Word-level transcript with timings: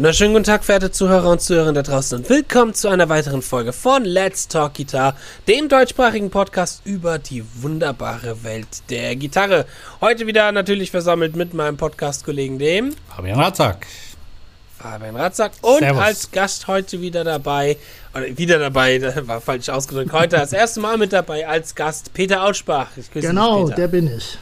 wunderschönen 0.00 0.32
guten 0.32 0.44
Tag, 0.46 0.64
verehrte 0.64 0.90
Zuhörer 0.90 1.28
und 1.28 1.42
Zuhörerinnen 1.42 1.74
da 1.74 1.82
draußen 1.82 2.16
und 2.16 2.30
willkommen 2.30 2.72
zu 2.72 2.88
einer 2.88 3.10
weiteren 3.10 3.42
Folge 3.42 3.74
von 3.74 4.02
Let's 4.02 4.48
Talk 4.48 4.72
Guitar, 4.72 5.14
dem 5.46 5.68
deutschsprachigen 5.68 6.30
Podcast 6.30 6.80
über 6.86 7.18
die 7.18 7.44
wunderbare 7.60 8.42
Welt 8.42 8.66
der 8.88 9.14
Gitarre. 9.16 9.66
Heute 10.00 10.26
wieder 10.26 10.52
natürlich 10.52 10.90
versammelt 10.90 11.36
mit 11.36 11.52
meinem 11.52 11.76
Podcast-Kollegen, 11.76 12.58
dem 12.58 12.94
Fabian 13.14 13.38
Ratzak. 13.38 13.86
Fabian 14.78 15.16
Ratzak 15.16 15.52
und 15.60 15.80
Servus. 15.80 16.02
als 16.02 16.30
Gast 16.30 16.66
heute 16.66 17.02
wieder 17.02 17.22
dabei, 17.22 17.76
oder 18.14 18.38
wieder 18.38 18.58
dabei, 18.58 18.96
das 19.00 19.28
war 19.28 19.42
falsch 19.42 19.68
ausgedrückt, 19.68 20.14
heute 20.14 20.36
das 20.36 20.54
erste 20.54 20.80
Mal 20.80 20.96
mit 20.96 21.12
dabei 21.12 21.46
als 21.46 21.74
Gast 21.74 22.14
Peter 22.14 22.42
Autschbach. 22.42 22.88
genau, 23.12 23.66
dich, 23.66 23.74
der 23.74 23.88
bin 23.88 24.16
ich. 24.16 24.38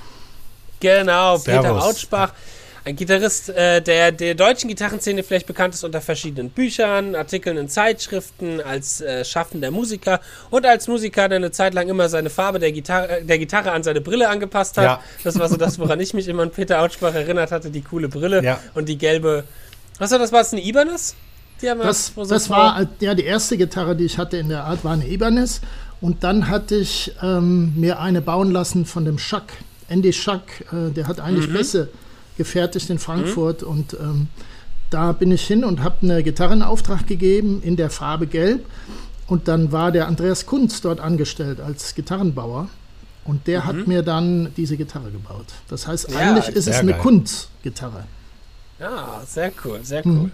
Genau, 0.78 1.36
Servus. 1.36 1.62
Peter 1.64 1.84
Autschbach. 1.84 2.32
Ein 2.88 2.96
Gitarrist, 2.96 3.50
äh, 3.50 3.82
der 3.82 4.12
der 4.12 4.34
deutschen 4.34 4.66
Gitarrenszene 4.66 5.22
vielleicht 5.22 5.46
bekannt 5.46 5.74
ist 5.74 5.84
unter 5.84 6.00
verschiedenen 6.00 6.48
Büchern, 6.48 7.14
Artikeln 7.14 7.58
in 7.58 7.68
Zeitschriften, 7.68 8.62
als 8.62 9.02
äh, 9.02 9.26
schaffender 9.26 9.70
Musiker 9.70 10.22
und 10.48 10.64
als 10.64 10.88
Musiker, 10.88 11.28
der 11.28 11.36
eine 11.36 11.50
Zeit 11.50 11.74
lang 11.74 11.90
immer 11.90 12.08
seine 12.08 12.30
Farbe 12.30 12.58
der 12.58 12.72
Gitarre, 12.72 13.20
der 13.24 13.38
Gitarre 13.38 13.72
an 13.72 13.82
seine 13.82 14.00
Brille 14.00 14.30
angepasst 14.30 14.78
hat. 14.78 14.84
Ja. 14.84 15.00
Das 15.22 15.38
war 15.38 15.50
so 15.50 15.58
das, 15.58 15.78
woran 15.78 16.00
ich 16.00 16.14
mich 16.14 16.28
immer 16.28 16.44
an 16.44 16.50
Peter 16.50 16.80
Autschbach 16.80 17.12
erinnert 17.12 17.52
hatte, 17.52 17.68
die 17.68 17.82
coole 17.82 18.08
Brille 18.08 18.42
ja. 18.42 18.58
und 18.72 18.88
die 18.88 18.96
gelbe. 18.96 19.44
Was 19.98 20.10
war 20.12 20.18
das? 20.18 20.32
War 20.32 20.40
es 20.40 20.54
eine 20.54 20.64
Ibanez? 20.64 21.14
das, 21.60 22.14
das 22.26 22.48
war 22.48 22.88
ja 23.00 23.14
die 23.14 23.24
erste 23.24 23.58
Gitarre, 23.58 23.96
die 23.96 24.06
ich 24.06 24.16
hatte 24.16 24.38
in 24.38 24.48
der 24.48 24.64
Art, 24.64 24.82
war 24.82 24.94
eine 24.94 25.06
Ibanez. 25.06 25.60
Und 26.00 26.24
dann 26.24 26.48
hatte 26.48 26.76
ich 26.76 27.12
ähm, 27.22 27.74
mir 27.76 28.00
eine 28.00 28.22
bauen 28.22 28.50
lassen 28.50 28.86
von 28.86 29.04
dem 29.04 29.18
Schack. 29.18 29.52
Andy 29.90 30.14
Schack, 30.14 30.64
äh, 30.72 30.90
der 30.90 31.06
hat 31.06 31.20
eigentlich 31.20 31.48
mhm. 31.48 31.52
Bässe 31.52 31.88
gefertigt 32.38 32.88
in 32.88 32.98
Frankfurt. 32.98 33.60
Mhm. 33.62 33.68
Und 33.68 33.92
ähm, 34.00 34.28
da 34.88 35.12
bin 35.12 35.30
ich 35.30 35.46
hin 35.46 35.64
und 35.64 35.82
habe 35.82 35.96
eine 36.02 36.22
Gitarre 36.22 36.54
in 36.54 36.62
Auftrag 36.62 37.06
gegeben 37.06 37.60
in 37.62 37.76
der 37.76 37.90
Farbe 37.90 38.26
Gelb. 38.26 38.64
Und 39.26 39.46
dann 39.46 39.72
war 39.72 39.92
der 39.92 40.08
Andreas 40.08 40.46
Kunz 40.46 40.80
dort 40.80 41.00
angestellt 41.00 41.60
als 41.60 41.94
Gitarrenbauer. 41.94 42.68
Und 43.24 43.46
der 43.46 43.60
mhm. 43.60 43.64
hat 43.66 43.86
mir 43.86 44.02
dann 44.02 44.54
diese 44.56 44.78
Gitarre 44.78 45.10
gebaut. 45.10 45.46
Das 45.68 45.86
heißt, 45.86 46.10
ja, 46.10 46.18
eigentlich 46.18 46.48
ist 46.48 46.66
es 46.66 46.78
eine 46.78 46.94
Kunz-Gitarre. 46.94 48.04
Ja, 48.80 49.22
sehr 49.26 49.52
cool, 49.64 49.80
sehr 49.82 50.06
cool. 50.06 50.12
Mhm. 50.12 50.32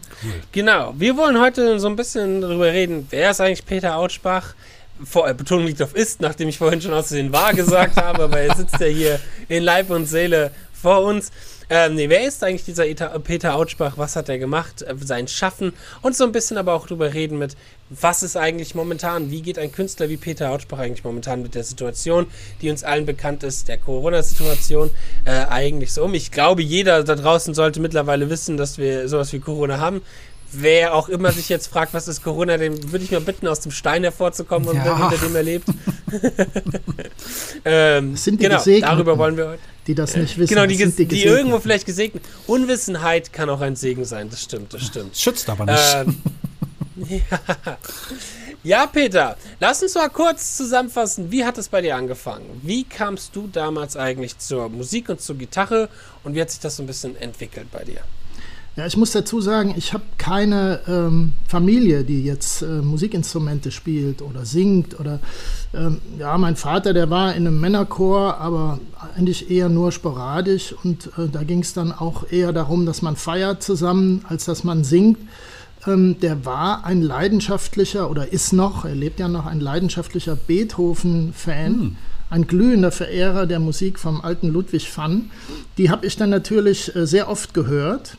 Genau, 0.52 0.94
wir 0.96 1.16
wollen 1.16 1.40
heute 1.40 1.80
so 1.80 1.88
ein 1.88 1.96
bisschen 1.96 2.42
darüber 2.42 2.66
reden, 2.66 3.06
wer 3.10 3.30
ist 3.30 3.40
eigentlich 3.40 3.64
Peter 3.64 3.96
Autschbach? 3.96 4.54
Vor, 5.02 5.28
äh, 5.28 5.34
Betonung 5.34 5.66
liegt 5.66 5.82
auf 5.82 5.94
ist, 5.96 6.20
nachdem 6.20 6.48
ich 6.48 6.58
vorhin 6.58 6.80
schon 6.80 6.92
auszusehen 6.92 7.32
war 7.32 7.52
gesagt 7.52 7.96
habe, 8.00 8.24
aber 8.24 8.38
er 8.38 8.54
sitzt 8.54 8.78
ja 8.78 8.86
hier 8.86 9.18
in 9.48 9.64
Leib 9.64 9.90
und 9.90 10.06
Seele 10.06 10.52
vor 10.72 11.02
uns. 11.02 11.32
Ähm, 11.70 11.94
nee, 11.94 12.08
wer 12.08 12.26
ist 12.26 12.44
eigentlich 12.44 12.64
dieser 12.64 12.86
Eta 12.86 13.18
Peter 13.18 13.54
Autschbach? 13.54 13.96
Was 13.96 14.16
hat 14.16 14.28
er 14.28 14.38
gemacht? 14.38 14.82
Äh, 14.82 14.94
sein 15.02 15.28
Schaffen 15.28 15.72
und 16.02 16.14
so 16.14 16.24
ein 16.24 16.32
bisschen 16.32 16.58
aber 16.58 16.74
auch 16.74 16.86
drüber 16.86 17.14
reden 17.14 17.38
mit, 17.38 17.56
was 17.90 18.22
ist 18.22 18.36
eigentlich 18.36 18.74
momentan, 18.74 19.30
wie 19.30 19.42
geht 19.42 19.58
ein 19.58 19.72
Künstler 19.72 20.08
wie 20.08 20.16
Peter 20.16 20.50
Autschbach 20.50 20.78
eigentlich 20.78 21.04
momentan 21.04 21.42
mit 21.42 21.54
der 21.54 21.64
Situation, 21.64 22.26
die 22.60 22.70
uns 22.70 22.82
allen 22.84 23.06
bekannt 23.06 23.42
ist, 23.42 23.68
der 23.68 23.78
Corona-Situation, 23.78 24.90
äh, 25.24 25.30
eigentlich 25.46 25.92
so 25.92 26.04
um? 26.04 26.14
Ich 26.14 26.30
glaube, 26.30 26.62
jeder 26.62 27.04
da 27.04 27.14
draußen 27.14 27.54
sollte 27.54 27.80
mittlerweile 27.80 28.30
wissen, 28.30 28.56
dass 28.56 28.78
wir 28.78 29.08
sowas 29.08 29.32
wie 29.32 29.40
Corona 29.40 29.78
haben. 29.78 30.02
Wer 30.60 30.94
auch 30.94 31.08
immer 31.08 31.32
sich 31.32 31.48
jetzt 31.48 31.66
fragt, 31.66 31.94
was 31.94 32.08
ist 32.08 32.22
Corona, 32.22 32.56
den 32.56 32.92
würde 32.92 33.04
ich 33.04 33.10
mal 33.10 33.20
bitten, 33.20 33.46
aus 33.46 33.60
dem 33.60 33.72
Stein 33.72 34.02
hervorzukommen 34.02 34.68
und 34.68 34.76
ja. 34.76 35.10
hinter 35.10 35.26
dem 35.26 35.36
er 35.36 35.42
lebt. 35.42 35.68
ähm, 37.64 38.16
sind 38.16 38.40
die 38.40 38.48
genau, 38.48 38.62
darüber 38.80 39.18
wollen 39.18 39.36
wir 39.36 39.48
heute 39.48 39.62
die 39.86 39.94
das 39.94 40.16
nicht 40.16 40.38
wissen. 40.38 40.54
Genau, 40.54 40.66
die, 40.66 40.76
die, 40.76 41.06
die 41.06 41.24
irgendwo 41.24 41.58
vielleicht 41.58 41.86
gesegnet. 41.86 42.24
Unwissenheit 42.46 43.32
kann 43.32 43.50
auch 43.50 43.60
ein 43.60 43.76
Segen 43.76 44.04
sein, 44.04 44.30
das 44.30 44.42
stimmt, 44.42 44.72
das 44.72 44.82
stimmt. 44.82 45.16
Schützt 45.16 45.48
aber 45.48 45.66
nicht. 45.66 45.94
Ähm, 45.94 46.22
ja. 47.08 47.38
ja, 48.62 48.86
Peter, 48.86 49.36
lass 49.60 49.82
uns 49.82 49.94
mal 49.94 50.08
kurz 50.08 50.56
zusammenfassen, 50.56 51.30
wie 51.30 51.44
hat 51.44 51.58
es 51.58 51.68
bei 51.68 51.82
dir 51.82 51.96
angefangen? 51.96 52.60
Wie 52.62 52.84
kamst 52.84 53.36
du 53.36 53.46
damals 53.46 53.96
eigentlich 53.96 54.38
zur 54.38 54.68
Musik 54.68 55.08
und 55.08 55.20
zur 55.20 55.36
Gitarre 55.36 55.88
und 56.22 56.34
wie 56.34 56.40
hat 56.40 56.50
sich 56.50 56.60
das 56.60 56.76
so 56.76 56.82
ein 56.82 56.86
bisschen 56.86 57.16
entwickelt 57.16 57.70
bei 57.70 57.84
dir? 57.84 58.00
Ja, 58.76 58.86
ich 58.86 58.96
muss 58.96 59.12
dazu 59.12 59.40
sagen, 59.40 59.72
ich 59.76 59.92
habe 59.92 60.02
keine 60.18 60.80
ähm, 60.88 61.34
Familie, 61.46 62.02
die 62.02 62.24
jetzt 62.24 62.62
äh, 62.62 62.66
Musikinstrumente 62.66 63.70
spielt 63.70 64.20
oder 64.20 64.44
singt 64.44 64.98
oder 64.98 65.20
ähm, 65.72 66.00
ja, 66.18 66.36
mein 66.38 66.56
Vater, 66.56 66.92
der 66.92 67.08
war 67.08 67.36
in 67.36 67.46
einem 67.46 67.60
Männerchor, 67.60 68.38
aber 68.38 68.80
eigentlich 69.16 69.48
eher 69.48 69.68
nur 69.68 69.92
sporadisch 69.92 70.74
und 70.82 71.06
äh, 71.16 71.28
da 71.30 71.44
ging 71.44 71.60
es 71.60 71.72
dann 71.72 71.92
auch 71.92 72.32
eher 72.32 72.52
darum, 72.52 72.84
dass 72.84 73.00
man 73.00 73.14
feiert 73.14 73.62
zusammen, 73.62 74.24
als 74.28 74.44
dass 74.44 74.64
man 74.64 74.82
singt. 74.82 75.18
Ähm, 75.86 76.18
der 76.18 76.44
war 76.44 76.84
ein 76.84 77.00
leidenschaftlicher 77.00 78.10
oder 78.10 78.32
ist 78.32 78.52
noch, 78.52 78.84
er 78.84 78.96
lebt 78.96 79.20
ja 79.20 79.28
noch, 79.28 79.46
ein 79.46 79.60
leidenschaftlicher 79.60 80.34
Beethoven-Fan. 80.34 81.72
Hm 81.72 81.96
ein 82.30 82.48
glühender 82.48 82.90
Verehrer 82.90 83.46
der 83.46 83.60
Musik 83.60 83.96
vom 83.98 84.22
alten 84.22 84.48
Ludwig 84.48 84.90
van. 84.96 85.30
Die 85.78 85.90
habe 85.90 86.06
ich 86.06 86.16
dann 86.16 86.30
natürlich 86.30 86.96
äh, 86.96 87.06
sehr 87.06 87.28
oft 87.28 87.54
gehört 87.54 88.16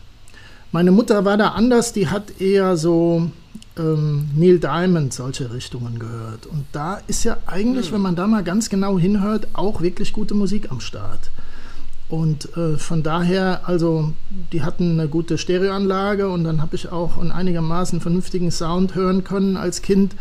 meine 0.76 0.92
Mutter 0.92 1.24
war 1.24 1.38
da 1.38 1.52
anders, 1.52 1.94
die 1.94 2.10
hat 2.10 2.42
eher 2.42 2.76
so 2.76 3.32
ähm, 3.78 4.28
Neil 4.36 4.60
Diamond, 4.60 5.14
solche 5.14 5.54
Richtungen 5.54 6.00
gehört. 6.00 6.48
Und 6.48 6.66
da 6.74 7.00
ist 7.08 7.24
ja 7.24 7.38
eigentlich, 7.46 7.92
mhm. 7.92 7.96
wenn 7.96 8.02
man 8.02 8.16
da 8.18 8.28
mal 8.28 8.44
ganz 8.44 8.68
genau 8.68 9.00
hinhört, 9.00 9.48
auch 9.54 9.80
wirklich 9.80 10.12
gute 10.12 10.34
Musik 10.34 10.72
am 10.72 10.82
Start. 10.82 11.32
Und 12.10 12.58
äh, 12.58 12.78
von 12.78 13.04
daher, 13.04 13.62
also 13.70 14.12
die 14.52 14.64
hatten 14.64 15.00
eine 15.00 15.08
gute 15.08 15.38
Stereoanlage 15.38 16.28
und 16.28 16.44
dann 16.44 16.62
habe 16.62 16.76
ich 16.76 16.92
auch 16.92 17.20
einen 17.20 17.32
einigermaßen 17.32 18.02
vernünftigen 18.02 18.52
Sound 18.52 18.96
hören 18.96 19.24
können 19.24 19.56
als 19.56 19.82
Kind. 19.82 20.14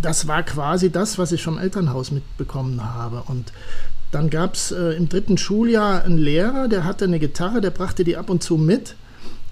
Das 0.00 0.26
war 0.26 0.44
quasi 0.44 0.90
das, 0.90 1.18
was 1.18 1.30
ich 1.30 1.42
vom 1.42 1.58
Elternhaus 1.58 2.10
mitbekommen 2.10 2.82
habe. 2.94 3.24
Und 3.26 3.52
dann 4.12 4.30
gab 4.30 4.54
es 4.54 4.72
äh, 4.72 4.92
im 4.92 5.10
dritten 5.10 5.36
Schuljahr 5.36 6.04
einen 6.04 6.16
Lehrer, 6.16 6.68
der 6.68 6.84
hatte 6.84 7.04
eine 7.04 7.18
Gitarre, 7.18 7.60
der 7.60 7.68
brachte 7.70 8.02
die 8.02 8.16
ab 8.16 8.30
und 8.30 8.42
zu 8.42 8.56
mit. 8.56 8.96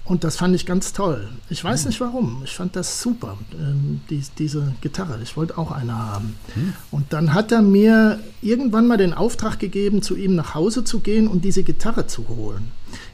Und 0.05 0.25
das 0.25 0.35
fand 0.35 0.53
ich 0.53 0.65
ganz 0.65 0.91
toll. 0.91 1.29
Ich 1.49 1.63
weiß 1.63 1.83
mhm. 1.83 1.89
nicht 1.89 2.01
warum. 2.01 2.41
Ich 2.43 2.51
fand 2.51 2.75
das 2.75 3.01
super, 3.01 3.37
ähm, 3.53 4.01
die, 4.09 4.21
diese 4.37 4.73
Gitarre. 4.81 5.19
Ich 5.23 5.37
wollte 5.37 5.57
auch 5.57 5.71
eine 5.71 5.97
haben. 5.97 6.35
Mhm. 6.55 6.73
Und 6.91 7.13
dann 7.13 7.33
hat 7.33 7.53
er 7.53 7.61
mir 7.61 8.19
irgendwann 8.41 8.85
mal 8.85 8.97
den 8.97 9.13
Auftrag 9.13 9.59
gegeben, 9.59 10.01
zu 10.01 10.17
ihm 10.17 10.35
nach 10.35 10.55
Hause 10.55 10.83
zu 10.83 10.99
gehen 10.99 11.27
und 11.27 11.45
diese 11.45 11.63
Gitarre 11.63 12.05
zu 12.07 12.27
holen. 12.27 12.71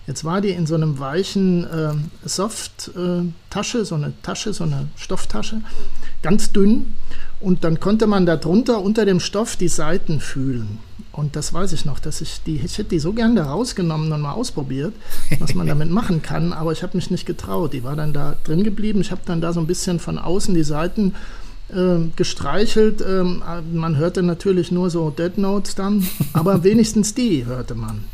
Jetzt 0.07 0.25
war 0.25 0.41
die 0.41 0.49
in 0.49 0.65
so 0.65 0.73
einem 0.73 0.97
weichen 0.97 1.63
äh, 1.65 1.93
Soft-Tasche, 2.27 3.77
äh, 3.77 3.85
so 3.85 3.93
eine 3.93 4.13
Tasche, 4.23 4.53
so 4.53 4.63
eine 4.63 4.87
Stofftasche, 4.95 5.61
ganz 6.23 6.51
dünn. 6.51 6.95
Und 7.39 7.63
dann 7.63 7.79
konnte 7.79 8.07
man 8.07 8.25
da 8.25 8.35
drunter 8.35 8.81
unter 8.81 9.05
dem 9.05 9.19
Stoff 9.19 9.55
die 9.55 9.67
Seiten 9.67 10.19
fühlen. 10.19 10.79
Und 11.11 11.35
das 11.35 11.53
weiß 11.53 11.73
ich 11.73 11.85
noch, 11.85 11.99
dass 11.99 12.21
ich 12.21 12.41
die, 12.45 12.57
ich 12.57 12.77
hätte 12.77 12.89
die 12.89 12.99
so 12.99 13.13
gern 13.13 13.35
da 13.35 13.45
rausgenommen 13.45 14.11
und 14.11 14.21
mal 14.21 14.33
ausprobiert, 14.33 14.93
was 15.39 15.55
man 15.55 15.67
damit 15.67 15.89
machen 15.89 16.21
kann, 16.21 16.53
aber 16.53 16.71
ich 16.71 16.83
habe 16.83 16.95
mich 16.97 17.09
nicht 17.09 17.25
getraut. 17.25 17.73
Die 17.73 17.83
war 17.83 17.95
dann 17.95 18.13
da 18.13 18.35
drin 18.43 18.63
geblieben. 18.63 19.01
Ich 19.01 19.11
habe 19.11 19.21
dann 19.25 19.41
da 19.41 19.51
so 19.51 19.59
ein 19.59 19.67
bisschen 19.67 19.99
von 19.99 20.17
außen 20.17 20.53
die 20.53 20.63
Seiten 20.63 21.15
äh, 21.69 21.97
gestreichelt. 22.15 23.01
Ähm, 23.01 23.43
man 23.73 23.97
hörte 23.97 24.23
natürlich 24.23 24.71
nur 24.71 24.89
so 24.89 25.09
Dead 25.09 25.37
Notes 25.37 25.75
dann, 25.75 26.07
aber 26.33 26.63
wenigstens 26.63 27.15
die 27.15 27.45
hörte 27.45 27.75
man. 27.75 28.05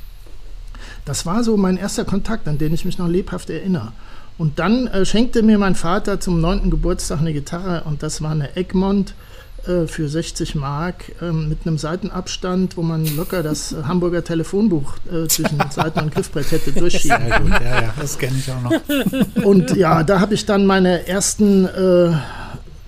Das 1.03 1.25
war 1.25 1.44
so 1.44 1.56
mein 1.57 1.77
erster 1.77 2.06
Kontakt, 2.06 2.47
an 2.47 2.57
den 2.57 2.73
ich 2.73 2.85
mich 2.85 2.97
noch 2.97 3.07
lebhaft 3.07 3.50
erinnere. 3.50 3.91
Und 4.38 4.59
dann 4.59 4.88
äh, 4.88 5.06
schenkte 5.06 5.44
mir 5.44 5.57
mein 5.57 5.75
Vater 5.75 6.19
zum 6.19 6.41
neunten 6.41 6.69
Geburtstag 6.69 7.19
eine 7.19 7.33
Gitarre 7.33 7.83
und 7.85 8.03
das 8.03 8.22
war 8.22 8.31
eine 8.31 8.56
Egmont 8.56 9.13
äh, 9.68 9.88
für 9.88 10.08
60 10.08 10.56
Mark 10.56 11.12
äh, 11.22 11.31
mit 11.31 11.66
einem 11.66 11.78
Seitenabstand, 11.78 12.78
wo 12.78 12.81
man 12.81 13.06
locker 13.16 13.44
das 13.44 13.72
äh, 13.72 13.84
Hamburger 13.84 14.24
Telefonbuch 14.24 14.94
äh, 15.12 15.28
zwischen 15.28 15.60
Seiten 15.69 16.00
und 16.00 16.13
Griffbrett 16.13 16.51
hätte 16.51 16.72
durchschieben 16.80 17.30
können. 17.30 17.51
Ja, 17.51 17.81
ja, 17.81 17.94
das 18.00 18.18
kenne 18.18 18.38
ich 18.38 18.51
auch 18.51 18.62
noch. 18.62 19.44
Und 19.44 19.75
ja, 19.75 20.04
da 20.04 20.19
habe 20.19 20.34
ich 20.34 20.45
dann 20.45 20.66
meine 20.66 21.07
ersten 21.07 21.66
äh, 21.66 22.12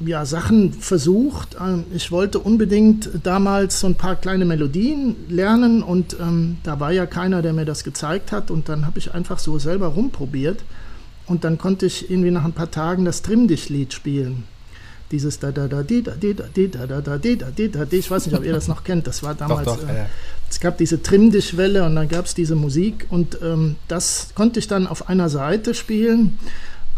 ja, 0.05 0.25
Sachen 0.25 0.73
versucht. 0.73 1.57
Ähm, 1.59 1.85
ich 1.93 2.11
wollte 2.11 2.39
unbedingt 2.39 3.09
damals 3.23 3.79
so 3.79 3.87
ein 3.87 3.95
paar 3.95 4.15
kleine 4.15 4.45
Melodien 4.45 5.15
lernen 5.29 5.83
und 5.83 6.17
ähm, 6.19 6.57
da 6.63 6.79
war 6.79 6.91
ja 6.91 7.05
keiner, 7.05 7.41
der 7.41 7.53
mir 7.53 7.65
das 7.65 7.83
gezeigt 7.83 8.31
hat 8.31 8.51
und 8.51 8.69
dann 8.69 8.85
habe 8.85 8.99
ich 8.99 9.13
einfach 9.13 9.39
so 9.39 9.59
selber 9.59 9.87
rumprobiert 9.87 10.63
und 11.25 11.43
dann 11.43 11.57
konnte 11.57 11.85
ich 11.85 12.09
irgendwie 12.09 12.31
nach 12.31 12.45
ein 12.45 12.53
paar 12.53 12.71
Tagen 12.71 13.05
das 13.05 13.21
Trimm-Dich-Lied 13.21 13.93
spielen. 13.93 14.43
Dieses 15.11 15.39
da 15.39 15.51
da 15.51 15.67
da 15.67 15.83
di 15.83 16.03
da 16.03 16.11
di 16.11 16.33
da 16.33 16.43
di 16.53 16.69
da 16.69 16.85
da 16.85 17.01
da 17.01 17.17
di 17.17 17.37
da 17.37 17.49
di 17.49 17.69
da 17.69 17.85
di. 17.85 17.97
Ich 17.97 18.11
weiß 18.11 18.25
nicht, 18.25 18.37
ob 18.37 18.43
ihr 18.43 18.53
das 18.53 18.67
noch 18.67 18.83
kennt. 18.83 19.07
Das 19.07 19.23
war 19.23 19.35
damals. 19.35 19.65
Doch, 19.65 19.77
doch, 19.79 19.89
äh, 19.89 19.97
ja. 19.97 20.05
Es 20.49 20.59
gab 20.59 20.77
diese 20.77 21.01
Trimm-Dich-Welle 21.01 21.83
und 21.85 21.95
dann 21.95 22.07
gab 22.07 22.25
es 22.25 22.33
diese 22.33 22.55
Musik 22.55 23.05
und 23.09 23.37
ähm, 23.41 23.75
das 23.87 24.29
konnte 24.33 24.59
ich 24.59 24.67
dann 24.67 24.87
auf 24.87 25.09
einer 25.09 25.29
Seite 25.29 25.73
spielen. 25.73 26.39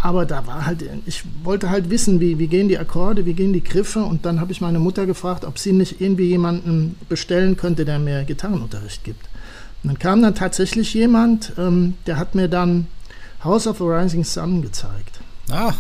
Aber 0.02 0.26
da 0.26 0.48
war 0.48 0.66
halt, 0.66 0.86
ich 1.06 1.24
wollte 1.44 1.70
halt 1.70 1.90
wissen, 1.90 2.22
wie, 2.22 2.40
wie 2.40 2.48
gehen 2.48 2.70
die 2.70 2.78
Akkorde, 2.78 3.26
wie 3.26 3.34
gehen 3.34 3.52
die 3.52 3.64
Griffe. 3.64 4.00
Und 4.00 4.26
dann 4.26 4.40
habe 4.40 4.52
ich 4.52 4.62
meine 4.62 4.80
Mutter 4.80 5.06
gefragt, 5.06 5.44
ob 5.44 5.60
sie 5.60 5.74
nicht 5.74 6.00
irgendwie 6.00 6.30
jemanden 6.30 6.96
bestellen 7.10 7.58
könnte, 7.58 7.84
der 7.84 8.00
mir 8.00 8.24
Gitarrenunterricht 8.24 9.04
gibt. 9.04 9.28
Und 9.84 9.90
dann 9.90 10.00
kam 10.00 10.22
dann 10.22 10.36
tatsächlich 10.36 10.94
jemand, 10.94 11.54
ähm, 11.58 11.96
der 12.06 12.18
hat 12.18 12.34
mir 12.34 12.48
dann 12.48 12.88
House 13.44 13.68
of 13.68 13.80
the 13.80 13.84
Rising 13.84 14.24
Sun 14.24 14.62
gezeigt. 14.62 15.20
Ah. 15.50 15.74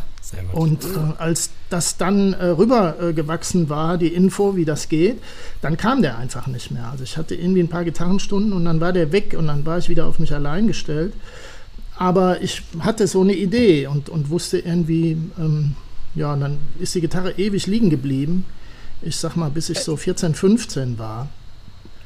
Und 0.54 0.84
äh, 0.84 0.88
als 1.18 1.50
das 1.70 1.98
dann 1.98 2.34
äh, 2.34 2.46
rübergewachsen 2.46 3.66
äh, 3.66 3.70
war, 3.70 3.98
die 3.98 4.14
Info, 4.14 4.56
wie 4.56 4.66
das 4.66 4.90
geht, 4.90 5.22
dann 5.62 5.78
kam 5.78 6.02
der 6.02 6.18
einfach 6.18 6.48
nicht 6.48 6.72
mehr. 6.72 6.90
Also 6.92 7.04
ich 7.04 7.18
hatte 7.18 7.36
irgendwie 7.36 7.62
ein 7.62 7.68
paar 7.68 7.84
Gitarrenstunden 7.84 8.54
und 8.54 8.66
dann 8.66 8.80
war 8.80 8.94
der 8.94 9.12
weg 9.12 9.36
und 9.38 9.48
dann 9.48 9.66
war 9.66 9.78
ich 9.78 9.90
wieder 9.90 10.06
auf 10.06 10.20
mich 10.20 10.34
allein 10.34 10.68
gestellt. 10.68 11.14
Aber 11.98 12.42
ich 12.42 12.64
hatte 12.80 13.08
so 13.08 13.22
eine 13.22 13.34
Idee 13.34 13.88
und, 13.88 14.10
und 14.10 14.30
wusste 14.30 14.60
irgendwie, 14.60 15.18
ähm, 15.38 15.76
ja, 16.16 16.36
dann 16.36 16.58
ist 16.80 16.96
die 16.96 17.02
Gitarre 17.02 17.34
ewig 17.38 17.68
liegen 17.68 17.90
geblieben. 17.90 18.46
Ich 19.02 19.18
sag 19.18 19.36
mal, 19.36 19.50
bis 19.50 19.70
ich 19.70 19.80
so 19.80 19.98
14, 19.98 20.34
15 20.34 20.98
war. 20.98 21.30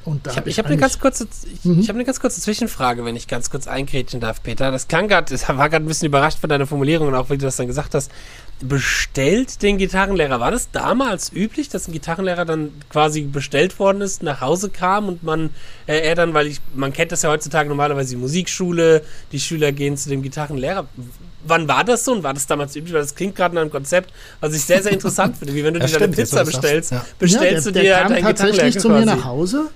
Ich 0.05 0.37
habe 0.37 0.51
hab 0.51 0.65
eine 0.65 0.77
ganz 0.77 0.99
kurze, 0.99 1.27
ich, 1.45 1.63
mhm. 1.63 1.79
ich 1.79 1.87
habe 1.87 1.97
eine 1.97 2.05
ganz 2.05 2.19
kurze 2.19 2.41
Zwischenfrage, 2.41 3.05
wenn 3.05 3.15
ich 3.15 3.27
ganz 3.27 3.49
kurz 3.49 3.67
eingrätschen 3.67 4.19
darf, 4.19 4.43
Peter. 4.43 4.71
Das 4.71 4.87
klang 4.87 5.07
gerade, 5.07 5.33
ich 5.33 5.47
war 5.47 5.69
gerade 5.69 5.85
ein 5.85 5.87
bisschen 5.87 6.07
überrascht 6.07 6.39
von 6.39 6.49
deiner 6.49 6.67
Formulierung 6.67 7.07
und 7.07 7.15
auch 7.15 7.29
wie 7.29 7.37
du 7.37 7.45
das 7.45 7.55
dann 7.55 7.67
gesagt 7.67 7.93
hast. 7.95 8.11
Bestellt 8.61 9.61
den 9.61 9.77
Gitarrenlehrer. 9.77 10.39
War 10.39 10.51
das 10.51 10.71
damals 10.71 11.31
üblich, 11.33 11.69
dass 11.69 11.87
ein 11.87 11.91
Gitarrenlehrer 11.91 12.45
dann 12.45 12.71
quasi 12.89 13.21
bestellt 13.21 13.79
worden 13.79 14.01
ist, 14.01 14.23
nach 14.23 14.41
Hause 14.41 14.69
kam 14.69 15.07
und 15.07 15.23
man, 15.23 15.49
äh, 15.87 15.99
er 15.99 16.15
dann, 16.15 16.33
weil 16.33 16.47
ich, 16.47 16.61
man 16.73 16.93
kennt 16.93 17.11
das 17.11 17.23
ja 17.23 17.29
heutzutage 17.29 17.67
normalerweise 17.67 18.11
die 18.11 18.21
Musikschule, 18.21 19.03
die 19.31 19.39
Schüler 19.39 19.71
gehen 19.71 19.97
zu 19.97 20.09
dem 20.09 20.21
Gitarrenlehrer. 20.21 20.87
Wann 21.45 21.67
war 21.67 21.83
das 21.83 22.05
so 22.05 22.13
und 22.13 22.23
war 22.23 22.33
das 22.33 22.47
damals 22.47 22.75
üblich? 22.75 22.93
Weil 22.93 23.01
das 23.01 23.15
klingt 23.15 23.35
gerade 23.35 23.55
nach 23.55 23.61
einem 23.61 23.71
Konzept, 23.71 24.13
was 24.39 24.53
ich 24.53 24.63
sehr, 24.63 24.81
sehr 24.81 24.93
interessant 24.93 25.37
finde. 25.39 25.53
Wie 25.55 25.63
wenn 25.63 25.73
du 25.73 25.81
dir 25.81 25.99
deine 25.99 26.13
Pizza 26.13 26.45
bestellst, 26.45 26.91
ja. 26.91 27.05
bestellst 27.19 27.65
ja, 27.65 27.71
der, 27.71 27.71
du 27.71 27.71
dir 27.71 27.83
der 27.83 28.03
halt 28.05 28.21
kam 28.21 28.35
tatsächlich 28.35 28.79
zu 28.79 28.89
mir 28.89 29.05
nach 29.05 29.25
Hause 29.25 29.69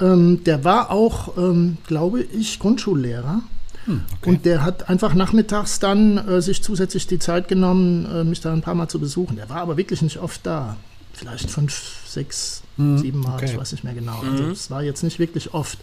ähm, 0.00 0.44
der 0.44 0.64
war 0.64 0.90
auch, 0.90 1.36
ähm, 1.36 1.78
glaube 1.86 2.22
ich, 2.22 2.58
Grundschullehrer. 2.58 3.42
Hm, 3.84 4.02
okay. 4.18 4.30
Und 4.30 4.44
der 4.44 4.64
hat 4.64 4.88
einfach 4.88 5.14
nachmittags 5.14 5.80
dann 5.80 6.18
äh, 6.18 6.40
sich 6.40 6.62
zusätzlich 6.62 7.06
die 7.06 7.18
Zeit 7.18 7.48
genommen, 7.48 8.06
äh, 8.06 8.24
mich 8.24 8.40
da 8.40 8.52
ein 8.52 8.62
paar 8.62 8.74
Mal 8.74 8.88
zu 8.88 8.98
besuchen. 8.98 9.36
Der 9.36 9.48
war 9.48 9.58
aber 9.58 9.76
wirklich 9.76 10.02
nicht 10.02 10.18
oft 10.18 10.46
da. 10.46 10.76
Vielleicht 11.12 11.50
fünf, 11.50 12.02
sechs, 12.06 12.62
hm, 12.76 12.98
sieben 12.98 13.20
Mal, 13.20 13.34
okay. 13.34 13.46
ich 13.46 13.56
weiß 13.56 13.72
nicht 13.72 13.84
mehr 13.84 13.94
genau. 13.94 14.20
Also 14.20 14.44
es 14.44 14.70
war 14.70 14.82
jetzt 14.82 15.02
nicht 15.02 15.18
wirklich 15.18 15.52
oft. 15.52 15.78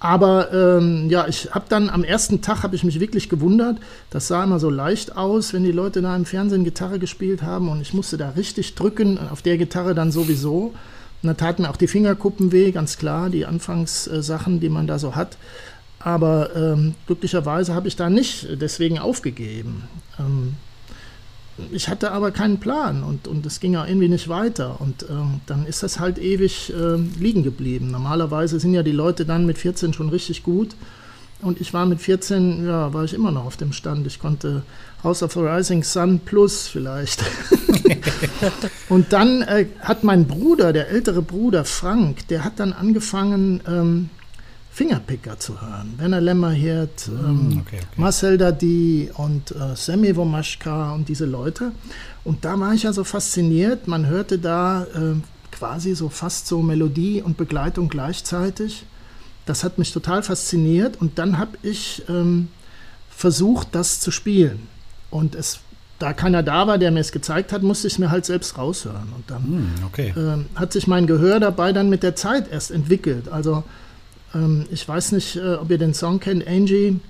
Aber 0.00 0.50
ähm, 0.50 1.10
ja, 1.10 1.28
ich 1.28 1.50
habe 1.50 1.66
dann 1.68 1.90
am 1.90 2.04
ersten 2.04 2.40
Tag 2.40 2.62
habe 2.62 2.74
ich 2.74 2.84
mich 2.84 3.00
wirklich 3.00 3.28
gewundert. 3.28 3.76
Das 4.08 4.28
sah 4.28 4.42
immer 4.42 4.58
so 4.58 4.70
leicht 4.70 5.14
aus, 5.14 5.52
wenn 5.52 5.62
die 5.62 5.72
Leute 5.72 6.00
da 6.00 6.16
im 6.16 6.24
Fernsehen 6.24 6.64
Gitarre 6.64 6.98
gespielt 6.98 7.42
haben 7.42 7.68
und 7.68 7.82
ich 7.82 7.92
musste 7.92 8.16
da 8.16 8.30
richtig 8.30 8.74
drücken, 8.76 9.18
auf 9.18 9.42
der 9.42 9.58
Gitarre 9.58 9.94
dann 9.94 10.10
sowieso. 10.10 10.72
Und 11.22 11.26
da 11.26 11.34
taten 11.34 11.66
auch 11.66 11.76
die 11.76 11.86
Fingerkuppen 11.86 12.52
weh, 12.52 12.70
ganz 12.72 12.96
klar, 12.96 13.30
die 13.30 13.46
Anfangssachen, 13.46 14.60
die 14.60 14.68
man 14.68 14.86
da 14.86 14.98
so 14.98 15.14
hat. 15.14 15.36
Aber 15.98 16.56
ähm, 16.56 16.94
glücklicherweise 17.06 17.74
habe 17.74 17.88
ich 17.88 17.96
da 17.96 18.08
nicht 18.08 18.48
deswegen 18.60 18.98
aufgegeben. 18.98 19.84
Ähm, 20.18 20.54
ich 21.72 21.88
hatte 21.88 22.12
aber 22.12 22.30
keinen 22.30 22.58
Plan 22.58 23.02
und, 23.02 23.28
und 23.28 23.44
es 23.44 23.60
ging 23.60 23.74
ja 23.74 23.86
irgendwie 23.86 24.08
nicht 24.08 24.28
weiter. 24.28 24.80
Und 24.80 25.04
ähm, 25.10 25.40
dann 25.46 25.66
ist 25.66 25.82
das 25.82 26.00
halt 26.00 26.18
ewig 26.18 26.72
äh, 26.72 26.96
liegen 27.18 27.42
geblieben. 27.42 27.90
Normalerweise 27.90 28.58
sind 28.58 28.72
ja 28.72 28.82
die 28.82 28.92
Leute 28.92 29.26
dann 29.26 29.44
mit 29.44 29.58
14 29.58 29.92
schon 29.92 30.08
richtig 30.08 30.42
gut. 30.42 30.74
Und 31.42 31.60
ich 31.60 31.72
war 31.72 31.86
mit 31.86 32.00
14, 32.00 32.66
ja, 32.66 32.92
war 32.92 33.04
ich 33.04 33.14
immer 33.14 33.30
noch 33.30 33.44
auf 33.44 33.56
dem 33.56 33.72
Stand. 33.72 34.06
Ich 34.06 34.18
konnte 34.18 34.62
House 35.02 35.22
of 35.22 35.32
the 35.32 35.40
Rising 35.40 35.82
Sun 35.82 36.20
Plus 36.20 36.68
vielleicht. 36.68 37.24
und 38.88 39.12
dann 39.12 39.42
äh, 39.42 39.66
hat 39.80 40.04
mein 40.04 40.26
Bruder, 40.26 40.72
der 40.72 40.88
ältere 40.88 41.22
Bruder 41.22 41.64
Frank, 41.64 42.28
der 42.28 42.44
hat 42.44 42.60
dann 42.60 42.72
angefangen, 42.72 43.60
ähm, 43.66 44.10
Fingerpicker 44.72 45.38
zu 45.38 45.60
hören. 45.60 45.94
Werner 45.98 46.20
Lämmerhirt, 46.20 47.06
hm, 47.06 47.18
ähm, 47.18 47.62
okay, 47.66 47.76
okay. 47.76 47.86
Marcel 47.96 48.38
Dadi 48.38 49.10
und 49.14 49.50
äh, 49.50 49.74
Semi 49.74 50.14
Womaschka 50.14 50.94
und 50.94 51.08
diese 51.08 51.26
Leute. 51.26 51.72
Und 52.24 52.44
da 52.44 52.58
war 52.58 52.72
ich 52.72 52.84
ja 52.84 52.92
so 52.92 53.04
fasziniert. 53.04 53.88
Man 53.88 54.06
hörte 54.06 54.38
da 54.38 54.84
äh, 54.84 55.16
quasi 55.50 55.94
so 55.94 56.08
fast 56.08 56.46
so 56.46 56.62
Melodie 56.62 57.20
und 57.20 57.36
Begleitung 57.36 57.88
gleichzeitig. 57.88 58.86
Das 59.44 59.64
hat 59.64 59.78
mich 59.78 59.92
total 59.92 60.22
fasziniert 60.22 61.00
und 61.00 61.18
dann 61.18 61.36
habe 61.38 61.58
ich 61.62 62.04
ähm, 62.08 62.48
versucht, 63.10 63.68
das 63.72 64.00
zu 64.00 64.10
spielen. 64.10 64.68
Und 65.10 65.34
es, 65.34 65.60
da 65.98 66.12
keiner 66.12 66.42
da 66.42 66.66
war, 66.66 66.78
der 66.78 66.90
mir 66.90 67.00
es 67.00 67.12
gezeigt 67.12 67.52
hat, 67.52 67.62
musste 67.62 67.86
ich 67.86 67.94
es 67.94 67.98
mir 67.98 68.10
halt 68.10 68.24
selbst 68.24 68.56
raushören. 68.56 69.12
Und 69.14 69.24
dann 69.28 69.42
hm, 69.42 69.72
okay. 69.86 70.14
ähm, 70.16 70.46
hat 70.54 70.72
sich 70.72 70.86
mein 70.86 71.06
Gehör 71.06 71.40
dabei 71.40 71.72
dann 71.72 71.90
mit 71.90 72.02
der 72.02 72.16
Zeit 72.16 72.50
erst 72.50 72.70
entwickelt. 72.70 73.28
Also 73.30 73.64
ähm, 74.34 74.66
ich 74.70 74.86
weiß 74.86 75.12
nicht, 75.12 75.36
äh, 75.36 75.54
ob 75.54 75.70
ihr 75.70 75.78
den 75.78 75.94
Song 75.94 76.20
kennt, 76.20 76.46
Angie 76.46 77.00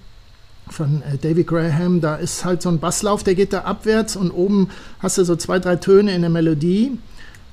von 0.68 1.02
äh, 1.02 1.18
David 1.18 1.46
Graham. 1.46 2.00
Da 2.00 2.16
ist 2.16 2.44
halt 2.44 2.62
so 2.62 2.68
ein 2.68 2.78
Basslauf, 2.78 3.22
der 3.22 3.34
geht 3.34 3.52
da 3.52 3.62
abwärts 3.62 4.16
und 4.16 4.30
oben 4.30 4.70
hast 5.00 5.18
du 5.18 5.24
so 5.24 5.36
zwei, 5.36 5.58
drei 5.58 5.76
Töne 5.76 6.14
in 6.14 6.22
der 6.22 6.30
Melodie. 6.30 6.98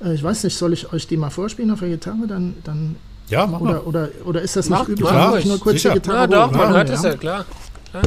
Äh, 0.02 0.14
ich 0.14 0.22
weiß 0.22 0.44
nicht, 0.44 0.56
soll 0.56 0.72
ich 0.72 0.92
euch 0.92 1.06
die 1.06 1.16
mal 1.16 1.30
vorspielen 1.30 1.70
auf 1.70 1.80
der 1.80 1.90
Gitarre? 1.90 2.26
Dann, 2.26 2.54
dann 2.64 2.96
ja, 3.28 3.46
mach 3.46 3.60
oder, 3.60 3.86
oder, 3.86 4.08
oder 4.24 4.42
ist 4.42 4.56
das 4.56 4.68
mach, 4.68 4.80
nicht 4.80 4.90
üblich? 4.90 5.10
Mach, 5.10 5.36
ich 5.36 5.44
nur 5.44 5.60
kurz 5.60 5.76
sicher. 5.76 5.90
die 5.90 6.00
Gitarre 6.00 6.18
Ja, 6.18 6.26
doch, 6.26 6.52
man 6.52 6.72
hört 6.72 6.90
es 6.90 7.02
ja, 7.02 7.14
klar. 7.14 7.44
klar. 7.90 8.02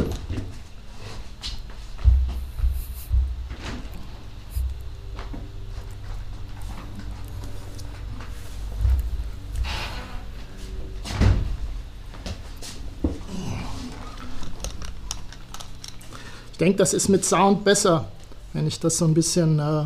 Denke, 16.61 16.77
das 16.77 16.93
ist 16.93 17.09
mit 17.09 17.25
Sound 17.25 17.63
besser, 17.63 18.05
wenn 18.53 18.67
ich 18.67 18.79
das 18.79 18.97
so 18.97 19.05
ein 19.05 19.13
bisschen, 19.15 19.57
äh, 19.59 19.85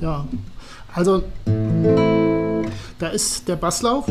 ja, 0.00 0.26
also 0.94 1.22
da 2.98 3.08
ist 3.08 3.48
der 3.48 3.56
Basslauf. 3.56 4.04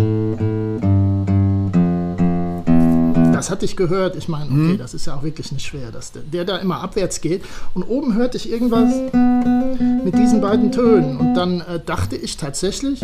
Das 3.33 3.51
hatte 3.51 3.65
ich 3.65 3.75
gehört. 3.75 4.15
Ich 4.15 4.27
meine, 4.27 4.45
okay, 4.45 4.55
mhm. 4.55 4.77
das 4.79 4.93
ist 4.95 5.05
ja 5.05 5.15
auch 5.15 5.23
wirklich 5.23 5.51
nicht 5.51 5.65
schwer, 5.65 5.91
dass 5.91 6.11
der, 6.11 6.23
der, 6.23 6.45
da 6.45 6.57
immer 6.57 6.81
abwärts 6.81 7.21
geht. 7.21 7.43
Und 7.75 7.83
oben 7.83 8.15
hörte 8.15 8.37
ich 8.37 8.49
irgendwas 8.49 8.91
mit 10.03 10.17
diesen 10.17 10.41
beiden 10.41 10.71
Tönen. 10.71 11.17
Und 11.17 11.35
dann 11.35 11.61
äh, 11.61 11.79
dachte 11.85 12.15
ich 12.15 12.37
tatsächlich, 12.37 13.01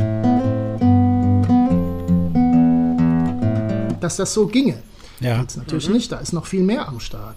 dass 3.99 4.15
das 4.15 4.33
so 4.33 4.47
ginge. 4.47 4.79
Ja. 5.19 5.39
Jetzt 5.41 5.57
natürlich 5.57 5.87
mhm. 5.87 5.93
nicht, 5.95 6.11
da 6.11 6.17
ist 6.17 6.33
noch 6.33 6.47
viel 6.47 6.63
mehr 6.63 6.87
am 6.87 6.99
Start. 6.99 7.35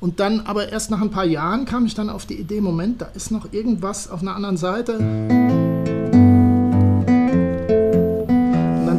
Und 0.00 0.20
dann, 0.20 0.40
aber 0.40 0.70
erst 0.70 0.90
nach 0.90 1.00
ein 1.00 1.10
paar 1.10 1.24
Jahren 1.24 1.64
kam 1.64 1.86
ich 1.86 1.94
dann 1.94 2.08
auf 2.08 2.24
die 2.24 2.38
Idee, 2.38 2.60
Moment, 2.60 3.00
da 3.00 3.06
ist 3.06 3.30
noch 3.30 3.52
irgendwas 3.52 4.08
auf 4.08 4.22
einer 4.22 4.36
anderen 4.36 4.56
Seite. 4.56 4.98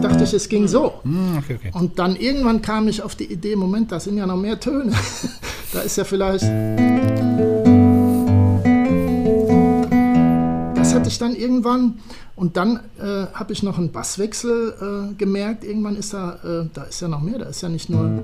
dachte 0.01 0.24
ich, 0.24 0.34
es 0.34 0.50
ging 0.50 0.68
so. 0.68 0.94
Hm, 1.03 1.38
okay, 1.38 1.56
okay. 1.56 1.72
Und 1.74 2.00
dann 2.00 2.15
irgendwann 2.15 2.62
kam 2.62 2.88
ich 2.88 3.01
auf 3.01 3.15
die 3.15 3.32
Idee, 3.32 3.56
Moment, 3.56 3.91
da 3.91 4.00
sind 4.00 4.18
ja 4.18 4.25
noch 4.25 4.38
mehr 4.38 4.60
Töne. 4.60 4.91
da 5.74 5.79
ist 5.82 5.98
ja 5.98 6.03
vielleicht... 6.03 6.44
Das 10.75 10.96
hatte 10.96 11.10
ich 11.10 11.20
dann 11.20 11.36
irgendwann 11.36 12.00
und 12.36 12.58
dann 12.58 12.79
äh, 13.00 13.27
habe 13.34 13.53
ich 13.53 13.63
noch 13.63 13.77
einen 13.77 13.91
Basswechsel 13.91 15.12
äh, 15.12 15.13
gemerkt. 15.15 15.63
Irgendwann 15.63 15.96
ist 15.96 16.13
da, 16.13 16.39
äh, 16.44 16.70
da 16.74 16.84
ist 16.84 17.01
ja 17.01 17.08
noch 17.08 17.22
mehr, 17.22 17.38
da 17.38 17.46
ist 17.46 17.62
ja 17.62 17.70
nicht 17.70 17.89
nur, 17.89 18.24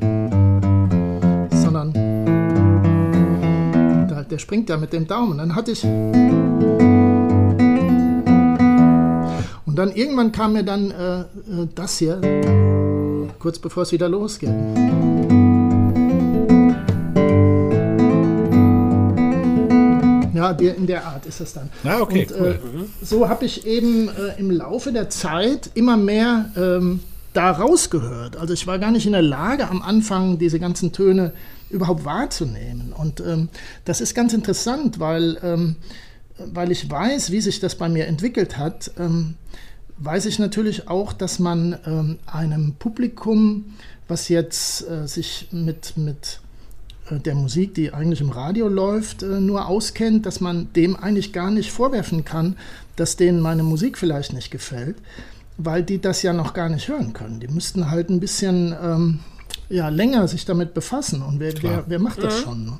sondern 1.51 2.04
der 4.29 4.37
springt 4.39 4.69
ja 4.69 4.77
mit 4.77 4.93
dem 4.93 5.07
Daumen. 5.07 5.37
Dann 5.37 5.55
hatte 5.55 5.71
ich 5.71 5.83
Und 9.75 9.79
dann 9.79 9.91
irgendwann 9.91 10.31
kam 10.31 10.53
mir 10.53 10.63
dann 10.63 10.91
äh, 10.91 11.19
äh, 11.19 11.25
das 11.75 11.97
hier, 11.97 12.21
kurz 13.39 13.59
bevor 13.59 13.83
es 13.83 13.91
wieder 13.91 14.07
losgeht. 14.07 14.49
Ja, 20.33 20.51
in 20.51 20.87
der 20.87 21.05
Art 21.05 21.25
ist 21.25 21.41
es 21.41 21.53
dann. 21.53 21.69
Ah, 21.83 21.99
okay, 22.01 22.27
Und, 22.29 22.31
äh, 22.31 22.39
cool. 22.41 22.85
äh, 23.01 23.05
so 23.05 23.27
habe 23.27 23.45
ich 23.45 23.65
eben 23.65 24.09
äh, 24.09 24.37
im 24.39 24.51
Laufe 24.51 24.91
der 24.91 25.09
Zeit 25.09 25.71
immer 25.73 25.97
mehr 25.97 26.51
ähm, 26.55 26.99
da 27.33 27.51
rausgehört. 27.51 28.37
Also 28.37 28.53
ich 28.53 28.67
war 28.67 28.79
gar 28.79 28.91
nicht 28.91 29.05
in 29.05 29.11
der 29.13 29.21
Lage, 29.21 29.67
am 29.69 29.81
Anfang 29.81 30.37
diese 30.37 30.59
ganzen 30.59 30.91
Töne 30.91 31.33
überhaupt 31.75 32.05
wahrzunehmen. 32.05 32.93
Und 32.93 33.19
ähm, 33.19 33.49
das 33.85 34.01
ist 34.01 34.15
ganz 34.15 34.33
interessant, 34.33 34.99
weil 34.99 35.37
ähm, 35.43 35.75
weil 36.37 36.71
ich 36.71 36.89
weiß, 36.89 37.31
wie 37.31 37.41
sich 37.41 37.59
das 37.59 37.75
bei 37.75 37.89
mir 37.89 38.07
entwickelt 38.07 38.57
hat, 38.57 38.91
ähm, 38.99 39.35
weiß 39.97 40.25
ich 40.25 40.39
natürlich 40.39 40.89
auch, 40.89 41.13
dass 41.13 41.39
man 41.39 41.77
ähm, 41.85 42.19
einem 42.25 42.73
Publikum, 42.73 43.73
was 44.07 44.29
jetzt 44.29 44.87
äh, 44.89 45.07
sich 45.07 45.47
mit, 45.51 45.95
mit 45.95 46.41
äh, 47.09 47.19
der 47.19 47.35
Musik, 47.35 47.73
die 47.75 47.93
eigentlich 47.93 48.21
im 48.21 48.31
Radio 48.31 48.67
läuft, 48.67 49.23
äh, 49.23 49.39
nur 49.39 49.67
auskennt, 49.67 50.25
dass 50.25 50.41
man 50.41 50.71
dem 50.73 50.95
eigentlich 50.95 51.31
gar 51.31 51.51
nicht 51.51 51.71
vorwerfen 51.71 52.25
kann, 52.25 52.57
dass 52.97 53.15
denen 53.15 53.39
meine 53.39 53.63
Musik 53.63 53.97
vielleicht 53.97 54.33
nicht 54.33 54.51
gefällt, 54.51 54.97
weil 55.57 55.83
die 55.83 56.01
das 56.01 56.21
ja 56.21 56.33
noch 56.33 56.53
gar 56.53 56.67
nicht 56.67 56.89
hören 56.89 57.13
können. 57.13 57.39
Die 57.39 57.47
müssten 57.47 57.89
halt 57.89 58.09
ein 58.09 58.19
bisschen 58.19 58.75
ähm, 58.81 59.19
ja 59.69 59.89
länger 59.89 60.27
sich 60.27 60.45
damit 60.45 60.73
befassen 60.73 61.21
und 61.21 61.39
wer, 61.39 61.53
wer, 61.61 61.83
wer 61.87 61.99
macht 61.99 62.21
das 62.23 62.39
mhm. 62.39 62.43
schon? 62.43 62.65
Ne? 62.65 62.77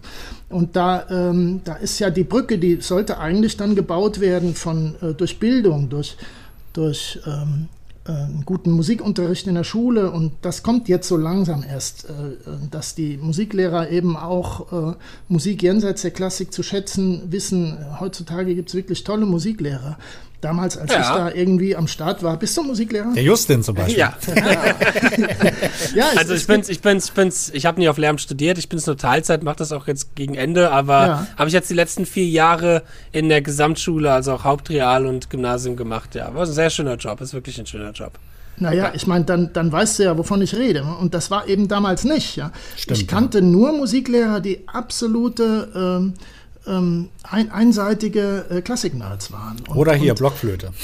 Und 0.50 0.75
da, 0.75 1.05
ähm, 1.10 1.62
da 1.63 1.75
ist 1.75 2.00
ja 2.00 2.10
die 2.10 2.24
Brücke, 2.24 2.58
die 2.58 2.82
sollte 2.82 3.17
eigentlich 3.17 3.58
dann 3.58 3.75
gebaut 3.75 4.20
werden 4.20 4.55
von 4.55 4.96
äh, 5.01 5.13
durch 5.13 5.39
Bildung, 5.39 5.89
durch, 5.89 6.17
durch 6.74 7.20
ähm, 7.25 7.67
äh, 8.08 8.12
einen 8.12 8.44
guten 8.46 8.72
Musikunterricht 8.72 9.48
in 9.48 9.55
der 9.55 9.63
Schule 9.63 10.12
und 10.12 10.34
das 10.44 10.62
kommt 10.62 10.88
jetzt 10.88 11.08
so 11.08 11.17
langsam 11.17 11.63
erst, 11.63 12.05
äh, 12.05 12.12
dass 12.70 12.94
die 12.94 13.17
Musiklehrer 13.17 13.89
eben 13.89 14.15
auch 14.15 14.91
äh, 14.91 14.96
Musik 15.27 15.63
jenseits 15.63 16.03
der 16.03 16.12
Klassik 16.12 16.53
zu 16.53 16.62
schätzen 16.62 17.24
wissen. 17.32 17.77
Heutzutage 18.00 18.53
gibt 18.53 18.70
es 18.70 18.75
wirklich 18.75 19.03
tolle 19.03 19.25
Musiklehrer. 19.25 19.98
Damals, 20.42 20.77
als 20.77 20.92
ja. 20.92 21.01
ich 21.01 21.08
da 21.08 21.32
irgendwie 21.32 21.75
am 21.75 21.88
Start 21.88 22.22
war, 22.22 22.38
bist 22.38 22.56
du 22.56 22.63
Musiklehrer? 22.63 23.13
Der 23.13 23.24
Justin 23.24 23.63
zum 23.63 23.75
Beispiel. 23.75 23.98
Ja. 23.98 24.13
ja 25.96 26.06
also 26.18 26.34
ich 26.34 26.46
bin's, 26.46 26.70
ich 26.70 26.82
bin's, 26.82 27.06
ich 27.06 27.13
bin's, 27.13 27.51
ich 27.54 27.65
habe 27.65 27.80
nie 27.80 27.89
auf 27.89 27.98
Lehramt 27.98 28.22
studiert, 28.22 28.58
ich 28.58 28.70
bin 28.70 28.80
nur 28.86 28.98
Teilzeit, 28.98 29.44
mache 29.44 29.58
das 29.58 29.72
auch 29.72 29.88
jetzt 29.88 30.15
gegen 30.15 30.36
Ende, 30.36 30.72
aber 30.72 31.08
ja. 31.08 31.27
habe 31.38 31.48
ich 31.48 31.54
jetzt 31.54 31.70
die 31.70 31.74
letzten 31.74 32.06
vier 32.06 32.27
Jahre 32.27 32.84
in 33.12 33.30
der 33.30 33.42
Gesamtschule, 33.42 34.12
also 34.12 34.34
auch 34.34 34.44
Hauptreal 34.44 35.06
und 35.06 35.30
Gymnasium 35.30 35.75
gemacht. 35.75 36.15
Ja, 36.15 36.34
war 36.34 36.46
ein 36.46 36.51
sehr 36.51 36.70
schöner 36.70 36.96
Job, 36.96 37.22
ist 37.22 37.34
wirklich 37.34 37.60
ein 37.60 37.65
schöner 37.65 37.92
Job. 37.92 38.20
Naja, 38.58 38.94
ich 38.96 39.06
meine, 39.06 39.25
dann, 39.25 39.51
dann 39.51 39.72
weißt 39.72 40.00
du 40.00 40.04
ja, 40.04 40.18
wovon 40.18 40.42
ich 40.42 40.56
rede. 40.56 40.84
Und 40.84 41.13
das 41.13 41.30
war 41.30 41.48
eben 41.48 41.68
damals 41.68 42.04
nicht. 42.06 42.38
Ja. 42.38 42.51
Stimmt, 42.77 43.00
ich 43.00 43.08
kannte 43.08 43.39
ja. 43.39 43.44
nur 43.44 43.74
Musiklehrer, 43.74 44.39
die 44.39 44.68
absolute 44.68 45.70
ähm, 45.75 46.13
ähm, 46.67 47.10
ein, 47.24 47.51
einseitige 47.51 48.45
äh, 48.50 48.62
Klassiknerds 48.62 49.31
waren. 49.31 49.57
Und, 49.67 49.75
Oder 49.75 49.93
hier 49.93 50.12
und, 50.12 50.19
Blockflöte. 50.19 50.72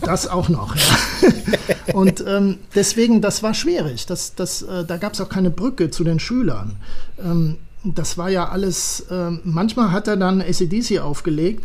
Das 0.00 0.28
auch 0.28 0.50
noch, 0.50 0.76
ja. 0.76 1.92
Und 1.94 2.22
ähm, 2.26 2.58
deswegen, 2.74 3.22
das 3.22 3.42
war 3.42 3.54
schwierig. 3.54 4.04
Das, 4.04 4.34
das, 4.34 4.60
äh, 4.60 4.84
da 4.84 4.98
gab 4.98 5.14
es 5.14 5.20
auch 5.20 5.30
keine 5.30 5.50
Brücke 5.50 5.90
zu 5.90 6.04
den 6.04 6.20
Schülern. 6.20 6.76
Ähm, 7.18 7.56
das 7.84 8.18
war 8.18 8.28
ja 8.28 8.48
alles, 8.48 9.00
äh, 9.10 9.30
manchmal 9.44 9.92
hat 9.92 10.08
er 10.08 10.16
dann 10.16 10.40
ACDC 10.40 11.00
aufgelegt 11.00 11.64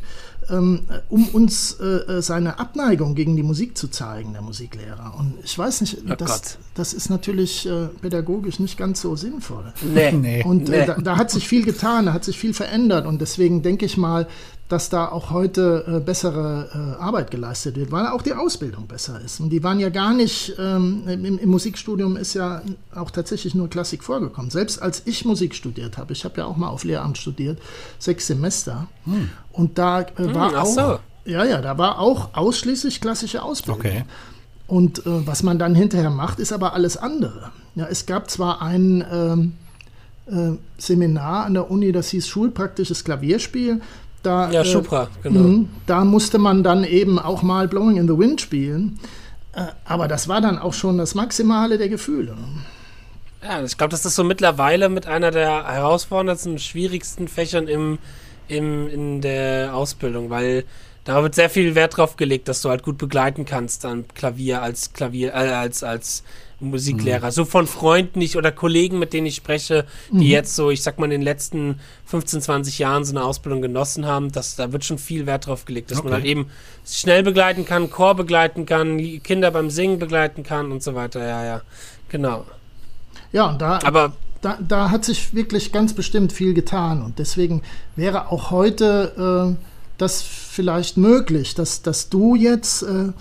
ähm, 0.49 0.81
um 1.09 1.27
uns 1.29 1.77
äh, 1.79 1.85
äh, 1.85 2.21
seine 2.21 2.59
Abneigung 2.59 3.15
gegen 3.15 3.35
die 3.35 3.43
Musik 3.43 3.77
zu 3.77 3.87
zeigen, 3.87 4.33
der 4.33 4.41
Musiklehrer. 4.41 5.13
Und 5.17 5.33
ich 5.43 5.57
weiß 5.57 5.81
nicht, 5.81 5.97
oh 6.09 6.15
das, 6.15 6.57
das, 6.73 6.93
ist 6.93 7.09
natürlich 7.09 7.65
äh, 7.65 7.87
pädagogisch 8.01 8.59
nicht 8.59 8.77
ganz 8.77 9.01
so 9.01 9.15
sinnvoll. 9.15 9.73
Nee, 9.93 10.11
nee. 10.11 10.43
Und 10.43 10.69
äh, 10.69 10.79
nee. 10.79 10.85
Da, 10.85 10.95
da, 10.95 11.17
hat 11.17 11.31
sich 11.31 11.47
viel 11.47 11.63
getan, 11.63 12.05
da 12.05 12.13
hat 12.13 12.23
sich 12.23 12.37
viel 12.37 12.53
verändert. 12.53 13.05
Und 13.05 13.21
deswegen 13.21 13.61
denke 13.61 13.85
ich 13.85 13.97
mal, 13.97 14.27
dass 14.69 14.89
da 14.89 15.07
auch 15.07 15.31
heute 15.31 15.83
äh, 15.87 15.99
bessere 15.99 16.69
äh, 16.99 17.01
Arbeit 17.01 17.31
geleistet 17.31 17.75
wird, 17.75 17.91
weil 17.91 18.05
auch 18.07 18.21
die 18.21 18.33
Ausbildung 18.33 18.85
besser 18.85 19.19
ist. 19.19 19.39
Und 19.39 19.49
die 19.49 19.63
waren 19.63 19.79
ja 19.79 19.89
gar 19.89 20.13
nicht, 20.13 20.53
ähm, 20.59 21.03
im, 21.07 21.39
im, 21.39 21.49
Musikstudium 21.49 22.15
ist 22.15 22.35
ja 22.35 22.61
auch 22.93 23.09
tatsächlich 23.09 23.55
nur 23.55 23.67
Klassik 23.67 24.03
vorgekommen. 24.03 24.51
Selbst 24.51 24.79
als 24.79 25.01
ich 25.05 25.25
Musik 25.25 25.55
studiert 25.55 25.97
habe, 25.97 26.13
ich 26.13 26.23
habe 26.23 26.37
ja 26.37 26.45
auch 26.45 26.55
mal 26.55 26.67
auf 26.67 26.83
Lehramt 26.83 27.17
studiert, 27.17 27.57
sechs 27.97 28.27
Semester. 28.27 28.87
Hm. 29.05 29.29
Und 29.51 29.79
da 29.79 30.01
äh, 30.01 30.05
hm, 30.17 30.35
war 30.35 30.51
hm, 30.51 30.57
auch, 30.57 30.65
so. 30.65 30.99
ja, 31.25 31.43
ja, 31.43 31.61
da 31.61 31.79
war 31.79 31.97
auch 31.97 32.35
ausschließlich 32.35 33.01
klassische 33.01 33.41
Ausbildung. 33.41 33.79
Okay. 33.79 34.05
Und 34.67 34.99
äh, 34.99 35.25
was 35.25 35.41
man 35.41 35.57
dann 35.57 35.73
hinterher 35.73 36.11
macht, 36.11 36.37
ist 36.37 36.53
aber 36.53 36.73
alles 36.73 36.95
andere. 36.95 37.51
Ja, 37.73 37.87
es 37.87 38.05
gab 38.05 38.29
zwar 38.29 38.61
ein 38.61 39.03
ähm, 39.11 39.53
äh, 40.27 40.57
Seminar 40.77 41.45
an 41.45 41.55
der 41.55 41.71
Uni, 41.71 41.91
das 41.91 42.09
hieß 42.09 42.27
Schulpraktisches 42.27 43.03
Klavierspiel. 43.03 43.81
Da, 44.23 44.51
ja, 44.51 44.65
Schupra, 44.65 45.03
äh, 45.03 45.07
genau. 45.23 45.39
Mh, 45.39 45.65
da 45.85 46.03
musste 46.03 46.37
man 46.37 46.63
dann 46.63 46.83
eben 46.83 47.19
auch 47.19 47.41
mal 47.41 47.67
Blowing 47.67 47.97
in 47.97 48.07
the 48.07 48.17
Wind 48.17 48.41
spielen. 48.41 48.99
Äh, 49.53 49.67
aber 49.85 50.07
das 50.07 50.27
war 50.27 50.41
dann 50.41 50.59
auch 50.59 50.73
schon 50.73 50.97
das 50.97 51.15
Maximale 51.15 51.77
der 51.77 51.89
Gefühle. 51.89 52.35
Ja, 53.41 53.63
ich 53.63 53.77
glaube, 53.77 53.91
das 53.91 54.05
ist 54.05 54.15
so 54.15 54.23
mittlerweile 54.23 54.89
mit 54.89 55.07
einer 55.07 55.31
der 55.31 55.65
herausforderndsten, 55.65 56.59
schwierigsten 56.59 57.27
Fächern 57.27 57.67
im, 57.67 57.97
im, 58.49 58.89
in 58.89 59.21
der 59.21 59.73
Ausbildung, 59.73 60.29
weil 60.29 60.65
da 61.05 61.23
wird 61.23 61.35
sehr 61.35 61.49
viel 61.49 61.73
Wert 61.73 61.97
drauf 61.97 62.17
gelegt, 62.17 62.49
dass 62.49 62.61
du 62.61 62.69
halt 62.69 62.83
gut 62.83 62.97
begleiten 62.97 63.45
kannst 63.45 63.85
am 63.85 64.07
Klavier 64.09 64.61
als 64.61 64.91
Klavier, 64.91 65.29
äh, 65.29 65.53
als, 65.53 65.83
als 65.83 66.23
Musiklehrer. 66.59 67.27
Mhm. 67.27 67.31
So 67.31 67.45
von 67.45 67.67
Freunden 67.67 68.21
ich, 68.21 68.37
oder 68.37 68.51
Kollegen, 68.51 68.99
mit 68.99 69.13
denen 69.13 69.27
ich 69.27 69.35
spreche, 69.35 69.85
die 70.11 70.15
mhm. 70.15 70.21
jetzt 70.23 70.55
so, 70.55 70.69
ich 70.69 70.83
sag 70.83 70.99
mal, 70.99 71.05
in 71.05 71.11
den 71.11 71.21
letzten 71.21 71.79
15, 72.05 72.41
20 72.41 72.79
Jahren 72.79 73.05
so 73.05 73.13
eine 73.13 73.23
Ausbildung 73.23 73.61
genossen 73.61 74.05
haben, 74.05 74.31
dass 74.31 74.55
da 74.55 74.71
wird 74.71 74.85
schon 74.85 74.97
viel 74.97 75.25
Wert 75.25 75.47
drauf 75.47 75.65
gelegt, 75.65 75.91
dass 75.91 75.99
okay. 75.99 76.07
man 76.07 76.13
halt 76.15 76.25
eben 76.25 76.47
schnell 76.85 77.23
begleiten 77.23 77.65
kann, 77.65 77.89
Chor 77.89 78.15
begleiten 78.15 78.65
kann, 78.65 78.97
Kinder 79.23 79.51
beim 79.51 79.69
Singen 79.69 79.99
begleiten 79.99 80.43
kann 80.43 80.71
und 80.71 80.83
so 80.83 80.95
weiter. 80.95 81.25
Ja, 81.25 81.45
ja. 81.45 81.61
Genau. 82.09 82.45
Ja, 83.31 83.49
und 83.49 83.61
da. 83.61 83.79
Aber 83.83 84.13
da, 84.41 84.57
da 84.65 84.89
hat 84.89 85.05
sich 85.05 85.33
wirklich 85.33 85.71
ganz 85.71 85.93
bestimmt 85.93 86.33
viel 86.33 86.53
getan 86.53 87.01
und 87.01 87.19
deswegen 87.19 87.61
wäre 87.95 88.31
auch 88.31 88.51
heute 88.51 89.57
äh, 89.57 89.65
das 89.97 90.21
vielleicht 90.21 90.97
möglich, 90.97 91.55
dass, 91.55 91.81
dass 91.81 92.09
du 92.09 92.35
jetzt, 92.35 92.83
äh, 92.83 93.11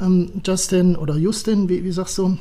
ähm, 0.00 0.30
Justin 0.44 0.96
oder 0.96 1.16
Justin, 1.16 1.68
wie, 1.68 1.84
wie 1.84 1.92
sagst 1.92 2.18
du? 2.18 2.38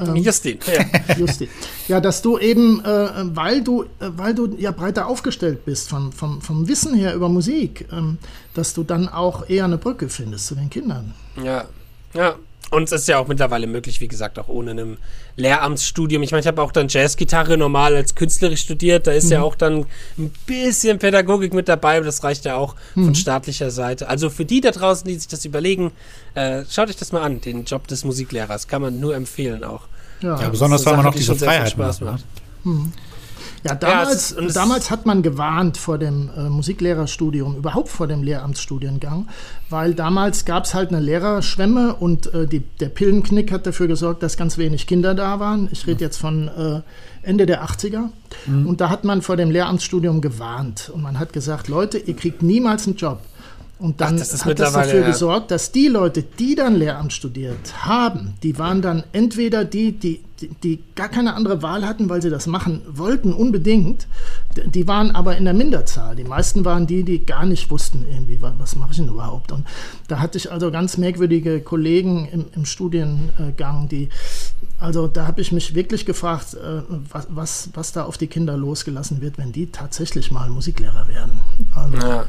Ähm, 0.00 0.16
Justin, 0.16 0.58
ja. 0.66 1.14
Justin. 1.18 1.48
Ja, 1.88 2.00
dass 2.00 2.22
du 2.22 2.38
eben, 2.38 2.84
äh, 2.84 3.08
weil 3.34 3.62
du, 3.62 3.84
äh, 3.84 3.86
weil 4.16 4.34
du 4.34 4.54
ja 4.56 4.70
breiter 4.70 5.06
aufgestellt 5.06 5.64
bist 5.64 5.88
vom, 5.88 6.12
vom, 6.12 6.40
vom 6.40 6.68
Wissen 6.68 6.94
her 6.94 7.14
über 7.14 7.28
Musik, 7.28 7.86
ähm, 7.92 8.18
dass 8.54 8.74
du 8.74 8.82
dann 8.82 9.08
auch 9.08 9.48
eher 9.48 9.64
eine 9.64 9.78
Brücke 9.78 10.08
findest 10.08 10.46
zu 10.46 10.54
den 10.54 10.70
Kindern. 10.70 11.14
Ja, 11.42 11.66
ja. 12.14 12.36
Und 12.70 12.84
es 12.84 12.92
ist 12.92 13.08
ja 13.08 13.18
auch 13.18 13.26
mittlerweile 13.26 13.66
möglich, 13.66 14.00
wie 14.00 14.06
gesagt, 14.06 14.38
auch 14.38 14.48
ohne 14.48 14.70
einem 14.70 14.98
Lehramtsstudium. 15.36 16.22
Ich 16.22 16.30
meine, 16.30 16.40
ich 16.40 16.46
habe 16.46 16.62
auch 16.62 16.70
dann 16.70 16.86
Jazzgitarre 16.88 17.58
normal 17.58 17.96
als 17.96 18.14
künstlerisch 18.14 18.60
studiert. 18.60 19.08
Da 19.08 19.12
ist 19.12 19.26
mhm. 19.26 19.32
ja 19.32 19.42
auch 19.42 19.56
dann 19.56 19.86
ein 20.16 20.32
bisschen 20.46 21.00
Pädagogik 21.00 21.52
mit 21.52 21.68
dabei, 21.68 21.96
aber 21.96 22.06
das 22.06 22.22
reicht 22.22 22.44
ja 22.44 22.56
auch 22.56 22.76
mhm. 22.94 23.06
von 23.06 23.14
staatlicher 23.16 23.72
Seite. 23.72 24.08
Also 24.08 24.30
für 24.30 24.44
die 24.44 24.60
da 24.60 24.70
draußen, 24.70 25.06
die 25.06 25.16
sich 25.16 25.26
das 25.26 25.44
überlegen, 25.44 25.90
äh, 26.34 26.62
schaut 26.70 26.88
euch 26.88 26.96
das 26.96 27.10
mal 27.10 27.22
an, 27.22 27.40
den 27.40 27.64
Job 27.64 27.88
des 27.88 28.04
Musiklehrers. 28.04 28.68
Kann 28.68 28.82
man 28.82 29.00
nur 29.00 29.16
empfehlen 29.16 29.64
auch. 29.64 29.82
Ja, 30.20 30.40
ja 30.40 30.48
besonders, 30.48 30.86
weil 30.86 30.96
man 30.96 31.06
noch 31.06 31.14
diese 31.14 31.34
Freiheit 31.34 31.70
Spaß 31.70 32.02
macht. 32.02 32.24
Ne? 32.64 32.72
Mhm. 32.72 32.92
Ja, 33.62 33.74
damals, 33.74 34.34
ja, 34.38 34.46
damals 34.48 34.90
hat 34.90 35.04
man 35.04 35.22
gewarnt 35.22 35.76
vor 35.76 35.98
dem 35.98 36.30
äh, 36.36 36.48
Musiklehrerstudium, 36.48 37.56
überhaupt 37.56 37.88
vor 37.88 38.06
dem 38.06 38.22
Lehramtsstudiengang, 38.22 39.28
weil 39.68 39.94
damals 39.94 40.46
gab 40.46 40.64
es 40.64 40.72
halt 40.72 40.90
eine 40.90 41.00
Lehrerschwemme 41.00 41.94
und 41.94 42.32
äh, 42.32 42.46
die, 42.46 42.60
der 42.60 42.88
Pillenknick 42.88 43.52
hat 43.52 43.66
dafür 43.66 43.86
gesorgt, 43.86 44.22
dass 44.22 44.36
ganz 44.38 44.56
wenig 44.56 44.86
Kinder 44.86 45.14
da 45.14 45.40
waren. 45.40 45.68
Ich 45.72 45.86
rede 45.86 46.02
jetzt 46.02 46.16
von 46.16 46.48
äh, 46.48 46.80
Ende 47.22 47.44
der 47.44 47.64
80er. 47.64 48.08
Mhm. 48.46 48.66
Und 48.66 48.80
da 48.80 48.88
hat 48.88 49.04
man 49.04 49.20
vor 49.20 49.36
dem 49.36 49.50
Lehramtsstudium 49.50 50.20
gewarnt 50.20 50.90
und 50.94 51.02
man 51.02 51.18
hat 51.18 51.32
gesagt, 51.32 51.68
Leute, 51.68 51.98
ihr 51.98 52.16
kriegt 52.16 52.42
niemals 52.42 52.86
einen 52.86 52.96
Job. 52.96 53.20
Und 53.78 54.02
dann 54.02 54.16
Ach, 54.16 54.18
das 54.18 54.44
hat 54.44 54.58
das 54.58 54.74
dafür 54.74 55.00
ja. 55.00 55.06
gesorgt, 55.06 55.50
dass 55.50 55.72
die 55.72 55.88
Leute, 55.88 56.22
die 56.22 56.54
dann 56.54 56.76
Lehramt 56.76 57.14
studiert 57.14 57.86
haben, 57.86 58.34
die 58.42 58.58
waren 58.58 58.82
dann 58.82 59.04
entweder 59.12 59.64
die, 59.64 59.92
die, 59.92 60.20
die, 60.62 60.82
gar 60.94 61.08
keine 61.08 61.34
andere 61.34 61.62
Wahl 61.62 61.86
hatten, 61.86 62.08
weil 62.08 62.22
sie 62.22 62.30
das 62.30 62.46
machen 62.46 62.82
wollten, 62.86 63.32
unbedingt. 63.32 64.06
Die 64.66 64.86
waren 64.88 65.10
aber 65.12 65.36
in 65.36 65.44
der 65.44 65.54
Minderzahl. 65.54 66.16
Die 66.16 66.24
meisten 66.24 66.64
waren 66.64 66.86
die, 66.86 67.04
die 67.04 67.24
gar 67.24 67.46
nicht 67.46 67.70
wussten, 67.70 68.04
irgendwie, 68.10 68.40
was, 68.40 68.52
was 68.58 68.76
mache 68.76 68.92
ich 68.92 68.96
denn 68.96 69.08
überhaupt. 69.08 69.52
Und 69.52 69.66
da 70.08 70.20
hatte 70.20 70.38
ich 70.38 70.50
also 70.50 70.70
ganz 70.70 70.96
merkwürdige 70.96 71.60
Kollegen 71.60 72.28
im, 72.32 72.46
im 72.54 72.64
Studiengang, 72.64 73.88
die, 73.88 74.08
also 74.78 75.06
da 75.06 75.26
habe 75.26 75.40
ich 75.40 75.52
mich 75.52 75.74
wirklich 75.74 76.06
gefragt, 76.06 76.54
äh, 76.54 76.82
was, 77.10 77.26
was, 77.30 77.70
was 77.74 77.92
da 77.92 78.04
auf 78.04 78.18
die 78.18 78.26
Kinder 78.26 78.56
losgelassen 78.56 79.20
wird, 79.20 79.38
wenn 79.38 79.52
die 79.52 79.66
tatsächlich 79.66 80.30
mal 80.30 80.48
Musiklehrer 80.48 81.06
werden. 81.08 81.40
Also, 81.74 81.96
ja. 81.96 82.24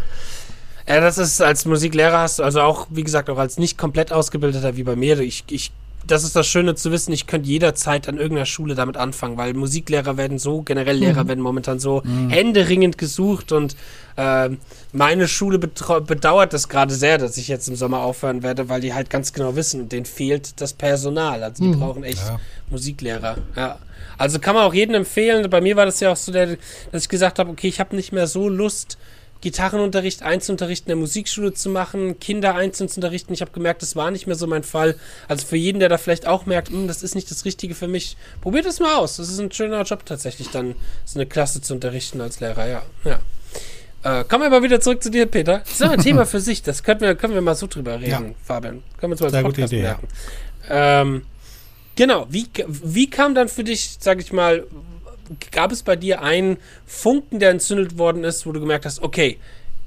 Ja, 0.88 1.00
das 1.00 1.18
ist 1.18 1.42
als 1.42 1.66
Musiklehrer 1.66 2.20
hast 2.20 2.40
du, 2.40 2.44
also 2.44 2.62
auch, 2.62 2.88
wie 2.90 3.04
gesagt, 3.04 3.30
auch 3.30 3.38
als 3.38 3.58
nicht 3.58 3.78
komplett 3.78 4.12
ausgebildeter 4.12 4.76
wie 4.76 4.84
bei 4.84 4.96
mir. 4.96 5.20
Ich, 5.20 5.44
ich, 5.50 5.72
das 6.06 6.24
ist 6.24 6.36
das 6.36 6.48
Schöne 6.48 6.76
zu 6.76 6.92
wissen, 6.92 7.12
ich 7.12 7.28
könnte 7.28 7.48
jederzeit 7.48 8.08
an 8.08 8.18
irgendeiner 8.18 8.46
Schule 8.46 8.76
damit 8.76 8.98
anfangen, 8.98 9.38
weil 9.38 9.54
Musiklehrer 9.54 10.18
werden 10.18 10.40
so, 10.40 10.62
generell 10.62 10.98
Lehrer 10.98 11.24
mhm. 11.24 11.28
werden 11.28 11.42
momentan 11.42 11.80
so 11.80 12.02
mhm. 12.04 12.30
händeringend 12.30 12.98
gesucht 12.98 13.52
und 13.52 13.76
äh, 14.18 14.50
meine 14.92 15.28
Schule 15.28 15.58
bedauert 15.60 16.54
das 16.54 16.70
gerade 16.70 16.94
sehr, 16.94 17.18
dass 17.18 17.38
ich 17.38 17.48
jetzt 17.48 17.68
im 17.68 17.76
Sommer 17.76 18.00
aufhören 18.00 18.44
werde, 18.44 18.70
weil 18.70 18.82
die 18.82 18.94
halt 18.94 19.10
ganz 19.10 19.34
genau 19.34 19.56
wissen, 19.56 19.90
denen 19.90 20.06
fehlt 20.06 20.60
das 20.60 20.74
Personal. 20.74 21.44
Also 21.44 21.64
die 21.64 21.70
mhm. 21.70 21.80
brauchen 21.80 22.04
echt 22.04 22.20
ja. 22.20 22.40
Musiklehrer. 22.70 23.38
Ja. 23.56 23.80
Also 24.18 24.40
kann 24.40 24.56
man 24.56 24.66
auch 24.66 24.74
jedem 24.74 24.96
empfehlen. 24.96 25.50
Bei 25.50 25.62
mir 25.62 25.76
war 25.76 25.86
das 25.86 26.00
ja 26.00 26.12
auch 26.12 26.18
so, 26.18 26.32
der, 26.32 26.58
dass 26.92 27.04
ich 27.04 27.10
gesagt 27.10 27.40
habe, 27.40 27.50
okay, 27.50 27.68
ich 27.68 27.80
habe 27.80 27.96
nicht 27.96 28.12
mehr 28.12 28.28
so 28.28 28.50
Lust, 28.50 28.98
Gitarrenunterricht 29.42 30.24
Einzelunterricht 30.24 30.86
in 30.86 30.90
der 30.90 30.96
Musikschule 30.96 31.54
zu 31.54 31.70
machen, 31.70 32.20
Kinder 32.20 32.56
einzeln 32.56 32.90
zu 32.90 32.98
unterrichten. 32.98 33.34
Ich 33.34 33.42
habe 33.42 33.52
gemerkt, 33.52 33.82
das 33.82 33.96
war 33.96 34.12
nicht 34.12 34.28
mehr 34.28 34.36
so 34.36 34.48
mein 34.48 34.64
Fall. 34.64 34.96
Also 35.28 35.46
für 35.46 35.58
jeden, 35.58 35.80
der 35.80 35.90
da 35.90 35.98
vielleicht 35.98 36.28
auch 36.28 36.46
merkt, 36.46 36.70
hm, 36.70 36.88
das 36.88 37.04
ist 37.04 37.16
nicht 37.16 37.30
das 37.32 37.46
Richtige 37.46 37.76
für 37.76 37.88
mich, 37.88 38.18
probiert 38.42 38.66
es 38.66 38.80
mal 38.80 38.96
aus. 38.96 39.18
Das 39.18 39.30
ist 39.30 39.40
ein 39.40 39.52
schöner 39.52 39.84
Job 39.84 40.06
tatsächlich, 40.06 40.50
dann 40.50 40.76
so 41.06 41.20
eine 41.20 41.26
Klasse 41.26 41.62
zu 41.62 41.74
unterrichten 41.74 42.22
als 42.22 42.40
Lehrer, 42.40 42.68
ja. 42.68 42.84
ja. 43.04 43.20
Äh, 44.04 44.24
kommen 44.24 44.44
wir 44.44 44.50
mal 44.50 44.64
wieder 44.64 44.80
zurück 44.80 45.04
zu 45.04 45.12
dir, 45.12 45.26
Peter. 45.26 45.60
Das 45.60 45.74
ist 45.74 45.82
ein 45.82 46.00
Thema 46.04 46.26
für 46.26 46.40
sich, 46.40 46.64
das 46.64 46.84
können 46.84 47.02
wir, 47.02 47.16
können 47.16 47.34
wir 47.34 47.42
mal 47.42 47.56
so 47.56 47.68
drüber 47.68 48.00
reden, 48.00 48.10
ja. 48.10 48.36
Fabian. 48.44 48.84
Können 48.98 49.12
wir 49.12 49.22
uns 49.22 49.22
mal 49.22 49.34
als 49.34 49.44
Podcast 49.44 49.74
Idee, 49.74 49.82
merken. 49.82 50.08
Ja. 50.70 51.02
Ähm, 51.02 51.22
Genau, 51.96 52.26
wie, 52.30 52.48
wie 52.68 53.10
kam 53.10 53.36
dann 53.36 53.48
für 53.50 53.64
dich, 53.64 53.98
sag 54.00 54.20
ich 54.22 54.32
mal, 54.32 54.66
gab 55.52 55.72
es 55.72 55.84
bei 55.84 55.96
dir 55.96 56.22
einen 56.22 56.58
Funken, 56.86 57.40
der 57.40 57.52
entzündet 57.52 57.98
worden 57.98 58.24
ist, 58.24 58.46
wo 58.46 58.52
du 58.52 58.60
gemerkt 58.60 58.86
hast, 58.86 59.02
okay, 59.02 59.38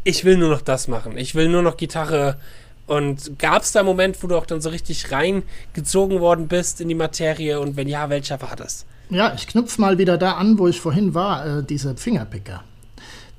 ich 0.05 0.25
will 0.25 0.37
nur 0.37 0.51
noch 0.51 0.61
das 0.61 0.89
machen, 0.89 1.17
ich 1.17 1.35
will 1.35 1.49
nur 1.49 1.63
noch 1.63 1.77
Gitarre. 1.77 2.39
Und 2.87 3.39
gab 3.39 3.63
es 3.63 3.73
da 3.73 3.81
einen 3.81 3.87
Moment, 3.87 4.23
wo 4.23 4.27
du 4.27 4.37
auch 4.37 4.45
dann 4.45 4.61
so 4.61 4.69
richtig 4.69 5.11
reingezogen 5.11 6.21
worden 6.21 6.49
bist 6.49 6.83
in 6.83 6.89
die 6.89 6.95
Materie? 6.95 7.59
Und 7.59 7.77
wenn 7.77 7.89
ja, 7.89 8.11
welcher 8.11 8.43
war 8.43 8.57
das? 8.57 8.85
Ja, 9.09 9.33
ich 9.35 9.47
knüpfe 9.47 9.81
mal 9.81 9.97
wieder 9.97 10.19
da 10.19 10.33
an, 10.33 10.59
wo 10.59 10.69
ich 10.69 10.81
vorhin 10.81 11.15
war, 11.15 11.47
äh, 11.47 11.63
diese 11.63 11.97
Fingerpicker. 11.97 12.63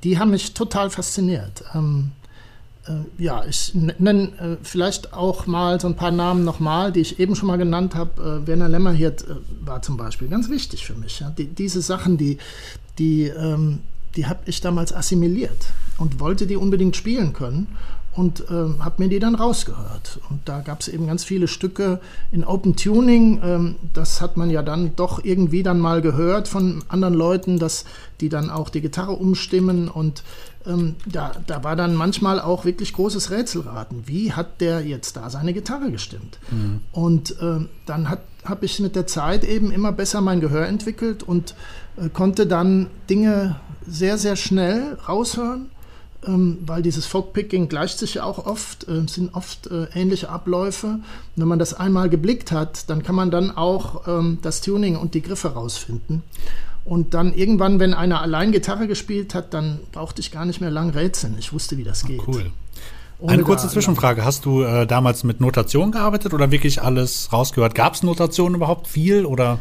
Die 0.04 0.18
haben 0.18 0.32
mich 0.32 0.54
total 0.54 0.90
fasziniert. 0.90 1.64
Ähm, 1.76 2.12
äh, 2.24 2.25
ja, 3.18 3.44
ich 3.46 3.74
nenne 3.74 4.32
äh, 4.40 4.58
vielleicht 4.62 5.14
auch 5.14 5.48
mal 5.48 5.80
so 5.80 5.88
ein 5.88 5.96
paar 5.96 6.12
Namen 6.12 6.44
nochmal, 6.44 6.92
die 6.92 7.02
ich 7.02 7.20
eben 7.20 7.36
schon 7.36 7.48
mal 7.48 7.58
genannt 7.58 7.96
habe. 7.96 8.42
Äh, 8.44 8.48
Werner 8.48 8.70
Lämmerhirt 8.70 9.24
äh, 9.24 9.36
war 9.66 9.82
zum 9.82 9.98
Beispiel 9.98 10.28
ganz 10.28 10.50
wichtig 10.50 10.86
für 10.86 10.94
mich. 10.94 11.20
Ja. 11.20 11.32
Die, 11.32 11.48
diese 11.48 11.82
Sachen, 11.82 12.18
die, 12.18 12.38
die, 13.00 13.24
ähm, 13.24 13.80
die 14.16 14.28
habe 14.28 14.40
ich 14.46 14.62
damals 14.62 14.94
assimiliert 14.94 15.68
und 15.98 16.20
wollte 16.20 16.48
die 16.48 16.56
unbedingt 16.56 16.96
spielen 16.96 17.34
können 17.34 17.68
und 18.16 18.46
ähm, 18.50 18.84
habe 18.84 19.04
mir 19.04 19.10
die 19.10 19.20
dann 19.20 19.36
rausgehört. 19.36 20.20
Und 20.30 20.42
da 20.46 20.62
gab 20.62 20.82
es 20.82 20.88
eben 20.88 21.08
ganz 21.08 21.24
viele 21.24 21.48
Stücke 21.48 22.00
in 22.32 22.46
Open 22.46 22.76
Tuning. 22.76 23.42
Ähm, 23.44 23.76
das 23.94 24.22
hat 24.22 24.38
man 24.38 24.50
ja 24.50 24.62
dann 24.62 24.96
doch 24.96 25.24
irgendwie 25.24 25.64
dann 25.64 25.80
mal 25.80 26.02
gehört 26.02 26.48
von 26.48 26.84
anderen 26.88 27.14
Leuten, 27.14 27.60
dass 27.60 27.84
die 28.22 28.30
dann 28.30 28.50
auch 28.50 28.70
die 28.70 28.82
Gitarre 28.82 29.14
umstimmen. 29.14 29.90
Und 29.90 30.24
ähm, 30.68 30.96
da, 31.06 31.32
da 31.48 31.64
war 31.64 31.76
dann 31.76 31.96
manchmal 31.96 32.40
auch 32.40 32.66
wirklich 32.66 32.94
großes 32.94 33.32
Rätselraten. 33.32 34.08
Wie 34.08 34.34
hat 34.34 34.62
der 34.62 34.86
jetzt 34.86 35.18
da 35.18 35.30
seine 35.30 35.54
Gitarre 35.54 35.92
gestimmt? 35.92 36.40
Mhm. 36.52 36.82
Und 36.92 37.36
ähm, 37.42 37.70
dann 37.86 38.10
habe 38.10 38.66
ich 38.66 38.80
mit 38.80 38.96
der 38.96 39.08
Zeit 39.08 39.44
eben 39.44 39.72
immer 39.72 39.92
besser 39.92 40.22
mein 40.22 40.42
Gehör 40.42 40.68
entwickelt 40.68 41.24
und 41.24 41.56
äh, 41.98 42.10
konnte 42.10 42.48
dann 42.48 42.88
Dinge 43.10 43.56
sehr, 43.88 44.18
sehr 44.18 44.36
schnell 44.36 44.98
raushören 45.08 45.70
ähm, 46.28 46.58
weil 46.66 46.82
dieses 46.82 47.06
Folkpicking 47.06 47.68
gleicht 47.70 48.00
sich 48.00 48.16
ja 48.16 48.24
auch 48.24 48.46
oft, 48.46 48.88
äh, 48.88 49.08
sind 49.08 49.34
oft 49.34 49.68
äh, 49.68 49.88
ähnliche 49.94 50.30
Abläufe. 50.30 50.88
Und 50.88 51.02
wenn 51.36 51.48
man 51.48 51.60
das 51.60 51.74
einmal 51.74 52.10
geblickt 52.10 52.52
hat, 52.52 52.90
dann 52.90 53.04
kann 53.04 53.16
man 53.16 53.32
dann 53.32 53.52
auch 53.52 54.08
ähm, 54.08 54.40
das 54.42 54.62
Tuning 54.62 54.96
und 54.96 55.14
die 55.14 55.22
Griffe 55.22 55.50
rausfinden. 55.50 56.24
Und 56.86 57.16
dann 57.16 57.34
irgendwann, 57.34 57.80
wenn 57.80 57.94
einer 57.96 58.22
allein 58.22 58.52
Gitarre 58.52 58.88
gespielt 58.88 59.34
hat, 59.34 59.54
dann 59.54 59.80
brauchte 59.92 60.22
ich 60.22 60.32
gar 60.32 60.46
nicht 60.46 60.62
mehr 60.62 60.70
lang 60.70 60.92
rätseln. 60.92 61.36
Ich 61.40 61.52
wusste, 61.52 61.78
wie 61.78 61.84
das 61.84 62.04
oh, 62.04 62.08
geht. 62.08 62.28
Cool. 62.28 62.52
Ohne 63.20 63.34
Eine 63.34 63.44
kurze 63.44 63.68
Zwischenfrage. 63.68 64.24
Hast 64.24 64.46
du 64.46 64.62
äh, 64.62 64.86
damals 64.86 65.24
mit 65.24 65.42
Notation 65.42 65.92
gearbeitet 65.92 66.34
oder 66.34 66.52
wirklich 66.52 66.82
alles 66.82 67.34
rausgehört? 67.34 67.74
Gab 67.74 67.96
es 67.96 68.04
Notation 68.04 68.54
überhaupt 68.54 68.88
viel 68.88 69.26
oder? 69.26 69.60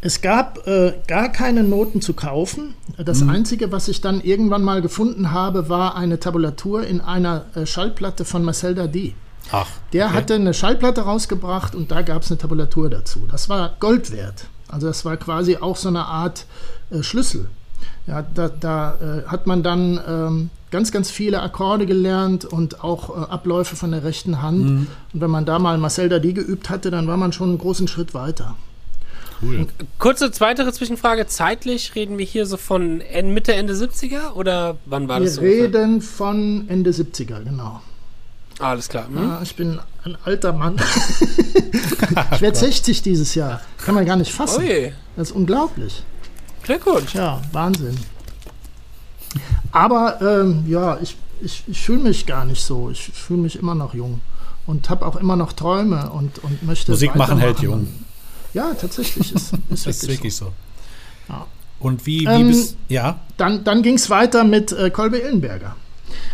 Es 0.00 0.20
gab 0.20 0.66
äh, 0.66 0.94
gar 1.06 1.30
keine 1.30 1.62
Noten 1.62 2.00
zu 2.00 2.14
kaufen. 2.14 2.74
Das 2.96 3.20
mhm. 3.20 3.30
Einzige, 3.30 3.72
was 3.72 3.88
ich 3.88 4.00
dann 4.00 4.20
irgendwann 4.20 4.62
mal 4.62 4.80
gefunden 4.80 5.32
habe, 5.32 5.68
war 5.68 5.96
eine 5.96 6.18
Tabulatur 6.18 6.86
in 6.86 7.00
einer 7.00 7.46
äh, 7.54 7.66
Schallplatte 7.66 8.24
von 8.24 8.44
Marcel 8.44 8.74
Dadi. 8.74 9.14
Ach, 9.50 9.68
Der 9.92 10.06
okay. 10.06 10.14
hatte 10.14 10.34
eine 10.34 10.54
Schallplatte 10.54 11.02
rausgebracht 11.02 11.74
und 11.74 11.90
da 11.90 12.02
gab 12.02 12.22
es 12.22 12.30
eine 12.30 12.38
Tabulatur 12.38 12.90
dazu. 12.90 13.26
Das 13.30 13.48
war 13.48 13.76
Gold 13.80 14.12
wert. 14.12 14.46
Also 14.68 14.86
das 14.86 15.04
war 15.04 15.16
quasi 15.16 15.56
auch 15.56 15.76
so 15.76 15.88
eine 15.88 16.04
Art 16.04 16.46
äh, 16.90 17.02
Schlüssel. 17.02 17.48
Ja, 18.06 18.22
da, 18.22 18.48
da 18.48 18.94
äh, 18.94 19.28
hat 19.28 19.46
man 19.46 19.62
dann 19.62 20.00
ähm, 20.06 20.50
ganz, 20.70 20.92
ganz 20.92 21.10
viele 21.10 21.42
Akkorde 21.42 21.86
gelernt 21.86 22.44
und 22.44 22.82
auch 22.82 23.10
äh, 23.10 23.30
Abläufe 23.30 23.76
von 23.76 23.90
der 23.90 24.04
rechten 24.04 24.42
Hand. 24.42 24.64
Mhm. 24.64 24.86
Und 25.12 25.20
wenn 25.20 25.30
man 25.30 25.44
da 25.44 25.58
mal 25.58 25.78
Marcel 25.78 26.08
Dadi 26.08 26.32
geübt 26.32 26.70
hatte, 26.70 26.90
dann 26.90 27.06
war 27.06 27.16
man 27.16 27.32
schon 27.32 27.50
einen 27.50 27.58
großen 27.58 27.88
Schritt 27.88 28.14
weiter. 28.14 28.56
Cool. 29.40 29.66
Kurze 29.98 30.30
weitere 30.40 30.72
Zwischenfrage. 30.72 31.26
Zeitlich 31.26 31.94
reden 31.94 32.18
wir 32.18 32.24
hier 32.24 32.44
so 32.44 32.56
von 32.56 33.02
Mitte, 33.22 33.54
Ende 33.54 33.74
70er 33.74 34.32
oder 34.32 34.76
wann 34.86 35.06
war 35.06 35.20
wir 35.20 35.26
das? 35.26 35.40
Wir 35.40 35.64
reden 35.64 36.00
von 36.02 36.64
Ende 36.68 36.90
70er, 36.90 37.44
genau. 37.44 37.80
Alles 38.58 38.88
klar. 38.88 39.06
Hm? 39.08 39.16
Ja, 39.16 39.40
ich 39.42 39.54
bin 39.54 39.78
ein 40.04 40.16
alter 40.24 40.52
Mann. 40.52 40.76
ich 42.32 42.40
werde 42.40 42.56
60 42.56 43.02
dieses 43.02 43.34
Jahr. 43.34 43.60
Kann 43.84 43.94
man 43.94 44.04
gar 44.04 44.16
nicht 44.16 44.32
fassen. 44.32 44.62
Ui. 44.62 44.92
Das 45.16 45.30
ist 45.30 45.36
unglaublich. 45.36 46.02
Glückwunsch. 46.62 47.14
Ja, 47.14 47.40
Wahnsinn. 47.52 47.96
Aber 49.70 50.20
ähm, 50.20 50.64
ja, 50.66 50.98
ich, 51.00 51.16
ich, 51.40 51.64
ich 51.66 51.80
fühle 51.80 52.00
mich 52.00 52.26
gar 52.26 52.44
nicht 52.44 52.62
so. 52.62 52.90
Ich 52.90 53.10
fühle 53.12 53.40
mich 53.40 53.56
immer 53.56 53.74
noch 53.74 53.94
jung 53.94 54.20
und 54.66 54.90
habe 54.90 55.06
auch 55.06 55.16
immer 55.16 55.36
noch 55.36 55.52
Träume 55.52 56.10
und, 56.10 56.38
und 56.40 56.62
möchte. 56.62 56.92
Musik 56.92 57.14
machen 57.14 57.38
hält 57.38 57.60
jung. 57.60 57.88
Ja, 58.54 58.74
tatsächlich. 58.74 59.34
Ist, 59.34 59.52
ist 59.70 59.86
das 59.86 60.02
ist 60.02 60.08
wirklich 60.08 60.34
so. 60.34 60.46
so. 60.46 60.52
Ja. 61.28 61.46
Und 61.80 62.06
wie, 62.06 62.20
wie 62.20 62.26
ähm, 62.26 62.48
bist 62.48 62.76
Ja. 62.88 63.20
Dann, 63.36 63.62
dann 63.64 63.82
ging 63.82 63.94
es 63.94 64.10
weiter 64.10 64.44
mit 64.44 64.72
äh, 64.72 64.90
Kolbe 64.90 65.18
Illenberger. 65.18 65.76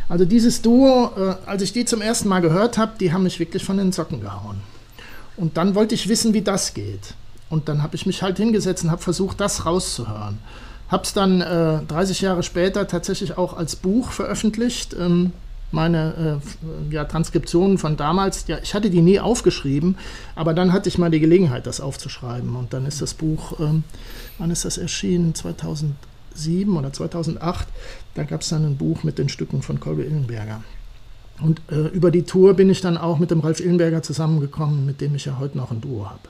Also 0.09 0.25
dieses 0.25 0.63
Duo, 0.63 1.11
äh, 1.17 1.35
als 1.47 1.63
ich 1.63 1.73
die 1.73 1.85
zum 1.85 2.01
ersten 2.01 2.29
Mal 2.29 2.41
gehört 2.41 2.79
habe, 2.79 2.93
die 2.99 3.13
haben 3.13 3.25
mich 3.25 3.41
wirklich 3.41 3.65
von 3.65 3.77
den 3.77 3.93
Socken 3.93 4.21
gehauen. 4.21 4.61
Und 5.37 5.57
dann 5.57 5.75
wollte 5.75 5.95
ich 5.95 6.09
wissen, 6.09 6.35
wie 6.35 6.43
das 6.43 6.75
geht. 6.75 7.15
Und 7.51 7.69
dann 7.69 7.83
habe 7.83 7.97
ich 7.97 8.07
mich 8.07 8.23
halt 8.23 8.37
hingesetzt 8.37 8.85
und 8.85 8.91
habe 8.91 9.03
versucht, 9.03 9.41
das 9.41 9.67
rauszuhören. 9.67 10.39
Habe 10.89 11.05
es 11.05 11.13
dann 11.13 11.41
äh, 11.41 11.81
30 11.87 12.21
Jahre 12.21 12.43
später 12.43 12.87
tatsächlich 12.87 13.37
auch 13.37 13.57
als 13.57 13.77
Buch 13.77 14.11
veröffentlicht. 14.13 14.95
Ähm, 14.99 15.33
meine 15.75 16.41
äh, 16.91 16.95
ja, 16.95 17.05
Transkriptionen 17.05 17.79
von 17.79 17.97
damals, 17.97 18.47
ja, 18.47 18.59
ich 18.63 18.75
hatte 18.75 18.91
die 18.91 19.03
nie 19.03 19.19
aufgeschrieben, 19.19 19.97
aber 20.37 20.55
dann 20.55 20.73
hatte 20.73 20.89
ich 20.89 20.99
mal 20.99 21.11
die 21.11 21.21
Gelegenheit, 21.21 21.67
das 21.67 21.81
aufzuschreiben. 21.81 22.55
Und 22.57 22.73
dann 22.73 22.87
ist 22.87 23.03
das 23.03 23.15
Buch, 23.15 23.59
ähm, 23.61 23.83
wann 24.39 24.51
ist 24.51 24.65
das 24.65 24.79
erschienen? 24.79 25.35
2007 26.35 26.77
oder 26.77 26.93
2008. 26.93 27.69
Da 28.15 28.25
gab 28.25 28.43
es 28.43 28.49
dann 28.49 28.65
ein 28.65 28.77
Buch 28.77 29.03
mit 29.03 29.19
den 29.19 29.29
Stücken 29.29 29.63
von 29.63 29.81
Kolbe 29.81 30.05
Illenberger. 30.05 30.63
Und 31.41 31.61
äh, 31.71 31.89
über 31.89 32.11
die 32.11 32.23
Tour 32.23 32.55
bin 32.55 32.71
ich 32.71 32.81
dann 32.81 32.97
auch 32.97 33.19
mit 33.19 33.31
dem 33.31 33.41
Ralf 33.41 33.61
Illenberger 33.61 34.03
zusammengekommen, 34.03 34.87
mit 34.87 35.01
dem 35.01 35.15
ich 35.15 35.25
ja 35.25 35.39
heute 35.39 35.59
noch 35.59 35.71
ein 35.71 35.81
Duo 35.81 36.09
habe. 36.09 36.29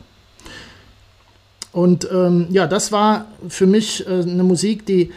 Und 1.72 2.08
ähm, 2.10 2.46
ja, 2.50 2.66
das 2.66 2.92
war 2.92 3.26
für 3.48 3.66
mich 3.66 4.06
äh, 4.06 4.22
eine 4.22 4.44
Musik, 4.44 4.86
die 4.86 5.10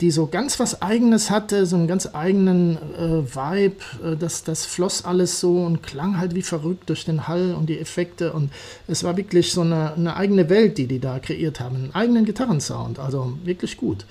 die 0.00 0.10
so 0.10 0.26
ganz 0.26 0.58
was 0.58 0.80
Eigenes 0.80 1.30
hatte, 1.30 1.66
so 1.66 1.76
einen 1.76 1.86
ganz 1.86 2.08
eigenen 2.14 2.78
äh, 2.94 3.34
Vibe. 3.34 3.76
Äh, 4.02 4.16
das, 4.16 4.44
das 4.44 4.64
floss 4.64 5.04
alles 5.04 5.40
so 5.40 5.62
und 5.62 5.82
klang 5.82 6.18
halt 6.18 6.34
wie 6.34 6.42
verrückt 6.42 6.88
durch 6.88 7.04
den 7.04 7.28
Hall 7.28 7.54
und 7.54 7.66
die 7.66 7.78
Effekte. 7.78 8.32
Und 8.32 8.50
es 8.86 9.04
war 9.04 9.16
wirklich 9.16 9.52
so 9.52 9.60
eine, 9.60 9.94
eine 9.94 10.16
eigene 10.16 10.48
Welt, 10.48 10.78
die 10.78 10.86
die 10.86 11.00
da 11.00 11.18
kreiert 11.18 11.60
haben. 11.60 11.76
Einen 11.76 11.94
eigenen 11.94 12.24
Gitarrensound, 12.24 12.98
also 12.98 13.38
wirklich 13.44 13.76
gut. 13.76 14.06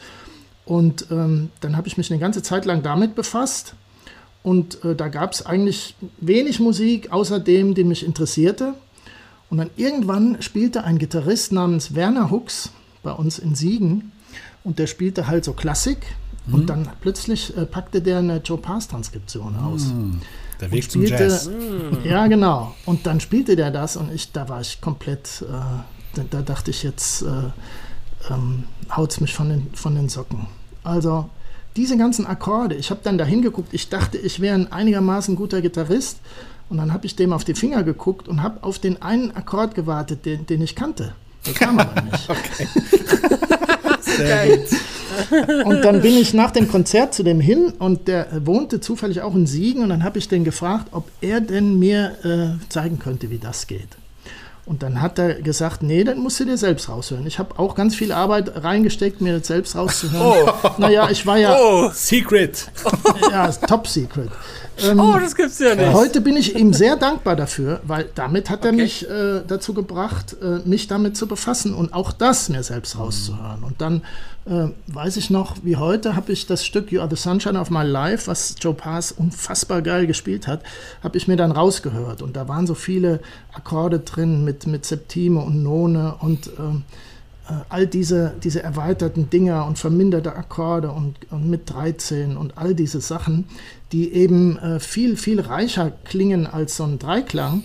Und 0.65 1.07
ähm, 1.09 1.49
dann 1.61 1.75
habe 1.75 1.87
ich 1.87 1.97
mich 1.97 2.11
eine 2.11 2.19
ganze 2.19 2.43
Zeit 2.43 2.65
lang 2.65 2.83
damit 2.83 3.15
befasst. 3.15 3.73
Und 4.43 4.83
äh, 4.85 4.95
da 4.95 5.07
gab 5.07 5.33
es 5.33 5.45
eigentlich 5.45 5.95
wenig 6.19 6.59
Musik, 6.59 7.11
außer 7.11 7.39
dem, 7.39 7.73
die 7.73 7.83
mich 7.83 8.05
interessierte. 8.05 8.75
Und 9.49 9.57
dann 9.57 9.71
irgendwann 9.75 10.41
spielte 10.41 10.83
ein 10.83 10.99
Gitarrist 10.99 11.51
namens 11.51 11.95
Werner 11.95 12.29
Hux 12.29 12.71
bei 13.01 13.11
uns 13.11 13.39
in 13.39 13.55
Siegen 13.55 14.11
und 14.63 14.79
der 14.79 14.87
spielte 14.87 15.27
halt 15.27 15.45
so 15.45 15.53
Klassik 15.53 15.99
mhm. 16.45 16.53
und 16.53 16.69
dann 16.69 16.89
plötzlich 17.01 17.55
äh, 17.57 17.65
packte 17.65 18.01
der 18.01 18.19
eine 18.19 18.37
Joe 18.37 18.57
Pass-Transkription 18.57 19.55
aus. 19.55 19.85
Mhm. 19.87 20.21
Der 20.61 20.71
Weg 20.71 20.83
spielte, 20.83 21.07
zum 21.07 21.17
Jazz. 21.17 21.49
Ja, 22.03 22.27
genau. 22.27 22.75
Und 22.85 23.05
dann 23.05 23.19
spielte 23.19 23.55
der 23.55 23.71
das 23.71 23.95
und 23.95 24.13
ich, 24.13 24.31
da 24.31 24.49
war 24.49 24.59
ich 24.61 24.81
komplett, 24.81 25.43
äh, 25.47 25.53
da, 26.15 26.23
da, 26.29 26.41
dachte 26.41 26.71
ich 26.71 26.83
jetzt, 26.83 27.21
äh, 27.21 27.25
ähm, 28.29 28.65
haut's 28.91 29.21
mich 29.21 29.33
von 29.33 29.49
den, 29.49 29.67
von 29.73 29.95
den 29.95 30.09
Socken. 30.09 30.47
Also 30.83 31.29
diese 31.75 31.97
ganzen 31.97 32.25
Akkorde, 32.25 32.75
ich 32.75 32.89
habe 32.89 32.99
dann 33.03 33.17
da 33.17 33.23
hingeguckt, 33.23 33.73
ich 33.73 33.89
dachte, 33.89 34.17
ich 34.17 34.41
wäre 34.41 34.55
ein 34.55 34.71
einigermaßen 34.71 35.35
guter 35.35 35.61
Gitarrist 35.61 36.19
und 36.67 36.77
dann 36.77 36.93
habe 36.93 37.05
ich 37.05 37.15
dem 37.15 37.31
auf 37.31 37.45
die 37.45 37.53
Finger 37.53 37.83
geguckt 37.83 38.27
und 38.27 38.43
habe 38.43 38.63
auf 38.63 38.79
den 38.79 39.01
einen 39.01 39.31
Akkord 39.35 39.75
gewartet, 39.75 40.25
den, 40.25 40.45
den 40.45 40.61
ich 40.61 40.75
kannte. 40.75 41.13
Der 41.45 41.53
kam 41.53 41.79
aber 41.79 42.01
nicht. 42.11 42.29
okay. 42.29 42.67
Sehr 44.17 44.57
gut. 44.57 44.67
Und 45.65 45.81
dann 45.81 46.01
bin 46.01 46.15
ich 46.15 46.33
nach 46.33 46.51
dem 46.51 46.67
Konzert 46.67 47.13
zu 47.13 47.23
dem 47.23 47.39
hin 47.39 47.73
und 47.79 48.07
der 48.07 48.27
wohnte 48.45 48.79
zufällig 48.79 49.21
auch 49.21 49.35
in 49.35 49.47
Siegen 49.47 49.83
und 49.83 49.89
dann 49.89 50.03
habe 50.03 50.19
ich 50.19 50.27
den 50.27 50.43
gefragt, 50.43 50.87
ob 50.91 51.09
er 51.21 51.41
denn 51.41 51.79
mir 51.79 52.15
äh, 52.23 52.69
zeigen 52.69 52.99
könnte, 52.99 53.29
wie 53.29 53.39
das 53.39 53.67
geht. 53.67 53.89
Und 54.65 54.83
dann 54.83 55.01
hat 55.01 55.17
er 55.17 55.33
gesagt, 55.41 55.81
nee, 55.81 56.03
dann 56.03 56.19
musst 56.19 56.39
du 56.39 56.45
dir 56.45 56.55
selbst 56.55 56.89
raushören. 56.89 57.25
Ich 57.25 57.39
habe 57.39 57.57
auch 57.57 57.73
ganz 57.73 57.95
viel 57.95 58.11
Arbeit 58.11 58.63
reingesteckt, 58.63 59.19
mir 59.19 59.39
das 59.39 59.47
selbst 59.47 59.75
rauszuhören. 59.75 60.47
Oh. 60.63 60.69
Naja, 60.77 61.09
ich 61.09 61.25
war 61.25 61.37
ja... 61.39 61.57
Oh, 61.59 61.89
Secret. 61.91 62.69
Ja, 63.31 63.47
Top 63.51 63.87
Secret. 63.87 64.29
Ähm, 64.83 64.99
oh, 64.99 65.17
das 65.19 65.35
gibt's 65.35 65.59
ja 65.59 65.75
nicht. 65.75 65.93
Heute 65.93 66.21
bin 66.21 66.35
ich 66.37 66.55
ihm 66.55 66.73
sehr 66.73 66.95
dankbar 66.95 67.35
dafür, 67.35 67.81
weil 67.83 68.09
damit 68.15 68.49
hat 68.49 68.65
er 68.65 68.69
Okay. 68.71 68.81
mich 68.81 69.09
äh, 69.09 69.41
dazu 69.47 69.73
gebracht, 69.73 70.35
äh, 70.41 70.67
mich 70.67 70.87
damit 70.87 71.17
zu 71.17 71.27
befassen 71.27 71.73
und 71.73 71.93
auch 71.93 72.11
das 72.11 72.49
mir 72.49 72.63
selbst 72.63 72.97
rauszuhören. 72.97 73.63
Und 73.63 73.81
dann 73.81 74.03
äh, 74.45 74.67
weiß 74.87 75.17
ich 75.17 75.29
noch, 75.29 75.57
wie 75.63 75.75
heute 75.75 76.15
habe 76.15 76.31
ich 76.31 76.45
das 76.45 76.65
Stück 76.65 76.91
You 76.91 77.01
Are 77.01 77.09
the 77.09 77.15
Sunshine 77.15 77.59
of 77.59 77.69
My 77.69 77.83
Life, 77.83 78.27
was 78.27 78.55
Joe 78.59 78.73
Pass 78.73 79.11
unfassbar 79.11 79.81
geil 79.81 80.07
gespielt 80.07 80.47
hat, 80.47 80.61
habe 81.03 81.17
ich 81.17 81.27
mir 81.27 81.35
dann 81.35 81.51
rausgehört. 81.51 82.21
Und 82.21 82.35
da 82.35 82.47
waren 82.47 82.67
so 82.67 82.75
viele 82.75 83.19
Akkorde 83.53 83.99
drin 83.99 84.43
mit, 84.43 84.67
mit 84.67 84.85
Septime 84.85 85.39
und 85.39 85.61
None 85.63 86.15
und 86.19 86.49
ähm, 86.57 86.83
äh, 87.49 87.53
all 87.69 87.87
diese, 87.87 88.33
diese 88.43 88.61
erweiterten 88.63 89.29
Dinger 89.29 89.65
und 89.65 89.77
verminderte 89.79 90.35
Akkorde 90.35 90.91
und, 90.91 91.15
und 91.31 91.49
mit 91.49 91.69
13 91.71 92.37
und 92.37 92.57
all 92.57 92.75
diese 92.75 93.01
Sachen, 93.01 93.45
die 93.91 94.13
eben 94.13 94.57
äh, 94.59 94.79
viel, 94.79 95.17
viel 95.17 95.39
reicher 95.39 95.91
klingen 96.05 96.45
als 96.47 96.77
so 96.77 96.83
ein 96.83 96.99
Dreiklang. 96.99 97.63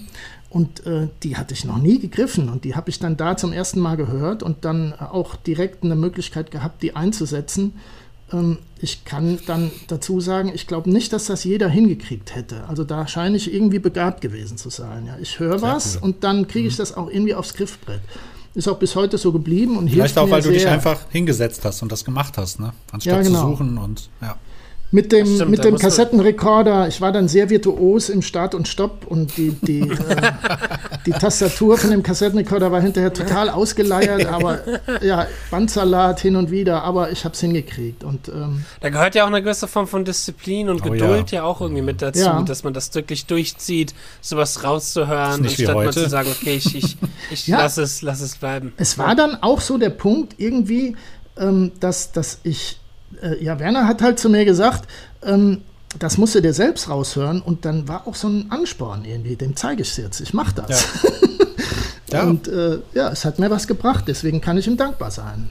Und 0.51 0.87
äh, 0.87 1.09
die 1.25 1.37
hatte 1.37 1.53
ich 1.53 1.65
noch 1.65 1.79
nie 1.79 1.99
gegriffen 1.99 2.49
und 2.49 2.63
die 2.63 2.77
habe 2.77 2.89
ich 2.89 3.01
dann 3.01 3.17
da 3.17 3.37
zum 3.37 3.53
ersten 3.53 3.81
Mal 3.81 3.97
gehört 3.97 4.45
und 4.45 4.65
dann 4.65 4.93
äh, 4.93 5.03
auch 5.03 5.35
direkt 5.35 5.83
eine 5.83 5.97
Möglichkeit 5.97 6.53
gehabt, 6.53 6.81
die 6.83 6.95
einzusetzen. 6.95 7.73
Ähm, 8.33 8.59
ich 8.81 9.05
kann 9.05 9.41
dann 9.47 9.73
dazu 9.89 10.21
sagen, 10.21 10.53
ich 10.55 10.69
glaube 10.69 10.91
nicht, 10.91 11.13
dass 11.13 11.25
das 11.25 11.43
jeder 11.43 11.69
hingekriegt 11.69 12.37
hätte. 12.37 12.69
Also 12.69 12.85
da 12.85 13.09
scheine 13.09 13.37
ich 13.37 13.53
irgendwie 13.53 13.81
begabt 13.81 14.21
gewesen 14.21 14.57
zu 14.57 14.71
sein. 14.71 15.07
Ja. 15.07 15.17
Ich 15.21 15.41
höre 15.41 15.61
was 15.61 15.97
cool. 15.97 16.03
und 16.05 16.23
dann 16.23 16.47
kriege 16.47 16.69
ich 16.69 16.77
das 16.77 16.97
auch 16.97 17.11
irgendwie 17.11 17.35
aufs 17.35 17.55
Griffbrett. 17.55 18.01
Ist 18.55 18.69
auch 18.69 18.79
bis 18.79 18.95
heute 18.95 19.19
so 19.19 19.33
geblieben 19.33 19.77
und 19.77 19.91
Vielleicht 19.91 20.17
auch, 20.17 20.31
weil 20.31 20.41
du 20.41 20.53
dich 20.53 20.69
einfach 20.69 21.01
hingesetzt 21.11 21.65
hast 21.65 21.83
und 21.83 21.91
das 21.91 22.05
gemacht 22.05 22.39
hast, 22.39 22.61
ne? 22.61 22.73
Anstatt 22.93 23.13
Ja, 23.13 23.23
genau. 23.23 23.41
zu 23.41 23.57
suchen 23.57 23.79
und 23.79 24.09
ja. 24.23 24.37
Mit 24.95 25.11
dem, 25.11 25.27
Stimmt, 25.27 25.51
mit 25.51 25.65
dem 25.65 25.77
Kassettenrekorder, 25.77 26.87
ich 26.87 27.01
war 27.01 27.11
dann 27.11 27.27
sehr 27.27 27.51
virtuos 27.51 28.09
im 28.09 28.23
Start 28.23 28.55
und 28.55 28.69
Stopp 28.69 29.05
und 29.09 29.37
die, 29.37 29.51
die, 29.51 29.81
äh, 29.91 30.33
die 31.05 31.11
Tastatur 31.11 31.77
von 31.77 31.91
dem 31.91 32.05
Kassettenrekorder 32.05 32.71
war 32.71 32.81
hinterher 32.81 33.13
total 33.13 33.51
ausgeleiert, 33.51 34.25
aber 34.27 34.61
ja, 35.03 35.27
Bandsalat 35.51 36.21
hin 36.21 36.37
und 36.37 36.53
wieder, 36.53 36.85
aber 36.85 37.11
ich 37.11 37.25
habe 37.25 37.35
es 37.35 37.41
hingekriegt. 37.41 38.05
Und 38.05 38.29
ähm, 38.29 38.65
Da 38.83 38.91
gehört 38.91 39.17
ja 39.17 39.25
auch 39.25 39.29
eine 39.29 39.43
gewisse 39.43 39.67
Form 39.67 39.89
von 39.89 40.05
Disziplin 40.05 40.69
und 40.69 40.83
Oh 40.87 40.91
Geduld 40.91 41.33
ja. 41.33 41.43
auch 41.43 41.61
irgendwie 41.61 41.83
mit 41.83 42.01
dazu, 42.01 42.21
Ja. 42.21 42.43
dass 42.43 42.63
man 42.63 42.73
das 42.73 42.95
wirklich 42.95 43.27
durchzieht, 43.27 43.95
sowas 44.21 44.63
rauszuhören, 44.63 45.45
anstatt 45.45 45.75
mal 45.75 45.93
zu 45.93 46.09
sagen, 46.09 46.29
okay, 46.41 46.55
ich, 46.55 46.73
ich, 46.77 46.97
ich 47.33 47.47
Ja. 47.49 47.59
lass, 47.59 47.79
es, 47.79 48.01
lass 48.03 48.21
es 48.21 48.37
bleiben. 48.37 48.73
es 48.77 48.97
war 48.97 49.17
dann 49.17 49.43
auch 49.43 49.61
so 49.61 49.77
der 49.77 49.91
Punkt 49.91 50.37
irgendwie, 50.39 50.95
ähm, 51.37 51.73
dass, 51.81 52.13
dass 52.13 52.39
ich, 52.45 52.79
äh, 53.23 53.43
ja, 53.43 53.59
Werner 53.59 53.87
hat 53.87 54.03
halt 54.03 54.19
zu 54.19 54.29
mir 54.29 54.45
gesagt, 54.45 54.89
ähm, 55.23 55.63
das 55.99 56.19
musst 56.19 56.35
du 56.35 56.41
dir 56.41 56.53
selbst 56.53 56.89
raushören 56.89 57.41
und 57.41 57.65
dann 57.65 57.87
war 57.87 58.07
auch 58.07 58.15
so 58.15 58.29
ein 58.29 58.51
Ansporn 58.51 59.05
irgendwie, 59.05 59.37
dem 59.37 59.55
zeige 59.55 59.83
ich 59.83 59.91
es 59.91 59.97
jetzt, 59.97 60.21
ich 60.21 60.35
mache 60.35 60.55
das. 60.55 60.87
Ja. 62.15 62.23
Und 62.25 62.47
äh, 62.47 62.79
ja, 62.93 63.11
es 63.11 63.25
hat 63.25 63.41
mir 63.41 63.51
was 63.51 63.67
gebracht, 63.67 64.05
deswegen 64.07 64.41
kann 64.41 64.57
ich 64.57 64.69
ihm 64.69 64.77
dankbar 64.77 65.11
sein. 65.11 65.49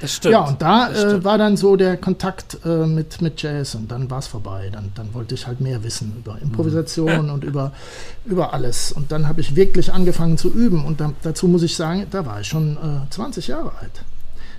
Das 0.00 0.14
stimmt. 0.14 0.32
Ja, 0.32 0.44
und 0.44 0.62
da 0.62 0.92
äh, 0.92 1.24
war 1.24 1.38
dann 1.38 1.56
so 1.56 1.76
der 1.76 1.96
Kontakt 1.96 2.58
äh, 2.64 2.86
mit, 2.86 3.20
mit 3.20 3.42
Jazz 3.42 3.74
und 3.74 3.90
dann 3.90 4.08
war 4.10 4.20
es 4.20 4.28
vorbei. 4.28 4.70
Dann, 4.72 4.92
dann 4.94 5.12
wollte 5.12 5.34
ich 5.34 5.46
halt 5.46 5.60
mehr 5.60 5.82
wissen 5.82 6.14
über 6.18 6.38
Improvisation 6.40 7.30
und 7.30 7.42
über, 7.42 7.72
über 8.24 8.54
alles. 8.54 8.92
Und 8.92 9.10
dann 9.10 9.28
habe 9.28 9.40
ich 9.40 9.56
wirklich 9.56 9.92
angefangen 9.92 10.38
zu 10.38 10.50
üben 10.50 10.84
und 10.84 11.00
da, 11.00 11.12
dazu 11.22 11.48
muss 11.48 11.64
ich 11.64 11.74
sagen, 11.74 12.06
da 12.10 12.24
war 12.24 12.40
ich 12.40 12.46
schon 12.46 12.76
äh, 12.76 13.10
20 13.10 13.48
Jahre 13.48 13.72
alt. 13.80 14.04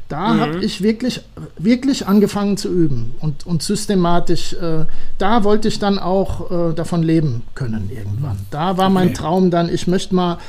Da 0.10 0.34
Mhm. 0.34 0.40
habe 0.40 0.58
ich 0.66 0.82
wirklich, 0.82 1.22
wirklich 1.60 2.08
angefangen 2.08 2.58
zu 2.58 2.68
üben 2.68 3.14
und, 3.20 3.46
und 3.46 3.62
systematisch, 3.62 4.54
äh, 4.54 4.86
da 5.20 5.44
wollte 5.44 5.68
ich 5.68 5.78
dann 5.78 6.00
auch 6.00 6.50
äh, 6.72 6.74
davon 6.74 7.04
leben 7.04 7.44
können 7.54 7.92
irgendwann. 7.94 8.38
Da 8.50 8.76
war 8.78 8.90
mein 8.90 9.10
Okay. 9.10 9.18
Traum 9.18 9.52
dann, 9.52 9.70
ich 9.70 9.86
möchte 9.88 10.16
mal, 10.16 10.40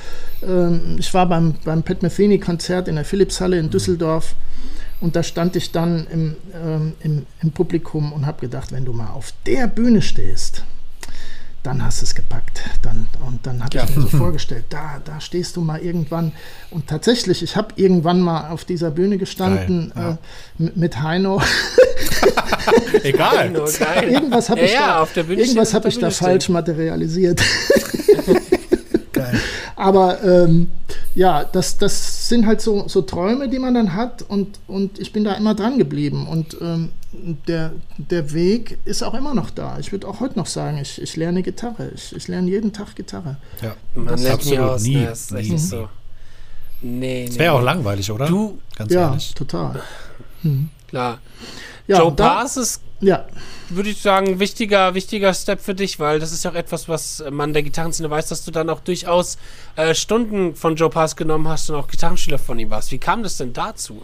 ähm, 0.43 0.97
ich 0.99 1.13
war 1.13 1.27
beim, 1.29 1.55
beim 1.65 1.83
Pat 1.83 2.03
Metheny-Konzert 2.03 2.89
in 2.89 2.95
der 2.97 3.05
Philipshalle 3.05 3.59
in 3.59 3.69
Düsseldorf 3.69 4.35
und 5.03 5.15
da 5.15 5.23
stand 5.23 5.57
ich 5.57 5.73
dann 5.73 6.07
im, 6.11 6.37
ähm, 6.55 6.93
im, 7.01 7.27
im 7.43 7.51
Publikum 7.53 8.13
und 8.15 8.25
habe 8.25 8.41
gedacht, 8.41 8.73
wenn 8.73 8.87
du 8.87 8.95
mal 8.95 9.11
auf 9.11 9.35
der 9.45 9.67
Bühne 9.67 10.01
stehst, 10.01 10.65
dann 11.63 11.85
hast 11.85 12.01
du 12.01 12.05
es 12.07 12.15
gepackt. 12.15 12.63
Dann, 12.83 13.07
und 13.27 13.47
dann 13.47 13.63
habe 13.63 13.77
Ja. 13.77 13.85
ich 13.85 13.95
mir 13.97 14.03
so 14.03 14.09
vorgestellt, 14.19 14.65
da, 14.71 15.01
da 15.05 15.21
stehst 15.21 15.57
du 15.57 15.61
mal 15.61 15.81
irgendwann. 15.81 16.33
Und 16.71 16.87
tatsächlich, 16.89 17.43
ich 17.43 17.57
habe 17.57 17.75
irgendwann 17.77 18.21
mal 18.21 18.49
auf 18.51 18.65
dieser 18.65 18.91
Bühne 18.91 19.19
gestanden 19.19 19.93
Geil, 19.95 20.19
ja. 20.59 20.67
äh, 20.67 20.71
mit, 20.75 21.03
Heino. 21.03 21.43
Egal. 23.03 23.53
Geil. 23.53 24.09
Irgendwas 24.11 24.49
habe 24.49 24.61
Ja, 24.61 24.67
ich, 24.67 24.73
ja, 24.73 24.87
da, 24.87 25.01
auf 25.03 25.13
der 25.13 25.23
Bühne 25.25 25.43
irgendwas 25.43 25.75
hab 25.75 25.85
ich 25.87 25.99
da 25.99 26.11
falsch 26.11 26.49
materialisiert. 26.49 27.43
Aber 29.77 30.23
ähm, 30.23 30.71
ja, 31.15 31.45
das, 31.45 31.79
das 31.79 32.29
sind 32.29 32.47
halt 32.47 32.61
so, 32.61 32.89
so 32.89 33.03
Träume, 33.03 33.49
die 33.49 33.59
man 33.59 33.75
dann 33.75 33.95
hat 33.95 34.23
und, 34.23 34.59
und 34.67 34.99
ich 34.99 35.13
bin 35.13 35.25
da 35.25 35.35
immer 35.35 35.55
dran 35.55 35.79
geblieben 35.79 36.27
und 36.29 36.57
ähm, 36.61 36.91
der, 37.13 37.73
der 37.97 38.33
Weg 38.33 38.79
ist 38.85 39.03
auch 39.03 39.15
immer 39.15 39.35
noch 39.35 39.51
da. 39.51 39.79
Ich 39.79 39.91
würde 39.93 40.07
auch 40.07 40.21
heute 40.21 40.39
noch 40.39 40.47
sagen, 40.47 40.79
ich, 40.79 41.01
ich 41.03 41.17
lerne 41.17 41.43
Gitarre. 41.43 41.91
Ich, 41.95 42.15
ich 42.15 42.29
lerne 42.29 42.49
jeden 42.49 42.73
Tag 42.73 42.95
Gitarre. 42.95 43.37
Ja. 43.61 43.75
Man 43.95 44.07
Das 44.07 44.23
lernt 44.23 44.45
nie 44.45 44.53
absolut 44.53 44.71
aus, 44.71 44.83
nie, 44.83 44.95
ne? 44.97 45.07
Das 45.07 45.21
ist 45.21 45.33
echt 45.33 45.49
nie. 45.49 45.53
nicht 45.55 45.69
so. 45.69 45.89
Nee, 46.83 47.25
Das 47.27 47.35
nee. 47.35 47.41
wäre 47.41 47.53
auch 47.53 47.59
nee. 47.59 47.65
langweilig, 47.65 48.11
oder? 48.11 48.27
Du, 48.27 48.59
Ganz 48.77 48.93
ja, 48.93 49.09
ehrlich. 49.09 49.35
total. 49.35 49.83
klar. 50.89 51.19
Ja, 51.87 51.99
Joe 51.99 52.13
da, 52.13 52.35
Pass 52.37 52.57
ist 52.57 52.81
ja, 53.01 53.27
würde 53.71 53.91
ich 53.91 54.03
sagen, 54.03 54.41
wichtiger, 54.41 54.95
wichtiger 54.95 55.33
Step 55.35 55.61
für 55.61 55.75
dich, 55.75 55.99
weil 55.99 56.19
das 56.19 56.33
ist 56.33 56.45
ja 56.45 56.51
auch 56.51 56.55
etwas, 56.55 56.89
was 56.89 57.25
man 57.31 57.53
der 57.53 57.63
Gitarrenszene 57.63 58.11
weiß, 58.11 58.29
dass 58.29 58.45
du 58.45 58.51
dann 58.51 58.69
auch 58.71 58.81
durchaus 58.81 59.39
äh, 59.77 59.95
Stunden 59.95 60.55
von 60.55 60.77
Joe 60.77 60.91
Pass 60.91 61.17
genommen 61.17 61.49
hast 61.49 61.71
und 61.71 61.77
auch 61.77 61.89
Gitarrenschüler 61.89 62.39
von 62.39 62.59
ihm 62.59 62.71
warst. 62.71 62.93
Wie 62.93 62.99
kam 62.99 63.23
das 63.23 63.37
denn 63.37 63.53
dazu? 63.53 64.03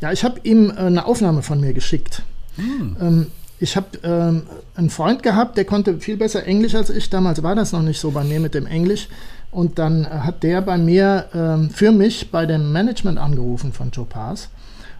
ja, 0.00 0.12
ich 0.12 0.24
habe 0.24 0.40
ihm 0.44 0.70
äh, 0.70 0.74
eine 0.74 1.06
Aufnahme 1.06 1.42
von 1.42 1.60
mir 1.60 1.72
geschickt. 1.72 2.22
Ähm, 2.58 3.30
ich 3.60 3.76
habe 3.76 3.98
ähm, 4.04 4.42
einen 4.74 4.90
Freund 4.90 5.22
gehabt, 5.22 5.56
der 5.56 5.64
konnte 5.64 5.98
viel 5.98 6.16
besser 6.16 6.46
Englisch 6.46 6.74
als 6.74 6.90
ich. 6.90 7.10
Damals 7.10 7.42
war 7.42 7.54
das 7.54 7.72
noch 7.72 7.82
nicht 7.82 8.00
so 8.00 8.10
bei 8.12 8.22
mir 8.24 8.40
mit 8.40 8.54
dem 8.54 8.66
Englisch. 8.66 9.08
Und 9.50 9.78
dann 9.78 10.04
äh, 10.04 10.08
hat 10.08 10.42
der 10.42 10.60
bei 10.60 10.78
mir 10.78 11.28
ähm, 11.34 11.70
für 11.70 11.90
mich 11.90 12.30
bei 12.30 12.46
dem 12.46 12.72
Management 12.72 13.18
angerufen 13.18 13.72
von 13.72 13.90
Joe 13.90 14.04
Pass 14.04 14.48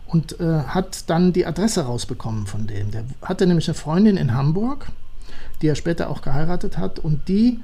und 0.09 0.41
äh, 0.41 0.63
hat 0.67 1.09
dann 1.11 1.33
die 1.33 1.47
Adresse 1.47 1.83
rausbekommen 1.83 2.47
von 2.47 2.67
dem. 2.67 2.91
Der 2.91 3.05
hatte 3.23 3.47
nämlich 3.47 3.69
eine 3.69 3.75
Freundin 3.75 4.17
in 4.17 4.35
Hamburg, 4.35 4.87
die 5.61 5.69
er 5.69 5.75
später 5.75 6.09
auch 6.09 6.23
geheiratet 6.23 6.79
hat. 6.79 6.99
Und 6.99 7.29
die, 7.29 7.61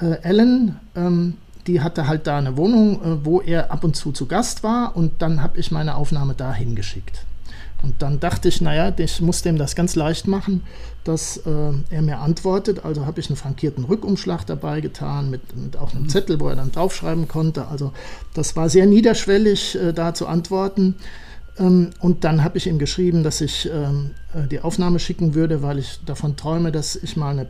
äh, 0.00 0.20
Ellen, 0.22 0.76
ähm, 0.96 1.34
die 1.66 1.80
hatte 1.80 2.08
halt 2.08 2.26
da 2.26 2.38
eine 2.38 2.56
Wohnung, 2.56 3.00
äh, 3.00 3.24
wo 3.24 3.40
er 3.40 3.70
ab 3.70 3.84
und 3.84 3.94
zu 3.94 4.12
zu 4.12 4.26
Gast 4.26 4.64
war. 4.64 4.96
Und 4.96 5.22
dann 5.22 5.40
habe 5.40 5.58
ich 5.58 5.70
meine 5.70 5.94
Aufnahme 5.94 6.34
da 6.34 6.52
hingeschickt. 6.52 7.24
Und 7.84 8.00
dann 8.02 8.18
dachte 8.18 8.48
ich, 8.48 8.60
naja, 8.60 8.92
ich 8.96 9.20
muss 9.20 9.42
dem 9.42 9.58
das 9.58 9.76
ganz 9.76 9.94
leicht 9.94 10.26
machen, 10.26 10.62
dass 11.04 11.36
äh, 11.36 11.50
er 11.90 12.02
mir 12.02 12.18
antwortet. 12.18 12.84
Also 12.84 13.06
habe 13.06 13.20
ich 13.20 13.28
einen 13.28 13.36
frankierten 13.36 13.84
Rückumschlag 13.84 14.46
dabei 14.46 14.80
getan, 14.80 15.30
mit, 15.30 15.54
mit 15.54 15.76
auch 15.76 15.94
einem 15.94 16.08
Zettel, 16.08 16.40
wo 16.40 16.48
er 16.48 16.56
dann 16.56 16.72
draufschreiben 16.72 17.28
konnte. 17.28 17.68
Also 17.68 17.92
das 18.32 18.56
war 18.56 18.68
sehr 18.68 18.86
niederschwellig, 18.86 19.76
äh, 19.76 19.92
da 19.92 20.14
zu 20.14 20.26
antworten. 20.26 20.96
Ähm, 21.58 21.90
und 22.00 22.24
dann 22.24 22.42
habe 22.42 22.58
ich 22.58 22.66
ihm 22.66 22.78
geschrieben, 22.78 23.22
dass 23.22 23.40
ich 23.40 23.70
ähm, 23.72 24.10
äh, 24.34 24.46
die 24.48 24.60
Aufnahme 24.60 24.98
schicken 24.98 25.34
würde, 25.34 25.62
weil 25.62 25.78
ich 25.78 26.00
davon 26.04 26.36
träume, 26.36 26.72
dass 26.72 26.96
ich 26.96 27.16
mal 27.16 27.30
eine 27.30 27.42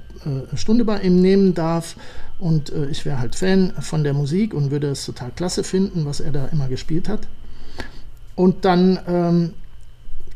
äh, 0.52 0.56
Stunde 0.56 0.84
bei 0.84 1.00
ihm 1.00 1.20
nehmen 1.20 1.54
darf. 1.54 1.96
Und 2.38 2.70
äh, 2.72 2.86
ich 2.86 3.04
wäre 3.06 3.18
halt 3.18 3.34
Fan 3.34 3.72
von 3.80 4.04
der 4.04 4.12
Musik 4.12 4.52
und 4.54 4.70
würde 4.70 4.88
es 4.88 5.06
total 5.06 5.30
klasse 5.34 5.64
finden, 5.64 6.04
was 6.04 6.20
er 6.20 6.32
da 6.32 6.46
immer 6.46 6.68
gespielt 6.68 7.08
hat. 7.08 7.26
Und 8.34 8.64
dann 8.64 8.98
ähm, 9.06 9.54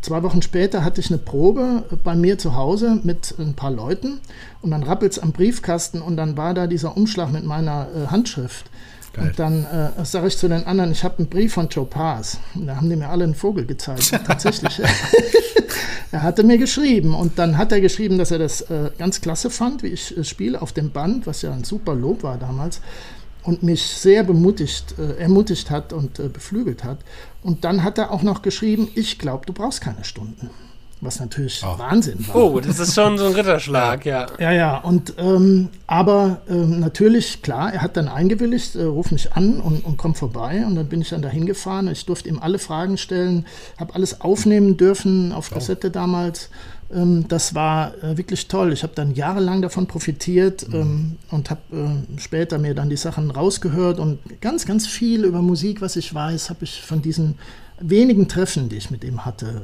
zwei 0.01 0.23
Wochen 0.23 0.41
später 0.41 0.85
hatte 0.85 1.01
ich 1.01 1.11
eine 1.11 1.19
Probe 1.19 1.83
bei 2.05 2.15
mir 2.15 2.39
zu 2.39 2.55
Hause 2.55 3.01
mit 3.03 3.35
ein 3.39 3.55
paar 3.55 3.73
Leuten 3.73 4.21
und 4.63 4.71
dann 4.71 4.85
rappelt 4.85 5.13
es 5.13 5.19
am 5.19 5.33
Briefkasten 5.33 6.01
und 6.01 6.17
dann 6.17 6.37
war 6.37 6.55
da 6.55 6.69
dieser 6.69 6.97
Umschlag 6.97 7.33
mit 7.33 7.45
meiner 7.45 7.89
Handschrift. 8.09 8.71
Geil. 9.19 9.29
Und 9.29 9.39
dann 9.39 9.65
äh, 9.65 10.05
sage 10.05 10.29
ich 10.29 10.39
zu 10.39 10.49
den 10.49 10.65
anderen, 10.67 10.93
ich 10.93 11.05
habe 11.05 11.19
einen 11.19 11.29
Brief 11.29 11.55
von 11.55 11.69
Joe 11.69 11.87
Pass. 11.87 12.39
Und 12.55 12.67
da 12.67 12.77
haben 12.77 12.89
die 12.89 12.97
mir 12.97 13.09
alle 13.09 13.25
einen 13.25 13.35
Vogel 13.35 13.67
gezeigt. 13.67 14.11
Tatsächlich, 14.27 14.81
er 16.13 16.23
hatte 16.23 16.45
mir 16.45 16.59
geschrieben 16.59 17.15
und 17.15 17.39
dann 17.39 17.59
hat 17.59 17.73
er 17.73 17.81
geschrieben, 17.81 18.19
dass 18.19 18.31
er 18.31 18.39
das 18.39 18.63
äh, 18.63 18.91
ganz 18.99 19.21
klasse 19.21 19.51
fand, 19.51 19.83
wie 19.83 19.89
ich 19.89 20.17
äh, 20.17 20.25
spiele 20.25 20.63
auf 20.63 20.73
dem 20.73 20.91
Band, 20.91 21.27
was 21.27 21.43
ja 21.43 21.53
ein 21.53 21.65
super 21.65 21.95
Lob 21.95 22.23
war 22.23 22.39
damals 22.39 22.81
und 23.43 23.63
mich 23.63 23.83
sehr 23.83 24.25
bemutigt, 24.25 24.99
äh, 24.99 25.17
ermutigt 25.19 25.71
hat 25.71 25.93
und 25.93 26.19
äh, 26.19 26.29
beflügelt 26.29 26.85
hat. 26.85 26.99
Und 27.43 27.65
dann 27.65 27.83
hat 27.83 27.99
er 27.99 28.11
auch 28.11 28.23
noch 28.23 28.43
geschrieben, 28.43 28.89
ich 28.95 29.19
glaube, 29.19 29.47
du 29.47 29.53
brauchst 29.53 29.81
keine 29.81 30.05
Stunden. 30.05 30.51
Was 31.01 31.21
natürlich 31.21 31.63
Oh. 31.65 31.79
Wahnsinn 31.79 32.27
war. 32.29 32.37
Oh, 32.37 32.61
das 32.61 32.81
ist 32.81 32.95
schon 32.95 33.19
so 33.19 33.27
ein 33.27 33.35
Ritterschlag, 33.35 34.05
ja. 34.05 34.27
Ja, 34.39 34.51
ja, 34.51 34.79
und 34.79 35.15
ähm, 35.19 35.69
aber 35.87 36.43
ähm, 36.49 36.81
natürlich, 36.81 37.43
klar, 37.43 37.73
er 37.73 37.83
hat 37.83 37.97
dann 37.97 38.09
eingewilligt, 38.09 38.75
äh, 38.75 38.83
ruf 38.83 39.13
mich 39.13 39.33
an 39.35 39.61
und, 39.61 39.85
und 39.85 39.97
komm 39.97 40.17
vorbei. 40.17 40.65
Und 40.67 40.75
dann 40.75 40.89
bin 40.89 41.01
ich 41.01 41.11
dann 41.11 41.23
dahin 41.23 41.47
gefahren. 41.47 41.87
Ich 41.89 42.05
durfte 42.05 42.29
ihm 42.29 42.41
alle 42.41 42.59
Fragen 42.59 42.97
stellen, 42.97 43.47
habe 43.79 43.95
alles 43.95 44.21
aufnehmen 44.21 44.77
dürfen 44.77 45.33
auf 45.33 45.51
Kassette 45.51 45.91
damals. 45.91 46.51
Ähm, 46.93 47.27
das 47.29 47.55
war 47.55 47.95
äh, 48.03 48.17
wirklich 48.17 48.49
toll. 48.49 48.73
Ich 48.73 48.83
habe 48.83 48.95
dann 48.95 49.15
jahrelang 49.15 49.63
davon 49.63 49.87
profitiert 49.87 50.69
mhm. 50.69 50.75
ähm, 50.75 51.17
und 51.31 51.51
habe 51.51 51.61
äh, 51.73 52.19
später 52.19 52.59
mir 52.59 52.75
dann 52.75 52.91
die 52.91 52.97
Sachen 52.97 53.31
rausgehört 53.31 54.01
und 54.01 54.19
ganz, 54.41 54.67
ganz 54.67 54.87
viel 54.87 55.25
über 55.25 55.43
Musik, 55.43 55.81
was 55.81 55.97
ich 55.97 56.13
weiß, 56.13 56.51
habe 56.51 56.65
ich 56.65 56.83
von 56.83 57.03
diesen 57.03 57.37
wenigen 57.81 58.27
Treffen, 58.27 58.69
die 58.69 58.77
ich 58.77 58.91
mit 58.91 59.05
ihm 59.05 59.25
hatte. 59.25 59.63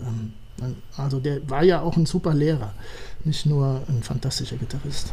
Also 0.96 1.20
der 1.20 1.48
war 1.48 1.62
ja 1.62 1.80
auch 1.80 1.96
ein 1.96 2.06
super 2.06 2.32
Lehrer, 2.32 2.72
nicht 3.24 3.46
nur 3.46 3.82
ein 3.88 4.02
fantastischer 4.02 4.56
Gitarrist 4.56 5.12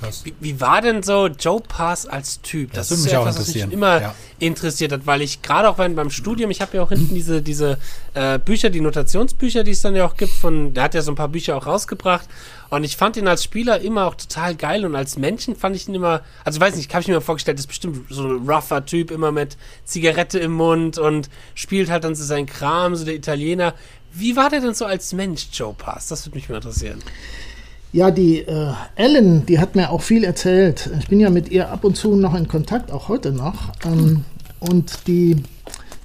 krass. 0.00 0.22
Wie, 0.24 0.34
wie, 0.40 0.60
war 0.60 0.80
denn 0.80 1.02
so 1.02 1.26
Joe 1.26 1.60
Pass 1.60 2.06
als 2.06 2.40
Typ? 2.40 2.72
Das, 2.72 2.88
das 2.88 2.98
ist 2.98 3.12
ja 3.12 3.20
etwas, 3.20 3.38
was 3.38 3.54
mich 3.54 3.70
immer 3.70 4.00
ja. 4.00 4.14
interessiert 4.38 4.92
hat, 4.92 5.06
weil 5.06 5.22
ich 5.22 5.42
gerade 5.42 5.68
auch 5.68 5.78
wenn, 5.78 5.94
beim 5.94 6.10
Studium, 6.10 6.50
ich 6.50 6.60
habe 6.60 6.76
ja 6.76 6.82
auch 6.82 6.88
hinten 6.88 7.14
diese, 7.14 7.42
diese 7.42 7.78
äh, 8.14 8.38
Bücher, 8.38 8.70
die 8.70 8.80
Notationsbücher, 8.80 9.64
die 9.64 9.72
es 9.72 9.82
dann 9.82 9.94
ja 9.94 10.06
auch 10.06 10.16
gibt, 10.16 10.32
von, 10.32 10.74
der 10.74 10.84
hat 10.84 10.94
ja 10.94 11.02
so 11.02 11.12
ein 11.12 11.16
paar 11.16 11.28
Bücher 11.28 11.56
auch 11.56 11.66
rausgebracht. 11.66 12.28
Und 12.70 12.84
ich 12.84 12.96
fand 12.96 13.16
ihn 13.16 13.26
als 13.26 13.42
Spieler 13.42 13.80
immer 13.80 14.06
auch 14.06 14.14
total 14.14 14.54
geil 14.54 14.86
und 14.86 14.94
als 14.94 15.18
Menschen 15.18 15.56
fand 15.56 15.74
ich 15.74 15.88
ihn 15.88 15.94
immer, 15.94 16.22
also 16.44 16.58
ich 16.58 16.60
weiß 16.60 16.76
nicht, 16.76 16.92
habe 16.94 17.02
ich 17.02 17.08
mir 17.08 17.20
vorgestellt, 17.20 17.58
ist 17.58 17.66
bestimmt 17.66 18.06
so 18.08 18.22
ein 18.22 18.48
rougher 18.48 18.84
Typ, 18.86 19.10
immer 19.10 19.32
mit 19.32 19.56
Zigarette 19.84 20.38
im 20.38 20.52
Mund 20.52 20.96
und 20.96 21.28
spielt 21.54 21.90
halt 21.90 22.04
dann 22.04 22.14
so 22.14 22.22
seinen 22.22 22.46
Kram, 22.46 22.94
so 22.94 23.04
der 23.04 23.14
Italiener. 23.14 23.74
Wie 24.12 24.36
war 24.36 24.50
der 24.50 24.60
denn 24.60 24.74
so 24.74 24.84
als 24.84 25.12
Mensch, 25.12 25.48
Joe 25.52 25.74
Pass? 25.76 26.08
Das 26.08 26.26
würde 26.26 26.36
mich 26.36 26.48
mal 26.48 26.56
interessieren. 26.56 27.00
Ja, 27.92 28.10
die 28.10 28.38
äh, 28.38 28.72
Ellen, 28.94 29.46
die 29.46 29.58
hat 29.58 29.74
mir 29.74 29.90
auch 29.90 30.02
viel 30.02 30.22
erzählt. 30.22 30.90
Ich 31.00 31.08
bin 31.08 31.18
ja 31.18 31.30
mit 31.30 31.48
ihr 31.50 31.70
ab 31.70 31.84
und 31.84 31.96
zu 31.96 32.14
noch 32.14 32.34
in 32.34 32.46
Kontakt, 32.46 32.92
auch 32.92 33.08
heute 33.08 33.32
noch. 33.32 33.72
Ähm, 33.84 34.24
und 34.60 35.06
die, 35.08 35.42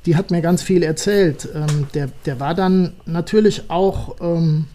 die 0.05 0.15
hat 0.15 0.31
mir 0.31 0.41
ganz 0.41 0.63
viel 0.63 0.81
erzählt. 0.81 1.47
Ähm, 1.53 1.87
der, 1.93 2.09
der 2.25 2.39
war 2.39 2.55
dann 2.55 2.93
natürlich 3.05 3.69
auch 3.69 4.15
ähm, 4.19 4.65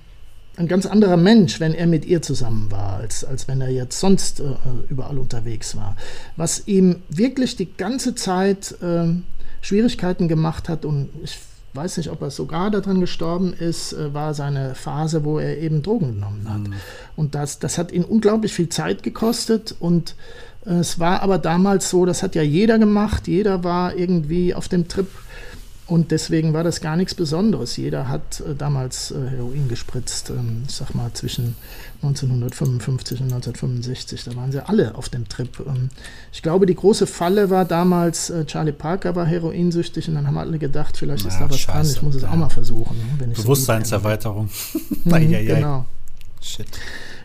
ein 0.56 0.68
ganz 0.68 0.86
anderer 0.86 1.16
Mensch, 1.16 1.58
wenn 1.58 1.74
er 1.74 1.88
mit 1.88 2.04
ihr 2.04 2.22
zusammen 2.22 2.70
war, 2.70 2.98
als, 2.98 3.24
als 3.24 3.48
wenn 3.48 3.60
er 3.60 3.70
jetzt 3.70 3.98
sonst 3.98 4.38
äh, 4.38 4.44
überall 4.88 5.18
unterwegs 5.18 5.76
war. 5.76 5.96
Was 6.36 6.68
ihm 6.68 7.02
wirklich 7.08 7.56
die 7.56 7.72
ganze 7.72 8.14
Zeit 8.14 8.76
äh, 8.82 9.08
Schwierigkeiten 9.62 10.28
gemacht 10.28 10.68
hat 10.68 10.84
und 10.84 11.08
ich 11.24 11.38
weiß 11.74 11.98
nicht, 11.98 12.10
ob 12.10 12.20
er 12.22 12.30
sogar 12.30 12.70
daran 12.70 13.00
gestorben 13.00 13.52
ist, 13.52 13.92
äh, 13.92 14.12
war 14.12 14.34
seine 14.34 14.74
Phase, 14.74 15.24
wo 15.24 15.38
er 15.38 15.58
eben 15.58 15.82
Drogen 15.82 16.14
genommen 16.14 16.46
hat. 16.48 16.60
Mhm. 16.60 16.74
Und 17.16 17.34
das, 17.34 17.58
das 17.58 17.78
hat 17.78 17.92
ihn 17.92 18.04
unglaublich 18.04 18.52
viel 18.52 18.68
Zeit 18.68 19.02
gekostet 19.02 19.74
und 19.78 20.16
äh, 20.66 20.74
es 20.74 20.98
war 20.98 21.22
aber 21.22 21.38
damals 21.38 21.90
so, 21.90 22.06
das 22.06 22.22
hat 22.22 22.34
ja 22.34 22.42
jeder 22.42 22.78
gemacht, 22.78 23.28
jeder 23.28 23.64
war 23.64 23.94
irgendwie 23.94 24.54
auf 24.54 24.68
dem 24.68 24.88
Trip 24.88 25.08
und 25.90 26.12
deswegen 26.12 26.52
war 26.52 26.62
das 26.62 26.80
gar 26.80 26.94
nichts 26.94 27.16
Besonderes. 27.16 27.76
Jeder 27.76 28.08
hat 28.08 28.38
äh, 28.40 28.54
damals 28.54 29.10
äh, 29.10 29.28
Heroin 29.28 29.68
gespritzt, 29.68 30.30
ähm, 30.30 30.62
ich 30.68 30.74
sag 30.76 30.94
mal 30.94 31.12
zwischen 31.14 31.56
1955 32.02 33.20
und 33.20 33.32
1965. 33.32 34.22
Da 34.22 34.36
waren 34.36 34.52
sie 34.52 34.64
alle 34.64 34.94
auf 34.94 35.08
dem 35.08 35.28
Trip. 35.28 35.50
Ähm, 35.66 35.88
ich 36.32 36.42
glaube, 36.42 36.66
die 36.66 36.76
große 36.76 37.08
Falle 37.08 37.50
war 37.50 37.64
damals, 37.64 38.30
äh, 38.30 38.44
Charlie 38.46 38.70
Parker 38.70 39.16
war 39.16 39.26
heroinsüchtig 39.26 40.08
und 40.08 40.14
dann 40.14 40.28
haben 40.28 40.38
alle 40.38 40.60
gedacht, 40.60 40.96
vielleicht 40.96 41.26
ist 41.26 41.40
da 41.40 41.50
was 41.50 41.58
scheiße. 41.58 41.72
dran, 41.72 41.90
ich 41.90 42.02
muss 42.02 42.14
es 42.14 42.22
ja. 42.22 42.30
auch 42.30 42.36
mal 42.36 42.50
versuchen. 42.50 42.96
Ne, 43.18 43.26
Bewusstseinserweiterung. 43.26 44.48
So 45.04 45.16
hm, 45.16 45.30
genau. 45.30 45.86
Shit. 46.40 46.68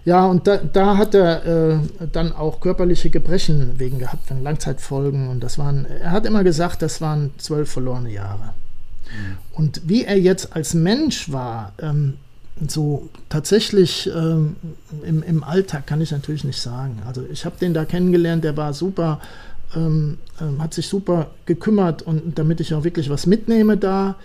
Ja, 0.05 0.27
und 0.27 0.45
da, 0.45 0.57
da 0.57 0.97
hat 0.97 1.15
er 1.15 1.45
äh, 1.45 1.79
dann 2.11 2.31
auch 2.31 2.59
körperliche 2.59 3.09
Gebrechen 3.09 3.79
wegen 3.79 3.97
gehabt, 3.97 4.27
von 4.27 4.43
Langzeitfolgen. 4.43 5.29
Und 5.29 5.43
das 5.43 5.57
waren, 5.57 5.85
er 5.85 6.11
hat 6.11 6.27
immer 6.27 6.43
gesagt, 6.43 6.83
das 6.83 7.01
waren 7.01 7.31
zwölf 7.37 7.71
verlorene 7.71 8.11
Jahre. 8.11 8.53
Mhm. 9.05 9.37
Und 9.53 9.81
wie 9.85 10.05
er 10.05 10.19
jetzt 10.19 10.55
als 10.55 10.75
Mensch 10.75 11.31
war, 11.31 11.73
ähm, 11.79 12.13
so 12.67 13.09
tatsächlich 13.29 14.09
ähm, 14.15 14.55
im, 15.03 15.23
im 15.23 15.43
Alltag 15.43 15.87
kann 15.87 16.01
ich 16.01 16.11
natürlich 16.11 16.43
nicht 16.43 16.61
sagen. 16.61 17.01
Also 17.05 17.23
ich 17.29 17.43
habe 17.43 17.57
den 17.59 17.73
da 17.73 17.83
kennengelernt, 17.83 18.43
der 18.43 18.55
war 18.55 18.73
super, 18.73 19.19
ähm, 19.75 20.19
ähm 20.39 20.61
hat 20.61 20.73
sich 20.73 20.87
super 20.87 21.31
gekümmert 21.47 22.03
und 22.03 22.37
damit 22.37 22.61
ich 22.61 22.73
auch 22.75 22.83
wirklich 22.83 23.09
was 23.09 23.25
mitnehme 23.25 23.75
da. 23.75 24.15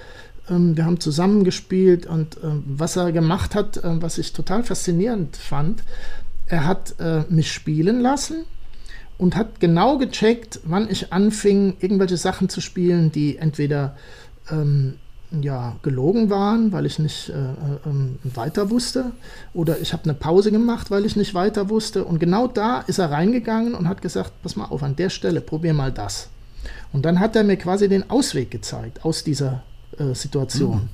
Ähm, 0.51 0.77
wir 0.77 0.85
haben 0.85 1.01
zusammengespielt 1.01 2.07
und 2.07 2.39
ähm, 2.43 2.65
was 2.67 2.97
er 2.97 3.13
gemacht 3.13 3.55
hat, 3.55 3.79
äh, 3.79 4.03
was 4.03 4.19
ich 4.19 4.33
total 4.33 4.65
faszinierend 4.65 5.37
fand, 5.37 5.83
er 6.47 6.67
hat 6.67 6.97
äh, 6.99 7.23
mich 7.29 7.53
spielen 7.53 8.01
lassen 8.01 8.45
und 9.19 9.37
hat 9.37 9.61
genau 9.61 9.99
gecheckt, 9.99 10.61
wann 10.65 10.91
ich 10.91 11.13
anfing, 11.13 11.77
irgendwelche 11.81 12.17
Sachen 12.17 12.49
zu 12.49 12.61
spielen, 12.61 13.13
die 13.13 13.37
entweder 13.37 13.97
ähm, 14.51 14.95
ja, 15.41 15.77
gelogen 15.83 16.29
waren, 16.29 16.73
weil 16.73 16.87
ich 16.87 16.99
nicht 16.99 17.29
äh, 17.29 17.35
äh, 17.35 18.35
weiter 18.35 18.71
wusste. 18.71 19.13
Oder 19.55 19.79
ich 19.79 19.93
habe 19.93 20.05
eine 20.05 20.15
Pause 20.15 20.51
gemacht, 20.51 20.91
weil 20.91 21.05
ich 21.05 21.15
nicht 21.15 21.35
weiter 21.35 21.69
wusste. 21.69 22.05
Und 22.05 22.19
genau 22.19 22.49
da 22.49 22.81
ist 22.81 22.99
er 22.99 23.13
reingegangen 23.13 23.75
und 23.75 23.89
hat 23.89 24.03
gesagt, 24.03 24.33
pass 24.43 24.57
mal 24.57 24.65
auf, 24.65 24.83
an 24.83 24.97
der 24.97 25.11
Stelle, 25.11 25.41
probier 25.41 25.73
mal 25.73 25.93
das. 25.93 26.29
Und 26.93 27.05
dann 27.05 27.21
hat 27.21 27.37
er 27.37 27.45
mir 27.45 27.57
quasi 27.57 27.89
den 27.89 28.11
Ausweg 28.11 28.51
gezeigt 28.51 29.05
aus 29.05 29.23
dieser 29.23 29.63
äh, 29.99 30.15
Situation. 30.15 30.77
Mhm. 30.77 30.89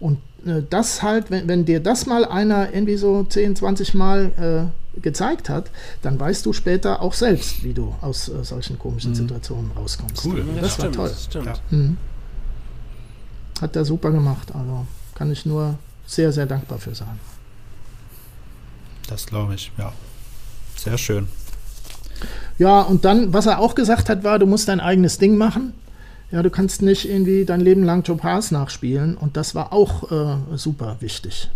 Und 0.00 0.18
äh, 0.46 0.62
das 0.68 1.02
halt, 1.02 1.30
wenn, 1.30 1.48
wenn, 1.48 1.64
dir 1.64 1.80
das 1.80 2.06
mal 2.06 2.24
einer 2.24 2.72
irgendwie 2.72 2.96
so 2.96 3.24
10, 3.24 3.56
20 3.56 3.94
Mal 3.94 4.70
äh, 4.96 5.00
gezeigt 5.00 5.48
hat, 5.48 5.70
dann 6.02 6.18
weißt 6.18 6.44
du 6.46 6.52
später 6.52 7.02
auch 7.02 7.14
selbst, 7.14 7.64
wie 7.64 7.74
du 7.74 7.94
aus 8.00 8.28
äh, 8.28 8.44
solchen 8.44 8.78
komischen 8.78 9.12
mhm. 9.12 9.16
Situationen 9.16 9.70
rauskommst. 9.72 10.24
Cool, 10.24 10.44
das, 10.60 10.62
das 10.62 10.62
war 10.62 10.70
stimmt, 10.70 10.94
toll. 10.94 11.44
Das. 11.44 11.60
Mhm. 11.70 11.96
Hat 13.60 13.76
er 13.76 13.84
super 13.84 14.10
gemacht. 14.10 14.48
Also 14.54 14.86
kann 15.14 15.30
ich 15.30 15.46
nur 15.46 15.78
sehr, 16.06 16.32
sehr 16.32 16.46
dankbar 16.46 16.78
für 16.78 16.94
sein. 16.94 17.18
Das 19.08 19.26
glaube 19.26 19.54
ich, 19.54 19.70
ja. 19.78 19.92
Sehr 20.76 20.98
schön. 20.98 21.28
Ja, 22.58 22.82
und 22.82 23.04
dann, 23.04 23.32
was 23.32 23.46
er 23.46 23.58
auch 23.58 23.74
gesagt 23.74 24.08
hat, 24.08 24.24
war, 24.24 24.38
du 24.38 24.46
musst 24.46 24.68
dein 24.68 24.80
eigenes 24.80 25.18
Ding 25.18 25.36
machen. 25.36 25.72
Ja, 26.34 26.42
du 26.42 26.50
kannst 26.50 26.82
nicht 26.82 27.08
irgendwie 27.08 27.44
dein 27.44 27.60
Leben 27.60 27.84
lang 27.84 28.02
Pass 28.16 28.50
nachspielen 28.50 29.16
und 29.16 29.36
das 29.36 29.54
war 29.54 29.72
auch 29.72 30.10
äh, 30.10 30.56
super 30.56 30.96
wichtig. 30.98 31.48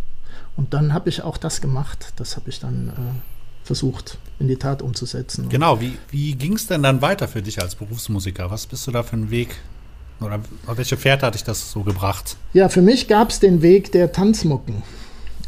Und 0.57 0.73
dann 0.73 0.95
habe 0.95 1.09
ich 1.09 1.23
auch 1.23 1.37
das 1.37 1.61
gemacht. 1.61 2.12
Das 2.14 2.37
habe 2.37 2.49
ich 2.49 2.61
dann 2.61 2.91
äh, 2.91 3.64
versucht 3.64 4.19
in 4.38 4.47
die 4.47 4.55
Tat 4.55 4.81
umzusetzen. 4.81 5.49
Genau, 5.49 5.81
wie, 5.81 5.99
wie 6.12 6.37
ging 6.37 6.53
es 6.53 6.69
denn 6.69 6.85
dann 6.85 7.03
weiter 7.03 7.27
für 7.27 7.43
dich 7.43 7.61
als 7.61 7.75
Berufsmusiker? 7.75 8.53
Was 8.53 8.69
bist 8.69 8.87
du 8.87 8.93
da 8.93 9.03
für 9.03 9.14
einen 9.14 9.33
Weg 9.33 9.57
oder 10.21 10.38
auf 10.69 10.77
welche 10.77 10.97
Fährte 10.97 11.27
hat 11.27 11.35
dich 11.35 11.43
das 11.43 11.73
so 11.73 11.83
gebracht? 11.83 12.37
Ja, 12.53 12.69
für 12.69 12.83
mich 12.83 13.09
gab 13.09 13.31
es 13.31 13.41
den 13.41 13.62
Weg 13.62 13.91
der 13.91 14.12
Tanzmucken. 14.12 14.85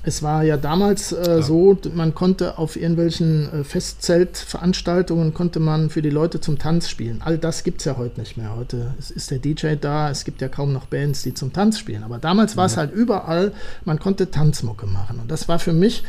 Es 0.03 0.23
war 0.23 0.43
ja 0.45 0.57
damals 0.57 1.13
äh, 1.13 1.23
ja. 1.27 1.43
so, 1.43 1.77
man 1.95 2.15
konnte 2.15 2.57
auf 2.57 2.77
irgendwelchen 2.77 3.53
äh, 3.53 3.65
Festzeltveranstaltungen 3.65 5.35
konnte 5.35 5.61
man 5.61 5.91
für 5.91 6.01
die 6.01 6.09
Leute 6.09 6.41
zum 6.41 6.59
Tanz 6.59 6.89
spielen. 6.89 7.21
All 7.23 7.37
das 7.37 7.65
gibt 7.65 7.81
es 7.81 7.85
ja 7.85 7.99
heute 7.99 8.19
nicht 8.19 8.39
mehr. 8.39 8.57
Heute 8.57 8.95
ist 8.99 9.31
der 9.31 9.39
DJ 9.39 9.75
da, 9.79 10.11
es 10.11 10.25
gibt 10.25 10.41
ja 10.41 10.49
kaum 10.49 10.73
noch 10.73 10.87
Bands, 10.87 11.23
die 11.23 11.35
zum 11.35 11.53
Tanz 11.53 11.79
spielen. 11.79 12.03
Aber 12.03 12.19
damals 12.19 12.57
war 12.57 12.65
es 12.65 12.79
halt 12.79 12.93
überall, 12.93 13.53
man 13.85 13.99
konnte 13.99 14.31
Tanzmucke 14.31 14.87
machen. 14.87 15.21
Und 15.21 15.31
das 15.31 15.49
war 15.49 15.59
für 15.59 15.75
mich 15.75 16.03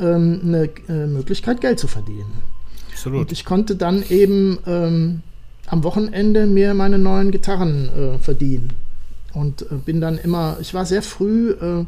ähm, 0.00 0.40
eine 0.44 0.70
äh, 0.88 1.06
Möglichkeit, 1.06 1.60
Geld 1.60 1.78
zu 1.78 1.86
verdienen. 1.86 2.42
Absolut. 2.90 3.20
Und 3.20 3.32
ich 3.32 3.44
konnte 3.44 3.76
dann 3.76 4.02
eben 4.08 4.58
ähm, 4.66 5.22
am 5.66 5.84
Wochenende 5.84 6.46
mir 6.46 6.74
meine 6.74 6.98
neuen 6.98 7.30
Gitarren 7.30 7.88
äh, 7.90 8.18
verdienen. 8.18 8.72
Und 9.32 9.62
äh, 9.62 9.76
bin 9.76 10.00
dann 10.00 10.18
immer, 10.18 10.56
ich 10.60 10.74
war 10.74 10.84
sehr 10.84 11.02
früh 11.02 11.52
äh, 11.52 11.84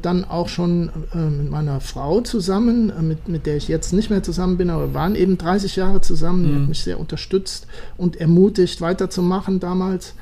dann 0.00 0.24
auch 0.24 0.48
schon 0.48 0.90
äh, 1.14 1.18
mit 1.18 1.50
meiner 1.50 1.80
Frau 1.80 2.20
zusammen, 2.20 2.90
äh, 2.90 3.02
mit, 3.02 3.28
mit 3.28 3.46
der 3.46 3.56
ich 3.56 3.68
jetzt 3.68 3.92
nicht 3.92 4.10
mehr 4.10 4.22
zusammen 4.22 4.56
bin, 4.58 4.70
aber 4.70 4.88
wir 4.88 4.94
waren 4.94 5.14
eben 5.14 5.38
30 5.38 5.76
Jahre 5.76 6.00
zusammen, 6.00 6.44
die 6.44 6.50
mhm. 6.50 6.62
hat 6.62 6.68
mich 6.68 6.82
sehr 6.82 7.00
unterstützt 7.00 7.66
und 7.96 8.16
ermutigt, 8.16 8.80
weiterzumachen 8.80 9.58
damals. 9.60 10.14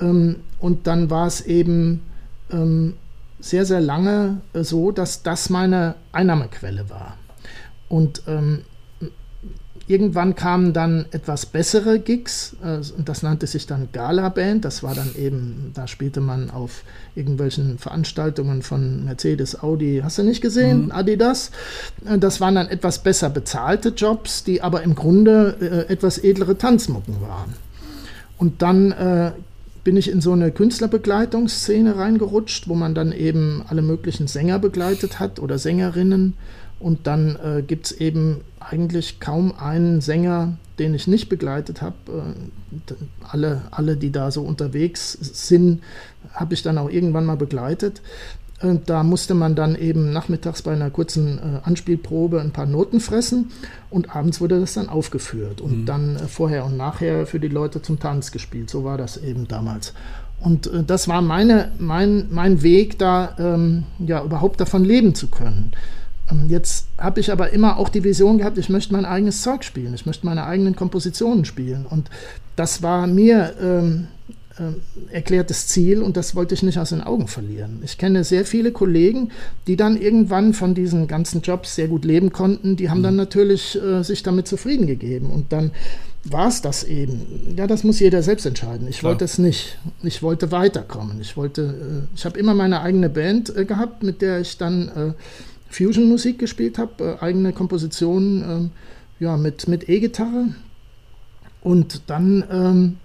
Ähm, 0.00 0.36
und 0.58 0.86
dann 0.86 1.10
war 1.10 1.26
es 1.26 1.42
eben 1.42 2.02
ähm, 2.50 2.94
sehr, 3.40 3.66
sehr 3.66 3.80
lange 3.80 4.40
so, 4.54 4.90
dass 4.90 5.22
das 5.22 5.50
meine 5.50 5.94
Einnahmequelle 6.12 6.88
war. 6.88 7.16
Und 7.88 8.22
ähm, 8.26 8.62
Irgendwann 9.88 10.34
kamen 10.34 10.74
dann 10.74 11.06
etwas 11.12 11.46
bessere 11.46 11.98
Gigs 11.98 12.54
äh, 12.62 12.76
und 12.96 13.08
das 13.08 13.22
nannte 13.22 13.46
sich 13.46 13.66
dann 13.66 13.88
Gala 13.90 14.28
Band. 14.28 14.66
Das 14.66 14.82
war 14.82 14.94
dann 14.94 15.14
eben, 15.16 15.70
da 15.72 15.88
spielte 15.88 16.20
man 16.20 16.50
auf 16.50 16.82
irgendwelchen 17.14 17.78
Veranstaltungen 17.78 18.60
von 18.60 19.06
Mercedes, 19.06 19.62
Audi, 19.62 20.02
hast 20.04 20.18
du 20.18 20.24
nicht 20.24 20.42
gesehen, 20.42 20.86
mhm. 20.86 20.92
Adidas. 20.92 21.50
Äh, 22.06 22.18
das 22.18 22.38
waren 22.38 22.56
dann 22.56 22.68
etwas 22.68 23.02
besser 23.02 23.30
bezahlte 23.30 23.88
Jobs, 23.88 24.44
die 24.44 24.60
aber 24.60 24.82
im 24.82 24.94
Grunde 24.94 25.56
äh, 25.58 25.92
etwas 25.92 26.18
edlere 26.18 26.58
Tanzmucken 26.58 27.22
waren. 27.22 27.54
Und 28.36 28.60
dann 28.60 28.92
äh, 28.92 29.32
bin 29.84 29.96
ich 29.96 30.10
in 30.10 30.20
so 30.20 30.32
eine 30.32 30.50
Künstlerbegleitungsszene 30.50 31.96
reingerutscht, 31.96 32.68
wo 32.68 32.74
man 32.74 32.94
dann 32.94 33.10
eben 33.10 33.64
alle 33.68 33.80
möglichen 33.80 34.26
Sänger 34.26 34.58
begleitet 34.58 35.18
hat 35.18 35.40
oder 35.40 35.56
Sängerinnen 35.56 36.34
und 36.80 37.06
dann 37.06 37.36
äh, 37.36 37.62
gibt 37.62 37.86
es 37.86 37.92
eben 37.92 38.40
eigentlich 38.60 39.20
kaum 39.20 39.54
einen 39.58 40.00
Sänger, 40.00 40.56
den 40.78 40.94
ich 40.94 41.06
nicht 41.06 41.28
begleitet 41.28 41.82
habe. 41.82 41.96
Äh, 42.08 42.94
alle, 43.28 43.62
alle, 43.70 43.96
die 43.96 44.12
da 44.12 44.30
so 44.30 44.42
unterwegs 44.42 45.12
sind, 45.12 45.82
habe 46.32 46.54
ich 46.54 46.62
dann 46.62 46.78
auch 46.78 46.90
irgendwann 46.90 47.24
mal 47.24 47.36
begleitet. 47.36 48.00
Äh, 48.60 48.76
da 48.84 49.02
musste 49.02 49.34
man 49.34 49.54
dann 49.54 49.74
eben 49.74 50.12
nachmittags 50.12 50.62
bei 50.62 50.72
einer 50.72 50.90
kurzen 50.90 51.38
äh, 51.38 51.60
Anspielprobe 51.64 52.40
ein 52.40 52.52
paar 52.52 52.66
Noten 52.66 53.00
fressen 53.00 53.50
und 53.90 54.14
abends 54.14 54.40
wurde 54.40 54.60
das 54.60 54.74
dann 54.74 54.88
aufgeführt 54.88 55.60
und 55.60 55.80
mhm. 55.80 55.86
dann 55.86 56.16
äh, 56.16 56.28
vorher 56.28 56.64
und 56.64 56.76
nachher 56.76 57.26
für 57.26 57.40
die 57.40 57.48
Leute 57.48 57.82
zum 57.82 57.98
Tanz 57.98 58.32
gespielt. 58.32 58.70
So 58.70 58.84
war 58.84 58.98
das 58.98 59.16
eben 59.16 59.48
damals. 59.48 59.94
Und 60.40 60.68
äh, 60.68 60.84
das 60.84 61.08
war 61.08 61.22
meine, 61.22 61.72
mein, 61.78 62.28
mein 62.30 62.62
Weg, 62.62 62.98
da 62.98 63.36
ähm, 63.38 63.84
ja, 63.98 64.22
überhaupt 64.22 64.60
davon 64.60 64.84
leben 64.84 65.14
zu 65.14 65.28
können. 65.28 65.72
Ähm, 66.30 66.46
jetzt 66.48 66.86
habe 66.98 67.20
ich 67.20 67.32
aber 67.32 67.50
immer 67.50 67.78
auch 67.78 67.88
die 67.88 68.04
Vision 68.04 68.38
gehabt, 68.38 68.58
ich 68.58 68.68
möchte 68.68 68.92
mein 68.92 69.04
eigenes 69.04 69.42
Zeug 69.42 69.64
spielen, 69.64 69.94
ich 69.94 70.06
möchte 70.06 70.26
meine 70.26 70.44
eigenen 70.44 70.76
Kompositionen 70.76 71.44
spielen. 71.44 71.86
Und 71.86 72.10
das 72.56 72.82
war 72.82 73.06
mir 73.06 73.54
ähm, 73.60 74.08
äh, 74.58 75.14
erklärtes 75.14 75.68
Ziel 75.68 76.02
und 76.02 76.16
das 76.16 76.34
wollte 76.34 76.54
ich 76.54 76.62
nicht 76.62 76.78
aus 76.78 76.90
den 76.90 77.02
Augen 77.02 77.28
verlieren. 77.28 77.80
Ich 77.84 77.98
kenne 77.98 78.24
sehr 78.24 78.44
viele 78.44 78.72
Kollegen, 78.72 79.30
die 79.66 79.76
dann 79.76 80.00
irgendwann 80.00 80.52
von 80.52 80.74
diesen 80.74 81.06
ganzen 81.06 81.42
Jobs 81.42 81.76
sehr 81.76 81.88
gut 81.88 82.04
leben 82.04 82.32
konnten. 82.32 82.76
Die 82.76 82.90
haben 82.90 83.02
dann 83.02 83.14
mhm. 83.14 83.18
natürlich 83.18 83.80
äh, 83.80 84.02
sich 84.02 84.22
damit 84.22 84.48
zufrieden 84.48 84.86
gegeben 84.86 85.30
und 85.30 85.52
dann 85.52 85.70
war 86.24 86.48
es 86.48 86.60
das 86.60 86.84
eben. 86.84 87.54
Ja, 87.56 87.66
das 87.66 87.84
muss 87.84 88.00
jeder 88.00 88.22
selbst 88.22 88.44
entscheiden. 88.44 88.88
Ich 88.88 88.98
Klar. 88.98 89.12
wollte 89.12 89.24
es 89.24 89.38
nicht. 89.38 89.78
Ich 90.02 90.22
wollte 90.22 90.50
weiterkommen. 90.50 91.20
Ich 91.20 91.36
wollte, 91.36 92.06
äh, 92.12 92.14
ich 92.16 92.24
habe 92.24 92.38
immer 92.38 92.54
meine 92.54 92.80
eigene 92.80 93.08
Band 93.08 93.54
äh, 93.56 93.64
gehabt, 93.64 94.02
mit 94.02 94.20
der 94.20 94.40
ich 94.40 94.58
dann 94.58 94.88
äh, 94.88 95.12
Fusion-Musik 95.68 96.38
gespielt 96.38 96.78
habe, 96.78 97.18
äh, 97.20 97.24
eigene 97.24 97.52
Kompositionen, 97.52 98.42
ähm, 98.42 98.70
ja, 99.20 99.36
mit, 99.36 99.68
mit 99.68 99.88
E-Gitarre. 99.88 100.54
Und 101.60 102.02
dann 102.08 102.44
ähm, 102.50 102.96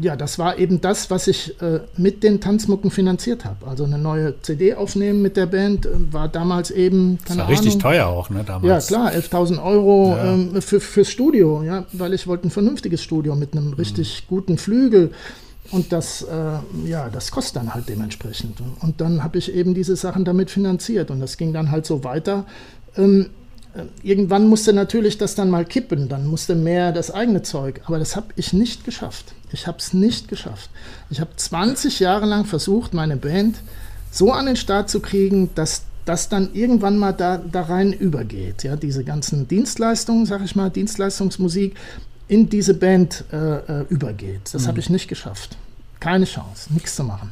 ja, 0.00 0.14
das 0.14 0.38
war 0.38 0.58
eben 0.58 0.80
das, 0.80 1.10
was 1.10 1.26
ich 1.26 1.60
äh, 1.60 1.80
mit 1.96 2.22
den 2.22 2.40
Tanzmucken 2.40 2.92
finanziert 2.92 3.44
habe. 3.44 3.66
Also 3.66 3.82
eine 3.84 3.98
neue 3.98 4.40
CD 4.40 4.74
aufnehmen 4.74 5.22
mit 5.22 5.36
der 5.36 5.46
Band 5.46 5.86
äh, 5.86 5.90
war 6.12 6.28
damals 6.28 6.70
eben. 6.70 7.18
Das 7.26 7.36
war 7.36 7.46
Ahnung, 7.46 7.58
richtig 7.58 7.78
teuer 7.78 8.06
auch, 8.06 8.30
ne? 8.30 8.44
Damals. 8.46 8.90
Ja, 8.90 8.96
klar, 8.96 9.12
11.000 9.12 9.62
Euro 9.62 10.14
ja. 10.16 10.34
ähm, 10.34 10.62
für, 10.62 10.78
fürs 10.78 11.08
Studio, 11.08 11.64
ja, 11.64 11.84
weil 11.92 12.14
ich 12.14 12.28
wollte 12.28 12.46
ein 12.46 12.50
vernünftiges 12.50 13.02
Studio 13.02 13.34
mit 13.34 13.54
einem 13.56 13.72
richtig 13.72 14.22
mhm. 14.22 14.34
guten 14.34 14.58
Flügel. 14.58 15.10
Und 15.72 15.90
das, 15.90 16.22
äh, 16.22 16.88
ja, 16.88 17.08
das 17.08 17.30
kostet 17.30 17.56
dann 17.56 17.74
halt 17.74 17.88
dementsprechend. 17.88 18.62
Und 18.80 19.00
dann 19.00 19.24
habe 19.24 19.38
ich 19.38 19.52
eben 19.52 19.74
diese 19.74 19.96
Sachen 19.96 20.24
damit 20.24 20.50
finanziert. 20.50 21.10
Und 21.10 21.20
das 21.20 21.38
ging 21.38 21.52
dann 21.52 21.70
halt 21.70 21.86
so 21.86 22.04
weiter. 22.04 22.44
Ähm, 22.96 23.30
äh, 23.74 23.84
irgendwann 24.02 24.46
musste 24.48 24.72
natürlich 24.72 25.18
das 25.18 25.34
dann 25.34 25.48
mal 25.48 25.64
kippen, 25.64 26.08
dann 26.08 26.26
musste 26.26 26.54
mehr 26.54 26.92
das 26.92 27.10
eigene 27.10 27.42
Zeug. 27.42 27.80
Aber 27.86 27.98
das 27.98 28.16
habe 28.16 28.28
ich 28.36 28.52
nicht 28.52 28.84
geschafft. 28.84 29.32
Ich 29.50 29.66
habe 29.66 29.78
es 29.78 29.94
nicht 29.94 30.28
geschafft. 30.28 30.70
Ich 31.10 31.20
habe 31.20 31.30
20 31.34 32.00
Jahre 32.00 32.26
lang 32.26 32.44
versucht, 32.44 32.92
meine 32.94 33.16
Band 33.16 33.56
so 34.10 34.30
an 34.32 34.46
den 34.46 34.56
Start 34.56 34.90
zu 34.90 35.00
kriegen, 35.00 35.50
dass 35.54 35.84
das 36.04 36.28
dann 36.28 36.50
irgendwann 36.52 36.98
mal 36.98 37.12
da, 37.12 37.38
da 37.38 37.62
rein 37.62 37.92
übergeht. 37.92 38.64
Ja, 38.64 38.76
diese 38.76 39.04
ganzen 39.04 39.48
Dienstleistungen, 39.48 40.26
sag 40.26 40.42
ich 40.44 40.54
mal, 40.54 40.68
Dienstleistungsmusik 40.68 41.74
in 42.28 42.48
diese 42.48 42.74
Band 42.74 43.24
äh, 43.32 43.36
äh 43.36 43.84
übergeht. 43.88 44.50
Das 44.52 44.62
mhm. 44.62 44.66
habe 44.68 44.80
ich 44.80 44.90
nicht 44.90 45.08
geschafft. 45.08 45.56
Keine 46.02 46.24
Chance, 46.24 46.72
nichts 46.72 46.96
zu 46.96 47.04
machen. 47.04 47.30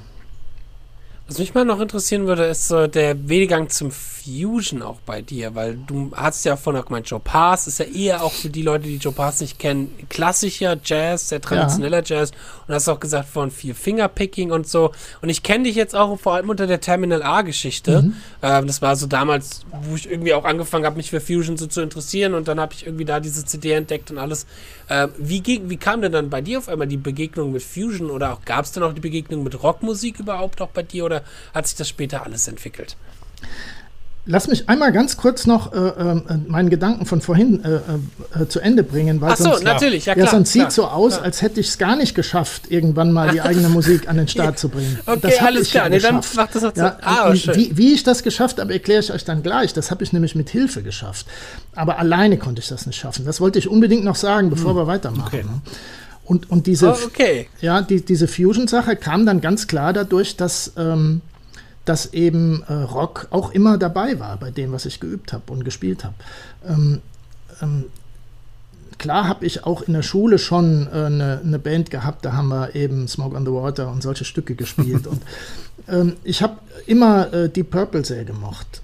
Was 1.26 1.38
mich 1.38 1.54
mal 1.54 1.64
noch 1.64 1.80
interessieren 1.80 2.28
würde, 2.28 2.44
ist 2.44 2.68
so 2.68 2.87
der 2.87 3.28
Wegegang 3.28 3.68
zum 3.68 3.90
Fusion 4.24 4.83
auch 4.83 5.00
bei 5.06 5.22
dir, 5.22 5.54
weil 5.54 5.76
du 5.87 6.12
hast 6.14 6.44
ja 6.44 6.56
vorhin 6.56 6.83
auch 6.83 6.87
gemeint, 6.87 7.09
Joe 7.09 7.20
Pass 7.20 7.66
ist 7.66 7.78
ja 7.78 7.87
eher 7.87 8.22
auch 8.22 8.33
für 8.33 8.50
die 8.50 8.62
Leute, 8.62 8.85
die 8.85 8.96
Joe 8.96 9.12
Pass 9.12 9.40
nicht 9.40 9.59
kennen, 9.59 9.90
klassischer 10.09 10.76
Jazz, 10.85 11.28
sehr 11.28 11.40
traditioneller 11.40 12.02
ja. 12.02 12.16
Jazz 12.16 12.33
und 12.66 12.74
hast 12.74 12.88
auch 12.88 13.00
gesagt 13.00 13.28
von 13.28 13.50
viel 13.50 13.74
Fingerpicking 13.74 14.52
und 14.52 14.68
so. 14.68 14.92
Und 15.22 15.28
ich 15.28 15.42
kenne 15.42 15.64
dich 15.64 15.76
jetzt 15.76 15.94
auch 15.94 16.18
vor 16.18 16.35
allem 16.35 16.50
unter 16.50 16.66
der 16.66 16.80
Terminal 16.80 17.22
A-Geschichte. 17.22 18.02
Mhm. 18.02 18.14
Ähm, 18.42 18.66
das 18.66 18.83
war 18.83 18.96
so 18.96 19.06
damals, 19.06 19.62
wo 19.83 19.96
ich 19.96 20.11
irgendwie 20.11 20.35
auch 20.35 20.44
angefangen 20.44 20.85
habe, 20.85 20.96
mich 20.96 21.11
für 21.11 21.20
Fusion 21.20 21.56
so 21.56 21.66
zu 21.66 21.80
interessieren 21.80 22.35
und 22.35 22.48
dann 22.48 22.61
habe 22.61 22.74
ich 22.74 22.87
irgendwie 22.87 23.04
da 23.04 23.20
diese 23.20 23.44
CD 23.44 23.72
entdeckt 23.72 24.11
und 24.11 24.18
alles. 24.18 24.46
Ähm, 24.88 25.11
wie, 25.18 25.42
wie 25.44 25.76
kam 25.76 26.02
denn 26.02 26.12
dann 26.12 26.30
bei 26.30 26.40
dir 26.40 26.59
auf 26.59 26.68
einmal 26.68 26.88
die 26.88 26.96
Begegnung 26.96 27.52
mit 27.52 27.62
Fusion 27.62 28.11
oder 28.11 28.33
auch 28.33 28.44
gab 28.44 28.64
es 28.64 28.72
dann 28.72 28.83
auch 28.83 28.92
die 28.92 29.00
Begegnung 29.00 29.42
mit 29.42 29.62
Rockmusik 29.62 30.18
überhaupt 30.18 30.61
auch 30.61 30.70
bei 30.70 30.83
dir 30.83 31.04
oder 31.04 31.22
hat 31.54 31.66
sich 31.66 31.76
das 31.76 31.88
später 31.88 32.24
alles 32.24 32.48
entwickelt? 32.48 32.96
Lass 34.31 34.47
mich 34.47 34.69
einmal 34.69 34.93
ganz 34.93 35.16
kurz 35.16 35.45
noch 35.45 35.73
äh, 35.73 35.77
äh, 35.77 36.23
meinen 36.47 36.71
Gedanken 36.71 37.05
von 37.05 37.21
vorhin 37.21 37.64
äh, 37.64 38.43
äh 38.43 38.47
zu 38.47 38.61
Ende 38.61 38.85
bringen. 38.85 39.21
Weil 39.21 39.33
Ach 39.33 39.37
so, 39.37 39.45
sonst, 39.45 39.64
natürlich, 39.64 40.07
ja 40.07 40.14
klar. 40.14 40.27
Ja, 40.27 40.31
sonst 40.31 40.53
klar, 40.53 40.71
sieht 40.71 40.73
so 40.73 40.87
aus, 40.87 41.14
klar. 41.14 41.25
als 41.25 41.43
hätte 41.43 41.59
ich 41.59 41.66
es 41.66 41.79
gar 41.79 41.97
nicht 41.97 42.14
geschafft, 42.14 42.71
irgendwann 42.71 43.12
mal 43.12 43.33
die 43.33 43.40
eigene 43.40 43.69
Musik 43.81 44.09
an 44.09 44.19
den 44.19 44.29
Start 44.29 44.57
zu 44.57 44.69
bringen. 44.69 45.01
Okay, 45.05 45.33
alles 45.40 45.71
klar. 45.71 45.85
Ja 45.85 45.90
nee, 45.90 45.99
dann 45.99 46.21
macht 46.37 46.55
das 46.55 46.62
auch 46.62 46.77
ja, 46.77 46.97
ah, 47.03 47.33
wie, 47.33 47.77
wie, 47.77 47.93
ich 47.93 48.05
das 48.05 48.23
geschafft 48.23 48.61
habe, 48.61 48.73
erkläre 48.73 49.01
ich 49.01 49.12
euch 49.12 49.25
dann 49.25 49.43
gleich. 49.43 49.73
Das 49.73 49.90
habe 49.90 50.05
ich 50.05 50.12
nämlich 50.12 50.37
mit 50.37 50.49
Hilfe 50.49 50.83
geschafft. 50.83 51.27
Aber 51.75 51.99
alleine 51.99 52.38
konnte 52.38 52.61
ich 52.61 52.69
das 52.69 52.87
nicht 52.87 53.01
schaffen. 53.01 53.25
Das 53.25 53.40
wollte 53.40 53.59
ich 53.59 53.66
unbedingt 53.66 54.05
noch 54.05 54.16
sagen, 54.16 54.49
bevor 54.49 54.71
hm. 54.71 54.77
wir 54.77 54.87
weitermachen. 54.87 55.27
Okay. 55.27 55.43
Ne? 55.43 55.61
Und, 56.25 56.49
und 56.49 56.69
diese, 56.69 56.93
oh, 56.93 56.97
okay. 57.07 57.49
ja, 57.61 57.83
die, 57.83 58.05
diese 58.05 58.29
Fusion-Sache 58.29 58.95
kam 58.95 59.27
dann 59.27 59.40
ganz 59.40 59.66
klar 59.66 59.93
dadurch, 59.93 60.37
dass 60.37 60.73
ähm, 60.77 61.23
dass 61.85 62.12
eben 62.12 62.62
äh, 62.69 62.73
Rock 62.73 63.29
auch 63.31 63.53
immer 63.53 63.79
dabei 63.79 64.21
war 64.21 64.37
bei 64.37 64.51
dem, 64.51 64.73
was 64.73 64.87
ich 64.87 65.01
geübt 65.01 65.33
habe 65.33 65.53
und 65.53 65.64
gespielt 65.64 66.05
habe. 66.05 66.14
Ähm, 66.66 67.01
ähm, 67.62 67.85
klar 68.99 69.27
habe 69.27 69.47
ich 69.47 69.64
auch 69.64 69.83
in 69.83 69.95
der 69.95 70.03
Schule 70.03 70.38
schon 70.38 70.87
äh, 70.87 71.07
eine, 71.07 71.40
eine, 71.45 71.59
Band 71.59 71.90
gehabt, 71.90 72.25
da 72.25 72.35
haben 72.35 72.49
wir 72.49 72.75
eben 72.75 73.09
Smoke 73.09 73.35
on 73.35 73.47
the 73.47 73.53
Water 73.53 73.90
und 73.90 74.03
solche 74.03 74.25
Stücke 74.25 74.55
gespielt. 74.55 75.07
und 75.07 75.23
ähm, 75.88 76.16
ich 76.23 76.43
habe 76.43 76.59
immer 76.87 77.33
äh, 77.33 77.49
Deep 77.49 77.71
Purple 77.71 78.05
sehr 78.05 78.25
gemocht. 78.25 78.83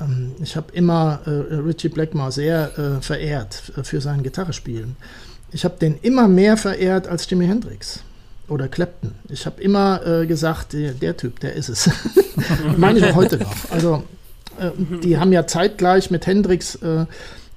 Ähm, 0.00 0.32
ich 0.40 0.56
habe 0.56 0.72
immer 0.72 1.20
äh, 1.26 1.30
Richie 1.56 1.88
Blackmore 1.88 2.32
sehr 2.32 2.78
äh, 2.78 3.02
verehrt 3.02 3.72
äh, 3.76 3.82
für 3.82 4.00
sein 4.00 4.22
Gitarrespielen. 4.22 4.96
Ich 5.50 5.64
habe 5.64 5.76
den 5.78 5.98
immer 6.02 6.28
mehr 6.28 6.56
verehrt 6.56 7.08
als 7.08 7.28
Jimi 7.28 7.46
Hendrix 7.46 8.02
oder 8.48 8.68
Clapton. 8.68 9.12
Ich 9.28 9.46
habe 9.46 9.60
immer 9.60 10.04
äh, 10.06 10.26
gesagt, 10.26 10.72
der, 10.72 10.92
der, 10.92 11.16
Typ, 11.16 11.40
der 11.40 11.54
ist 11.54 11.68
es. 11.68 11.90
Meine 12.76 12.98
ich 12.98 13.04
auch 13.04 13.14
heute 13.14 13.38
noch. 13.38 13.54
Also 13.70 14.04
äh, 14.58 14.70
die 15.02 15.18
haben 15.18 15.32
ja 15.32 15.46
zeitgleich 15.46 16.10
mit 16.10 16.26
Hendrix, 16.26 16.76
äh, 16.76 17.06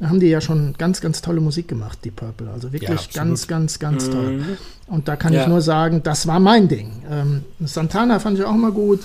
haben 0.02 0.20
die 0.20 0.28
ja 0.28 0.42
schon 0.42 0.76
ganz, 0.78 1.02
ganz 1.02 1.22
tolle 1.22 1.42
Musik 1.42 1.68
gemacht, 1.68 2.00
die 2.04 2.12
Purple. 2.12 2.50
Also 2.50 2.72
wirklich 2.72 3.08
ja, 3.12 3.24
ganz, 3.24 3.48
ganz, 3.48 3.80
ganz 3.80 4.08
mhm. 4.08 4.12
toll. 4.12 4.44
Und 4.88 5.08
da 5.08 5.16
kann 5.16 5.34
ja. 5.34 5.42
ich 5.42 5.48
nur 5.48 5.62
sagen, 5.62 6.02
das 6.04 6.26
war 6.26 6.40
mein 6.40 6.68
Ding. 6.68 7.04
Ähm, 7.10 7.44
Santana 7.60 8.20
fand 8.20 8.40
ich 8.40 8.46
auch 8.46 8.54
mal 8.54 8.72
gut. 8.72 9.02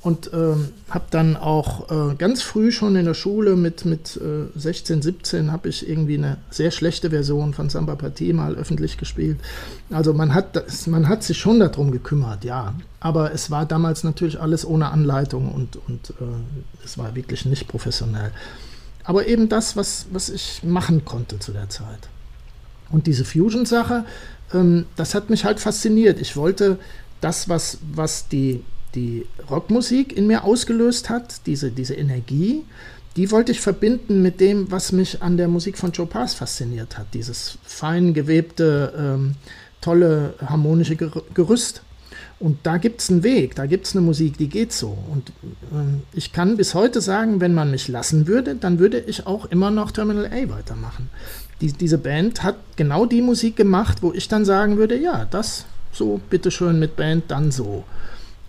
Und 0.00 0.30
ähm, 0.32 0.68
habe 0.90 1.06
dann 1.10 1.36
auch 1.36 1.90
äh, 1.90 2.14
ganz 2.14 2.40
früh 2.40 2.70
schon 2.70 2.94
in 2.94 3.04
der 3.04 3.14
Schule 3.14 3.56
mit, 3.56 3.84
mit 3.84 4.16
äh, 4.16 4.46
16, 4.56 5.02
17 5.02 5.50
habe 5.50 5.68
ich 5.68 5.88
irgendwie 5.88 6.16
eine 6.16 6.38
sehr 6.50 6.70
schlechte 6.70 7.10
Version 7.10 7.52
von 7.52 7.68
Samba 7.68 7.96
Partie 7.96 8.32
mal 8.32 8.54
öffentlich 8.54 8.96
gespielt. 8.96 9.38
Also 9.90 10.14
man 10.14 10.34
hat, 10.34 10.54
das, 10.54 10.86
man 10.86 11.08
hat 11.08 11.24
sich 11.24 11.38
schon 11.38 11.58
darum 11.58 11.90
gekümmert, 11.90 12.44
ja. 12.44 12.74
Aber 13.00 13.32
es 13.32 13.50
war 13.50 13.66
damals 13.66 14.04
natürlich 14.04 14.40
alles 14.40 14.64
ohne 14.64 14.90
Anleitung 14.90 15.50
und, 15.50 15.76
und 15.88 16.10
äh, 16.10 16.84
es 16.84 16.96
war 16.96 17.16
wirklich 17.16 17.44
nicht 17.44 17.66
professionell. 17.66 18.30
Aber 19.02 19.26
eben 19.26 19.48
das, 19.48 19.76
was, 19.76 20.06
was 20.12 20.28
ich 20.28 20.62
machen 20.62 21.04
konnte 21.04 21.40
zu 21.40 21.50
der 21.50 21.70
Zeit. 21.70 22.08
Und 22.90 23.08
diese 23.08 23.24
Fusion-Sache, 23.24 24.04
ähm, 24.54 24.86
das 24.94 25.14
hat 25.14 25.28
mich 25.28 25.44
halt 25.44 25.58
fasziniert. 25.58 26.20
Ich 26.20 26.36
wollte 26.36 26.78
das, 27.20 27.48
was, 27.48 27.78
was 27.92 28.28
die 28.28 28.62
die 28.94 29.26
Rockmusik 29.50 30.16
in 30.16 30.26
mir 30.26 30.44
ausgelöst 30.44 31.10
hat, 31.10 31.46
diese, 31.46 31.70
diese 31.70 31.94
Energie, 31.94 32.64
die 33.16 33.30
wollte 33.30 33.52
ich 33.52 33.60
verbinden 33.60 34.22
mit 34.22 34.40
dem, 34.40 34.70
was 34.70 34.92
mich 34.92 35.22
an 35.22 35.36
der 35.36 35.48
Musik 35.48 35.76
von 35.76 35.92
Joe 35.92 36.06
Pass 36.06 36.34
fasziniert 36.34 36.96
hat. 36.96 37.06
Dieses 37.14 37.58
fein 37.64 38.14
gewebte, 38.14 38.94
ähm, 38.96 39.34
tolle, 39.80 40.34
harmonische 40.40 40.96
Gerüst. 40.96 41.82
Und 42.40 42.58
da 42.62 42.76
gibt 42.76 43.00
es 43.00 43.10
einen 43.10 43.24
Weg, 43.24 43.56
da 43.56 43.66
gibt 43.66 43.86
es 43.86 43.96
eine 43.96 44.04
Musik, 44.04 44.38
die 44.38 44.48
geht 44.48 44.72
so. 44.72 44.96
Und 45.10 45.32
ähm, 45.72 46.02
ich 46.12 46.32
kann 46.32 46.56
bis 46.56 46.74
heute 46.74 47.00
sagen, 47.00 47.40
wenn 47.40 47.54
man 47.54 47.72
mich 47.72 47.88
lassen 47.88 48.28
würde, 48.28 48.54
dann 48.54 48.78
würde 48.78 49.00
ich 49.00 49.26
auch 49.26 49.46
immer 49.46 49.72
noch 49.72 49.90
Terminal 49.90 50.26
A 50.26 50.48
weitermachen. 50.48 51.10
Die, 51.60 51.72
diese 51.72 51.98
Band 51.98 52.44
hat 52.44 52.56
genau 52.76 53.06
die 53.06 53.22
Musik 53.22 53.56
gemacht, 53.56 53.98
wo 54.02 54.12
ich 54.12 54.28
dann 54.28 54.44
sagen 54.44 54.76
würde, 54.76 54.96
ja, 54.96 55.24
das 55.24 55.64
so, 55.92 56.20
bitteschön 56.30 56.78
mit 56.78 56.94
Band, 56.94 57.24
dann 57.28 57.50
so. 57.50 57.82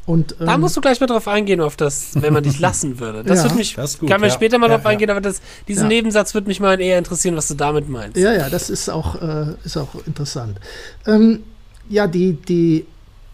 Und, 0.10 0.38
ähm, 0.40 0.48
da 0.48 0.58
musst 0.58 0.76
du 0.76 0.82
gleich 0.82 1.00
mal 1.00 1.06
drauf 1.06 1.28
eingehen, 1.28 1.62
auf 1.62 1.76
das, 1.76 2.20
wenn 2.20 2.34
man 2.34 2.42
dich 2.42 2.60
lassen 2.68 3.00
würde. 3.00 3.24
Das 3.24 3.38
ja, 3.38 3.44
wird 3.44 3.56
mich, 3.56 3.76
das 3.76 4.00
gut, 4.00 4.10
kann 4.10 4.20
man 4.20 4.32
ja. 4.32 4.36
später 4.36 4.58
mal 4.58 4.68
ja, 4.68 4.78
drauf 4.78 4.88
eingehen, 4.88 5.12
aber 5.12 5.22
das, 5.22 5.40
diesen 5.68 5.88
Nebensatz 5.88 6.34
würde 6.34 6.48
mich 6.48 6.60
mal 6.60 6.82
eher 6.82 6.98
interessieren, 6.98 7.36
was 7.36 7.48
du 7.48 7.54
damit 7.54 7.88
meinst. 7.90 8.18
Ja, 8.18 8.34
ja, 8.34 8.50
das 8.50 8.72
ist 8.72 8.90
auch, 8.90 9.22
äh, 9.22 9.54
ist 9.64 9.78
auch 9.78 9.90
interessant. 10.08 10.58
Ähm, 11.06 11.44
ja, 11.90 12.08
die, 12.08 12.34
die, 12.34 12.88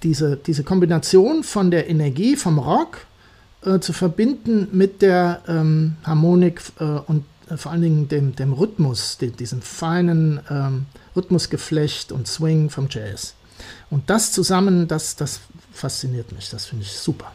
diese, 0.04 0.36
diese 0.36 0.66
Kombination 0.66 1.46
von 1.46 1.72
der 1.72 1.90
Energie 1.90 2.36
vom 2.36 2.60
Rock 2.60 3.06
äh, 3.66 3.80
zu 3.80 3.94
verbinden 3.94 4.68
mit 4.74 5.02
der 5.02 5.44
ähm, 5.48 5.96
Harmonik 6.04 6.62
äh, 6.82 6.84
und 6.84 7.24
äh, 7.50 7.56
vor 7.56 7.72
allen 7.72 7.84
Dingen 7.84 8.10
dem, 8.10 8.36
dem 8.36 8.52
Rhythmus, 8.52 9.18
die, 9.18 9.32
diesem 9.32 9.62
feinen 9.62 10.42
ähm, 10.50 10.88
Rhythmusgeflecht 11.16 12.12
und 12.12 12.28
Swing 12.28 12.70
vom 12.70 12.88
Jazz. 12.90 13.34
Und 13.90 14.10
das 14.10 14.32
zusammen, 14.32 14.88
das, 14.88 15.16
das 15.16 15.42
fasziniert 15.72 16.32
mich. 16.32 16.50
Das 16.50 16.66
finde 16.66 16.84
ich 16.84 16.94
super. 16.94 17.32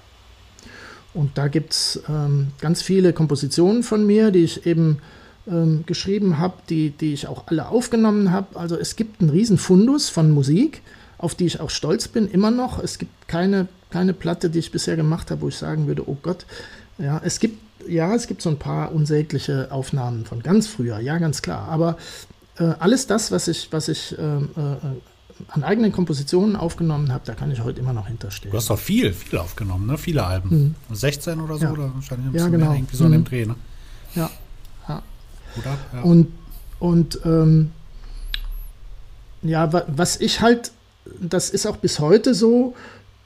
Und 1.12 1.36
da 1.38 1.48
gibt 1.48 1.72
es 1.72 2.02
ähm, 2.08 2.48
ganz 2.60 2.82
viele 2.82 3.12
Kompositionen 3.12 3.82
von 3.82 4.06
mir, 4.06 4.30
die 4.30 4.44
ich 4.44 4.66
eben 4.66 4.98
ähm, 5.46 5.84
geschrieben 5.86 6.38
habe, 6.38 6.54
die, 6.68 6.90
die 6.90 7.12
ich 7.12 7.26
auch 7.26 7.48
alle 7.48 7.68
aufgenommen 7.68 8.30
habe. 8.30 8.58
Also 8.58 8.76
es 8.76 8.96
gibt 8.96 9.20
einen 9.20 9.30
riesen 9.30 9.58
Fundus 9.58 10.08
von 10.08 10.30
Musik, 10.30 10.82
auf 11.18 11.34
die 11.34 11.46
ich 11.46 11.60
auch 11.60 11.70
stolz 11.70 12.08
bin, 12.08 12.28
immer 12.28 12.50
noch. 12.50 12.82
Es 12.82 12.98
gibt 12.98 13.28
keine, 13.28 13.68
keine 13.90 14.12
Platte, 14.12 14.50
die 14.50 14.60
ich 14.60 14.70
bisher 14.70 14.96
gemacht 14.96 15.30
habe, 15.30 15.42
wo 15.42 15.48
ich 15.48 15.56
sagen 15.56 15.86
würde, 15.86 16.08
oh 16.08 16.16
Gott, 16.22 16.46
ja, 16.98 17.20
es 17.24 17.40
gibt, 17.40 17.58
ja, 17.88 18.14
es 18.14 18.26
gibt 18.26 18.42
so 18.42 18.50
ein 18.50 18.58
paar 18.58 18.92
unsägliche 18.92 19.72
Aufnahmen 19.72 20.24
von 20.26 20.42
ganz 20.42 20.66
früher, 20.66 21.00
ja, 21.00 21.18
ganz 21.18 21.42
klar. 21.42 21.68
Aber 21.68 21.96
äh, 22.58 22.74
alles 22.78 23.06
das, 23.06 23.32
was 23.32 23.48
ich, 23.48 23.72
was 23.72 23.88
ich 23.88 24.16
äh, 24.18 24.22
äh, 24.22 24.76
an 25.48 25.64
eigenen 25.64 25.92
Kompositionen 25.92 26.56
aufgenommen 26.56 27.12
habe, 27.12 27.22
da 27.24 27.34
kann 27.34 27.50
ich 27.50 27.62
heute 27.62 27.80
immer 27.80 27.92
noch 27.92 28.06
hinterstehen. 28.06 28.50
Du 28.50 28.56
hast 28.56 28.70
doch 28.70 28.78
viel, 28.78 29.12
viel 29.12 29.38
aufgenommen, 29.38 29.86
ne? 29.86 29.98
Viele 29.98 30.24
Alben. 30.24 30.74
Mhm. 30.88 30.94
16 30.94 31.40
oder 31.40 31.56
so, 31.56 31.64
ja. 31.64 31.72
oder 31.72 31.94
wahrscheinlich 31.94 32.28
ein 32.28 32.34
ja, 32.34 32.48
genau. 32.48 32.72
irgendwie 32.72 32.96
so 32.96 33.04
mhm. 33.04 33.12
in 33.12 33.20
dem 33.20 33.24
Dreh, 33.24 33.46
ne? 33.46 33.56
Ja. 34.14 34.30
ja. 34.88 34.96
Ab, 34.96 35.78
ja. 35.92 36.02
Und, 36.02 36.28
und 36.78 37.20
ähm, 37.24 37.70
ja, 39.42 39.72
was 39.88 40.20
ich 40.20 40.40
halt, 40.40 40.72
das 41.20 41.50
ist 41.50 41.66
auch 41.66 41.76
bis 41.76 41.98
heute 41.98 42.34
so, 42.34 42.74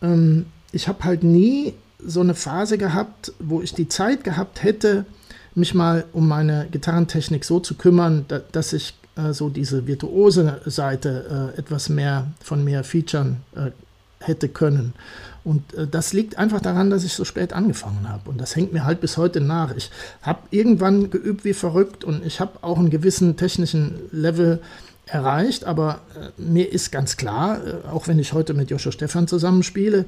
ähm, 0.02 0.46
ich 0.72 0.88
habe 0.88 1.04
halt 1.04 1.22
nie 1.22 1.74
so 2.04 2.20
eine 2.20 2.34
Phase 2.34 2.78
gehabt, 2.78 3.32
wo 3.38 3.62
ich 3.62 3.74
die 3.74 3.88
Zeit 3.88 4.24
gehabt 4.24 4.62
hätte, 4.62 5.06
mich 5.54 5.74
mal 5.74 6.04
um 6.12 6.28
meine 6.28 6.66
Gitarrentechnik 6.70 7.44
so 7.44 7.60
zu 7.60 7.74
kümmern, 7.74 8.24
da, 8.28 8.40
dass 8.40 8.72
ich 8.72 8.94
so 9.32 9.48
diese 9.48 9.86
virtuose 9.86 10.60
Seite 10.66 11.52
äh, 11.56 11.58
etwas 11.58 11.88
mehr 11.88 12.26
von 12.40 12.64
mir 12.64 12.82
featuren 12.82 13.38
äh, 13.54 13.70
hätte 14.20 14.48
können. 14.48 14.92
Und 15.44 15.74
äh, 15.74 15.86
das 15.86 16.12
liegt 16.12 16.38
einfach 16.38 16.60
daran, 16.60 16.90
dass 16.90 17.04
ich 17.04 17.12
so 17.12 17.24
spät 17.24 17.52
angefangen 17.52 18.08
habe. 18.08 18.30
Und 18.30 18.40
das 18.40 18.56
hängt 18.56 18.72
mir 18.72 18.84
halt 18.84 19.00
bis 19.00 19.16
heute 19.16 19.40
nach. 19.40 19.74
Ich 19.76 19.90
habe 20.22 20.40
irgendwann 20.50 21.10
geübt 21.10 21.44
wie 21.44 21.52
verrückt 21.52 22.02
und 22.02 22.24
ich 22.24 22.40
habe 22.40 22.62
auch 22.62 22.78
einen 22.78 22.90
gewissen 22.90 23.36
technischen 23.36 23.96
Level 24.10 24.60
erreicht, 25.06 25.64
aber 25.64 26.00
äh, 26.16 26.40
mir 26.40 26.72
ist 26.72 26.90
ganz 26.90 27.16
klar, 27.16 27.60
äh, 27.64 27.88
auch 27.88 28.08
wenn 28.08 28.18
ich 28.18 28.32
heute 28.32 28.54
mit 28.54 28.70
Joshua 28.70 28.90
Stefan 28.90 29.28
zusammenspiele, 29.28 29.98
äh, 29.98 30.04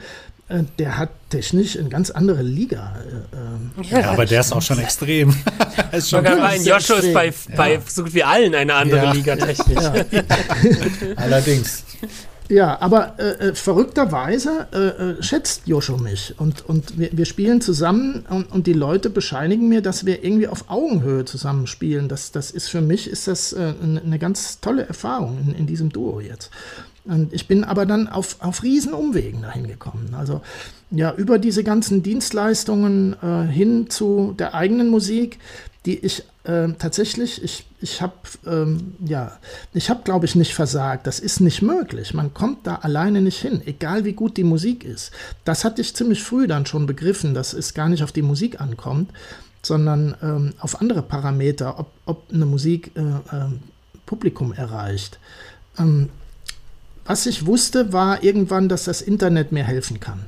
der 0.79 0.97
hat 0.97 1.11
technisch 1.29 1.77
eine 1.77 1.89
ganz 1.89 2.11
andere 2.11 2.43
Liga. 2.43 2.97
Äh, 3.83 4.01
ja, 4.01 4.11
aber 4.11 4.27
der 4.27 4.41
ist 4.41 4.53
auch 4.53 4.63
schon 4.63 4.79
extrem. 4.83 5.35
ist 5.93 6.11
schon 6.11 6.27
rein, 6.27 6.65
Joshua 6.65 6.97
ist 6.97 7.13
bei, 7.13 7.33
bei 7.57 7.75
ja. 7.75 7.81
so 7.87 8.05
gut 8.05 8.15
wie 8.15 8.23
allen 8.23 8.55
eine 8.55 8.75
andere 8.75 9.05
ja. 9.05 9.13
Liga 9.13 9.37
technisch. 9.37 9.83
Ja. 9.83 9.93
Allerdings. 11.17 11.85
Ja, 12.49 12.81
aber 12.81 13.19
äh, 13.19 13.49
äh, 13.49 13.55
verrückterweise 13.55 14.69
äh, 14.73 14.79
äh, 14.79 15.23
schätzt 15.23 15.63
Joshua 15.67 15.99
mich 15.99 16.35
und, 16.39 16.65
und 16.65 16.97
wir, 16.97 17.11
wir 17.13 17.25
spielen 17.25 17.61
zusammen 17.61 18.25
und, 18.31 18.53
und, 18.53 18.69
die 18.69 18.73
Leute 18.73 19.11
bescheinigen 19.11 19.69
mir, 19.69 19.83
dass 19.83 20.07
wir 20.07 20.23
irgendwie 20.23 20.47
auf 20.47 20.71
Augenhöhe 20.71 21.25
zusammen 21.25 21.67
spielen. 21.67 22.09
Das, 22.09 22.31
das 22.31 22.53
ist 22.53 22.69
für 22.69 22.81
mich 22.81 23.11
ist 23.11 23.27
das 23.27 23.53
äh, 23.53 23.75
eine 23.83 24.19
ganz 24.21 24.61
tolle 24.61 24.87
Erfahrung 24.87 25.39
in, 25.45 25.55
in 25.57 25.67
diesem 25.67 25.91
Duo 25.91 26.21
jetzt. 26.21 26.51
Und 27.07 27.33
ich 27.33 27.47
bin 27.47 27.65
aber 27.65 27.87
dann 27.87 28.09
auf, 28.09 28.37
auf 28.41 28.63
Riesenumwegen 28.63 29.43
dahin 29.43 29.67
gekommen. 29.67 30.15
Also 30.17 30.43
ja, 30.91 31.15
über 31.15 31.39
diese 31.39 31.65
ganzen 31.65 32.03
Dienstleistungen 32.03 33.17
äh, 33.23 33.47
hin 33.47 33.91
zu 33.91 34.35
der 34.39 34.55
eigenen 34.55 34.89
Musik, 34.89 35.39
die 35.85 35.99
ich 35.99 36.25
äh, 36.45 36.69
tatsächlich, 36.79 37.43
ich, 37.43 37.67
ich 37.81 38.03
habe, 38.03 38.15
ähm, 38.47 38.95
ja, 39.05 39.39
ich 39.73 39.91
habe, 39.91 40.03
glaube 40.05 40.27
ich, 40.27 40.35
nicht 40.35 40.55
versagt. 40.55 41.07
Das 41.07 41.21
ist 41.21 41.41
nicht 41.41 41.63
möglich. 41.63 42.15
Man 42.15 42.35
kommt 42.35 42.67
da 42.67 42.77
alleine 42.77 43.21
nicht 43.21 43.41
hin, 43.41 43.63
egal 43.67 44.05
wie 44.05 44.13
gut 44.13 44.37
die 44.37 44.45
Musik 44.45 44.85
ist. 44.85 45.13
Das 45.45 45.65
hatte 45.65 45.81
ich 45.81 45.95
ziemlich 45.95 46.23
früh 46.23 46.47
dann 46.47 46.67
schon 46.67 46.87
begriffen, 46.87 47.35
dass 47.35 47.53
es 47.53 47.75
gar 47.75 47.89
nicht 47.89 48.03
auf 48.03 48.13
die 48.13 48.23
Musik 48.23 48.61
ankommt, 48.61 49.11
sondern 49.63 50.17
ähm, 50.23 50.55
auf 50.59 50.81
andere 50.81 51.03
Parameter, 51.03 51.79
ob, 51.79 51.91
ob 52.05 52.33
eine 52.33 52.47
Musik 52.47 52.93
äh, 52.97 53.01
äh, 53.01 53.49
Publikum 54.07 54.53
erreicht. 54.53 55.19
Ähm, 55.79 56.11
was 57.07 57.27
ich 57.27 57.47
wusste, 57.47 57.93
war 57.93 58.23
irgendwann, 58.23 58.69
dass 58.69 58.85
das 58.85 59.03
Internet 59.03 59.53
mir 59.53 59.65
helfen 59.65 60.01
kann. 60.01 60.21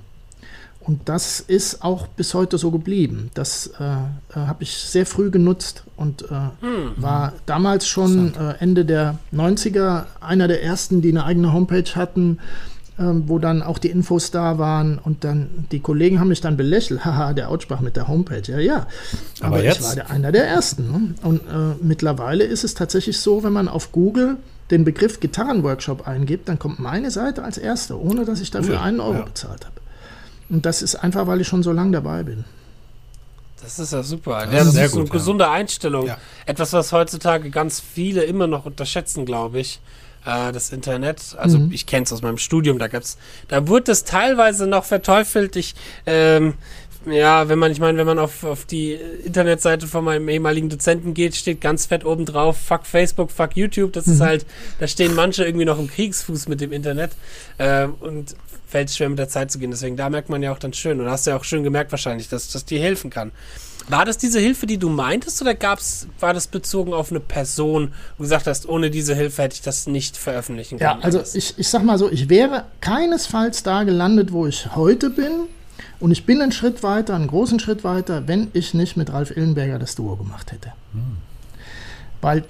Und 0.89 1.07
das 1.11 1.41
ist 1.41 1.83
auch 1.85 2.07
bis 2.07 2.33
heute 2.33 2.57
so 2.57 2.71
geblieben. 2.71 3.31
Das 3.35 3.67
äh, 3.79 3.85
äh 3.85 4.47
habe 4.47 4.63
ich 4.63 4.73
sehr 4.73 5.05
früh 5.05 5.31
genutzt 5.31 5.85
und 5.97 6.23
äh, 6.23 6.27
hm. 6.63 6.93
war 6.97 7.35
damals 7.45 7.87
schon 7.87 8.35
äh, 8.35 8.55
Ende 8.59 8.87
der 8.87 9.19
90er 9.35 10.07
einer 10.23 10.49
der 10.49 10.63
ersten, 10.63 11.03
die 11.03 11.11
eine 11.11 11.25
eigene 11.25 11.53
Homepage 11.53 11.95
hatten, 11.95 12.39
ähm, 12.99 13.25
wo 13.27 13.39
dann 13.39 13.63
auch 13.63 13.77
die 13.77 13.91
Infos 13.91 14.31
da 14.31 14.57
waren. 14.57 14.99
Und 14.99 15.25
dann 15.25 15.67
die 15.73 15.81
Kollegen 15.81 16.21
haben 16.21 16.29
mich 16.29 16.41
dann 16.41 16.57
belächelt. 16.57 17.05
Haha, 17.05 17.35
der 17.35 17.51
Outsprach 17.51 17.81
mit 17.81 17.97
der 17.97 18.09
Homepage. 18.09 18.51
Ja, 18.51 18.59
ja. 18.59 18.87
Aber, 19.41 19.57
Aber 19.57 19.65
jetzt? 19.65 19.81
ich 19.81 19.85
war 19.85 19.95
der, 19.95 20.11
einer 20.11 20.33
der 20.33 20.49
ersten. 20.49 20.91
Ne? 20.91 21.15
Und 21.23 21.41
äh, 21.41 21.77
mittlerweile 21.83 22.45
ist 22.45 22.65
es 22.65 22.73
tatsächlich 22.73 23.21
so, 23.21 23.45
wenn 23.45 23.53
man 23.53 23.69
auf 23.69 23.93
Google 23.93 24.39
den 24.71 24.85
Begriff 24.85 25.21
Gitarrenworkshop 25.21 26.07
eingibt, 26.07 26.49
dann 26.49 26.59
kommt 26.59 26.79
meine 26.79 27.11
Seite 27.11 27.43
als 27.43 27.59
erste, 27.59 28.01
ohne 28.01 28.25
dass 28.25 28.41
ich 28.41 28.51
dafür 28.51 28.77
cool. 28.77 28.83
einen 28.83 29.01
Euro 29.01 29.19
ja. 29.19 29.23
bezahlt 29.23 29.65
habe. 29.65 29.77
Und 30.51 30.67
das 30.67 30.83
ist 30.83 30.97
einfach, 30.97 31.27
weil 31.27 31.41
ich 31.41 31.49
schon 31.49 31.63
so 31.63 31.73
lange 31.73 31.93
dabei 31.93 32.23
bin. 32.23 32.45
Das 33.63 33.79
ist 33.79 33.93
ja 33.93 34.03
super. 34.03 34.45
Das, 34.45 34.53
ja, 34.53 34.59
das 34.59 34.69
ist, 34.69 34.75
ist 34.77 34.93
gut, 34.93 35.01
eine 35.01 35.09
ja. 35.09 35.13
gesunde 35.13 35.51
Einstellung. 35.51 36.07
Ja. 36.07 36.19
Etwas, 36.47 36.73
was 36.73 36.93
heutzutage 36.93 37.51
ganz 37.51 37.81
viele 37.81 38.23
immer 38.23 38.47
noch 38.47 38.67
unterschätzen, 38.67 39.27
glaube 39.27 39.61
ich. 39.61 39.81
Äh, 40.25 40.53
das 40.53 40.71
Internet. 40.73 41.37
Also 41.39 41.59
mhm. 41.59 41.73
ich 41.73 41.87
kenne 41.87 42.05
es 42.05 42.13
aus 42.13 42.23
meinem 42.23 42.39
Studium. 42.39 42.79
Da 42.79 42.89
gab's, 42.89 43.19
da 43.49 43.67
wurde 43.67 43.93
es 43.93 44.05
teilweise 44.05 44.67
noch 44.67 44.85
verteufelt. 44.85 45.57
Ich 45.57 45.75
ähm, 46.07 46.55
ja, 47.11 47.49
wenn 47.49 47.59
man, 47.59 47.73
ich 47.73 47.81
meine, 47.81 47.99
wenn 47.99 48.07
man 48.07 48.19
auf, 48.19 48.45
auf 48.45 48.65
die 48.65 48.93
Internetseite 49.25 49.87
von 49.87 50.05
meinem 50.05 50.29
ehemaligen 50.29 50.69
Dozenten 50.69 51.15
geht, 51.15 51.37
steht 51.37 51.61
ganz 51.61 51.87
fett 51.87 52.05
oben 52.05 52.25
drauf, 52.25 52.57
fuck 52.59 52.87
Facebook, 52.87 53.31
fuck 53.31 53.57
YouTube. 53.57 53.93
Das 53.93 54.07
mhm. 54.07 54.13
ist 54.15 54.21
halt, 54.21 54.47
da 54.79 54.87
stehen 54.87 55.15
manche 55.15 55.45
irgendwie 55.45 55.65
noch 55.65 55.79
im 55.79 55.89
Kriegsfuß 55.89 56.49
mit 56.49 56.61
dem 56.61 56.73
Internet. 56.73 57.13
Äh, 57.59 57.89
und 58.01 58.35
fällt 58.69 58.91
schwer 58.91 59.09
mit 59.09 59.19
der 59.19 59.29
Zeit 59.29 59.51
zu 59.51 59.59
gehen. 59.59 59.71
Deswegen, 59.71 59.97
da 59.97 60.11
merkt 60.11 60.29
man 60.29 60.43
ja 60.43 60.53
auch 60.53 60.59
dann 60.59 60.73
schön, 60.73 61.01
und 61.01 61.09
hast 61.09 61.27
du 61.27 61.31
ja 61.31 61.37
auch 61.37 61.45
schön 61.45 61.65
gemerkt 61.65 61.91
wahrscheinlich, 61.91 62.29
dass 62.29 62.53
das 62.53 62.65
dir 62.65 62.81
helfen 62.81 63.11
kann. 63.11 63.33
War 63.89 64.05
das 64.05 64.19
diese 64.19 64.39
Hilfe, 64.39 64.67
die 64.67 64.77
du 64.77 64.91
meintest, 64.91 65.41
oder 65.41 65.55
gab's, 65.55 66.07
war 66.21 66.35
das 66.35 66.47
bezogen 66.47 66.93
auf 66.93 67.11
eine 67.11 67.21
Person, 67.21 67.93
wo 68.17 68.19
du 68.19 68.23
gesagt 68.25 68.47
hast, 68.47 68.69
ohne 68.69 68.91
diese 68.91 69.15
Hilfe 69.15 69.43
hätte 69.43 69.55
ich 69.55 69.63
das 69.63 69.87
nicht 69.87 70.19
veröffentlichen 70.19 70.79
können? 70.79 70.99
Ja, 70.99 71.05
also 71.05 71.23
ich, 71.33 71.55
ich 71.57 71.69
sag 71.69 71.83
mal 71.83 71.97
so, 71.97 72.11
ich 72.11 72.29
wäre 72.29 72.67
keinesfalls 72.83 73.63
da 73.63 73.85
gelandet, 73.85 74.33
wo 74.33 74.47
ich 74.47 74.75
heute 74.77 75.09
bin. 75.09 75.49
Und 76.01 76.13
ich 76.13 76.27
bin 76.27 76.41
einen 76.41 76.53
Schritt 76.53 76.83
weiter, 76.83 77.15
einen 77.15 77.27
großen 77.27 77.59
Schritt 77.59 77.83
weiter, 77.85 78.29
wenn 78.29 78.49
ich 78.53 78.75
nicht 78.75 78.97
mit 78.97 79.13
Ralf 79.13 79.37
Illenberger 79.37 79.79
das 79.79 79.95
Duo 79.95 80.17
gemacht 80.17 80.53
hätte. 80.53 80.73
Hm. 80.93 81.17
Weil 82.21 82.45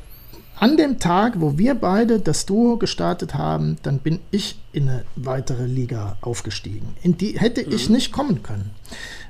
an 0.61 0.77
dem 0.77 0.99
Tag, 0.99 1.41
wo 1.41 1.57
wir 1.57 1.75
beide 1.75 2.19
das 2.19 2.45
Duo 2.45 2.79
gestartet 2.79 3.35
haben, 3.35 3.77
dann 3.83 3.99
bin 3.99 4.19
ich 4.33 4.59
in 4.73 4.89
eine 4.89 5.05
weitere 5.15 5.67
Liga 5.67 6.17
aufgestiegen. 6.21 6.89
In 7.03 7.17
die 7.17 7.39
hätte 7.39 7.65
mhm. 7.65 7.73
ich 7.73 7.89
nicht 7.89 8.13
kommen 8.13 8.43
können. 8.43 8.71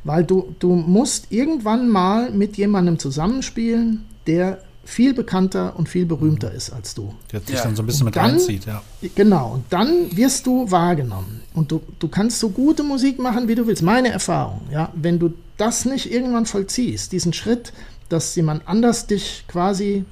Weil 0.04 0.24
du, 0.24 0.54
du 0.58 0.74
musst 0.74 1.30
irgendwann 1.30 1.88
mal 1.88 2.30
mit 2.30 2.56
jemandem 2.56 2.98
zusammenspielen, 2.98 4.06
der 4.26 4.62
viel 4.88 5.12
bekannter 5.12 5.76
und 5.76 5.86
viel 5.86 6.06
berühmter 6.06 6.50
ist 6.50 6.70
als 6.70 6.94
du. 6.94 7.14
Der 7.30 7.40
dich 7.40 7.56
ja. 7.56 7.62
dann 7.62 7.76
so 7.76 7.82
ein 7.82 7.86
bisschen 7.86 8.06
und 8.06 8.06
mit 8.06 8.16
dann, 8.16 8.30
reinzieht, 8.30 8.64
ja. 8.64 8.82
Genau, 9.14 9.52
und 9.52 9.64
dann 9.68 10.16
wirst 10.16 10.46
du 10.46 10.70
wahrgenommen. 10.70 11.42
Und 11.52 11.70
du, 11.70 11.82
du 11.98 12.08
kannst 12.08 12.38
so 12.40 12.48
gute 12.48 12.82
Musik 12.82 13.18
machen, 13.18 13.48
wie 13.48 13.54
du 13.54 13.66
willst. 13.66 13.82
Meine 13.82 14.08
Erfahrung, 14.08 14.62
ja. 14.72 14.90
Wenn 14.94 15.18
du 15.18 15.34
das 15.58 15.84
nicht 15.84 16.10
irgendwann 16.10 16.46
vollziehst, 16.46 17.12
diesen 17.12 17.34
Schritt, 17.34 17.74
dass 18.08 18.34
jemand 18.34 18.66
anders 18.66 19.06
dich 19.06 19.44
quasi 19.46 20.06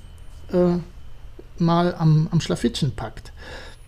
äh, 0.53 0.77
mal 1.59 1.95
am, 1.95 2.29
am 2.31 2.43
Schlafittchen 2.43 2.93
packt, 2.95 3.33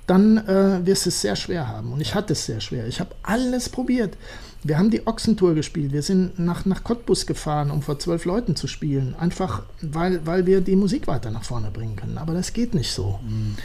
dann 0.07 0.39
äh, 0.39 0.86
wirst 0.86 1.05
du 1.05 1.11
es 1.11 1.20
sehr 1.20 1.36
schwer 1.36 1.68
haben. 1.68 1.93
Und 1.93 2.01
ich 2.01 2.14
hatte 2.14 2.32
es 2.32 2.47
sehr 2.47 2.62
schwer. 2.62 2.86
Ich 2.86 2.99
habe 2.99 3.14
alles 3.22 3.68
probiert. 3.68 4.16
Wir 4.64 4.78
haben 4.78 4.90
die 4.90 5.06
Ochsentour 5.06 5.54
gespielt. 5.54 5.92
Wir 5.92 6.02
sind 6.02 6.38
nach, 6.38 6.64
nach 6.64 6.82
Cottbus 6.82 7.26
gefahren, 7.26 7.70
um 7.70 7.82
vor 7.82 7.98
zwölf 7.98 8.24
Leuten 8.24 8.56
zu 8.56 8.66
spielen. 8.66 9.14
Einfach, 9.18 9.62
weil, 9.80 10.26
weil 10.26 10.46
wir 10.46 10.61
die 10.61 10.76
Musik 10.76 11.06
weiter 11.06 11.30
nach 11.30 11.44
vorne 11.44 11.70
bringen 11.70 11.96
können. 11.96 12.18
Aber 12.18 12.34
das 12.34 12.52
geht 12.52 12.74
nicht 12.74 12.92
so. 12.92 13.20
Mhm. 13.22 13.56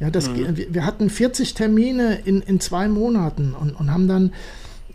Ja, 0.00 0.10
das, 0.10 0.30
mhm. 0.30 0.56
wir, 0.70 0.86
hatten 0.86 1.10
40 1.10 1.54
Termine 1.54 2.20
in, 2.24 2.40
in 2.40 2.58
zwei 2.58 2.88
Monaten 2.88 3.54
und, 3.54 3.72
und 3.72 3.92
haben 3.92 4.08
dann, 4.08 4.32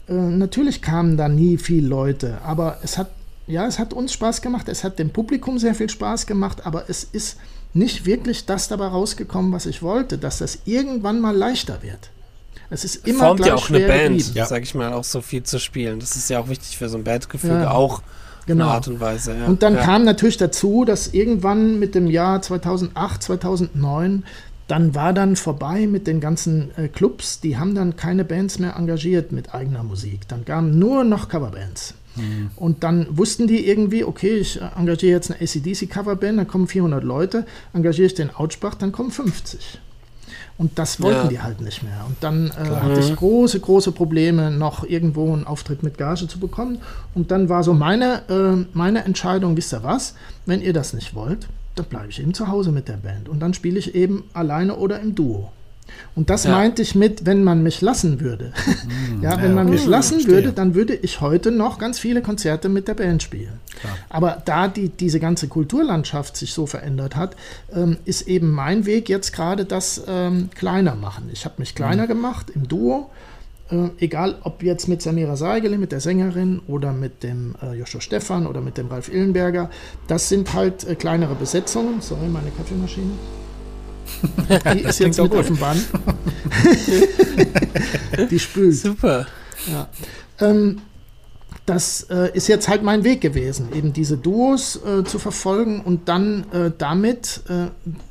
äh, 0.10 0.14
natürlich 0.14 0.82
kamen 0.82 1.16
da 1.16 1.30
nie 1.30 1.58
viele 1.58 1.88
Leute, 1.88 2.42
aber 2.42 2.80
es 2.84 2.98
hat, 2.98 3.12
ja, 3.46 3.68
es 3.68 3.78
hat 3.78 3.94
uns 3.94 4.14
Spaß 4.14 4.42
gemacht, 4.42 4.68
es 4.68 4.84
hat 4.84 4.98
dem 4.98 5.12
Publikum 5.12 5.60
sehr 5.60 5.76
viel 5.76 5.92
Spaß 5.92 6.26
gemacht, 6.26 6.66
aber 6.66 6.90
es 6.90 7.04
ist 7.04 7.38
nicht 7.76 8.08
wirklich 8.08 8.48
das 8.48 8.68
dabei 8.68 8.88
rausgekommen, 8.88 9.52
was 9.52 9.68
ich 9.68 9.84
wollte, 9.84 10.18
dass 10.18 10.40
das 10.40 10.60
irgendwann 10.66 11.22
mal 11.22 11.36
leichter 11.36 11.84
wird. 11.84 12.10
Es 12.70 12.84
ist 12.84 13.08
immer 13.08 13.20
Formt 13.20 13.46
ja 13.46 13.56
auch 13.56 13.70
eine 13.70 13.80
Band, 13.82 14.34
ja. 14.34 14.46
sag 14.46 14.64
ich 14.64 14.74
mal, 14.76 14.94
auch 14.94 15.04
so 15.04 15.22
viel 15.22 15.44
zu 15.44 15.60
spielen. 15.60 16.00
Das 16.00 16.16
ist 16.16 16.30
ja 16.30 16.40
auch 16.40 16.50
wichtig 16.50 16.78
für 16.78 16.90
so 16.90 16.98
ein 16.98 17.04
Bandgefüge, 17.04 17.54
ja. 17.54 17.72
auch 17.72 18.02
genau. 18.46 18.66
Art 18.66 18.88
und 18.88 19.00
Weise. 19.00 19.36
Ja. 19.38 19.46
Und 19.46 19.64
dann 19.64 19.76
ja. 19.76 19.82
kam 19.82 20.04
natürlich 20.04 20.38
dazu, 20.38 20.86
dass 20.86 21.08
irgendwann 21.10 21.80
mit 21.80 21.96
dem 21.96 22.08
Jahr 22.08 22.42
2008, 22.42 23.24
2009 23.24 24.24
dann 24.68 24.96
war 24.96 25.14
dann 25.14 25.36
vorbei 25.36 25.86
mit 25.86 26.08
den 26.08 26.20
ganzen 26.20 26.72
äh, 26.76 26.88
Clubs, 26.88 27.40
die 27.40 27.58
haben 27.58 27.76
dann 27.76 27.96
keine 27.96 28.26
Bands 28.26 28.58
mehr 28.58 28.76
engagiert 28.76 29.32
mit 29.32 29.54
eigener 29.54 29.84
Musik. 29.84 30.28
Dann 30.28 30.44
kamen 30.44 30.80
nur 30.80 31.04
noch 31.04 31.30
Coverbands. 31.30 31.94
Mhm. 32.16 32.50
Und 32.56 32.84
dann 32.84 33.06
wussten 33.16 33.46
die 33.46 33.68
irgendwie, 33.68 34.04
okay, 34.04 34.38
ich 34.38 34.60
engagiere 34.76 35.12
jetzt 35.12 35.30
eine 35.30 35.42
ACDC-Coverband, 35.42 36.40
dann 36.40 36.48
kommen 36.48 36.68
400 36.68 37.04
Leute, 37.04 37.46
engagiere 37.74 38.08
ich 38.08 38.16
den 38.16 38.34
Outspach, 38.34 38.76
dann 38.76 38.92
kommen 38.92 39.12
50. 39.12 39.82
Und 40.58 40.80
das 40.80 41.02
wollten 41.02 41.24
ja. 41.24 41.28
die 41.28 41.42
halt 41.42 41.62
nicht 41.62 41.84
mehr. 41.84 42.06
Und 42.08 42.18
dann 42.22 42.48
äh, 42.52 42.70
hatte 42.82 43.00
ich 43.00 43.12
mhm. 43.12 43.16
große, 43.16 43.60
große 43.60 43.92
Probleme, 43.92 44.52
noch 44.52 44.84
irgendwo 44.84 45.32
einen 45.34 45.46
Auftritt 45.46 45.84
mit 45.84 45.98
Gage 45.98 46.28
zu 46.28 46.40
bekommen. 46.40 46.80
Und 47.14 47.32
dann 47.32 47.50
war 47.50 47.64
so 47.64 47.74
meine, 47.74 48.22
äh, 48.30 48.66
meine 48.74 49.04
Entscheidung, 49.04 49.58
wisst 49.58 49.74
ihr 49.74 49.84
was, 49.84 50.16
wenn 50.46 50.62
ihr 50.62 50.74
das 50.74 50.94
nicht 50.94 51.16
wollt, 51.16 51.48
dann 51.76 51.86
bleibe 51.86 52.10
ich 52.10 52.22
eben 52.22 52.34
zu 52.34 52.48
Hause 52.48 52.72
mit 52.72 52.88
der 52.88 52.98
Band. 52.98 53.28
Und 53.28 53.40
dann 53.40 53.54
spiele 53.54 53.78
ich 53.78 53.96
eben 53.96 54.24
alleine 54.34 54.76
oder 54.76 55.00
im 55.00 55.14
Duo. 55.16 55.52
Und 56.16 56.30
das 56.30 56.46
ja. 56.46 56.52
meinte 56.52 56.82
ich 56.82 56.96
mit, 56.96 57.26
wenn 57.26 57.44
man 57.44 57.64
mich 57.64 57.82
lassen 57.82 58.20
würde. 58.20 58.54
Mm, 58.86 59.24
ja, 59.24 59.38
wenn 59.42 59.50
ja, 59.50 59.56
man 59.56 59.68
okay. 59.68 59.78
mich 59.78 59.86
lassen 59.88 60.16
Verstehe. 60.16 60.36
würde, 60.36 60.54
dann 60.54 60.76
würde 60.76 60.94
ich 60.94 61.22
heute 61.22 61.52
noch 61.52 61.80
ganz 61.80 61.98
viele 61.98 62.22
Konzerte 62.22 62.70
mit 62.70 62.88
der 62.88 62.94
Band 62.94 63.24
spielen. 63.24 63.60
Klar. 63.80 63.98
Aber 64.10 64.42
da 64.46 64.68
die, 64.68 64.90
diese 64.90 65.20
ganze 65.20 65.48
Kulturlandschaft 65.48 66.38
sich 66.38 66.54
so 66.54 66.66
verändert 66.68 67.16
hat, 67.16 67.36
ähm, 67.74 67.98
ist 68.06 68.28
eben 68.28 68.52
mein 68.52 68.86
Weg 68.86 69.10
jetzt 69.10 69.34
gerade 69.34 69.66
das 69.66 70.04
ähm, 70.08 70.50
kleiner 70.56 70.96
machen. 70.96 71.30
Ich 71.32 71.46
habe 71.46 71.56
mich 71.58 71.74
kleiner 71.74 72.06
mm. 72.06 72.08
gemacht 72.08 72.52
im 72.54 72.68
Duo. 72.68 73.10
Äh, 73.72 73.90
egal 74.00 74.36
ob 74.44 74.62
jetzt 74.62 74.88
mit 74.88 75.02
Samira 75.02 75.36
Seigele, 75.36 75.78
mit 75.78 75.92
der 75.92 76.00
Sängerin 76.00 76.62
oder 76.68 76.94
mit 76.94 77.24
dem 77.24 77.56
äh, 77.64 77.74
Joshua 77.74 78.02
Stephan 78.02 78.46
oder 78.46 78.62
mit 78.62 78.78
dem 78.78 78.88
Ralf 78.88 79.10
Illenberger. 79.10 79.72
Das 80.08 80.30
sind 80.30 80.54
halt 80.54 80.88
äh, 80.88 80.96
kleinere 80.96 81.34
Besetzungen. 81.36 82.02
Sorry, 82.02 82.28
meine 82.28 82.52
Kaffeemaschine. 82.52 83.12
Die 84.74 84.80
ist 84.80 85.00
jetzt 85.00 85.20
mit 85.20 85.34
auf 85.34 85.48
dem 85.48 85.58
Band. 85.58 85.86
die 88.30 88.40
spült. 88.40 88.76
Super. 88.76 89.26
Ja. 89.68 89.88
Ähm, 90.40 90.82
das 91.66 92.04
äh, 92.12 92.30
ist 92.36 92.48
jetzt 92.48 92.68
halt 92.68 92.84
mein 92.84 93.04
Weg 93.04 93.22
gewesen, 93.22 93.70
eben 93.74 93.92
diese 93.92 94.18
Duos 94.18 94.80
äh, 94.86 95.04
zu 95.04 95.18
verfolgen 95.18 95.82
und 95.82 96.08
dann 96.08 96.46
äh, 96.52 96.72
damit 96.78 97.42
äh, 97.50 97.70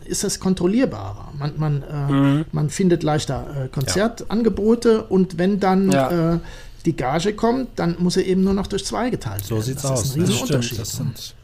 ist 0.08 0.24
es 0.24 0.40
kontrollierbarer. 0.40 1.32
Man, 1.38 1.52
man, 1.56 1.82
äh, 1.82 2.12
mhm. 2.12 2.44
man 2.50 2.68
findet 2.68 3.04
leichter 3.04 3.66
äh, 3.66 3.68
Konzertangebote 3.68 4.92
ja. 4.92 5.00
und 5.08 5.38
wenn 5.38 5.60
dann 5.60 5.92
ja. 5.92 6.40
die 6.84 6.96
Gage 6.96 7.34
kommt, 7.34 7.68
dann 7.76 7.96
muss 8.00 8.16
er 8.16 8.26
eben 8.26 8.42
nur 8.42 8.54
noch 8.54 8.66
durch 8.66 8.84
zwei 8.84 9.10
geteilt 9.10 9.48
werden. 9.48 9.60
So 9.60 9.60
sieht's 9.60 9.82
das 9.82 9.90
aus. 9.92 10.04
Ist 10.04 10.16
ein 10.16 10.22
Riesenunterschied. 10.22 10.78
Das, 10.80 10.92
sind 10.92 11.34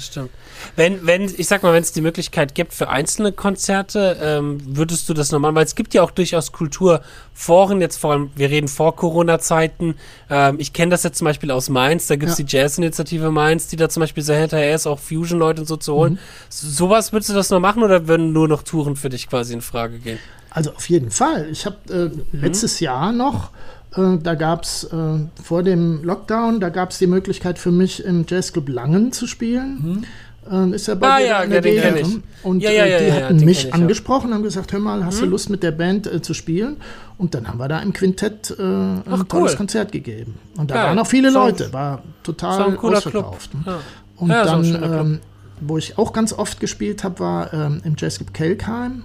das 0.00 0.06
stimmt. 0.06 0.30
Wenn, 0.76 1.06
wenn, 1.06 1.24
ich 1.24 1.46
sag 1.46 1.62
mal, 1.62 1.72
wenn 1.72 1.82
es 1.82 1.92
die 1.92 2.00
Möglichkeit 2.00 2.54
gibt 2.54 2.72
für 2.72 2.88
einzelne 2.88 3.32
Konzerte, 3.32 4.16
ähm, 4.20 4.58
würdest 4.64 5.08
du 5.08 5.14
das 5.14 5.30
normal, 5.30 5.54
weil 5.54 5.64
es 5.64 5.74
gibt 5.74 5.94
ja 5.94 6.02
auch 6.02 6.10
durchaus 6.10 6.52
Kulturforen, 6.52 7.80
jetzt 7.80 7.98
vor 7.98 8.12
allem, 8.12 8.30
wir 8.34 8.50
reden 8.50 8.68
vor 8.68 8.96
Corona-Zeiten. 8.96 9.94
Ähm, 10.28 10.56
ich 10.58 10.72
kenne 10.72 10.90
das 10.90 11.02
jetzt 11.02 11.18
zum 11.18 11.26
Beispiel 11.26 11.50
aus 11.50 11.68
Mainz, 11.68 12.06
da 12.06 12.16
gibt 12.16 12.32
es 12.32 12.38
ja. 12.38 12.44
die 12.44 12.56
Jazz-Initiative 12.56 13.30
Mainz, 13.30 13.68
die 13.68 13.76
da 13.76 13.88
zum 13.88 14.00
Beispiel 14.00 14.22
sehr 14.22 14.40
hinterher 14.40 14.74
ist, 14.74 14.86
auch 14.86 14.98
Fusion-Leute 14.98 15.62
und 15.62 15.66
so 15.66 15.76
zu 15.76 15.94
holen. 15.94 16.14
Mhm. 16.14 16.18
So, 16.48 16.68
sowas 16.68 17.12
würdest 17.12 17.30
du 17.30 17.34
das 17.34 17.50
noch 17.50 17.60
machen 17.60 17.82
oder 17.82 18.08
würden 18.08 18.32
nur 18.32 18.48
noch 18.48 18.62
Touren 18.62 18.96
für 18.96 19.10
dich 19.10 19.28
quasi 19.28 19.52
in 19.52 19.60
Frage 19.60 19.98
gehen? 19.98 20.18
Also 20.50 20.72
auf 20.72 20.88
jeden 20.88 21.10
Fall. 21.10 21.48
Ich 21.50 21.64
habe 21.64 21.76
äh, 21.88 22.36
letztes 22.36 22.80
mhm. 22.80 22.84
Jahr 22.86 23.12
noch 23.12 23.50
da 23.92 24.34
gab 24.36 24.62
es 24.62 24.84
äh, 24.84 24.96
vor 25.42 25.62
dem 25.64 26.04
Lockdown, 26.04 26.60
da 26.60 26.68
gab 26.68 26.90
es 26.90 26.98
die 26.98 27.08
Möglichkeit 27.08 27.58
für 27.58 27.72
mich 27.72 28.04
im 28.04 28.24
Jazzclub 28.28 28.68
Langen 28.68 29.10
zu 29.10 29.26
spielen. 29.26 29.78
Mhm. 29.82 30.04
Äh, 30.50 30.74
ist 30.74 30.88
ja 30.88 30.94
bei 30.94 31.08
ah, 31.08 31.18
ja, 31.18 31.42
in 31.42 31.50
der 31.50 31.66
ja, 31.66 31.90
Nähe. 31.90 32.04
Und 32.42 32.62
ja, 32.62 32.70
ja, 32.70 32.84
äh, 32.84 33.04
die 33.04 33.12
hatten 33.12 33.44
mich 33.44 33.74
angesprochen, 33.74 34.32
haben 34.32 34.42
gesagt, 34.42 34.72
hör 34.72 34.80
mal, 34.80 35.04
hast 35.04 35.16
mhm. 35.20 35.26
du 35.26 35.30
Lust 35.30 35.50
mit 35.50 35.62
der 35.62 35.72
Band 35.72 36.06
äh, 36.06 36.22
zu 36.22 36.34
spielen? 36.34 36.76
Und 37.18 37.34
dann 37.34 37.46
haben 37.46 37.58
wir 37.58 37.68
da 37.68 37.80
im 37.80 37.92
Quintett 37.92 38.54
äh, 38.58 38.62
ein 38.62 39.02
Ach, 39.10 39.24
tolles 39.24 39.56
Konzert 39.56 39.92
gegeben. 39.92 40.36
Und 40.56 40.70
da 40.70 40.76
waren 40.76 40.98
auch 40.98 41.06
viele 41.06 41.30
Leute, 41.30 41.72
war 41.72 42.02
total 42.22 42.72
so 42.72 42.88
ausverkauft. 42.88 43.54
Ne? 43.54 43.78
Und 44.16 44.28
dann, 44.30 44.64
so 44.64 44.76
ähm, 44.76 45.20
wo 45.60 45.76
ich 45.76 45.98
auch 45.98 46.12
ganz 46.12 46.32
oft 46.32 46.58
gespielt 46.58 47.04
habe, 47.04 47.20
war 47.20 47.52
ähm, 47.52 47.82
im 47.84 47.94
Jazzclub 47.98 48.32
Kelkheim, 48.32 49.02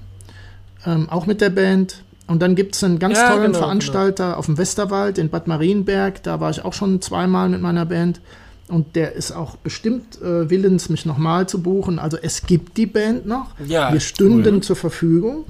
ähm, 0.86 1.10
auch 1.10 1.26
mit 1.26 1.42
der 1.42 1.50
Band. 1.50 2.04
Und 2.28 2.42
dann 2.42 2.56
gibt 2.56 2.76
es 2.76 2.84
einen 2.84 2.98
ganz 2.98 3.18
ja, 3.18 3.30
tollen 3.30 3.52
genau, 3.52 3.60
Veranstalter 3.60 4.26
genau. 4.26 4.38
auf 4.38 4.46
dem 4.48 4.58
Westerwald 4.58 5.18
in 5.18 5.30
Bad 5.30 5.48
Marienberg. 5.48 6.24
Da 6.24 6.40
war 6.40 6.50
ich 6.50 6.66
auch 6.66 6.74
schon 6.74 7.02
zweimal 7.02 7.50
mit 7.50 7.62
meiner 7.62 7.86
Band. 7.86 8.20
Und 8.68 8.96
der 8.96 9.14
ist 9.14 9.32
auch 9.32 9.58
bestimmt 9.58 10.20
äh, 10.22 10.50
willens, 10.50 10.90
mich 10.90 11.06
nochmal 11.06 11.48
zu 11.48 11.62
buchen. 11.62 12.00
Also 12.00 12.18
es 12.20 12.48
gibt 12.48 12.78
die 12.78 12.88
Band 12.88 13.28
noch. 13.28 13.52
Ja, 13.68 13.94
Wir 13.94 14.00
stünden 14.00 14.56
cool. 14.56 14.62
zur 14.62 14.76
Verfügung. 14.76 15.46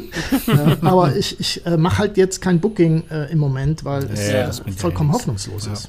ja, 0.46 0.76
aber 0.80 1.14
ich, 1.14 1.38
ich 1.40 1.66
äh, 1.66 1.76
mache 1.76 1.98
halt 1.98 2.16
jetzt 2.16 2.40
kein 2.40 2.60
Booking 2.60 3.04
äh, 3.10 3.30
im 3.30 3.38
Moment, 3.38 3.84
weil 3.84 4.04
es 4.04 4.30
ja, 4.30 4.50
vollkommen 4.76 5.12
hoffnungslos 5.12 5.66
ist. 5.66 5.88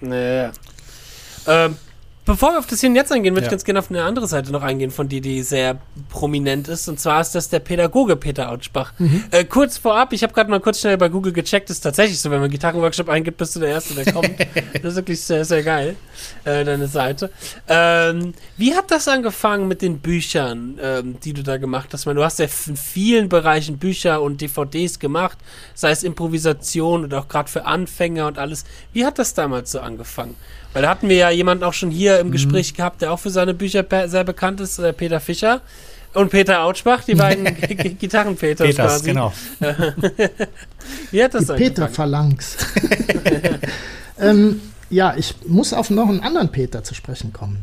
Naja. 0.00 0.50
Ähm, 1.46 1.76
Bevor 2.26 2.52
wir 2.52 2.58
auf 2.58 2.66
das 2.66 2.80
Hier 2.80 2.90
und 2.90 2.96
Jetzt 2.96 3.10
eingehen, 3.12 3.34
würde 3.34 3.42
ja. 3.42 3.46
ich 3.46 3.50
ganz 3.50 3.64
gerne 3.64 3.78
auf 3.78 3.90
eine 3.90 4.04
andere 4.04 4.26
Seite 4.26 4.52
noch 4.52 4.62
eingehen, 4.62 4.90
von 4.90 5.08
dir, 5.08 5.20
die 5.20 5.42
sehr 5.42 5.78
prominent 6.10 6.68
ist. 6.68 6.86
Und 6.88 7.00
zwar 7.00 7.20
ist 7.20 7.34
das 7.34 7.48
der 7.48 7.60
Pädagoge 7.60 8.16
Peter 8.16 8.50
Autschbach. 8.50 8.92
Mhm. 8.98 9.24
Äh, 9.30 9.44
kurz 9.44 9.78
vorab, 9.78 10.12
ich 10.12 10.22
habe 10.22 10.32
gerade 10.32 10.50
mal 10.50 10.60
kurz 10.60 10.80
schnell 10.80 10.98
bei 10.98 11.08
Google 11.08 11.32
gecheckt, 11.32 11.70
ist 11.70 11.80
tatsächlich 11.80 12.20
so, 12.20 12.30
wenn 12.30 12.40
man 12.40 12.50
Gitarrenworkshop 12.50 13.08
eingibt, 13.08 13.38
bist 13.38 13.56
du 13.56 13.60
der 13.60 13.70
Erste, 13.70 13.94
der 13.94 14.12
kommt. 14.12 14.30
das 14.74 14.84
ist 14.84 14.96
wirklich 14.96 15.20
sehr, 15.20 15.44
sehr 15.44 15.62
geil, 15.62 15.96
äh, 16.44 16.64
deine 16.64 16.88
Seite. 16.88 17.30
Ähm, 17.68 18.34
wie 18.58 18.74
hat 18.74 18.90
das 18.90 19.08
angefangen 19.08 19.66
mit 19.66 19.80
den 19.80 19.98
Büchern, 20.00 20.78
ähm, 20.82 21.18
die 21.20 21.32
du 21.32 21.42
da 21.42 21.56
gemacht 21.56 21.88
hast? 21.92 22.04
meine, 22.04 22.18
du 22.18 22.24
hast 22.24 22.38
ja 22.38 22.46
in 22.66 22.76
vielen 22.76 23.28
Bereichen 23.28 23.78
Bücher 23.78 24.20
und 24.20 24.40
DVDs 24.40 24.98
gemacht, 24.98 25.38
sei 25.74 25.90
es 25.90 26.02
Improvisation 26.02 27.04
oder 27.04 27.20
auch 27.20 27.28
gerade 27.28 27.48
für 27.48 27.64
Anfänger 27.64 28.26
und 28.26 28.38
alles. 28.38 28.64
Wie 28.92 29.06
hat 29.06 29.18
das 29.18 29.34
damals 29.34 29.72
so 29.72 29.80
angefangen? 29.80 30.34
Weil 30.72 30.82
da 30.82 30.90
hatten 30.90 31.08
wir 31.08 31.16
ja 31.16 31.30
jemanden 31.30 31.64
auch 31.64 31.72
schon 31.72 31.90
hier 31.90 32.20
im 32.20 32.28
mhm. 32.28 32.32
Gespräch 32.32 32.74
gehabt, 32.74 33.02
der 33.02 33.12
auch 33.12 33.18
für 33.18 33.30
seine 33.30 33.54
Bücher 33.54 33.84
sehr 34.06 34.24
bekannt 34.24 34.60
ist, 34.60 34.78
äh, 34.78 34.92
Peter 34.92 35.20
Fischer. 35.20 35.60
Und 36.12 36.30
Peter 36.30 36.64
Autschbach, 36.64 37.04
die 37.04 37.14
beiden 37.14 37.44
Gitarrenpeters 37.98 38.66
Peters, 38.66 38.92
quasi. 38.92 39.10
genau. 39.10 39.32
Wie 41.12 41.22
hat 41.22 41.34
das 41.34 41.46
die 41.46 41.52
Peter 41.52 41.88
Phalanx. 41.88 42.56
ähm, 44.20 44.60
ja, 44.90 45.14
ich 45.16 45.36
muss 45.46 45.72
auf 45.72 45.88
noch 45.90 46.08
einen 46.08 46.20
anderen 46.20 46.50
Peter 46.50 46.82
zu 46.82 46.94
sprechen 46.94 47.32
kommen. 47.32 47.58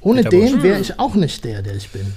Ohne 0.00 0.22
Peter 0.22 0.30
den 0.30 0.62
wäre 0.62 0.80
ich 0.80 0.98
auch 0.98 1.14
nicht 1.14 1.44
der, 1.44 1.60
der 1.60 1.76
ich 1.76 1.90
bin. 1.90 2.14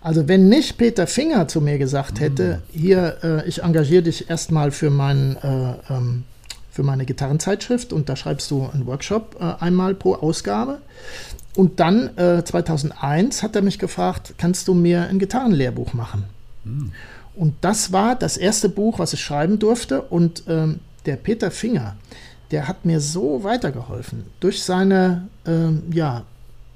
Also 0.00 0.28
wenn 0.28 0.48
nicht 0.48 0.78
Peter 0.78 1.08
Finger 1.08 1.48
zu 1.48 1.60
mir 1.60 1.78
gesagt 1.78 2.20
hätte, 2.20 2.62
mhm. 2.72 2.80
hier, 2.80 3.16
äh, 3.24 3.48
ich 3.48 3.64
engagiere 3.64 4.04
dich 4.04 4.30
erstmal 4.30 4.70
für 4.70 4.90
meinen 4.90 5.36
äh, 5.36 5.92
ähm, 5.92 6.24
für 6.78 6.84
meine 6.84 7.06
Gitarrenzeitschrift 7.06 7.92
und 7.92 8.08
da 8.08 8.14
schreibst 8.14 8.52
du 8.52 8.70
einen 8.72 8.86
Workshop 8.86 9.34
äh, 9.40 9.64
einmal 9.64 9.96
pro 9.96 10.14
Ausgabe. 10.14 10.78
Und 11.56 11.80
dann 11.80 12.16
äh, 12.16 12.44
2001 12.44 13.42
hat 13.42 13.56
er 13.56 13.62
mich 13.62 13.80
gefragt, 13.80 14.34
kannst 14.38 14.68
du 14.68 14.74
mir 14.74 15.08
ein 15.08 15.18
Gitarrenlehrbuch 15.18 15.92
machen? 15.92 16.22
Mhm. 16.62 16.92
Und 17.34 17.54
das 17.62 17.92
war 17.92 18.14
das 18.14 18.36
erste 18.36 18.68
Buch, 18.68 19.00
was 19.00 19.12
ich 19.12 19.20
schreiben 19.20 19.58
durfte. 19.58 20.02
Und 20.02 20.44
ähm, 20.46 20.78
der 21.04 21.16
Peter 21.16 21.50
Finger, 21.50 21.96
der 22.52 22.68
hat 22.68 22.84
mir 22.84 23.00
so 23.00 23.42
weitergeholfen 23.42 24.22
durch 24.38 24.62
seine 24.62 25.26
ähm, 25.46 25.82
ja, 25.92 26.22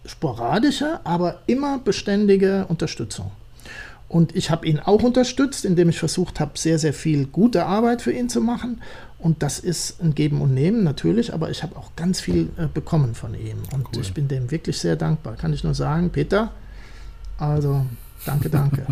sporadische, 0.05 0.99
aber 1.05 1.43
immer 1.47 1.79
beständige 1.79 2.67
Unterstützung. 2.67 3.31
Und 4.13 4.37
ich 4.37 4.51
habe 4.51 4.67
ihn 4.67 4.79
auch 4.79 5.03
unterstützt, 5.03 5.65
indem 5.65 5.89
ich 5.89 5.99
versucht 5.99 6.39
habe, 6.39 6.59
sehr, 6.59 6.79
sehr 6.79 6.93
viel 6.93 7.25
gute 7.25 7.65
Arbeit 7.65 8.03
für 8.03 8.13
ihn 8.13 8.29
zu 8.29 8.43
machen. 8.43 8.83
Und 9.23 9.45
das 9.45 9.61
ist 9.61 10.03
ein 10.03 10.17
Geben 10.17 10.41
und 10.41 10.53
Nehmen 10.53 10.83
natürlich, 10.83 11.33
aber 11.33 11.49
ich 11.49 11.63
habe 11.63 11.77
auch 11.77 11.95
ganz 11.95 12.21
viel 12.21 12.49
äh, 12.57 12.67
bekommen 12.67 13.15
von 13.15 13.35
ihm. 13.35 13.59
Und 13.73 13.87
cool. 13.95 14.03
ich 14.03 14.13
bin 14.13 14.27
dem 14.27 14.51
wirklich 14.51 14.79
sehr 14.79 14.97
dankbar. 14.97 15.37
Kann 15.37 15.53
ich 15.53 15.63
nur 15.63 15.75
sagen, 15.75 16.11
Peter, 16.11 16.51
also 17.39 17.87
danke, 18.27 18.51
danke. 18.51 18.85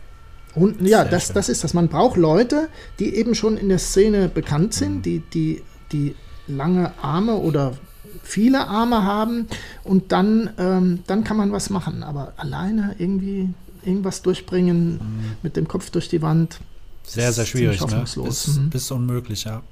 und 0.56 0.80
ja, 0.82 1.04
das, 1.04 1.32
das 1.32 1.48
ist 1.48 1.62
das. 1.62 1.74
Man 1.74 1.86
braucht 1.86 2.16
Leute, 2.16 2.68
die 2.98 3.14
eben 3.14 3.36
schon 3.36 3.56
in 3.56 3.68
der 3.68 3.78
Szene 3.78 4.28
bekannt 4.28 4.74
sind, 4.74 4.96
mhm. 4.96 5.02
die, 5.02 5.22
die, 5.32 5.62
die 5.92 6.16
lange 6.48 6.92
Arme 7.00 7.36
oder 7.36 7.74
viele 8.24 8.66
Arme 8.66 9.04
haben 9.04 9.46
und 9.84 10.10
dann, 10.10 10.50
ähm, 10.58 11.04
dann 11.06 11.22
kann 11.22 11.36
man 11.36 11.52
was 11.52 11.70
machen. 11.70 12.02
Aber 12.02 12.32
alleine 12.36 12.96
irgendwie 12.98 13.54
irgendwas 13.84 14.22
durchbringen, 14.22 14.94
mhm. 14.94 15.00
mit 15.44 15.56
dem 15.56 15.68
Kopf 15.68 15.90
durch 15.90 16.08
die 16.08 16.20
Wand, 16.20 16.58
sehr, 17.08 17.32
sehr 17.32 17.46
schwierig, 17.46 17.84
ne? 17.86 18.04
Bis, 18.24 18.46
mhm. 18.46 18.70
bis 18.70 18.90
unmöglich, 18.90 19.44
ja. 19.44 19.62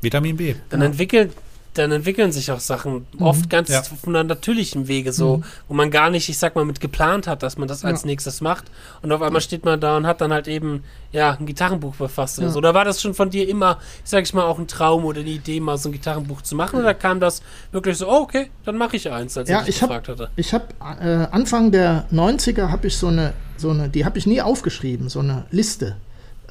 Vitamin 0.00 0.36
B. 0.36 0.54
Dann 0.70 0.80
ja. 0.80 0.86
entwickelt 0.86 1.32
dann 1.78 1.92
entwickeln 1.92 2.32
sich 2.32 2.50
auch 2.50 2.60
Sachen 2.60 3.06
mhm. 3.12 3.22
oft 3.22 3.48
ganz 3.50 3.68
ja. 3.68 3.80
auf 3.80 4.06
einer 4.06 4.24
natürlichen 4.24 4.88
Wege 4.88 5.12
so, 5.12 5.38
mhm. 5.38 5.44
wo 5.68 5.74
man 5.74 5.90
gar 5.90 6.10
nicht, 6.10 6.28
ich 6.28 6.38
sag 6.38 6.56
mal, 6.56 6.64
mit 6.64 6.80
geplant 6.80 7.26
hat, 7.26 7.42
dass 7.42 7.56
man 7.56 7.68
das 7.68 7.82
ja. 7.82 7.88
als 7.88 8.04
nächstes 8.04 8.40
macht. 8.40 8.64
Und 9.02 9.12
auf 9.12 9.22
einmal 9.22 9.40
steht 9.40 9.64
man 9.64 9.80
da 9.80 9.96
und 9.96 10.06
hat 10.06 10.20
dann 10.20 10.32
halt 10.32 10.48
eben, 10.48 10.82
ja, 11.12 11.36
ein 11.38 11.46
Gitarrenbuch 11.46 11.94
befasst 11.94 12.38
oder 12.38 12.50
so. 12.50 12.58
Oder 12.58 12.74
war 12.74 12.84
das 12.84 13.00
schon 13.00 13.14
von 13.14 13.30
dir 13.30 13.48
immer, 13.48 13.78
sag 14.04 14.24
ich 14.24 14.34
mal, 14.34 14.44
auch 14.44 14.58
ein 14.58 14.66
Traum 14.66 15.04
oder 15.04 15.20
eine 15.20 15.30
Idee, 15.30 15.60
mal 15.60 15.78
so 15.78 15.88
ein 15.88 15.92
Gitarrenbuch 15.92 16.42
zu 16.42 16.56
machen? 16.56 16.80
Oder 16.80 16.94
kam 16.94 17.20
das 17.20 17.42
wirklich 17.70 17.96
so, 17.96 18.08
oh, 18.08 18.22
okay, 18.22 18.50
dann 18.64 18.76
mache 18.76 18.96
ich 18.96 19.10
eins, 19.10 19.36
als 19.36 19.48
ja, 19.48 19.62
ich, 19.62 19.68
ich 19.68 19.80
gefragt 19.80 20.08
hab, 20.08 20.18
hatte? 20.18 20.30
Ich 20.36 20.52
habe 20.52 20.66
äh, 21.00 21.28
Anfang 21.30 21.70
der 21.70 22.06
90er 22.12 22.70
habe 22.70 22.88
ich 22.88 22.96
so 22.96 23.08
eine, 23.08 23.34
so 23.56 23.70
eine, 23.70 23.88
die 23.88 24.04
habe 24.04 24.18
ich 24.18 24.26
nie 24.26 24.42
aufgeschrieben, 24.42 25.08
so 25.08 25.20
eine 25.20 25.44
Liste 25.50 25.96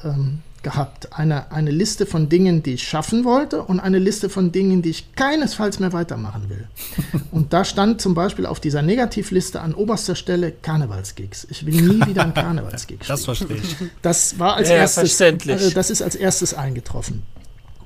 ähm, 0.04 0.40
gehabt. 0.62 1.12
Eine, 1.12 1.52
eine 1.52 1.70
Liste 1.70 2.06
von 2.06 2.28
Dingen, 2.28 2.62
die 2.62 2.74
ich 2.74 2.86
schaffen 2.86 3.24
wollte 3.24 3.62
und 3.62 3.80
eine 3.80 3.98
Liste 3.98 4.28
von 4.28 4.52
Dingen, 4.52 4.82
die 4.82 4.90
ich 4.90 5.14
keinesfalls 5.14 5.78
mehr 5.78 5.92
weitermachen 5.92 6.48
will. 6.48 6.68
und 7.30 7.52
da 7.52 7.64
stand 7.64 8.00
zum 8.00 8.14
Beispiel 8.14 8.46
auf 8.46 8.60
dieser 8.60 8.82
Negativliste 8.82 9.60
an 9.60 9.74
oberster 9.74 10.14
Stelle 10.14 10.52
Karnevalsgigs. 10.52 11.46
Ich 11.50 11.64
will 11.64 11.80
nie 11.80 12.06
wieder 12.06 12.22
einen 12.22 12.34
Karnevalsgig 12.34 13.00
Das 13.06 13.24
verstehe 13.24 13.56
ich. 13.56 13.76
Das 14.02 14.38
war 14.38 14.54
als 14.54 14.68
Ja, 14.68 14.76
erstes, 14.76 15.20
also 15.20 15.70
das 15.70 15.90
ist 15.90 16.02
als 16.02 16.14
erstes 16.16 16.54
eingetroffen. 16.54 17.22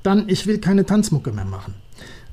Dann, 0.01 0.27
ich 0.27 0.47
will 0.47 0.57
keine 0.59 0.85
Tanzmucke 0.85 1.31
mehr 1.31 1.45
machen. 1.45 1.75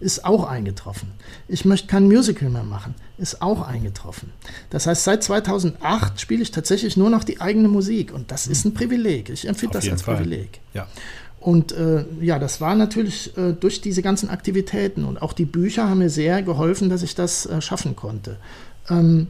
Ist 0.00 0.24
auch 0.24 0.44
eingetroffen. 0.44 1.12
Ich 1.46 1.66
möchte 1.66 1.86
kein 1.86 2.08
Musical 2.08 2.48
mehr 2.48 2.64
machen. 2.64 2.94
Ist 3.18 3.42
auch 3.42 3.60
eingetroffen. 3.60 4.32
Das 4.70 4.86
heißt, 4.86 5.04
seit 5.04 5.22
2008 5.22 6.18
spiele 6.18 6.42
ich 6.42 6.50
tatsächlich 6.50 6.96
nur 6.96 7.10
noch 7.10 7.22
die 7.22 7.40
eigene 7.40 7.68
Musik. 7.68 8.12
Und 8.12 8.30
das 8.30 8.46
ist 8.46 8.64
ein 8.64 8.72
Privileg. 8.72 9.28
Ich 9.28 9.46
empfinde 9.46 9.74
das 9.74 9.88
als 9.90 10.02
Fall. 10.02 10.16
Privileg. 10.16 10.60
Ja. 10.72 10.86
Und 11.40 11.72
äh, 11.72 12.04
ja, 12.20 12.38
das 12.38 12.60
war 12.60 12.74
natürlich 12.74 13.36
äh, 13.36 13.52
durch 13.52 13.80
diese 13.80 14.02
ganzen 14.02 14.28
Aktivitäten 14.28 15.04
und 15.04 15.22
auch 15.22 15.32
die 15.32 15.46
Bücher 15.46 15.88
haben 15.88 15.98
mir 15.98 16.10
sehr 16.10 16.42
geholfen, 16.42 16.90
dass 16.90 17.02
ich 17.02 17.14
das 17.14 17.46
äh, 17.46 17.62
schaffen 17.62 17.96
konnte. 17.96 18.36
Ähm, 18.90 19.28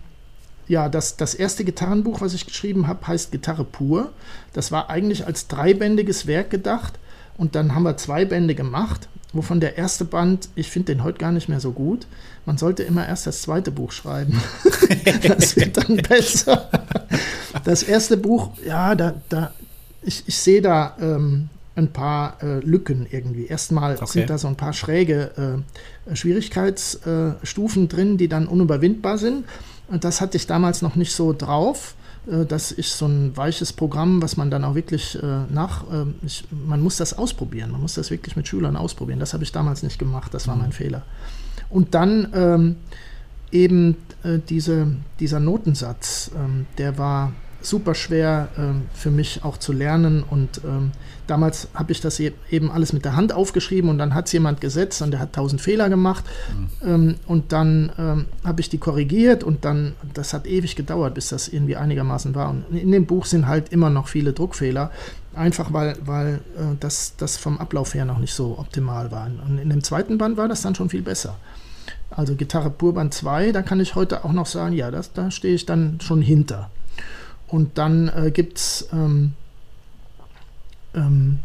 ja, 0.66 0.88
das, 0.88 1.16
das 1.16 1.34
erste 1.34 1.64
Gitarrenbuch, 1.64 2.20
was 2.20 2.34
ich 2.34 2.46
geschrieben 2.46 2.88
habe, 2.88 3.06
heißt 3.06 3.30
Gitarre 3.30 3.64
pur. 3.64 4.12
Das 4.52 4.72
war 4.72 4.90
eigentlich 4.90 5.26
als 5.26 5.46
dreibändiges 5.46 6.26
Werk 6.26 6.50
gedacht 6.50 6.98
und 7.36 7.54
dann 7.54 7.74
haben 7.74 7.84
wir 7.84 7.96
zwei 7.96 8.24
Bände 8.24 8.56
gemacht, 8.56 9.08
wovon 9.32 9.60
der 9.60 9.78
erste 9.78 10.04
Band, 10.04 10.48
ich 10.54 10.70
finde 10.70 10.94
den 10.94 11.04
heute 11.04 11.18
gar 11.18 11.32
nicht 11.32 11.48
mehr 11.48 11.60
so 11.60 11.72
gut. 11.72 12.06
Man 12.46 12.58
sollte 12.58 12.82
immer 12.82 13.06
erst 13.06 13.26
das 13.26 13.42
zweite 13.42 13.70
Buch 13.70 13.92
schreiben. 13.92 14.40
das 15.22 15.56
wird 15.56 15.76
dann 15.76 15.96
besser. 16.08 16.68
Das 17.64 17.82
erste 17.82 18.16
Buch, 18.16 18.50
ja, 18.64 18.94
da, 18.94 19.14
da, 19.28 19.52
ich, 20.02 20.24
ich 20.26 20.38
sehe 20.38 20.62
da 20.62 20.96
ähm, 21.00 21.48
ein 21.76 21.92
paar 21.92 22.42
äh, 22.42 22.60
Lücken 22.60 23.06
irgendwie. 23.10 23.46
Erstmal 23.46 23.94
Okay. 23.96 24.06
sind 24.06 24.30
da 24.30 24.38
so 24.38 24.48
ein 24.48 24.56
paar 24.56 24.72
schräge 24.72 25.62
äh, 26.10 26.16
Schwierigkeitsstufen 26.16 27.88
drin, 27.88 28.16
die 28.18 28.28
dann 28.28 28.46
unüberwindbar 28.48 29.18
sind. 29.18 29.44
Und 29.88 30.04
das 30.04 30.20
hatte 30.20 30.36
ich 30.36 30.46
damals 30.46 30.82
noch 30.82 30.96
nicht 30.96 31.12
so 31.12 31.32
drauf. 31.32 31.94
Äh, 32.26 32.44
Das 32.46 32.72
ist 32.72 32.98
so 32.98 33.06
ein 33.06 33.36
weiches 33.36 33.72
Programm, 33.72 34.22
was 34.22 34.36
man 34.36 34.50
dann 34.50 34.64
auch 34.64 34.74
wirklich 34.74 35.20
äh, 35.22 35.44
nach. 35.50 35.84
Äh, 35.90 36.06
ich, 36.24 36.44
man 36.50 36.80
muss 36.80 36.96
das 36.96 37.16
ausprobieren. 37.16 37.70
Man 37.70 37.80
muss 37.80 37.94
das 37.94 38.10
wirklich 38.10 38.36
mit 38.36 38.48
Schülern 38.48 38.76
ausprobieren. 38.76 39.20
Das 39.20 39.32
habe 39.34 39.44
ich 39.44 39.52
damals 39.52 39.82
nicht 39.82 39.98
gemacht. 39.98 40.34
Das 40.34 40.48
war 40.48 40.56
mein 40.56 40.72
Fehler. 40.72 41.02
Und 41.68 41.94
dann 41.94 42.28
ähm, 42.34 42.76
eben 43.52 43.96
äh, 44.22 44.38
diese, 44.48 44.88
dieser 45.18 45.40
Notensatz, 45.40 46.30
ähm, 46.36 46.66
der 46.78 46.98
war 46.98 47.32
super 47.62 47.94
schwer 47.94 48.48
ähm, 48.58 48.82
für 48.94 49.10
mich 49.10 49.44
auch 49.44 49.56
zu 49.56 49.72
lernen. 49.72 50.22
Und 50.22 50.60
ähm, 50.64 50.92
damals 51.26 51.68
habe 51.74 51.92
ich 51.92 52.00
das 52.00 52.18
e- 52.20 52.32
eben 52.50 52.70
alles 52.70 52.92
mit 52.92 53.04
der 53.04 53.16
Hand 53.16 53.32
aufgeschrieben 53.32 53.90
und 53.90 53.98
dann 53.98 54.14
hat 54.14 54.26
es 54.26 54.32
jemand 54.32 54.60
gesetzt 54.60 55.02
und 55.02 55.10
der 55.10 55.20
hat 55.20 55.32
tausend 55.34 55.60
Fehler 55.60 55.88
gemacht. 55.88 56.24
Ähm, 56.84 57.16
und 57.26 57.52
dann 57.52 57.92
ähm, 57.98 58.26
habe 58.44 58.60
ich 58.60 58.68
die 58.68 58.78
korrigiert 58.78 59.44
und 59.44 59.64
dann, 59.64 59.94
das 60.14 60.32
hat 60.32 60.46
ewig 60.46 60.76
gedauert, 60.76 61.14
bis 61.14 61.28
das 61.28 61.48
irgendwie 61.48 61.76
einigermaßen 61.76 62.34
war. 62.34 62.50
Und 62.50 62.64
in 62.72 62.90
dem 62.92 63.06
Buch 63.06 63.24
sind 63.26 63.46
halt 63.46 63.70
immer 63.70 63.90
noch 63.90 64.08
viele 64.08 64.32
Druckfehler. 64.32 64.90
Einfach 65.34 65.72
weil, 65.72 65.96
weil 66.04 66.40
äh, 66.56 66.76
das, 66.80 67.14
das 67.16 67.36
vom 67.36 67.58
Ablauf 67.58 67.94
her 67.94 68.04
noch 68.04 68.18
nicht 68.18 68.34
so 68.34 68.58
optimal 68.58 69.10
war. 69.12 69.28
Und 69.46 69.58
in 69.58 69.70
dem 69.70 69.84
zweiten 69.84 70.18
Band 70.18 70.36
war 70.36 70.48
das 70.48 70.62
dann 70.62 70.74
schon 70.74 70.90
viel 70.90 71.02
besser. 71.02 71.36
Also 72.10 72.34
Gitarre 72.34 72.70
Pur 72.70 72.94
Band 72.94 73.14
2, 73.14 73.52
da 73.52 73.62
kann 73.62 73.78
ich 73.78 73.94
heute 73.94 74.24
auch 74.24 74.32
noch 74.32 74.46
sagen, 74.46 74.74
ja, 74.74 74.90
das, 74.90 75.12
da 75.12 75.30
stehe 75.30 75.54
ich 75.54 75.66
dann 75.66 76.00
schon 76.00 76.20
hinter. 76.22 76.70
Und 77.50 77.78
dann 77.78 78.08
äh, 78.08 78.30
gibt 78.30 78.58
es 78.58 78.88
ähm, 78.92 79.32
ähm, 80.94 81.40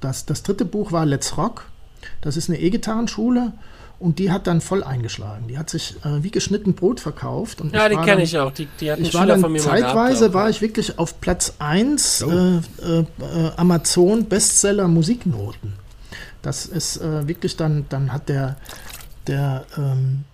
das, 0.00 0.26
das 0.26 0.42
dritte 0.42 0.64
Buch 0.64 0.92
war 0.92 1.06
Let's 1.06 1.36
Rock. 1.36 1.66
Das 2.20 2.36
ist 2.36 2.48
eine 2.48 2.60
E-Gitarrenschule 2.60 3.52
und 3.98 4.18
die 4.18 4.30
hat 4.30 4.46
dann 4.46 4.60
voll 4.60 4.84
eingeschlagen. 4.84 5.48
Die 5.48 5.58
hat 5.58 5.70
sich 5.70 5.96
äh, 6.04 6.22
wie 6.22 6.30
geschnitten 6.30 6.74
Brot 6.74 7.00
verkauft. 7.00 7.60
Und 7.62 7.74
Ja, 7.74 7.88
die 7.88 7.96
kenne 7.96 8.22
ich 8.22 8.38
auch. 8.38 8.52
Die, 8.52 8.68
die 8.78 8.90
ich 8.90 9.14
war 9.14 9.22
Schüler 9.22 9.26
dann 9.26 9.40
von 9.40 9.52
mir 9.52 9.62
mal 9.62 9.78
gehabt 9.78 9.94
zeitweise 9.94 10.28
auch. 10.28 10.34
war 10.34 10.50
ich 10.50 10.60
wirklich 10.60 10.98
auf 10.98 11.20
Platz 11.20 11.54
1 11.58 12.24
Oh. 12.24 12.30
äh, 12.30 12.56
äh, 12.82 13.00
äh, 13.00 13.50
Amazon 13.56 14.26
Bestseller 14.26 14.86
Musiknoten. 14.86 15.72
Das 16.42 16.66
ist 16.66 16.98
äh, 16.98 17.26
wirklich 17.26 17.56
dann, 17.56 17.86
dann 17.88 18.12
hat 18.12 18.28
der, 18.28 18.56
der, 19.26 19.64
ähm, 19.78 20.24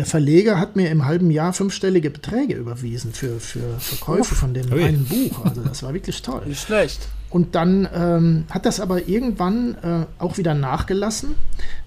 der 0.00 0.06
Verleger 0.06 0.58
hat 0.58 0.76
mir 0.76 0.88
im 0.88 1.04
halben 1.04 1.30
Jahr 1.30 1.52
fünfstellige 1.52 2.08
Beträge 2.08 2.54
überwiesen 2.54 3.12
für, 3.12 3.38
für 3.38 3.78
Verkäufe 3.78 4.34
von 4.34 4.54
dem 4.54 4.72
Ui. 4.72 4.82
einen 4.82 5.04
Buch. 5.04 5.44
Also 5.44 5.60
das 5.60 5.82
war 5.82 5.92
wirklich 5.92 6.22
toll. 6.22 6.40
Nicht 6.46 6.62
schlecht. 6.62 7.06
Und 7.28 7.54
dann 7.54 7.86
ähm, 7.94 8.44
hat 8.48 8.64
das 8.64 8.80
aber 8.80 9.08
irgendwann 9.08 9.74
äh, 9.82 10.06
auch 10.18 10.38
wieder 10.38 10.54
nachgelassen, 10.54 11.34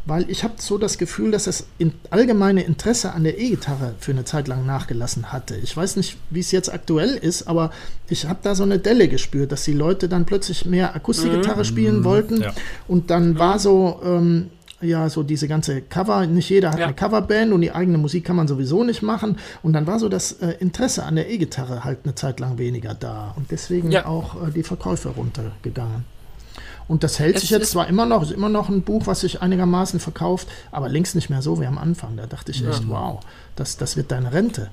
weil 0.06 0.30
ich 0.30 0.44
habe 0.44 0.54
so 0.58 0.78
das 0.78 1.00
Gefühl, 1.00 1.32
dass 1.32 1.46
das 1.46 1.66
in 1.80 1.92
allgemeine 2.12 2.62
Interesse 2.62 3.14
an 3.14 3.24
der 3.24 3.40
E-Gitarre 3.40 3.96
für 4.00 4.12
eine 4.12 4.26
Zeit 4.26 4.48
lang 4.48 4.64
nachgelassen 4.64 5.32
hatte. 5.32 5.56
Ich 5.56 5.76
weiß 5.76 5.96
nicht, 5.96 6.18
wie 6.30 6.42
es 6.42 6.52
jetzt 6.52 6.72
aktuell 6.72 7.16
ist, 7.16 7.48
aber 7.48 7.72
ich 8.10 8.28
habe 8.28 8.42
da 8.44 8.54
so 8.54 8.62
eine 8.62 8.78
Delle 8.78 9.08
gespürt, 9.08 9.52
dass 9.52 9.64
die 9.64 9.74
Leute 9.74 10.08
dann 10.08 10.26
plötzlich 10.26 10.68
mehr 10.68 10.96
Akustikgitarre 10.96 11.66
spielen 11.66 12.04
wollten. 12.04 12.42
ja. 12.44 12.54
Und 12.88 13.10
dann 13.10 13.40
war 13.40 13.58
so, 13.58 14.02
ähm, 14.06 14.52
ja, 14.84 15.10
so 15.10 15.24
diese 15.24 15.48
ganze 15.48 15.82
Cover, 15.82 16.26
nicht 16.28 16.50
jeder 16.50 16.72
hat 16.72 16.80
Ja. 16.80 16.86
eine 16.86 16.94
Coverband 16.94 17.54
und 17.54 17.62
die 17.62 17.72
eigene 17.72 17.98
Musik 17.98 18.26
kann 18.26 18.36
man 18.36 18.48
sowieso 18.48 18.84
nicht 18.84 19.02
machen. 19.02 19.38
Und 19.62 19.74
dann 19.74 19.88
war 19.88 20.00
so 20.00 20.10
das 20.10 20.34
äh, 20.34 20.52
Interesse 20.60 21.04
an 21.04 21.16
der 21.16 21.30
E-Gitarre 21.30 21.84
halt 21.84 22.00
eine 22.04 22.16
Zeit 22.16 22.40
lang 22.40 22.58
weniger 22.58 22.94
da. 22.94 23.34
Und 23.36 23.52
deswegen 23.52 23.92
Ja. 23.92 24.06
auch 24.06 24.36
äh, 24.48 24.52
die 24.52 24.64
Verkäufe 24.64 25.10
runtergegangen. 25.10 26.06
Und 26.88 27.04
das 27.04 27.18
hält 27.18 27.36
Es 27.36 27.42
sich 27.42 27.50
jetzt 27.52 27.72
zwar 27.72 27.88
immer 27.88 28.06
noch, 28.06 28.24
ist 28.24 28.32
immer 28.32 28.50
noch 28.50 28.68
ein 28.70 28.82
Buch, 28.82 29.08
was 29.08 29.22
sich 29.22 29.42
einigermaßen 29.42 30.00
verkauft, 30.02 30.48
aber 30.72 30.90
längst 30.90 31.16
nicht 31.16 31.30
mehr 31.30 31.42
so 31.42 31.62
wie 31.62 31.66
am 31.66 31.78
Anfang. 31.78 32.18
Da 32.18 32.26
dachte 32.26 32.52
ich 32.52 32.66
echt, 32.68 32.90
wow, 32.90 33.22
das, 33.56 33.78
das 33.78 33.96
wird 33.96 34.12
deine 34.12 34.34
Rente. 34.34 34.70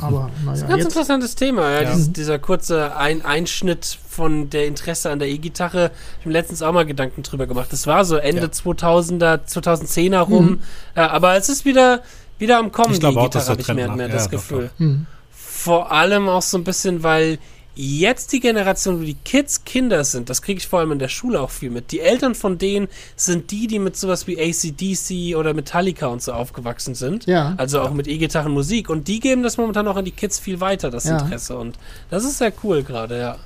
Aber 0.00 0.30
naja, 0.44 0.66
Ganz 0.66 0.78
jetzt, 0.78 0.84
interessantes 0.86 1.34
Thema, 1.36 1.70
ja. 1.70 1.82
Ja. 1.82 1.94
Dies, 1.94 2.12
dieser 2.12 2.38
kurze 2.38 2.96
Ein 2.96 3.24
Einschnitt 3.24 3.98
von 4.08 4.50
der 4.50 4.66
Interesse 4.66 5.10
an 5.10 5.18
der 5.18 5.28
E-Gitarre. 5.28 5.90
Ich 6.14 6.20
habe 6.20 6.28
mir 6.28 6.32
letztens 6.32 6.62
auch 6.62 6.72
mal 6.72 6.84
Gedanken 6.86 7.22
drüber 7.22 7.46
gemacht. 7.46 7.68
Das 7.72 7.86
war 7.86 8.04
so 8.04 8.16
Ende 8.16 8.42
Ja. 8.42 8.48
2000er, 8.48 9.40
2010er 9.46 10.20
rum. 10.20 10.60
Äh, 10.94 11.00
aber 11.00 11.36
es 11.36 11.48
ist 11.48 11.64
wieder, 11.64 12.02
wieder 12.38 12.58
am 12.58 12.72
Kommen, 12.72 12.92
Ich 12.94 13.00
glaube 13.00 13.14
die 13.20 13.26
auch, 13.26 13.28
dass 13.30 13.46
der 13.46 13.52
habe 13.52 13.60
ich 13.62 13.68
mehr 13.68 13.76
Trend 13.76 13.90
und 13.90 13.96
mehr 13.96 14.08
nach- 14.08 14.14
das 14.14 14.24
ja, 14.24 14.30
Gefühl. 14.30 14.70
hm, 14.78 15.06
Vor 15.32 15.92
allem 15.92 16.28
auch 16.28 16.42
so 16.42 16.56
ein 16.58 16.64
bisschen, 16.64 17.02
weil 17.02 17.38
jetzt 17.74 18.32
die 18.32 18.40
Generation, 18.40 19.00
wo 19.00 19.04
die 19.04 19.14
Kids 19.14 19.64
Kinder 19.64 20.04
sind, 20.04 20.28
das 20.28 20.42
kriege 20.42 20.58
ich 20.58 20.66
vor 20.66 20.80
allem 20.80 20.92
in 20.92 20.98
der 20.98 21.08
Schule 21.08 21.40
auch 21.40 21.50
viel 21.50 21.70
mit. 21.70 21.92
Die 21.92 22.00
Eltern 22.00 22.34
von 22.34 22.58
denen 22.58 22.88
sind 23.16 23.50
die, 23.50 23.66
die 23.66 23.78
mit 23.78 23.96
sowas 23.96 24.26
wie 24.26 24.38
ACDC 24.40 25.36
oder 25.36 25.54
Metallica 25.54 26.06
und 26.08 26.22
so 26.22 26.32
aufgewachsen 26.32 26.94
sind. 26.94 27.26
Ja. 27.26 27.54
Also 27.56 27.80
auch 27.80 27.92
mit 27.92 28.08
E-Gitarren-Musik. 28.08 28.90
Und 28.90 29.08
die 29.08 29.20
geben 29.20 29.42
das 29.42 29.56
momentan 29.56 29.86
auch 29.88 29.96
an 29.96 30.04
die 30.04 30.10
Kids 30.10 30.38
viel 30.38 30.60
weiter, 30.60 30.90
das 30.90 31.04
Ja. 31.04 31.18
Interesse. 31.18 31.56
Und 31.56 31.78
das 32.10 32.24
ist 32.24 32.38
sehr 32.38 32.52
cool 32.64 32.82
gerade, 32.82 33.18
ja. 33.18 33.36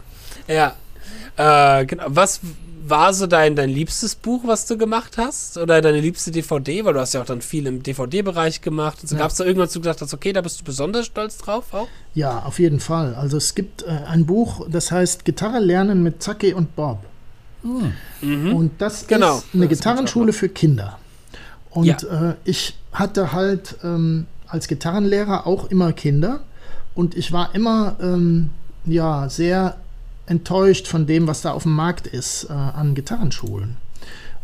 Ja. 0.48 0.74
Äh, 1.36 1.86
genau. 1.86 2.04
Was 2.08 2.40
war 2.86 3.14
so 3.14 3.26
dein, 3.26 3.56
dein 3.56 3.70
liebstes 3.70 4.14
Buch, 4.14 4.42
was 4.44 4.66
du 4.66 4.76
gemacht 4.76 5.16
hast? 5.16 5.56
Oder 5.56 5.80
deine 5.80 6.00
liebste 6.00 6.30
DVD? 6.30 6.84
Weil 6.84 6.92
du 6.94 7.00
hast 7.00 7.14
ja 7.14 7.22
auch 7.22 7.26
dann 7.26 7.40
viel 7.40 7.66
im 7.66 7.82
DVD-Bereich 7.82 8.60
gemacht. 8.60 8.98
Und 9.02 9.08
so 9.08 9.14
Ja. 9.14 9.22
gab 9.22 9.30
es 9.30 9.36
da 9.38 9.44
irgendwas, 9.44 9.70
wo 9.70 9.74
du 9.74 9.80
gesagt 9.82 10.02
hast, 10.02 10.12
okay, 10.12 10.32
da 10.32 10.40
bist 10.42 10.60
du 10.60 10.64
besonders 10.64 11.06
stolz 11.06 11.38
drauf 11.38 11.72
auch? 11.72 11.88
ja, 12.14 12.40
auf 12.44 12.58
jeden 12.58 12.80
Fall. 12.80 13.14
Also 13.14 13.36
es 13.38 13.54
gibt 13.54 13.82
äh, 13.82 13.86
ein 14.06 14.26
Buch, 14.26 14.66
das 14.70 14.90
heißt 14.92 15.24
Gitarre 15.24 15.58
lernen 15.60 16.02
mit 16.02 16.22
Zacki 16.22 16.52
und 16.54 16.76
Bob. 16.76 16.98
Und 18.20 18.70
das 18.78 19.06
Genau. 19.06 19.38
ist 19.38 19.46
eine 19.54 19.68
Das 19.68 19.78
Gitarrenschule 19.78 20.32
für 20.34 20.48
Kinder. 20.50 20.98
Und 21.70 21.86
Ja. 21.86 22.30
äh, 22.30 22.34
ich 22.44 22.76
hatte 22.92 23.32
halt 23.32 23.76
ähm, 23.82 24.26
als 24.46 24.68
Gitarrenlehrer 24.68 25.46
auch 25.46 25.70
immer 25.70 25.92
Kinder. 25.92 26.40
Und 26.94 27.16
ich 27.16 27.32
war 27.32 27.54
immer 27.54 27.96
ähm, 28.00 28.50
ja, 28.84 29.28
sehr 29.30 29.78
enttäuscht 30.26 30.86
von 30.88 31.06
dem, 31.06 31.26
was 31.26 31.42
da 31.42 31.52
auf 31.52 31.64
dem 31.64 31.72
Markt 31.72 32.06
ist 32.06 32.44
äh, 32.44 32.52
an 32.52 32.94
Gitarrenschulen. 32.94 33.76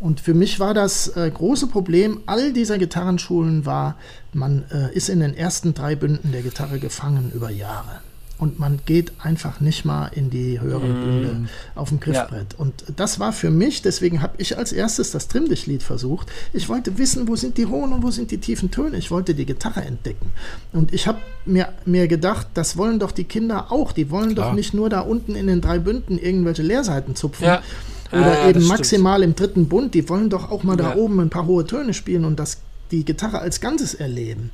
Und 0.00 0.20
für 0.20 0.32
mich 0.32 0.58
war 0.58 0.72
das 0.72 1.08
äh, 1.08 1.30
große 1.30 1.66
Problem 1.66 2.20
all 2.24 2.52
dieser 2.52 2.78
Gitarrenschulen 2.78 3.66
war, 3.66 3.96
man 4.32 4.64
äh, 4.70 4.94
ist 4.94 5.10
in 5.10 5.20
den 5.20 5.34
ersten 5.34 5.74
drei 5.74 5.94
Bünden 5.94 6.32
der 6.32 6.42
Gitarre 6.42 6.78
gefangen 6.78 7.30
über 7.34 7.50
Jahre. 7.50 8.00
Und 8.40 8.58
man 8.58 8.80
geht 8.86 9.12
einfach 9.22 9.60
nicht 9.60 9.84
mal 9.84 10.06
in 10.14 10.30
die 10.30 10.60
höheren 10.60 10.94
Bünde 10.94 11.48
auf 11.74 11.90
dem 11.90 12.00
Griffbrett. 12.00 12.54
Und 12.58 12.72
das 12.96 13.20
war 13.20 13.32
für 13.34 13.50
mich, 13.50 13.82
deswegen 13.82 14.22
habe 14.22 14.32
ich 14.38 14.56
als 14.56 14.72
erstes 14.72 15.10
das 15.10 15.28
Trimmdichtlied 15.28 15.82
versucht. 15.82 16.28
Ich 16.54 16.68
wollte 16.70 16.96
wissen, 16.96 17.28
wo 17.28 17.36
sind 17.36 17.58
die 17.58 17.66
hohen 17.66 17.92
und 17.92 18.02
wo 18.02 18.10
sind 18.10 18.30
die 18.30 18.38
tiefen 18.38 18.70
Töne. 18.70 18.96
Ich 18.96 19.10
wollte 19.10 19.34
die 19.34 19.44
Gitarre 19.44 19.82
entdecken. 19.82 20.30
Und 20.72 20.94
ich 20.94 21.06
habe 21.06 21.18
mir, 21.44 21.68
mir 21.84 22.08
gedacht, 22.08 22.46
das 22.54 22.78
wollen 22.78 22.98
doch 22.98 23.12
die 23.12 23.24
Kinder 23.24 23.70
auch. 23.70 23.92
Die 23.92 24.10
wollen 24.10 24.34
doch 24.34 24.44
Klar. 24.44 24.54
nicht 24.54 24.72
nur 24.72 24.88
da 24.88 25.00
unten 25.00 25.34
in 25.34 25.46
den 25.46 25.60
drei 25.60 25.78
Bünden 25.78 26.16
irgendwelche 26.18 26.62
Leerseiten 26.62 27.14
zupfen. 27.14 27.44
Ja. 27.46 27.62
Oder 28.10 28.20
Ja, 28.22 28.44
eben 28.48 28.54
das 28.54 28.62
stimmt. 28.64 28.68
maximal 28.68 29.22
im 29.22 29.34
dritten 29.36 29.68
Bund. 29.68 29.92
Die 29.92 30.08
wollen 30.08 30.30
doch 30.30 30.50
auch 30.50 30.62
mal 30.62 30.76
da 30.76 30.90
Ja. 30.90 30.96
oben 30.96 31.20
ein 31.20 31.28
paar 31.30 31.46
hohe 31.46 31.66
Töne 31.66 31.92
spielen 31.92 32.24
und 32.24 32.40
das, 32.40 32.56
die 32.90 33.04
Gitarre 33.04 33.38
als 33.40 33.60
Ganzes 33.60 33.92
erleben. 33.94 34.50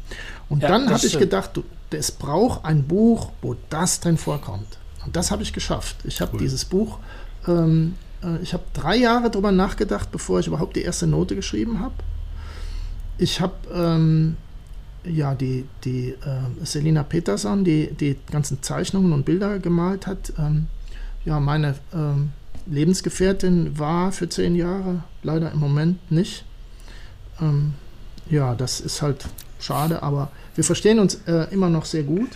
Und 0.49 0.63
Ja, 0.63 0.69
dann 0.71 0.91
habe 0.91 1.07
ich 1.07 1.19
gedacht, 1.19 1.51
du, 1.55 1.63
es 1.91 2.11
braucht 2.13 2.65
ein 2.65 2.85
Buch, 2.85 3.31
wo 3.43 3.57
das 3.71 4.01
drin 4.01 4.17
vorkommt. 4.17 4.79
Und 5.05 5.15
das 5.17 5.31
habe 5.31 5.43
ich 5.43 5.53
geschafft. 5.53 5.97
Ich 6.05 6.21
habe 6.21 6.33
Cool. 6.35 6.41
dieses 6.41 6.65
Buch 6.65 6.99
ähm, 7.47 7.95
äh, 8.23 8.43
ich 8.43 8.53
habe 8.53 8.65
drei 8.73 8.97
Jahre 8.97 9.31
darüber 9.31 9.53
nachgedacht, 9.53 10.11
bevor 10.11 10.41
ich 10.41 10.47
überhaupt 10.47 10.77
die 10.77 10.83
erste 10.83 11.07
Note 11.07 11.35
geschrieben 11.35 11.81
habe. 11.81 11.95
Ich 13.19 13.41
habe 13.41 13.55
ähm, 13.73 14.37
ja 15.05 15.35
die, 15.35 15.67
die 15.85 16.11
äh, 16.11 16.65
Selina 16.65 17.03
Peterson, 17.03 17.65
die 17.65 17.93
die 17.93 18.17
ganzen 18.31 18.63
Zeichnungen 18.63 19.13
und 19.13 19.25
Bilder 19.25 19.59
gemalt 19.59 20.07
hat. 20.07 20.33
Ähm, 20.39 20.67
ja, 21.25 21.41
meine 21.41 21.75
ähm, 21.95 22.33
Lebensgefährtin 22.67 23.79
war 23.79 24.13
für 24.13 24.29
zehn 24.29 24.55
Jahre, 24.55 25.03
leider 25.23 25.51
im 25.53 25.61
Moment 25.61 26.11
nicht. 26.11 26.45
Ähm, 27.41 27.75
ja, 28.29 28.55
das 28.55 28.81
ist 28.81 29.03
halt 29.03 29.27
schade, 29.61 30.03
aber 30.03 30.31
wir 30.57 30.65
verstehen 30.65 30.99
uns 30.99 31.21
äh, 31.27 31.47
immer 31.53 31.69
noch 31.69 31.85
sehr 31.85 32.03
gut. 32.03 32.31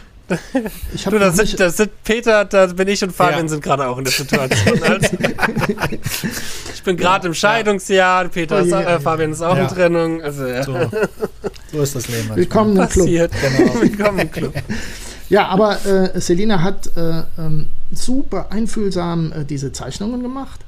Ich 0.94 1.04
du, 1.04 1.18
das 1.18 1.36
sind, 1.36 1.58
das 1.58 1.76
sind 1.76 1.90
Peter, 2.04 2.44
da 2.44 2.66
bin 2.66 2.86
ich 2.86 3.02
und 3.02 3.12
Fabian 3.12 3.42
ja. 3.42 3.48
sind 3.48 3.64
gerade 3.64 3.88
auch 3.88 3.98
in 3.98 4.04
der 4.04 4.12
Situation. 4.12 4.80
Also, 4.88 5.16
ich 6.72 6.82
bin 6.84 6.96
gerade 6.96 7.24
ja, 7.24 7.28
im 7.28 7.34
Scheidungsjahr, 7.34 8.28
Peter 8.28 8.60
oh, 8.60 8.64
ist, 8.64 8.72
äh, 8.72 9.00
Fabian 9.00 9.32
ist 9.32 9.42
auch 9.42 9.56
in 9.56 9.66
Trennung. 9.68 10.22
Also, 10.22 10.46
so. 10.62 10.90
so. 11.72 11.82
ist 11.82 11.96
das 11.96 12.08
Leben. 12.08 12.28
Manchmal. 12.28 12.36
Willkommen 12.36 12.76
im 12.76 12.88
Club. 12.88 13.06
Genau. 13.06 13.74
Willkommen 13.80 14.18
im 14.20 14.30
Club. 14.30 14.54
Ja, 15.28 15.46
aber 15.46 15.86
äh, 15.86 16.20
Selina 16.20 16.60
hat 16.60 16.90
äh, 16.96 17.22
ähm, 17.38 17.66
super 17.92 18.50
einfühlsam 18.50 19.32
äh, 19.32 19.44
diese 19.44 19.70
Zeichnungen 19.70 20.24
gemacht. 20.24 20.58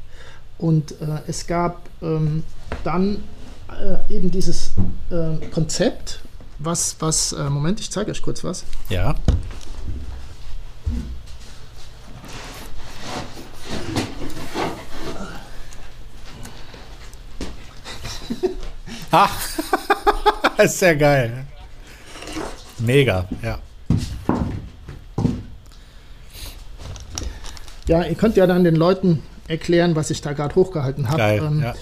Und 0.57 0.93
äh, 0.93 1.19
es 1.27 1.49
gab 1.49 1.89
ähm, 2.01 2.45
dann 2.85 3.25
äh, 3.69 4.15
eben 4.15 4.31
dieses 4.31 4.71
äh, 5.11 5.45
Konzept, 5.51 6.21
was, 6.65 6.97
was, 7.01 7.33
Moment, 7.33 7.81
ich 7.81 7.91
zeige 7.91 8.11
euch 8.11 8.23
kurz 8.23 8.45
was. 8.45 8.65
Ja. 8.89 9.15
Ach, 19.11 19.37
ist 20.59 20.79
sehr 20.79 20.97
geil. 20.97 21.47
Mega, 22.79 23.29
ja. 23.43 23.59
Ja, 27.87 28.05
ihr 28.05 28.15
könnt 28.15 28.37
ja 28.37 28.47
dann 28.47 28.65
den 28.65 28.77
Leuten 28.77 29.23
erklären, 29.49 29.97
was 29.97 30.11
ich 30.11 30.23
da 30.23 30.33
gerade 30.33 30.55
hochgehalten 30.55 31.11
habe. 31.11 31.23
Ähm, 31.23 31.63
ja. 31.63 31.75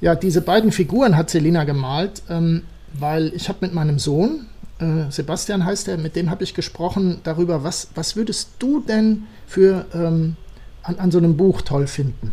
ja. 0.00 0.14
diese 0.14 0.40
beiden 0.42 0.72
Figuren 0.72 1.16
hat 1.16 1.30
Selina 1.30 1.64
gemalt, 1.64 2.22
ähm, 2.28 2.64
weil 2.98 3.32
ich 3.34 3.48
habe 3.48 3.58
mit 3.62 3.74
meinem 3.74 3.98
Sohn, 3.98 4.46
äh, 4.78 5.10
Sebastian 5.10 5.64
heißt 5.64 5.88
er, 5.88 5.98
mit 5.98 6.16
dem 6.16 6.30
habe 6.30 6.44
ich 6.44 6.54
gesprochen 6.54 7.20
darüber, 7.24 7.64
was, 7.64 7.88
was 7.94 8.16
würdest 8.16 8.50
du 8.58 8.80
denn 8.80 9.24
für 9.46 9.86
ähm, 9.94 10.36
an, 10.82 10.98
an 10.98 11.10
so 11.10 11.18
einem 11.18 11.36
Buch 11.36 11.62
toll 11.62 11.86
finden? 11.86 12.32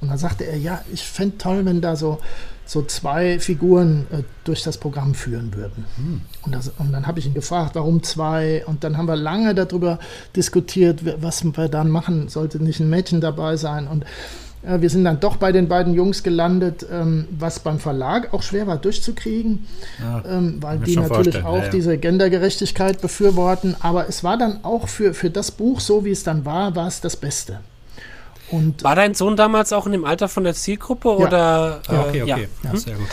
Und 0.00 0.08
dann 0.08 0.18
sagte 0.18 0.44
er, 0.44 0.56
ja, 0.56 0.82
ich 0.92 1.02
fände 1.02 1.38
toll, 1.38 1.64
wenn 1.64 1.80
da 1.80 1.96
so 1.96 2.18
so 2.68 2.82
zwei 2.82 3.40
Figuren 3.40 4.06
äh, 4.10 4.22
durch 4.44 4.62
das 4.62 4.76
Programm 4.76 5.14
führen 5.14 5.54
würden. 5.54 5.86
Hm. 5.96 6.20
Und, 6.42 6.54
das, 6.54 6.70
und, 6.78 6.92
dann 6.92 7.06
habe 7.06 7.18
ich 7.18 7.24
ihn 7.24 7.32
gefragt, 7.32 7.74
warum 7.74 8.02
zwei? 8.02 8.62
Und 8.66 8.84
dann 8.84 8.98
haben 8.98 9.08
wir 9.08 9.16
lange 9.16 9.54
darüber 9.54 9.98
diskutiert, 10.36 11.00
was 11.22 11.42
wir 11.44 11.68
dann 11.68 11.88
machen. 11.88 12.28
Sollte 12.28 12.62
nicht 12.62 12.78
ein 12.78 12.90
Mädchen 12.90 13.22
dabei 13.22 13.56
sein? 13.56 13.88
Und 13.88 14.04
wir 14.62 14.90
sind 14.90 15.04
dann 15.04 15.20
doch 15.20 15.36
bei 15.36 15.52
den 15.52 15.68
beiden 15.68 15.94
Jungs 15.94 16.22
gelandet, 16.22 16.84
ähm, 16.90 17.26
was 17.30 17.60
beim 17.60 17.78
Verlag 17.78 18.34
auch 18.34 18.42
schwer 18.42 18.66
war 18.66 18.76
durchzukriegen, 18.76 19.66
ja, 20.00 20.22
ähm, 20.28 20.58
weil 20.60 20.78
die 20.78 20.96
natürlich 20.96 21.44
auch 21.44 21.58
ja, 21.58 21.64
ja. 21.64 21.70
diese 21.70 21.96
Gendergerechtigkeit 21.96 23.00
befürworten. 23.00 23.76
Aber 23.80 24.08
es 24.08 24.24
war 24.24 24.36
dann 24.36 24.64
auch 24.64 24.88
für, 24.88 25.14
für 25.14 25.30
das 25.30 25.50
Buch, 25.50 25.80
so 25.80 26.04
wie 26.04 26.10
es 26.10 26.24
dann 26.24 26.44
war, 26.44 26.74
war 26.74 26.88
es 26.88 27.00
das 27.00 27.16
Beste. 27.16 27.60
Und 28.50 28.82
war 28.82 28.96
dein 28.96 29.14
Sohn 29.14 29.36
damals 29.36 29.72
auch 29.72 29.86
in 29.86 29.92
dem 29.92 30.04
Alter 30.04 30.28
von 30.28 30.44
der 30.44 30.54
Zielgruppe? 30.54 31.08
Ja. 31.08 31.14
Oder, 31.14 31.80
ja, 31.90 32.00
okay, 32.00 32.22
okay. 32.22 32.22
Äh, 32.22 32.26
ja. 32.26 32.72
ja. 32.72 32.76
sehr 32.76 32.96
gut. 32.96 33.08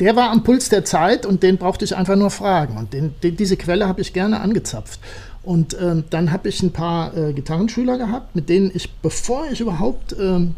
Der 0.00 0.16
war 0.16 0.30
am 0.30 0.42
Puls 0.42 0.68
der 0.68 0.84
Zeit 0.84 1.24
und 1.24 1.42
den 1.42 1.58
brauchte 1.58 1.84
ich 1.84 1.96
einfach 1.96 2.16
nur 2.16 2.30
fragen. 2.30 2.76
Und 2.76 2.92
den, 2.92 3.14
den, 3.22 3.36
diese 3.36 3.56
Quelle 3.56 3.86
habe 3.86 4.00
ich 4.00 4.12
gerne 4.12 4.40
angezapft. 4.40 5.00
Und 5.42 5.76
ähm, 5.80 6.04
dann 6.10 6.32
habe 6.32 6.48
ich 6.48 6.62
ein 6.62 6.72
paar 6.72 7.16
äh, 7.16 7.32
Gitarrenschüler 7.32 7.98
gehabt, 7.98 8.34
mit 8.34 8.48
denen 8.48 8.70
ich, 8.74 8.92
bevor 8.94 9.46
ich 9.50 9.60
überhaupt 9.60 10.14
ähm, 10.18 10.56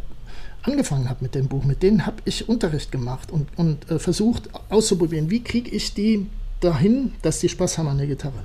angefangen 0.62 1.08
habe 1.08 1.18
mit 1.22 1.34
dem 1.34 1.48
Buch, 1.48 1.64
mit 1.64 1.82
denen 1.82 2.06
habe 2.06 2.16
ich 2.24 2.48
Unterricht 2.48 2.92
gemacht 2.92 3.30
und, 3.30 3.48
und 3.56 3.90
äh, 3.90 3.98
versucht 3.98 4.48
auszuprobieren, 4.70 5.30
wie 5.30 5.42
kriege 5.42 5.70
ich 5.70 5.94
die 5.94 6.26
dahin, 6.60 7.14
dass 7.22 7.40
die 7.40 7.48
Spaß 7.48 7.78
haben 7.78 7.88
an 7.88 7.98
der 7.98 8.06
Gitarre 8.06 8.44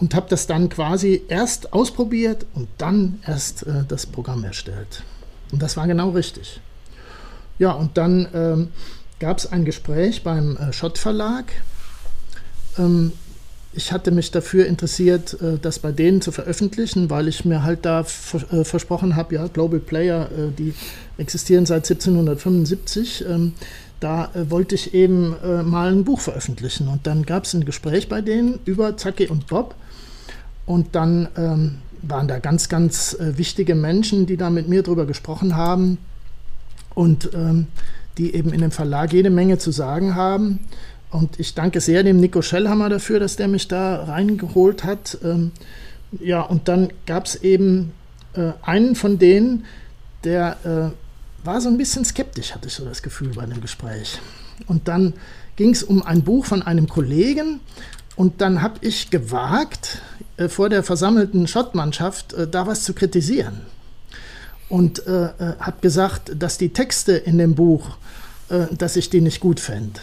und 0.00 0.14
habe 0.14 0.26
das 0.28 0.46
dann 0.46 0.68
quasi 0.68 1.22
erst 1.28 1.72
ausprobiert 1.72 2.46
und 2.54 2.68
dann 2.78 3.20
erst 3.26 3.66
äh, 3.66 3.84
das 3.86 4.06
Programm 4.06 4.44
erstellt. 4.44 5.02
Und 5.52 5.60
das 5.62 5.76
war 5.76 5.86
genau 5.86 6.10
richtig. 6.10 6.60
Ja, 7.58 7.72
und 7.72 7.98
dann 7.98 8.28
ähm, 8.32 8.68
gab 9.18 9.38
es 9.38 9.52
ein 9.52 9.64
Gespräch 9.64 10.22
beim 10.22 10.56
äh, 10.56 10.72
Schott 10.72 10.96
Verlag. 10.96 11.52
Ähm, 12.78 13.12
ich 13.72 13.92
hatte 13.92 14.10
mich 14.10 14.30
dafür 14.30 14.66
interessiert, 14.66 15.40
äh, 15.40 15.58
das 15.60 15.78
bei 15.78 15.92
denen 15.92 16.20
zu 16.20 16.32
veröffentlichen, 16.32 17.08
weil 17.08 17.28
ich 17.28 17.44
mir 17.44 17.62
halt 17.62 17.84
da 17.84 18.00
äh, 18.00 18.64
versprochen 18.64 19.16
habe, 19.16 19.36
ja, 19.36 19.46
Global 19.46 19.78
Player, 19.78 20.28
äh, 20.32 20.50
die 20.56 20.74
existieren 21.18 21.66
seit 21.66 21.88
1775. 21.88 23.24
Ähm, 23.28 23.52
da 24.00 24.30
wollte 24.48 24.76
ich 24.76 24.94
eben 24.94 25.36
mal 25.66 25.92
ein 25.92 26.04
Buch 26.04 26.20
veröffentlichen. 26.20 26.88
Und 26.88 27.06
dann 27.06 27.26
gab 27.26 27.44
es 27.44 27.52
ein 27.52 27.66
Gespräch 27.66 28.08
bei 28.08 28.22
denen 28.22 28.58
über 28.64 28.96
Zacki 28.96 29.26
und 29.26 29.48
Bob. 29.48 29.74
Und 30.64 30.94
dann 30.94 31.28
ähm, 31.36 31.74
waren 32.00 32.26
da 32.26 32.38
ganz, 32.38 32.70
ganz 32.70 33.14
wichtige 33.20 33.74
Menschen, 33.74 34.24
die 34.24 34.38
da 34.38 34.48
mit 34.48 34.68
mir 34.70 34.82
drüber 34.82 35.04
gesprochen 35.04 35.54
haben 35.54 35.98
und 36.94 37.28
ähm, 37.34 37.66
die 38.16 38.34
eben 38.34 38.54
in 38.54 38.62
dem 38.62 38.70
Verlag 38.70 39.12
jede 39.12 39.28
Menge 39.28 39.58
zu 39.58 39.70
sagen 39.70 40.14
haben. 40.14 40.60
Und 41.10 41.40
ich 41.40 41.54
danke 41.54 41.80
sehr 41.80 42.02
dem 42.02 42.18
Nico 42.18 42.40
Schellhammer 42.40 42.88
dafür, 42.88 43.18
dass 43.18 43.36
der 43.36 43.48
mich 43.48 43.66
da 43.68 44.04
reingeholt 44.04 44.84
hat. 44.84 45.18
Ähm, 45.24 45.52
ja, 46.20 46.42
und 46.42 46.68
dann 46.68 46.92
gab 47.06 47.26
es 47.26 47.36
eben 47.36 47.92
äh, 48.34 48.52
einen 48.62 48.94
von 48.94 49.18
denen, 49.18 49.64
der 50.24 50.92
äh, 51.44 51.46
war 51.46 51.60
so 51.60 51.68
ein 51.68 51.78
bisschen 51.78 52.04
skeptisch, 52.04 52.54
hatte 52.54 52.68
ich 52.68 52.74
so 52.74 52.84
das 52.84 53.02
Gefühl 53.02 53.32
bei 53.34 53.46
dem 53.46 53.60
Gespräch. 53.60 54.20
Und 54.66 54.88
dann 54.88 55.14
ging 55.56 55.70
es 55.70 55.82
um 55.82 56.02
ein 56.02 56.22
Buch 56.22 56.44
von 56.44 56.62
einem 56.62 56.88
Kollegen 56.88 57.60
und 58.14 58.40
dann 58.40 58.62
habe 58.62 58.74
ich 58.82 59.10
gewagt, 59.10 60.02
äh, 60.36 60.48
vor 60.48 60.68
der 60.68 60.82
versammelten 60.82 61.46
Schottmannschaft 61.46 62.34
äh, 62.34 62.46
da 62.46 62.66
was 62.66 62.84
zu 62.84 62.94
kritisieren. 62.94 63.62
Und 64.68 65.06
äh, 65.06 65.24
äh 65.24 65.30
habe 65.58 65.80
gesagt, 65.80 66.32
dass 66.38 66.56
die 66.56 66.68
Texte 66.68 67.12
in 67.12 67.38
dem 67.38 67.54
Buch, 67.54 67.96
dass 68.72 68.96
ich 68.96 69.10
die 69.10 69.20
nicht 69.20 69.38
gut 69.38 69.60
fände. 69.60 70.00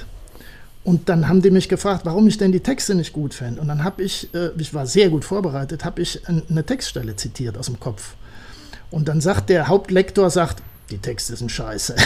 Und 0.87 1.09
dann 1.09 1.27
haben 1.27 1.41
die 1.41 1.51
mich 1.51 1.67
gefragt, 1.67 2.05
warum 2.05 2.27
ich 2.27 2.37
denn 2.37 2.53
die 2.53 2.61
Texte 2.61 2.95
nicht 2.95 3.11
gut 3.11 3.33
fände. 3.33 3.59
Und 3.59 3.67
dann 3.67 3.83
habe 3.83 4.01
ich, 4.03 4.33
äh, 4.33 4.51
ich 4.57 4.73
war 4.73 4.87
sehr 4.87 5.09
gut 5.09 5.25
vorbereitet, 5.25 5.83
habe 5.83 6.01
ich 6.01 6.21
eine 6.29 6.65
Textstelle 6.65 7.17
zitiert 7.17 7.57
aus 7.57 7.65
dem 7.65 7.77
Kopf. 7.77 8.15
Und 8.89 9.09
dann 9.09 9.19
sagt 9.19 9.49
der 9.49 9.67
Hauptlektor, 9.67 10.29
sagt, 10.29 10.63
die 10.89 10.99
Texte 10.99 11.35
sind 11.35 11.51
scheiße. 11.51 11.93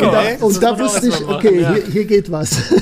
ja, 0.00 0.06
und 0.06 0.12
da, 0.12 0.46
und 0.46 0.62
da 0.62 0.78
wusste 0.78 1.08
ich, 1.08 1.26
okay, 1.26 1.58
hier, 1.58 1.82
hier 1.90 2.04
geht 2.04 2.30
was. 2.30 2.54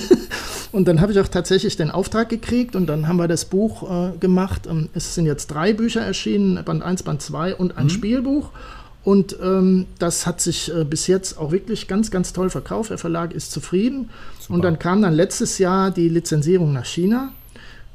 Und 0.72 0.86
dann 0.86 1.00
habe 1.00 1.10
ich 1.10 1.18
auch 1.18 1.26
tatsächlich 1.26 1.76
den 1.76 1.90
Auftrag 1.90 2.28
gekriegt 2.28 2.76
und 2.76 2.86
dann 2.86 3.08
haben 3.08 3.16
wir 3.16 3.26
das 3.26 3.44
Buch 3.44 3.90
äh, 3.90 4.16
gemacht. 4.18 4.68
Ähm, 4.68 4.88
es 4.94 5.16
sind 5.16 5.26
jetzt 5.26 5.48
drei 5.48 5.72
Bücher 5.72 6.00
erschienen, 6.00 6.64
Band 6.64 6.84
1, 6.84 7.02
Band 7.02 7.20
2 7.20 7.56
und 7.56 7.76
ein 7.76 7.86
mhm. 7.86 7.90
Spielbuch. 7.90 8.50
Und 9.02 9.36
ähm, 9.42 9.86
das 9.98 10.26
hat 10.26 10.40
sich 10.40 10.74
äh, 10.74 10.84
bis 10.84 11.06
jetzt 11.06 11.38
auch 11.38 11.52
wirklich 11.52 11.88
ganz, 11.88 12.10
ganz 12.10 12.32
toll 12.32 12.50
verkauft. 12.50 12.90
Der 12.90 12.98
Verlag 12.98 13.32
ist 13.32 13.50
zufrieden. 13.50 14.10
Super. 14.38 14.54
Und 14.54 14.62
dann 14.62 14.78
kam 14.78 15.00
dann 15.00 15.14
letztes 15.14 15.58
Jahr 15.58 15.90
die 15.90 16.08
Lizenzierung 16.08 16.72
nach 16.72 16.84
China. 16.84 17.32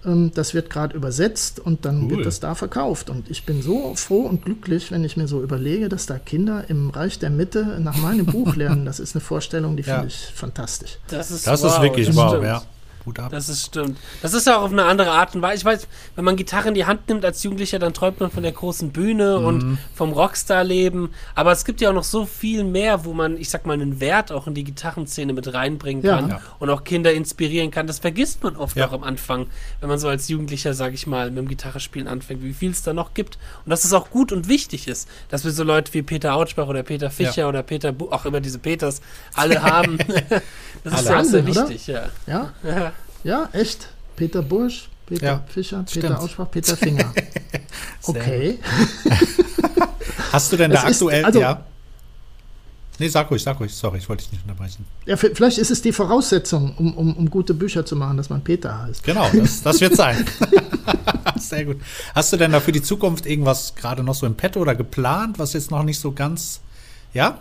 Ähm, 0.03 0.31
das 0.33 0.53
wird 0.55 0.69
gerade 0.69 0.95
übersetzt 0.95 1.59
und 1.59 1.85
dann 1.85 2.03
cool. 2.03 2.09
wird 2.11 2.25
das 2.25 2.39
da 2.39 2.55
verkauft. 2.55 3.11
Und 3.11 3.29
ich 3.29 3.45
bin 3.45 3.61
so 3.61 3.93
froh 3.95 4.21
und 4.21 4.45
glücklich, 4.45 4.91
wenn 4.91 5.03
ich 5.03 5.15
mir 5.15 5.27
so 5.27 5.43
überlege, 5.43 5.89
dass 5.89 6.07
da 6.07 6.17
Kinder 6.17 6.65
im 6.69 6.89
Reich 6.89 7.19
der 7.19 7.29
Mitte 7.29 7.79
nach 7.79 7.97
meinem 7.97 8.25
Buch 8.25 8.55
lernen. 8.55 8.85
Das 8.85 8.99
ist 8.99 9.15
eine 9.15 9.21
Vorstellung, 9.21 9.77
die 9.77 9.83
ja. 9.83 9.95
finde 9.95 10.07
ich 10.07 10.31
fantastisch. 10.33 10.97
Das 11.07 11.29
ist, 11.29 11.45
das 11.45 11.61
wow, 11.61 11.71
ist 11.71 11.81
wirklich 11.81 12.15
wow, 12.15 12.43
ja. 12.43 12.63
Hut 13.05 13.19
ab. 13.19 13.31
Das 13.31 13.49
ist 13.49 13.65
stimmt. 13.65 13.97
Das 14.21 14.33
ist 14.33 14.47
ja 14.47 14.57
auch 14.57 14.63
auf 14.63 14.71
eine 14.71 14.85
andere 14.85 15.11
Art 15.11 15.35
und 15.35 15.41
Weise. 15.41 15.57
Ich 15.59 15.65
weiß, 15.65 15.87
wenn 16.15 16.25
man 16.25 16.35
Gitarre 16.35 16.69
in 16.69 16.73
die 16.73 16.85
Hand 16.85 17.07
nimmt 17.07 17.23
als 17.23 17.43
Jugendlicher, 17.43 17.79
dann 17.79 17.93
träumt 17.93 18.19
man 18.19 18.31
von 18.31 18.43
der 18.43 18.51
großen 18.51 18.91
Bühne 18.91 19.39
mhm. 19.39 19.45
und 19.45 19.77
vom 19.93 20.11
Rockstar-Leben. 20.13 21.09
Aber 21.35 21.51
es 21.51 21.65
gibt 21.65 21.81
ja 21.81 21.89
auch 21.89 21.93
noch 21.93 22.03
so 22.03 22.25
viel 22.25 22.63
mehr, 22.63 23.05
wo 23.05 23.13
man, 23.13 23.37
ich 23.37 23.49
sag 23.49 23.65
mal, 23.65 23.73
einen 23.73 23.99
Wert 23.99 24.31
auch 24.31 24.47
in 24.47 24.53
die 24.53 24.63
Gitarrenszene 24.63 25.33
mit 25.33 25.53
reinbringen 25.53 26.03
kann 26.03 26.29
ja. 26.29 26.41
und 26.59 26.69
auch 26.69 26.83
Kinder 26.83 27.13
inspirieren 27.13 27.71
kann. 27.71 27.87
Das 27.87 27.99
vergisst 27.99 28.43
man 28.43 28.55
oft 28.55 28.75
ja. 28.75 28.87
auch 28.87 28.93
am 28.93 29.03
Anfang, 29.03 29.47
wenn 29.79 29.89
man 29.89 29.99
so 29.99 30.07
als 30.07 30.27
Jugendlicher, 30.27 30.73
sag 30.73 30.93
ich 30.93 31.07
mal, 31.07 31.29
mit 31.29 31.37
dem 31.37 31.47
Gitarrespielen 31.47 32.07
anfängt, 32.07 32.43
wie 32.43 32.53
viel 32.53 32.71
es 32.71 32.83
da 32.83 32.93
noch 32.93 33.13
gibt. 33.13 33.37
Und 33.65 33.69
dass 33.69 33.83
es 33.83 33.93
auch 33.93 34.09
gut 34.09 34.31
und 34.31 34.47
wichtig 34.47 34.87
ist, 34.87 35.07
dass 35.29 35.43
wir 35.43 35.51
so 35.51 35.63
Leute 35.63 35.93
wie 35.93 36.01
Peter 36.01 36.35
Autschbach 36.35 36.67
oder 36.67 36.83
Peter 36.83 37.09
Fischer 37.11 37.41
ja. 37.41 37.49
oder 37.49 37.63
Peter, 37.63 37.91
Bu 37.91 38.09
auch 38.11 38.25
immer 38.25 38.41
diese 38.41 38.59
Peters, 38.59 39.01
alle 39.33 39.61
haben. 39.61 39.97
das 40.83 41.01
ist 41.01 41.07
alle. 41.07 41.25
sehr, 41.25 41.25
sehr 41.25 41.47
wichtig, 41.47 41.87
ja. 41.87 42.09
Ja. 42.27 42.53
Ja, 42.63 42.93
echt. 43.53 43.89
Peter 44.15 44.41
Bursch, 44.41 44.87
Peter 45.05 45.25
ja, 45.25 45.43
Fischer, 45.47 45.79
Peter 45.83 46.07
stimmt. 46.07 46.19
Aussprach, 46.19 46.49
Peter 46.51 46.77
Finger. 46.77 47.11
Okay. 48.07 48.59
Hast 50.31 50.51
du 50.51 50.57
denn 50.57 50.71
da 50.71 50.77
Es 50.83 50.83
ist- 50.83 51.01
aktuell, 51.01 51.25
also- 51.25 51.39
ja? 51.39 51.65
Nee, 52.97 53.09
sag 53.09 53.29
ruhig, 53.29 53.43
sag 53.43 53.59
ruhig. 53.59 53.73
Sorry, 53.73 53.97
ich 53.97 54.07
wollte 54.07 54.23
dich 54.23 54.31
nicht 54.31 54.43
unterbrechen. 54.43 54.85
Ja, 55.05 55.17
vielleicht 55.17 55.57
ist 55.57 55.69
es 55.69 55.81
die 55.81 55.91
Voraussetzung, 55.91 56.75
um, 56.77 56.93
um, 56.95 57.13
um 57.17 57.29
gute 57.29 57.53
Bücher 57.53 57.85
zu 57.85 57.95
machen, 57.97 58.15
dass 58.15 58.29
man 58.29 58.41
Peter 58.41 58.83
heißt. 58.83 59.03
Genau, 59.03 59.29
das, 59.33 59.61
das 59.63 59.81
wird 59.81 59.95
sein. 59.97 60.25
Sehr 61.37 61.65
gut. 61.65 61.81
Hast 62.13 62.31
du 62.31 62.37
denn 62.37 62.53
da 62.53 62.61
für 62.61 62.71
die 62.71 62.81
Zukunft 62.81 63.25
irgendwas 63.25 63.75
gerade 63.75 64.01
noch 64.01 64.15
so 64.15 64.25
im 64.25 64.35
Petto 64.35 64.61
oder 64.61 64.75
geplant, 64.75 65.39
was 65.39 65.51
jetzt 65.53 65.71
noch 65.71 65.83
nicht 65.83 65.99
so 65.99 66.13
ganz. 66.13 66.61
Ja? 67.13 67.39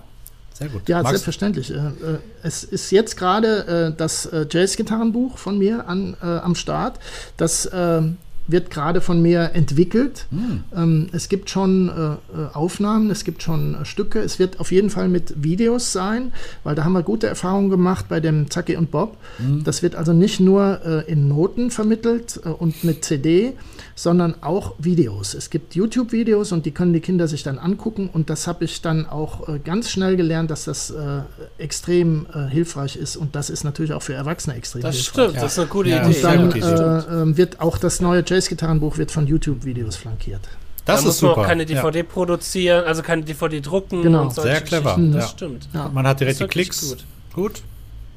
Sehr 0.54 0.68
gut. 0.68 0.88
Ja, 0.88 1.00
Magst- 1.00 1.10
selbstverständlich. 1.10 1.70
Äh, 1.70 1.74
äh, 1.76 2.18
Es 2.42 2.64
ist 2.64 2.90
jetzt 2.90 3.16
gerade 3.16 3.92
äh, 3.92 3.96
das 3.96 4.26
äh, 4.26 4.46
Jazz-Gitarrenbuch 4.48 5.36
von 5.36 5.58
mir 5.58 5.88
an, 5.88 6.16
äh, 6.22 6.26
am 6.26 6.54
Start. 6.54 6.98
Das 7.36 7.68
ähm, 7.72 8.16
wird 8.46 8.70
gerade 8.70 9.00
von 9.00 9.20
mir 9.22 9.50
entwickelt. 9.54 10.26
Hm. 10.30 10.64
Ähm, 10.76 11.06
Es 11.12 11.28
gibt 11.30 11.48
schon 11.50 11.88
äh, 11.88 11.92
äh, 11.92 12.46
Aufnahmen, 12.52 13.10
es 13.10 13.24
gibt 13.24 13.42
schon 13.42 13.74
äh, 13.74 13.84
Stücke. 13.84 14.20
Es 14.20 14.38
wird 14.38 14.60
auf 14.60 14.70
jeden 14.70 14.90
Fall 14.90 15.08
mit 15.08 15.42
Videos 15.42 15.92
sein, 15.92 16.32
weil 16.62 16.74
da 16.74 16.84
haben 16.84 16.92
wir 16.92 17.02
gute 17.02 17.26
Erfahrungen 17.26 17.70
gemacht 17.70 18.04
bei 18.08 18.20
dem 18.20 18.50
Zacki 18.50 18.76
und 18.76 18.90
Bob. 18.90 19.16
Hm. 19.38 19.64
Das 19.64 19.82
wird 19.82 19.96
also 19.96 20.12
nicht 20.12 20.38
nur 20.40 20.80
äh, 20.84 21.10
in 21.10 21.26
Noten 21.26 21.70
vermittelt 21.70 22.38
äh, 22.44 22.48
und 22.50 22.84
mit 22.84 23.04
CD, 23.04 23.54
sondern 23.96 24.42
auch 24.42 24.74
Videos. 24.78 25.34
Es 25.34 25.50
gibt 25.50 25.74
YouTube-Videos 25.76 26.50
und 26.52 26.66
die 26.66 26.72
können 26.72 26.92
die 26.92 27.00
Kinder 27.00 27.28
sich 27.28 27.42
dann 27.44 27.58
angucken 27.58 28.10
und 28.12 28.28
das 28.28 28.46
habe 28.48 28.64
ich 28.64 28.82
dann 28.82 29.06
auch 29.08 29.48
äh, 29.48 29.58
ganz 29.60 29.90
schnell 29.90 30.16
gelernt, 30.16 30.50
dass 30.50 30.64
das 30.64 30.90
äh, 30.90 31.20
extrem 31.58 32.26
äh, 32.34 32.48
hilfreich 32.48 32.96
ist 32.96 33.16
und 33.16 33.36
das 33.36 33.50
ist 33.50 33.62
natürlich 33.64 33.92
auch 33.92 34.02
für 34.02 34.14
Erwachsene 34.14 34.56
extrem 34.56 34.82
Das 34.82 34.96
hilfreich. 34.96 35.24
stimmt, 35.28 35.42
das 35.42 35.52
ist 35.52 35.58
eine 35.60 35.68
gute 35.68 35.90
Ja, 35.90 36.06
Idee. 36.08 36.16
Und 36.16 36.24
dann 36.24 36.52
äh, 36.52 37.22
ähm, 37.22 37.36
wird 37.36 37.60
auch 37.60 37.78
das 37.78 38.00
neue 38.00 38.24
Jazz-Gitarrenbuch 38.26 38.98
wird 38.98 39.10
von 39.12 39.26
YouTube-Videos 39.26 39.96
flankiert. 39.96 40.40
Das 40.86 40.86
da 40.86 40.94
ist 41.00 41.04
muss 41.06 41.22
man 41.22 41.30
super. 41.30 41.40
auch 41.42 41.46
keine 41.46 41.62
Ja. 41.62 41.68
DVD 41.82 42.02
produzieren, 42.02 42.84
also 42.84 43.02
keine 43.02 43.22
DVD 43.22 43.60
drucken 43.60 44.02
Genau. 44.02 44.22
und 44.22 44.34
solche 44.34 44.50
Sehr 44.50 44.60
clever. 44.60 44.94
Geschichten. 44.96 45.12
Das 45.12 45.22
Ja. 45.24 45.28
stimmt. 45.30 45.68
Ja. 45.72 45.88
Man 45.94 46.06
hat 46.06 46.20
direkt 46.20 46.40
die 46.40 46.44
Das 46.44 46.50
Klicks. 46.50 46.88
gut. 46.90 47.04
Gut. 47.32 47.62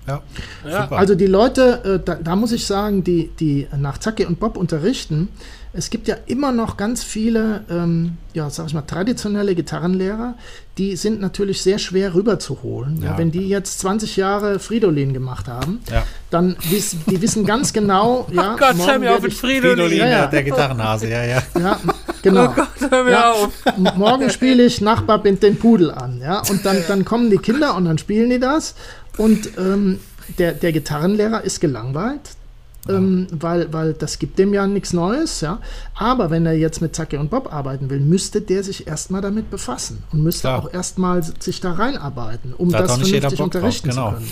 Ja. 0.08 0.22
Ja. 0.66 0.84
Super. 0.84 0.98
Also 0.98 1.16
die 1.16 1.26
Leute, 1.28 1.84
äh, 1.84 2.00
da, 2.04 2.16
da 2.16 2.36
muss 2.36 2.52
ich 2.54 2.66
sagen, 2.66 3.04
die, 3.04 3.30
die 3.40 3.68
nach 3.78 3.98
Zacki 3.98 4.26
und 4.26 4.40
Bob 4.40 4.56
unterrichten, 4.58 5.28
es 5.74 5.90
gibt 5.90 6.08
ja 6.08 6.16
immer 6.26 6.52
noch 6.52 6.78
ganz 6.78 7.04
viele, 7.04 7.64
ähm, 7.70 8.18
ja, 8.34 8.50
sag 8.50 8.68
ich 8.68 8.74
mal, 8.74 8.82
traditionelle 8.82 9.54
Gitarrenlehrer, 9.54 10.36
die 10.78 10.96
sind 10.96 11.20
natürlich 11.22 11.62
sehr 11.62 11.78
schwer 11.80 12.16
rüberzuholen. 12.16 13.02
Ja. 13.02 13.12
Ja. 13.12 13.18
wenn 13.18 13.32
die 13.32 13.48
jetzt 13.48 13.80
20 13.80 14.16
Jahre 14.18 14.60
Fridolin 14.60 15.14
gemacht 15.14 15.48
haben, 15.48 15.80
Ja. 15.92 16.04
dann 16.30 16.56
wissen 16.70 17.02
die 17.10 17.22
wissen 17.22 17.46
ganz 17.46 17.74
genau, 17.74 18.28
ja, 18.32 18.54
Oh 18.54 18.58
Gott, 18.58 18.68
hör 18.70 18.74
morgen 18.76 19.00
mir 19.02 19.14
auf 19.16 19.22
mit 19.22 19.34
ich, 19.34 19.38
Fridolin. 19.40 19.78
Fridolin, 19.88 19.98
Ja, 20.12 20.28
der- 20.28 20.44
Gitarrenhase, 20.44 21.10
ja, 21.10 21.24
ja. 21.26 21.44
ja, 21.60 21.80
genau. 22.22 22.46
Oh 22.52 22.54
Gott, 22.56 22.92
hör 22.92 23.04
mir 23.04 23.32
auf. 23.32 23.50
Morgen 23.96 24.30
spiele 24.30 24.64
ich 24.64 24.82
Nachbar 24.82 25.22
bindet 25.22 25.44
den 25.44 25.58
Pudel 25.60 25.92
an, 25.92 26.20
ja, 26.22 26.42
und 26.50 26.66
dann, 26.66 26.78
dann 26.88 27.06
kommen 27.06 27.30
die 27.30 27.38
Kinder 27.38 27.76
und 27.76 27.86
dann 27.86 27.98
spielen 27.98 28.30
die 28.30 28.40
das 28.40 28.76
und 29.18 29.50
ähm, 29.58 30.00
der, 30.40 30.54
der 30.54 30.72
Gitarrenlehrer 30.74 31.44
ist 31.44 31.60
gelangweilt, 31.62 32.22
ähm, 32.90 33.28
weil, 33.32 33.72
weil 33.74 33.94
das 33.94 34.20
gibt 34.20 34.40
dem 34.40 34.54
ja 34.54 34.68
nichts 34.68 34.94
Neues, 34.94 35.42
ja, 35.42 35.60
aber 35.96 36.30
wenn 36.30 36.46
er 36.46 36.54
jetzt 36.54 36.82
mit 36.82 36.96
Zacke 36.96 37.20
und 37.20 37.30
Bob 37.30 37.54
arbeiten 37.54 37.90
will, 37.90 38.00
müsste 38.00 38.42
der 38.42 38.64
sich 38.64 38.88
erstmal 38.88 39.22
damit 39.22 39.50
befassen 39.50 40.04
und 40.12 40.24
müsste 40.24 40.42
Klar. 40.42 40.60
auch 40.60 40.74
erstmal 40.74 41.24
sich 41.24 41.62
da 41.62 41.74
reinarbeiten, 41.74 42.54
um 42.54 42.70
Da 42.70 42.80
das 42.80 42.92
vernünftig 42.92 43.22
Bock 43.22 43.32
drauf, 43.32 43.40
unterrichten 43.40 43.90
genau. 43.90 44.10
zu 44.10 44.16
können. 44.16 44.32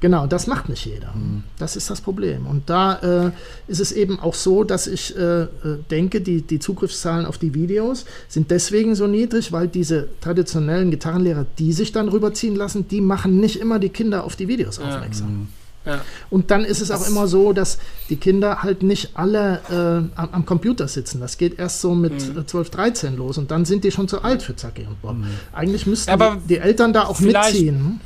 Genau, 0.00 0.26
das 0.26 0.46
macht 0.46 0.68
nicht 0.68 0.84
jeder. 0.84 1.12
Das 1.58 1.74
ist 1.74 1.90
das 1.90 2.00
Problem. 2.00 2.46
Und 2.46 2.70
da 2.70 3.26
äh, 3.26 3.30
ist 3.66 3.80
es 3.80 3.90
eben 3.90 4.20
auch 4.20 4.34
so, 4.34 4.62
dass 4.62 4.86
ich 4.86 5.16
äh, 5.16 5.42
äh, 5.42 5.48
denke, 5.90 6.20
die, 6.20 6.42
die 6.42 6.60
Zugriffszahlen 6.60 7.26
auf 7.26 7.38
die 7.38 7.52
Videos 7.54 8.04
sind 8.28 8.50
deswegen 8.50 8.94
so 8.94 9.08
niedrig, 9.08 9.50
weil 9.50 9.66
diese 9.66 10.08
traditionellen 10.20 10.92
Gitarrenlehrer, 10.92 11.46
die 11.58 11.72
sich 11.72 11.90
dann 11.90 12.08
rüberziehen 12.08 12.54
lassen, 12.54 12.86
die 12.86 13.00
machen 13.00 13.40
nicht 13.40 13.56
immer 13.56 13.80
die 13.80 13.88
Kinder 13.88 14.22
auf 14.22 14.36
die 14.36 14.46
Videos 14.46 14.78
aufmerksam. 14.78 15.48
Ja. 15.88 16.00
Und 16.30 16.50
dann 16.50 16.64
ist 16.64 16.80
es 16.80 16.90
auch 16.90 17.06
immer 17.08 17.26
so, 17.26 17.52
dass 17.52 17.78
die 18.10 18.16
Kinder 18.16 18.62
halt 18.62 18.82
nicht 18.82 19.10
alle 19.14 19.60
äh, 19.70 20.18
am, 20.20 20.28
am 20.32 20.46
Computer 20.46 20.86
sitzen. 20.86 21.20
Das 21.20 21.38
geht 21.38 21.58
erst 21.58 21.80
so 21.80 21.94
mit 21.94 22.12
Mhm. 22.34 22.40
äh, 22.40 22.46
12, 22.46 22.70
13 22.70 23.16
los 23.16 23.38
und 23.38 23.50
dann 23.50 23.64
sind 23.64 23.82
die 23.84 23.90
schon 23.90 24.06
zu 24.06 24.22
alt 24.22 24.42
für 24.42 24.54
Zacki 24.54 24.82
und 24.86 25.00
Bob. 25.02 25.16
Eigentlich 25.52 25.86
müssten 25.86 26.10
die, 26.40 26.48
die 26.48 26.58
Eltern 26.58 26.92
da 26.92 27.04
auch 27.06 27.18
mitziehen. 27.20 28.00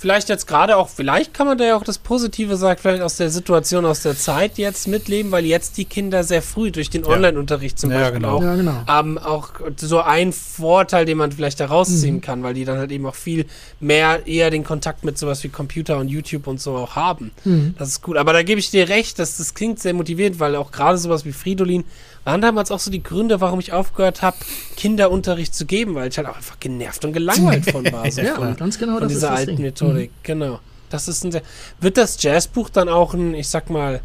Vielleicht 0.00 0.30
jetzt 0.30 0.46
gerade 0.46 0.78
auch, 0.78 0.88
vielleicht 0.88 1.34
kann 1.34 1.46
man 1.46 1.58
da 1.58 1.64
ja 1.66 1.76
auch 1.76 1.84
das 1.84 1.98
Positive 1.98 2.56
sagen, 2.56 2.80
vielleicht 2.80 3.02
aus 3.02 3.18
der 3.18 3.28
Situation, 3.28 3.84
aus 3.84 4.00
der 4.00 4.16
Zeit 4.16 4.56
jetzt 4.56 4.88
mitleben, 4.88 5.30
weil 5.30 5.44
jetzt 5.44 5.76
die 5.76 5.84
Kinder 5.84 6.24
sehr 6.24 6.40
früh 6.40 6.70
durch 6.70 6.88
den. 6.88 7.04
Online-Unterricht 7.04 7.78
zum 7.78 7.90
Ja, 7.90 7.98
Beispiel 7.98 8.20
genau. 8.20 8.36
auch 8.38 8.42
Ja, 8.42 8.54
genau. 8.56 8.82
haben 8.86 9.18
auch 9.18 9.50
so 9.76 10.00
ein 10.00 10.32
Vorteil, 10.32 11.04
den 11.04 11.18
man 11.18 11.32
vielleicht 11.32 11.60
da 11.60 11.66
rausziehen 11.66 12.22
kann, 12.22 12.42
weil 12.42 12.54
die 12.54 12.64
dann 12.64 12.78
halt 12.78 12.90
eben 12.92 13.04
auch 13.04 13.14
viel 13.14 13.44
mehr 13.78 14.26
eher 14.26 14.50
den 14.50 14.64
Kontakt 14.64 15.04
mit 15.04 15.18
sowas 15.18 15.44
wie 15.44 15.50
Computer 15.50 15.98
und 15.98 16.08
YouTube 16.08 16.46
und 16.46 16.62
so 16.62 16.76
auch 16.76 16.96
haben. 16.96 17.30
Mhm. 17.44 17.74
Das 17.78 17.88
ist 17.88 18.02
gut. 18.02 18.16
Aber 18.16 18.32
da 18.32 18.42
gebe 18.42 18.58
ich 18.58 18.70
dir 18.70 18.88
recht, 18.88 19.18
dass 19.18 19.36
das 19.36 19.52
klingt 19.52 19.80
sehr 19.80 19.92
motivierend, 19.92 20.40
weil 20.40 20.56
auch 20.56 20.72
gerade 20.72 20.96
sowas 20.96 21.26
wie 21.26 21.32
Fridolin 21.32 21.84
waren 22.24 22.40
damals 22.40 22.70
auch 22.70 22.78
so 22.78 22.90
die 22.90 23.02
Gründe, 23.02 23.40
warum 23.40 23.60
ich 23.60 23.72
aufgehört 23.72 24.22
habe, 24.22 24.36
Kinderunterricht 24.76 25.54
zu 25.54 25.66
geben, 25.66 25.94
weil 25.94 26.08
ich 26.08 26.18
halt 26.18 26.28
auch 26.28 26.36
einfach 26.36 26.60
genervt 26.60 27.04
und 27.04 27.12
gelangweilt 27.12 27.70
von 27.70 27.90
war. 27.92 28.10
So 28.10 28.20
Ja, 28.22 28.34
von, 28.34 28.56
ganz 28.56 28.78
genau, 28.78 28.94
von 28.94 29.02
das 29.02 29.12
ist 29.12 29.18
dieser 29.18 29.30
das 29.30 29.38
alten 29.38 29.50
Ding. 29.50 29.58
Mhm. 29.58 29.64
Methodik. 29.64 30.10
Genau. 30.22 30.60
Das 30.90 31.08
ist 31.08 31.24
ein 31.24 31.32
sehr. 31.32 31.42
Wird 31.80 31.96
das 31.96 32.22
Jazzbuch 32.22 32.68
dann 32.68 32.88
auch 32.88 33.14
ein, 33.14 33.34
ich 33.34 33.48
sag 33.48 33.70
mal, 33.70 34.00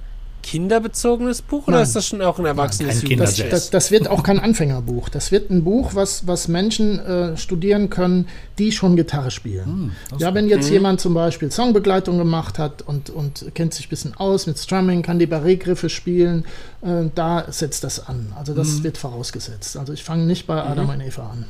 kinderbezogenes 0.46 1.42
Buch 1.42 1.68
oder 1.68 1.78
Nein. 1.78 1.84
ist 1.84 1.96
das 1.96 2.06
schon 2.06 2.22
auch 2.22 2.38
ein 2.38 2.46
erwachsenes 2.46 3.02
Jugendbuch? 3.02 3.26
Kinderjazz. 3.26 3.50
Das, 3.50 3.70
das 3.72 3.90
wird 3.90 4.08
auch 4.08 4.22
kein 4.22 4.40
Anfängerbuch. 4.40 5.10
Das 5.10 5.32
wird 5.32 5.50
ein 5.50 5.64
Buch, 5.64 5.96
was, 5.96 6.28
was 6.28 6.48
Menschen 6.48 7.00
äh, 7.00 7.36
studieren 7.36 7.90
können, 7.90 8.28
die 8.60 8.72
schon 8.72 8.96
Gitarre 8.96 9.32
spielen. 9.32 9.94
ja, 10.20 10.36
wenn 10.36 10.48
jetzt 10.48 10.70
jemand 10.70 11.02
zum 11.02 11.16
Beispiel 11.16 11.52
Songbegleitung 11.52 12.20
gemacht 12.20 12.60
hat 12.60 12.84
und, 12.84 13.10
und 13.10 13.46
kennt 13.56 13.74
sich 13.74 13.88
ein 13.88 13.90
bisschen 13.90 14.14
aus 14.18 14.46
mit 14.46 14.60
Strumming, 14.60 15.02
kann 15.02 15.18
die 15.18 15.26
Barré-Griffe 15.26 15.90
spielen, 15.90 16.46
äh, 16.84 17.06
da 17.16 17.46
setzt 17.50 17.84
das 17.84 18.08
an. 18.08 18.32
Also 18.38 18.54
das 18.54 18.84
wird 18.84 19.00
vorausgesetzt. 19.00 19.78
Also 19.78 19.94
ich 19.94 20.04
fange 20.04 20.26
nicht 20.26 20.46
bei 20.46 20.62
Adam 20.62 20.90
und 20.90 21.02
Eva 21.02 21.32
an. 21.32 21.46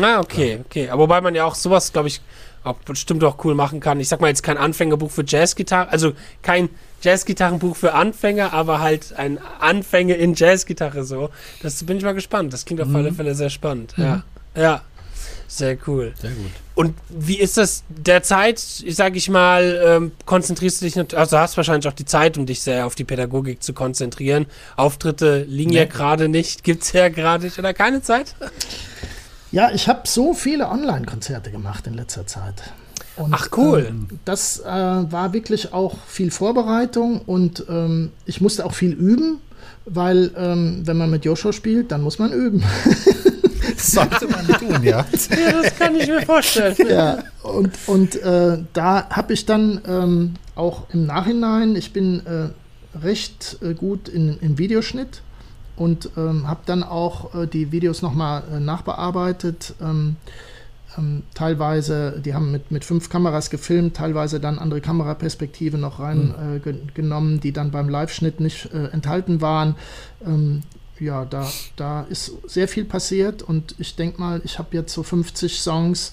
Ah, 0.00 0.20
okay, 0.20 0.60
okay. 0.64 0.88
Aber 0.88 1.02
wobei 1.02 1.20
man 1.20 1.34
ja 1.34 1.44
auch 1.44 1.56
sowas, 1.56 1.92
glaube 1.92 2.06
ich, 2.06 2.20
auch 2.62 2.76
bestimmt 2.84 3.24
auch 3.24 3.44
cool 3.44 3.56
machen 3.56 3.80
kann. 3.80 3.98
Ich 3.98 4.08
sag 4.08 4.20
mal 4.20 4.28
jetzt 4.28 4.44
kein 4.44 4.56
Anfängerbuch 4.56 5.10
für 5.10 5.24
Jazzgitarre, 5.26 5.90
also 5.90 6.12
kein 6.42 6.68
Jazzgitarrenbuch 7.02 7.76
für 7.76 7.94
Anfänger, 7.94 8.52
aber 8.52 8.80
halt 8.80 9.14
ein 9.16 9.38
Anfänger 9.60 10.16
in 10.16 10.34
Jazzgitarre 10.34 11.04
so. 11.04 11.30
Das 11.62 11.82
bin 11.84 11.96
ich 11.98 12.04
mal 12.04 12.12
gespannt. 12.14 12.52
Das 12.52 12.64
klingt 12.64 12.80
auf 12.80 12.94
alle 12.94 13.12
Fälle 13.12 13.34
sehr 13.34 13.50
spannend. 13.50 13.94
Ja. 13.96 14.22
Ja. 14.56 14.82
Sehr 15.50 15.78
cool. 15.86 16.12
Sehr 16.20 16.32
gut. 16.32 16.50
Und 16.74 16.94
wie 17.08 17.38
ist 17.38 17.56
das 17.56 17.82
derzeit, 17.88 18.58
sag 18.58 19.16
ich 19.16 19.30
mal, 19.30 19.82
ähm, 19.84 20.12
konzentrierst 20.26 20.80
du 20.80 20.84
dich, 20.84 20.94
nat- 20.94 21.14
also 21.14 21.38
hast 21.38 21.56
wahrscheinlich 21.56 21.88
auch 21.88 21.94
die 21.94 22.04
Zeit, 22.04 22.36
um 22.36 22.44
dich 22.44 22.60
sehr 22.62 22.84
auf 22.84 22.94
die 22.94 23.04
Pädagogik 23.04 23.62
zu 23.62 23.72
konzentrieren. 23.72 24.44
Auftritte 24.76 25.44
liegen 25.48 25.72
ja 25.72 25.84
Nee. 25.84 25.88
gerade 25.88 26.28
nicht, 26.28 26.64
gibt's 26.64 26.92
ja 26.92 27.08
gerade 27.08 27.44
nicht 27.44 27.58
oder 27.58 27.72
keine 27.72 28.02
Zeit? 28.02 28.34
Ja, 29.50 29.70
ich 29.72 29.88
habe 29.88 30.02
so 30.06 30.34
viele 30.34 30.68
Online-Konzerte 30.68 31.50
gemacht 31.50 31.86
in 31.86 31.94
letzter 31.94 32.26
Zeit. 32.26 32.54
Und, 33.18 33.34
Ach, 33.34 33.48
cool. 33.56 33.86
Ähm, 33.88 34.08
das 34.24 34.60
äh, 34.60 34.64
war 34.66 35.32
wirklich 35.32 35.72
auch 35.72 35.96
viel 36.06 36.30
Vorbereitung 36.30 37.20
und 37.22 37.64
ähm, 37.68 38.10
ich 38.26 38.40
musste 38.40 38.64
auch 38.64 38.74
viel 38.74 38.92
üben, 38.92 39.40
weil 39.84 40.30
ähm, 40.36 40.82
wenn 40.84 40.96
man 40.96 41.10
mit 41.10 41.24
Joshua 41.24 41.52
spielt, 41.52 41.90
dann 41.92 42.02
muss 42.02 42.18
man 42.18 42.32
üben. 42.32 42.62
Das 43.76 43.92
sollte 43.92 44.26
man 44.28 44.46
tun, 44.46 44.82
ja. 44.82 45.04
Ja, 45.30 45.62
das 45.62 45.76
kann 45.76 45.94
ich 45.94 46.08
mir 46.08 46.22
vorstellen. 46.22 46.74
ja, 46.88 47.22
und, 47.42 47.70
und 47.86 48.16
äh, 48.16 48.58
da 48.72 49.08
habe 49.10 49.32
ich 49.32 49.46
dann 49.46 49.80
ähm, 49.86 50.34
auch 50.56 50.90
im 50.92 51.06
Nachhinein, 51.06 51.76
ich 51.76 51.92
bin 51.92 52.26
äh, 52.26 52.48
recht 52.98 53.58
äh, 53.62 53.74
gut 53.74 54.08
in, 54.08 54.38
im 54.40 54.58
Videoschnitt 54.58 55.22
und 55.76 56.10
ähm, 56.16 56.48
habe 56.48 56.60
dann 56.66 56.82
auch 56.82 57.34
äh, 57.34 57.46
die 57.46 57.70
Videos 57.70 58.02
nochmal 58.02 58.42
äh, 58.52 58.58
nachbearbeitet. 58.58 59.74
Ähm, 60.98 61.22
teilweise, 61.34 62.20
die 62.24 62.34
haben 62.34 62.50
mit, 62.50 62.70
mit 62.72 62.84
fünf 62.84 63.08
Kameras 63.08 63.50
gefilmt, 63.50 63.96
teilweise 63.96 64.40
dann 64.40 64.58
andere 64.58 64.80
Kameraperspektive 64.80 65.78
noch 65.78 66.00
reingenommen, 66.00 66.56
äh, 66.56 66.58
ge- 66.60 66.78
genommen, 66.94 67.40
die 67.40 67.52
dann 67.52 67.70
beim 67.70 67.88
Live-Schnitt 67.88 68.40
nicht 68.40 68.72
äh, 68.74 68.86
enthalten 68.88 69.40
waren. 69.40 69.76
Ähm, 70.26 70.62
ja, 70.98 71.24
da, 71.24 71.46
da 71.76 72.02
ist 72.10 72.32
sehr 72.48 72.66
viel 72.66 72.84
passiert 72.84 73.42
und 73.42 73.76
ich 73.78 73.94
denke 73.94 74.20
mal, 74.20 74.40
ich 74.44 74.58
habe 74.58 74.70
jetzt 74.72 74.92
so 74.92 75.04
50 75.04 75.60
Songs, 75.60 76.12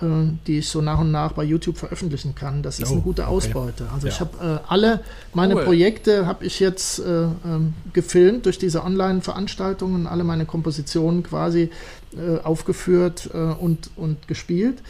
äh, 0.00 0.04
die 0.46 0.58
ich 0.58 0.68
so 0.68 0.80
nach 0.80 1.00
und 1.00 1.10
nach 1.10 1.32
bei 1.32 1.42
YouTube 1.42 1.76
veröffentlichen 1.76 2.36
kann. 2.36 2.62
Das 2.62 2.78
ist 2.78 2.88
Oh, 2.90 2.92
eine 2.92 3.02
gute 3.02 3.22
okay. 3.22 3.32
Ausbeute. 3.32 3.88
Also 3.92 4.06
Ja. 4.06 4.12
ich 4.12 4.20
habe 4.20 4.60
äh, 4.62 4.68
alle 4.72 5.00
meine 5.34 5.56
Cool. 5.56 5.64
Projekte 5.64 6.26
habe 6.26 6.44
ich 6.44 6.60
jetzt 6.60 7.00
äh, 7.00 7.22
ähm, 7.44 7.74
gefilmt 7.92 8.46
durch 8.46 8.58
diese 8.58 8.84
Online-Veranstaltungen, 8.84 10.06
alle 10.06 10.22
meine 10.22 10.46
Kompositionen 10.46 11.24
quasi 11.24 11.70
äh, 12.16 12.38
aufgeführt 12.42 13.30
äh, 13.32 13.36
und, 13.36 13.90
und 13.96 14.28
gespielt. 14.28 14.82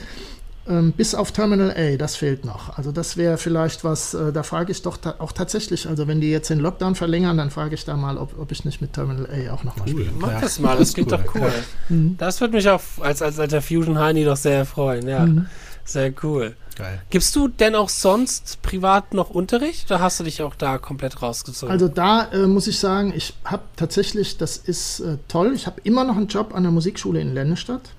Ähm, 0.69 0.93
bis 0.93 1.17
auf 1.17 1.33
Terminal 1.33 1.73
A, 1.77 1.97
das 1.97 2.15
fehlt 2.15 2.45
noch. 2.45 2.79
Also 2.79 2.93
das 2.93 3.17
wäre 3.17 3.37
vielleicht 3.37 3.83
was, 3.83 4.15
äh, 4.15 4.33
da 4.33 4.45
frage 4.45 4.71
ich 4.71 4.83
doch 4.83 4.97
ta 4.97 5.17
auch 5.19 5.33
tatsächlich, 5.33 5.89
also 5.89 6.07
wenn 6.07 6.21
die 6.21 6.31
jetzt 6.31 6.51
den 6.51 6.61
Lockdown 6.61 6.95
verlängern, 6.95 7.37
dann 7.37 7.51
frage 7.51 7.75
ich 7.75 7.85
da 7.85 7.97
mal, 7.97 8.17
ob, 8.17 8.39
ob 8.39 8.53
ich 8.53 8.65
nicht 8.65 8.81
mit 8.81 8.93
Terminal 8.93 9.27
A 9.27 9.53
auch 9.55 9.65
nochmal 9.65 9.89
Cool. 9.89 9.95
spiele. 10.05 10.11
Mach 10.21 10.31
Ja, 10.31 10.41
das 10.41 10.61
mal, 10.61 10.77
das 10.77 10.93
klingt 10.95 11.11
cool, 11.11 11.19
doch 11.19 11.35
cool. 11.35 11.53
Mhm. 11.89 12.17
Das 12.17 12.41
würde 12.41 12.55
mich 12.55 12.69
auch 12.69 12.81
als, 13.01 13.23
als 13.23 13.41
alter 13.41 13.61
Fusion-Heini 13.61 14.25
doch 14.25 14.37
sehr 14.37 14.65
freuen, 14.65 15.09
ja. 15.09 15.27
Mhm. 15.27 15.47
Sehr 15.85 16.13
cool. 16.23 16.55
Geil. 16.77 17.03
Gibst 17.11 17.37
du 17.37 17.49
denn 17.49 17.75
auch 17.75 17.89
sonst 17.89 18.63
privat 18.63 19.15
noch 19.15 19.31
Unterricht 19.31 19.91
oder 19.91 20.01
hast 20.01 20.21
du 20.21 20.25
dich 20.25 20.43
auch 20.43 20.55
da 20.55 20.79
komplett 20.79 21.23
rausgezogen? 21.23 21.73
Also 21.73 21.89
da 21.89 22.31
äh, 22.33 22.47
muss 22.47 22.67
ich 22.67 22.79
sagen, 22.79 23.13
ich 23.15 23.35
habe 23.45 23.63
tatsächlich, 23.77 24.39
das 24.39 24.57
ist 24.57 25.01
äh, 25.01 25.19
toll, 25.29 25.53
ich 25.55 25.67
habe 25.67 25.81
immer 25.85 26.05
noch 26.05 26.17
einen 26.17 26.29
Job 26.29 26.55
an 26.55 26.63
der 26.63 26.73
Musikschule 26.73 27.21
in 27.21 27.35
Lennestadt. 27.35 27.91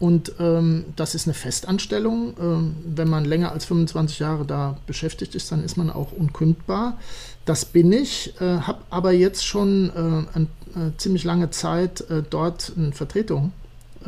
Und 0.00 0.34
ähm, 0.38 0.84
das 0.94 1.14
ist 1.14 1.26
eine 1.26 1.34
Festanstellung. 1.34 2.34
Ähm, 2.40 2.76
wenn 2.84 3.08
man 3.08 3.24
länger 3.24 3.50
als 3.50 3.64
25 3.64 4.20
Jahre 4.20 4.44
da 4.44 4.76
beschäftigt 4.86 5.34
ist, 5.34 5.50
dann 5.50 5.64
ist 5.64 5.76
man 5.76 5.90
auch 5.90 6.12
unkündbar. 6.12 6.98
Das 7.44 7.64
bin 7.64 7.90
ich, 7.92 8.34
äh, 8.40 8.60
habe 8.60 8.82
aber 8.90 9.12
jetzt 9.12 9.44
schon 9.44 9.90
äh, 9.90 10.36
ein, 10.36 10.48
äh, 10.76 10.96
ziemlich 10.98 11.24
lange 11.24 11.50
Zeit 11.50 12.02
äh, 12.10 12.22
dort 12.28 12.72
eine 12.76 12.92
Vertretung, 12.92 13.52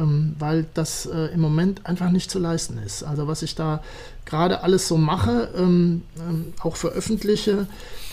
ähm, 0.01 0.35
weil 0.39 0.67
das 0.75 1.07
äh, 1.07 1.27
im 1.35 1.41
Moment 1.41 1.87
einfach 1.87 2.11
nicht 2.11 2.31
zu 2.31 2.39
leisten 2.39 2.79
ist. 2.79 3.03
Also 3.03 3.29
was 3.29 3.43
ich 3.43 3.55
da 3.55 3.83
gerade 4.25 4.63
alles 4.63 4.89
so 4.89 4.97
mache, 4.97 5.51
ähm, 5.57 6.03
ähm, 6.19 6.53
auch 6.61 6.77
veröffentliche. 6.77 7.67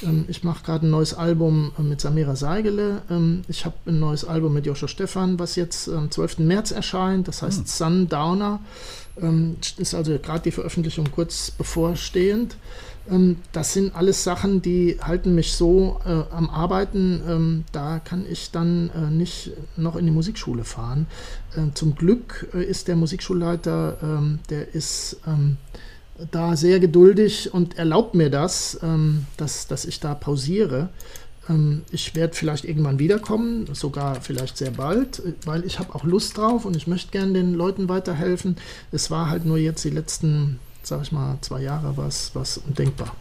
Ähm, 0.03 0.25
ich 0.27 0.43
mache 0.43 0.63
gerade 0.63 0.85
ein 0.85 0.89
neues 0.89 1.13
Album 1.13 1.71
äh, 1.79 1.81
mit 1.81 2.01
Samira 2.01 2.35
Seigele. 2.35 3.01
Ähm, 3.09 3.43
ich 3.47 3.65
habe 3.65 3.75
ein 3.85 3.99
neues 3.99 4.25
Album 4.25 4.53
mit 4.53 4.65
Joshua 4.65 4.87
Stephan, 4.87 5.39
was 5.39 5.55
jetzt 5.55 5.87
am 5.87 6.11
12. 6.11 6.39
März 6.39 6.71
erscheint. 6.71 7.27
Das 7.27 7.41
heißt 7.41 7.67
Sundowner. 7.67 8.59
Ähm, 9.21 9.57
ist 9.77 9.95
also 9.95 10.17
gerade 10.19 10.41
die 10.41 10.51
Veröffentlichung 10.51 11.09
kurz 11.11 11.51
bevorstehend. 11.51 12.55
Ähm, 13.09 13.37
das 13.51 13.73
sind 13.73 13.95
alles 13.95 14.23
Sachen, 14.23 14.61
die 14.61 14.97
halten 15.01 15.35
mich 15.35 15.53
so 15.53 15.99
äh, 16.05 16.33
am 16.33 16.49
Arbeiten. 16.49 17.21
Ähm, 17.27 17.63
da 17.71 17.99
kann 17.99 18.25
ich 18.29 18.51
dann 18.51 18.89
äh, 18.89 19.11
nicht 19.11 19.51
noch 19.75 19.95
in 19.95 20.05
die 20.05 20.11
Musikschule 20.11 20.63
fahren. 20.63 21.07
Ähm, 21.55 21.73
zum 21.75 21.95
Glück 21.95 22.47
äh, 22.53 22.63
ist 22.63 22.87
der 22.87 22.95
Musikschulleiter, 22.95 23.97
ähm, 24.01 24.39
der 24.49 24.73
ist 24.73 25.17
ähm, 25.27 25.57
da 26.31 26.55
sehr 26.55 26.79
geduldig 26.79 27.53
und 27.53 27.77
erlaubt 27.77 28.15
mir 28.15 28.29
das, 28.29 28.79
ähm, 28.81 29.25
dass, 29.37 29.67
dass 29.67 29.85
ich 29.85 29.99
da 29.99 30.15
pausiere. 30.15 30.89
Ähm, 31.49 31.83
ich 31.91 32.15
werde 32.15 32.35
vielleicht 32.35 32.65
irgendwann 32.65 32.99
wiederkommen, 32.99 33.67
sogar 33.73 34.21
vielleicht 34.21 34.57
sehr 34.57 34.71
bald, 34.71 35.19
äh, 35.19 35.33
weil 35.45 35.65
ich 35.65 35.79
habe 35.79 35.93
auch 35.95 36.03
Lust 36.03 36.37
drauf 36.37 36.65
und 36.65 36.75
ich 36.75 36.87
möchte 36.87 37.11
gerne 37.11 37.33
den 37.33 37.53
Leuten 37.53 37.89
weiterhelfen. 37.89 38.57
Es 38.91 39.11
war 39.11 39.29
halt 39.29 39.45
nur 39.45 39.57
jetzt 39.57 39.83
die 39.83 39.89
letzten, 39.89 40.59
sag 40.87 41.01
ich 41.03 41.11
mal, 41.11 41.37
zwei 41.41 41.61
Jahre 41.61 41.95
was, 41.95 42.31
was 42.33 42.57
undenkbar. 42.59 43.15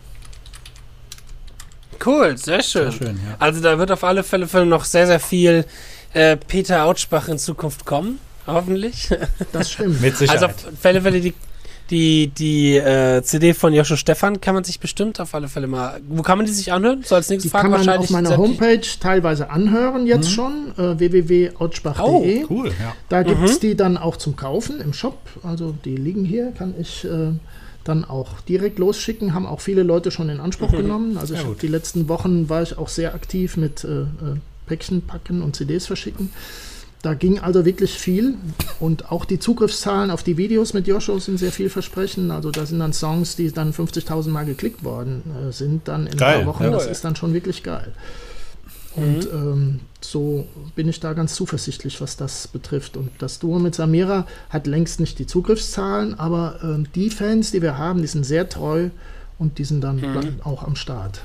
cool, 2.05 2.37
sehr 2.37 2.63
schön. 2.63 2.91
Sehr 2.91 3.07
schön, 3.09 3.17
ja. 3.27 3.37
Also 3.39 3.61
da 3.61 3.79
wird 3.79 3.91
auf 3.91 4.05
alle 4.05 4.23
Fälle, 4.23 4.47
Fälle 4.47 4.67
noch 4.67 4.85
sehr, 4.85 5.07
sehr 5.07 5.21
viel 5.21 5.65
äh, 6.13 6.37
Peter 6.37 6.85
Autschbach 6.85 7.29
in 7.29 7.39
Zukunft 7.39 7.85
kommen. 7.85 8.19
Hoffentlich. 8.47 9.09
Das 9.53 9.73
stimmt. 9.73 10.01
Mit 10.01 10.17
Sicherheit. 10.17 10.43
Also 10.43 10.55
auf 10.55 10.85
alle 10.85 11.01
Fälle 11.03 11.21
die, 11.21 11.35
die, 11.91 12.29
die 12.29 12.77
äh, 12.77 13.23
CD 13.23 13.55
von 13.55 13.73
Joshua 13.73 13.97
Stefan 13.97 14.41
kann 14.41 14.55
man 14.55 14.63
sich 14.65 14.79
bestimmt 14.81 15.19
auf 15.21 15.35
alle 15.35 15.49
Fälle 15.49 15.67
mal. 15.67 16.01
Wo 16.09 16.23
kann 16.23 16.37
man 16.39 16.47
die 16.47 16.53
sich 16.53 16.73
anhören? 16.73 17.03
So 17.05 17.15
als 17.17 17.27
Die 17.29 17.35
nächste 17.35 17.51
Frage 17.51 17.63
kann 17.65 17.71
man 17.73 17.81
wahrscheinlich. 17.87 18.09
auf 18.11 18.11
meiner 18.23 18.37
Homepage 18.37 18.81
teilweise 19.01 19.51
anhören 19.51 20.07
jetzt 20.07 20.31
schon, 20.31 20.73
äh, 20.79 20.99
www.outspach.de. 20.99 22.45
Oh, 22.45 22.47
cool, 22.51 22.69
ja. 22.69 22.95
Da 23.09 23.23
gibt 23.23 23.43
es 23.45 23.57
Mhm. 23.57 23.61
die 23.61 23.75
dann 23.77 23.97
auch 23.97 24.17
zum 24.17 24.37
Kaufen 24.37 24.81
im 24.81 24.93
Shop. 24.93 25.19
Also 25.43 25.75
die 25.85 25.97
liegen 25.97 26.25
hier, 26.25 26.53
kann 26.53 26.75
ich 26.81 27.05
äh, 27.05 27.33
dann 27.89 28.05
auch 28.05 28.41
direkt 28.43 28.79
losschicken. 28.79 29.35
Haben 29.35 29.47
auch 29.47 29.61
viele 29.61 29.83
Leute 29.83 30.11
schon 30.11 30.29
in 30.29 30.41
Anspruch 30.41 30.71
genommen. 30.71 31.17
Also 31.19 31.35
ich 31.35 31.41
die 31.61 31.69
letzten 31.69 32.09
Wochen 32.09 32.49
war 32.49 32.63
ich 32.63 32.77
auch 32.79 32.89
sehr 32.89 33.15
aktiv 33.15 33.57
mit 33.57 33.85
äh, 33.85 34.03
äh, 34.03 34.07
Päckchen 34.67 35.03
packen 35.03 35.43
und 35.43 35.57
CDs 35.57 35.87
verschicken. 35.87 36.31
Da 37.03 37.15
ging 37.15 37.39
also 37.39 37.65
wirklich 37.65 37.93
viel 37.93 38.35
und 38.81 39.13
auch 39.13 39.25
die 39.25 39.39
Zugriffszahlen 39.39 40.11
auf 40.11 40.23
die 40.23 40.37
Videos 40.37 40.73
mit 40.73 40.89
Joshua 40.89 41.21
sind 41.21 41.39
sehr 41.39 41.53
vielversprechend. 41.53 42.31
Also 42.33 42.51
da 42.51 42.67
sind 42.67 42.81
dann 42.81 42.93
Songs, 42.93 43.37
die 43.37 43.53
dann 43.53 43.73
50.000 43.73 44.29
Mal 44.31 44.45
geklickt 44.45 44.83
worden 44.83 45.23
äh, 45.49 45.53
sind, 45.53 45.87
dann 45.89 46.07
in 46.07 46.17
Geil, 46.17 46.39
ein 46.39 46.45
paar 46.45 46.55
Wochen. 46.55 46.65
ja. 46.65 46.71
Das 46.71 46.87
ist 46.87 47.05
dann 47.05 47.15
schon 47.15 47.33
wirklich 47.33 47.63
geil. 47.63 47.93
Und 48.97 49.29
ähm, 49.31 49.81
so 50.11 50.47
bin 50.75 50.89
ich 50.89 51.01
da 51.01 51.13
ganz 51.13 51.35
zuversichtlich, 51.35 52.01
was 52.01 52.17
das 52.17 52.49
betrifft. 52.49 52.97
Und 52.97 53.11
das 53.19 53.39
Duo 53.39 53.59
mit 53.59 53.75
Samira 53.75 54.27
hat 54.51 54.67
längst 54.67 55.01
nicht 55.01 55.19
die 55.19 55.27
Zugriffszahlen, 55.27 56.19
aber 56.19 56.59
ähm, 56.63 56.87
die 56.95 57.11
Fans, 57.11 57.51
die 57.51 57.63
wir 57.63 57.79
haben, 57.79 58.01
die 58.01 58.07
sind 58.09 58.25
sehr 58.25 58.49
treu 58.49 58.91
und 59.39 59.59
die 59.59 59.65
sind 59.65 59.83
dann 59.83 59.97
Mhm. 59.97 60.41
auch 60.45 60.63
am 60.65 60.77
Start. 60.77 61.21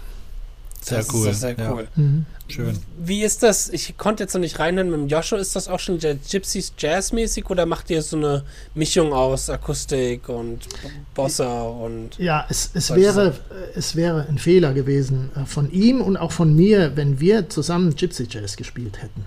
Sehr 0.82 0.97
das 0.97 1.13
cool. 1.13 1.27
Ist 1.27 1.41
sehr 1.41 1.57
ja. 1.57 1.71
cool. 1.71 1.88
Mhm. 1.95 2.25
Schön. 2.47 2.77
Wie 2.97 3.23
ist 3.23 3.43
das? 3.43 3.69
Ich 3.69 3.97
konnte 3.97 4.23
jetzt 4.23 4.34
noch 4.34 4.41
nicht 4.41 4.59
reinhören 4.59 4.89
mit 4.89 4.99
dem 4.99 5.07
Joshua. 5.07 5.38
Ist 5.38 5.55
das 5.55 5.67
auch 5.67 5.79
schon 5.79 5.99
Gypsies 5.99 6.73
Jazz-mäßig 6.77 7.49
oder 7.49 7.65
macht 7.65 7.89
ihr 7.91 8.01
so 8.01 8.17
eine 8.17 8.43
Mischung 8.73 9.13
aus 9.13 9.49
Akustik 9.49 10.27
und 10.27 10.67
Bossa 11.13 11.61
und. 11.61 12.17
Ja, 12.17 12.45
es, 12.49 12.71
es, 12.73 12.93
wäre, 12.93 13.29
äh, 13.29 13.77
es 13.77 13.95
wäre 13.95 14.25
ein 14.27 14.39
Fehler 14.39 14.73
gewesen 14.73 15.29
äh, 15.36 15.45
von 15.45 15.71
ihm 15.71 16.01
und 16.01 16.17
auch 16.17 16.32
von 16.32 16.55
mir, 16.55 16.95
wenn 16.95 17.19
wir 17.19 17.47
zusammen 17.47 17.95
Gypsy 17.95 18.27
Jazz 18.29 18.57
gespielt 18.57 19.01
hätten. 19.01 19.23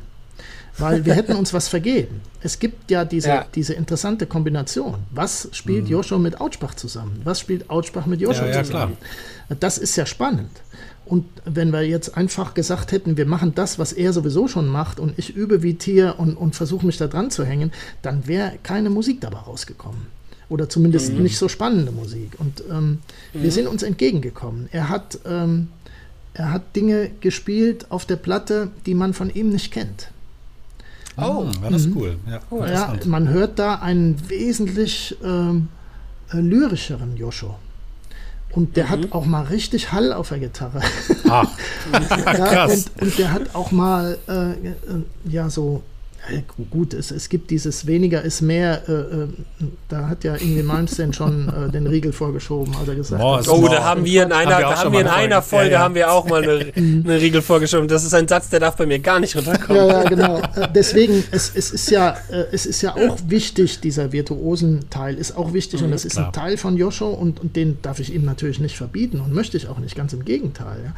Weil 0.77 1.05
wir 1.05 1.15
hätten 1.15 1.37
uns 1.37 1.55
was 1.55 1.69
vergeben. 1.69 2.21
Es 2.41 2.59
gibt 2.59 2.91
ja 2.91 3.05
diese, 3.05 3.29
Ja. 3.29 3.47
diese 3.55 3.75
interessante 3.75 4.27
Kombination. 4.27 4.97
Was 5.13 5.49
spielt 5.53 5.89
Joshua 5.89 6.19
mit 6.19 6.41
Autschbach 6.41 6.75
zusammen? 6.75 7.21
Was 7.23 7.39
spielt 7.39 7.71
Autschbach 7.71 8.07
mit 8.07 8.21
Joshua 8.21 8.47
Ja, 8.47 8.57
ja, 8.57 8.65
zusammen? 8.65 8.97
Das 9.61 9.79
ist 9.79 9.95
ja 9.95 10.05
spannend. 10.05 10.51
Und 11.07 11.27
wenn 11.45 11.73
wir 11.73 11.83
jetzt 11.83 12.17
einfach 12.17 12.55
gesagt 12.55 12.93
hätten, 12.93 13.17
wir 13.17 13.27
machen 13.27 13.55
das, 13.55 13.79
was 13.79 13.93
er 13.93 14.13
sowieso 14.13 14.49
schon 14.49 14.67
macht 14.67 14.99
und 14.99 15.19
ich 15.19 15.37
übe 15.37 15.63
wie 15.63 15.75
Tier 15.75 16.15
und, 16.19 16.37
und 16.37 16.57
versuche 16.57 16.87
mich 16.87 16.97
da 16.97 17.07
dran 17.07 17.31
zu 17.31 17.45
hängen, 17.45 17.73
dann 18.03 18.27
wäre 18.27 18.53
keine 18.63 18.91
Musik 18.91 19.21
dabei 19.21 19.39
rausgekommen. 19.39 20.07
Oder 20.49 20.69
zumindest 20.69 21.13
nicht 21.13 21.39
so 21.39 21.49
spannende 21.49 21.93
Musik. 21.93 22.33
Und 22.39 22.65
ähm, 22.71 22.99
wir 23.33 23.51
sind 23.51 23.67
uns 23.67 23.83
entgegengekommen. 23.83 24.69
Er 24.73 24.89
hat, 24.89 25.19
ähm, 25.27 25.69
er 26.35 26.53
hat 26.53 26.77
Dinge 26.77 27.11
gespielt 27.21 27.91
auf 27.91 28.05
der 28.05 28.17
Platte, 28.17 28.71
die 28.87 28.95
man 28.95 29.15
von 29.15 29.31
ihm 29.31 29.51
nicht 29.51 29.73
kennt. 29.73 30.11
Oh. 31.17 31.47
War 31.61 31.71
das 31.71 31.89
cool. 31.95 32.17
Ja, 32.29 32.41
Cool. 32.51 32.61
Ja, 32.61 32.67
interessant. 32.67 33.07
man 33.07 33.29
hört 33.29 33.59
da 33.59 33.77
einen 33.77 34.29
wesentlich 34.29 35.17
ähm, 35.23 35.69
äh, 36.33 36.39
lyrischeren 36.39 37.17
Joshua. 37.17 37.59
Und 38.55 38.77
der 38.77 38.89
hat 38.89 39.13
auch 39.13 39.27
mal 39.27 39.43
richtig 39.45 39.93
Hall 39.93 40.13
auf 40.13 40.29
der 40.29 40.39
Gitarre. 40.39 40.81
Ach, 41.29 41.49
Ja, 41.93 42.35
krass. 42.35 42.87
und, 43.01 43.03
und 43.03 43.19
der 43.19 43.33
hat 43.33 43.55
auch 43.55 43.71
mal, 43.73 44.17
äh, 44.29 44.51
äh, 44.53 44.75
ja, 45.25 45.51
so, 45.51 45.83
gut, 46.71 46.95
es, 46.95 47.11
es 47.11 47.29
gibt 47.29 47.51
dieses 47.51 47.87
weniger 47.87 48.23
ist 48.23 48.41
mehr, 48.41 48.83
äh, 48.89 48.93
äh, 48.93 49.29
da 49.89 50.09
hat 50.09 50.25
ja 50.25 50.35
irgendwie 50.35 50.63
Malmsteen 50.63 51.13
schon 51.13 51.49
äh, 51.49 51.71
den 51.71 51.87
Riegel 51.87 52.13
vorgeschoben, 52.13 52.75
als 52.77 52.89
er 52.89 52.95
gesagt 52.95 53.21
More 53.21 53.39
hat. 53.39 53.49
Oh, 53.49 53.69
da 53.69 53.85
haben 53.85 54.05
wir 54.05 54.25
in 54.25 54.33
einer, 54.33 54.57
Haben 54.57 54.77
haben 54.77 54.93
wir 54.93 55.01
in 55.01 55.07
einer 55.07 55.43
Folge. 55.43 55.55
Folge 55.55 55.73
Ja, 55.73 55.79
ja. 55.79 55.85
haben 55.85 55.95
wir 55.95 56.13
auch 56.13 56.29
mal 56.29 56.43
eine, 56.43 56.73
eine 56.77 57.21
Riegel 57.21 57.43
vorgeschoben. 57.43 57.89
Das 57.89 58.05
ist 58.05 58.15
ein 58.15 58.29
Satz, 58.29 58.49
der 58.49 58.61
darf 58.61 58.77
bei 58.77 58.87
mir 58.87 58.99
gar 58.99 59.21
nicht 59.21 59.37
runterkommen. 59.37 59.87
Ja, 59.87 60.03
ja, 60.03 60.09
genau. 60.09 60.43
Deswegen, 60.75 61.25
es, 61.31 61.53
es, 61.55 61.71
ist 61.71 61.91
ja, 61.91 62.17
äh, 62.31 62.45
es 62.53 62.67
ist 62.67 62.83
ja 62.83 62.95
auch 62.95 63.19
wichtig, 63.27 63.81
dieser 63.81 64.13
virtuosen 64.13 64.89
Teil 64.91 65.17
ist 65.17 65.37
auch 65.37 65.53
wichtig 65.53 65.83
und 65.83 65.91
das 65.91 66.05
ist 66.05 66.15
klar. 66.15 66.27
ein 66.27 66.33
Teil 66.33 66.57
von 66.57 66.77
Joscho 66.77 67.11
und, 67.11 67.41
und 67.41 67.57
den 67.57 67.79
darf 67.83 68.01
ich 68.01 68.15
ihm 68.15 68.25
natürlich 68.25 68.61
nicht 68.61 68.77
verbieten 68.77 69.21
und 69.21 69.33
möchte 69.33 69.57
ich 69.57 69.69
auch 69.69 69.79
nicht, 69.79 69.95
ganz 69.95 70.13
im 70.13 70.25
Gegenteil. 70.25 70.79
Ja. 70.85 70.93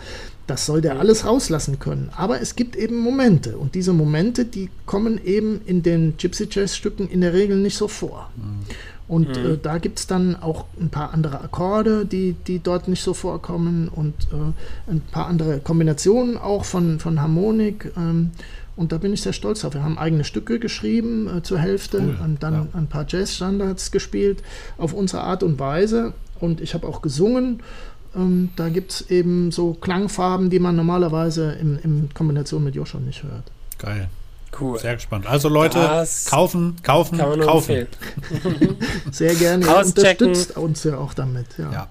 Das 0.46 0.64
soll 0.64 0.80
der 0.80 1.00
alles 1.00 1.24
rauslassen 1.24 1.78
können. 1.78 2.10
Aber 2.16 2.40
es 2.40 2.54
gibt 2.54 2.76
eben 2.76 2.98
Momente 2.98 3.56
und 3.56 3.74
diese 3.74 3.92
Momente, 3.92 4.44
die 4.44 4.70
kommen 4.84 5.20
eben 5.24 5.60
in 5.66 5.82
den 5.82 6.16
Gypsy 6.16 6.46
Jazz 6.50 6.76
Stücken 6.76 7.08
in 7.08 7.20
der 7.20 7.32
Regel 7.32 7.56
nicht 7.56 7.76
so 7.76 7.88
vor. 7.88 8.30
Und 9.08 9.36
äh, 9.36 9.56
da 9.60 9.78
gibt 9.78 10.00
es 10.00 10.06
dann 10.06 10.34
auch 10.34 10.64
ein 10.80 10.88
paar 10.88 11.12
andere 11.14 11.40
Akkorde, 11.40 12.06
die, 12.06 12.34
die 12.46 12.58
dort 12.58 12.88
nicht 12.88 13.02
so 13.02 13.14
vorkommen 13.14 13.88
und 13.88 14.14
äh, 14.32 14.90
ein 14.90 15.00
paar 15.00 15.26
andere 15.26 15.60
Kombinationen 15.60 16.36
auch 16.36 16.64
von, 16.64 16.98
von 16.98 17.20
Harmonik. 17.20 17.92
Ähm, 17.96 18.32
und 18.74 18.92
da 18.92 18.98
bin 18.98 19.12
ich 19.12 19.22
sehr 19.22 19.32
stolz 19.32 19.60
drauf. 19.60 19.74
Wir 19.74 19.84
haben 19.84 19.96
eigene 19.96 20.24
Stücke 20.24 20.58
geschrieben 20.58 21.28
äh, 21.38 21.42
zur 21.42 21.58
Hälfte 21.58 21.98
Cool, 21.98 22.16
und 22.22 22.42
dann 22.42 22.54
ja. 22.54 22.66
ein 22.72 22.88
paar 22.88 23.06
Jazzstandards 23.08 23.92
gespielt 23.92 24.42
auf 24.76 24.92
unsere 24.92 25.22
Art 25.22 25.42
und 25.44 25.58
Weise. 25.60 26.12
Und 26.40 26.60
ich 26.60 26.74
habe 26.74 26.86
auch 26.86 27.00
gesungen. 27.00 27.62
Ähm, 28.16 28.50
da 28.56 28.68
gibt 28.68 28.92
es 28.92 29.10
eben 29.10 29.50
so 29.52 29.74
Klangfarben, 29.74 30.50
die 30.50 30.58
man 30.58 30.76
normalerweise 30.76 31.52
in, 31.52 31.78
in 31.78 32.08
Kombination 32.14 32.64
mit 32.64 32.74
Joshua 32.74 33.00
nicht 33.00 33.22
hört. 33.22 33.44
Geil. 33.78 34.08
Cool. 34.58 34.78
Sehr 34.78 34.94
gespannt. 34.94 35.26
Also 35.26 35.48
Leute, 35.48 35.78
Das 35.78 36.24
kaufen, 36.26 36.76
kaufen, 36.82 37.18
kaufen. 37.18 37.86
Sehr 39.10 39.34
gerne. 39.34 39.66
Ihr 39.66 39.76
Auschecken. 39.76 40.28
unterstützt 40.28 40.56
uns 40.56 40.84
ja 40.84 40.96
auch 40.96 41.12
damit. 41.12 41.46
Ja. 41.58 41.72
Ja. 41.72 41.88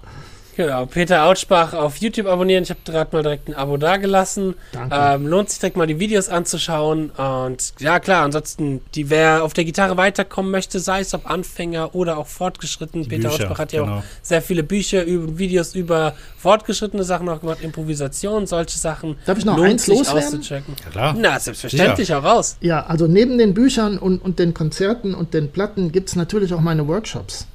Genau, 0.56 0.86
Peter 0.86 1.26
Autschbach 1.26 1.74
auf 1.74 1.98
YouTube 1.98 2.26
abonnieren. 2.26 2.62
Ich 2.62 2.70
habe 2.70 2.80
gerade 2.84 3.14
mal 3.14 3.22
direkt 3.22 3.48
ein 3.48 3.54
Abo 3.54 3.76
dagelassen. 3.76 4.54
Danke. 4.72 4.96
Ähm, 4.98 5.26
lohnt 5.26 5.50
sich 5.50 5.58
direkt 5.58 5.76
mal 5.76 5.86
die 5.86 6.00
Videos 6.00 6.30
anzuschauen. 6.30 7.10
Und 7.10 7.74
ja, 7.78 8.00
klar, 8.00 8.24
ansonsten, 8.24 8.80
die, 8.94 9.10
wer 9.10 9.44
auf 9.44 9.52
der 9.52 9.66
Gitarre 9.66 9.98
weiterkommen 9.98 10.50
möchte, 10.50 10.80
sei 10.80 11.00
es 11.00 11.12
ob 11.12 11.28
Anfänger 11.28 11.94
oder 11.94 12.16
auch 12.16 12.26
fortgeschritten. 12.26 13.02
Die 13.02 13.08
Peter 13.10 13.28
Bücher, 13.28 13.44
Autschbach 13.44 13.58
hat 13.58 13.72
ja 13.72 13.82
genau. 13.82 13.98
auch 13.98 14.02
sehr 14.22 14.40
viele 14.40 14.62
Bücher, 14.62 15.04
über, 15.04 15.38
Videos 15.38 15.74
über 15.74 16.14
fortgeschrittene 16.38 17.04
Sachen 17.04 17.28
auch 17.28 17.40
gemacht, 17.40 17.58
Improvisation, 17.60 18.46
solche 18.46 18.78
Sachen. 18.78 19.18
Darf 19.26 19.36
ich 19.36 19.44
noch 19.44 19.58
Lohnt 19.58 19.72
eins 19.72 19.84
sich 19.84 19.98
loswerden? 19.98 20.24
auszuchecken. 20.24 20.74
Ja, 20.84 20.90
klar. 20.90 21.14
Na, 21.18 21.38
selbstverständlich 21.38 22.14
auch 22.14 22.24
raus. 22.24 22.56
Ja, 22.62 22.86
also 22.86 23.06
neben 23.06 23.36
den 23.36 23.52
Büchern 23.52 23.98
und, 23.98 24.22
und 24.22 24.38
den 24.38 24.54
Konzerten 24.54 25.14
und 25.14 25.34
den 25.34 25.52
Platten 25.52 25.92
gibt 25.92 26.08
es 26.08 26.16
natürlich 26.16 26.54
auch 26.54 26.60
meine 26.60 26.88
Workshops. 26.88 27.46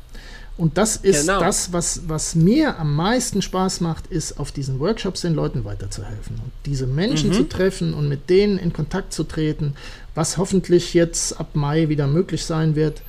Und 0.58 0.78
das 0.78 0.98
ist 0.98 1.22
Genau. 1.22 1.40
das, 1.40 1.74
was, 1.74 2.02
was 2.08 2.36
mir 2.36 2.78
am 2.78 2.96
meisten 2.96 3.42
Spaß 3.42 3.82
macht, 3.82 4.08
ist 4.08 4.38
auf 4.40 4.52
diesen 4.52 4.80
Workshops 4.80 5.22
den 5.22 5.34
Leuten 5.34 5.66
weiterzuhelfen. 5.66 6.36
Und 6.36 6.52
diese 6.66 6.86
Menschen 6.86 7.30
Mhm. 7.30 7.34
zu 7.34 7.44
treffen 7.50 7.94
und 7.94 8.08
mit 8.10 8.30
denen 8.30 8.58
in 8.60 8.72
Kontakt 8.74 9.14
zu 9.14 9.24
treten, 9.24 9.74
was 10.14 10.38
hoffentlich 10.38 10.94
jetzt 10.94 11.40
ab 11.40 11.56
Mai 11.56 11.90
wieder 11.90 12.06
möglich 12.08 12.46
sein 12.46 12.76
wird. 12.76 13.02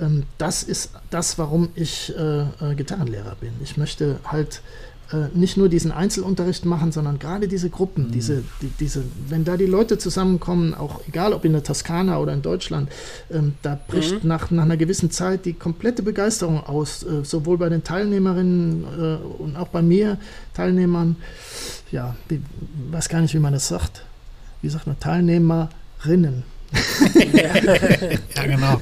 Ähm, 0.00 0.24
das 0.38 0.62
ist 0.62 0.90
das, 1.10 1.38
warum 1.38 1.68
ich 1.74 2.12
äh, 2.16 2.40
äh, 2.40 2.74
Gitarrenlehrer 2.74 3.36
bin. 3.40 3.52
Ich 3.62 3.76
möchte 3.76 4.18
halt 4.24 4.62
nicht 5.34 5.56
nur 5.56 5.68
diesen 5.68 5.92
Einzelunterricht 5.92 6.64
machen, 6.64 6.90
sondern 6.90 7.20
gerade 7.20 7.46
diese 7.46 7.70
Gruppen, 7.70 8.10
diese, 8.10 8.42
die, 8.60 8.70
diese, 8.80 9.04
wenn 9.28 9.44
da 9.44 9.56
die 9.56 9.66
Leute 9.66 9.98
zusammenkommen, 9.98 10.74
auch 10.74 11.00
egal 11.06 11.32
ob 11.32 11.44
in 11.44 11.52
der 11.52 11.62
Toskana 11.62 12.18
oder 12.18 12.32
in 12.32 12.42
Deutschland, 12.42 12.90
ähm, 13.30 13.54
da 13.62 13.78
bricht 13.86 14.24
nach, 14.24 14.50
nach 14.50 14.64
einer 14.64 14.76
gewissen 14.76 15.12
Zeit 15.12 15.44
die 15.44 15.52
komplette 15.52 16.02
Begeisterung 16.02 16.64
aus, 16.64 17.04
äh, 17.04 17.24
sowohl 17.24 17.56
bei 17.56 17.68
den 17.68 17.84
Teilnehmerinnen 17.84 18.84
äh, 18.84 19.42
und 19.42 19.56
auch 19.56 19.68
bei 19.68 19.80
mir 19.80 20.18
Teilnehmern. 20.54 21.16
Ja, 21.92 22.16
ich 22.28 22.40
weiß 22.90 23.08
gar 23.08 23.20
nicht, 23.20 23.34
wie 23.34 23.38
man 23.38 23.52
das 23.52 23.68
sagt. 23.68 24.02
Wie 24.60 24.68
sagt 24.68 24.86
man 24.88 24.98
Teilnehmerinnen? 24.98 26.42
Ja, 28.34 28.44
genau. 28.44 28.80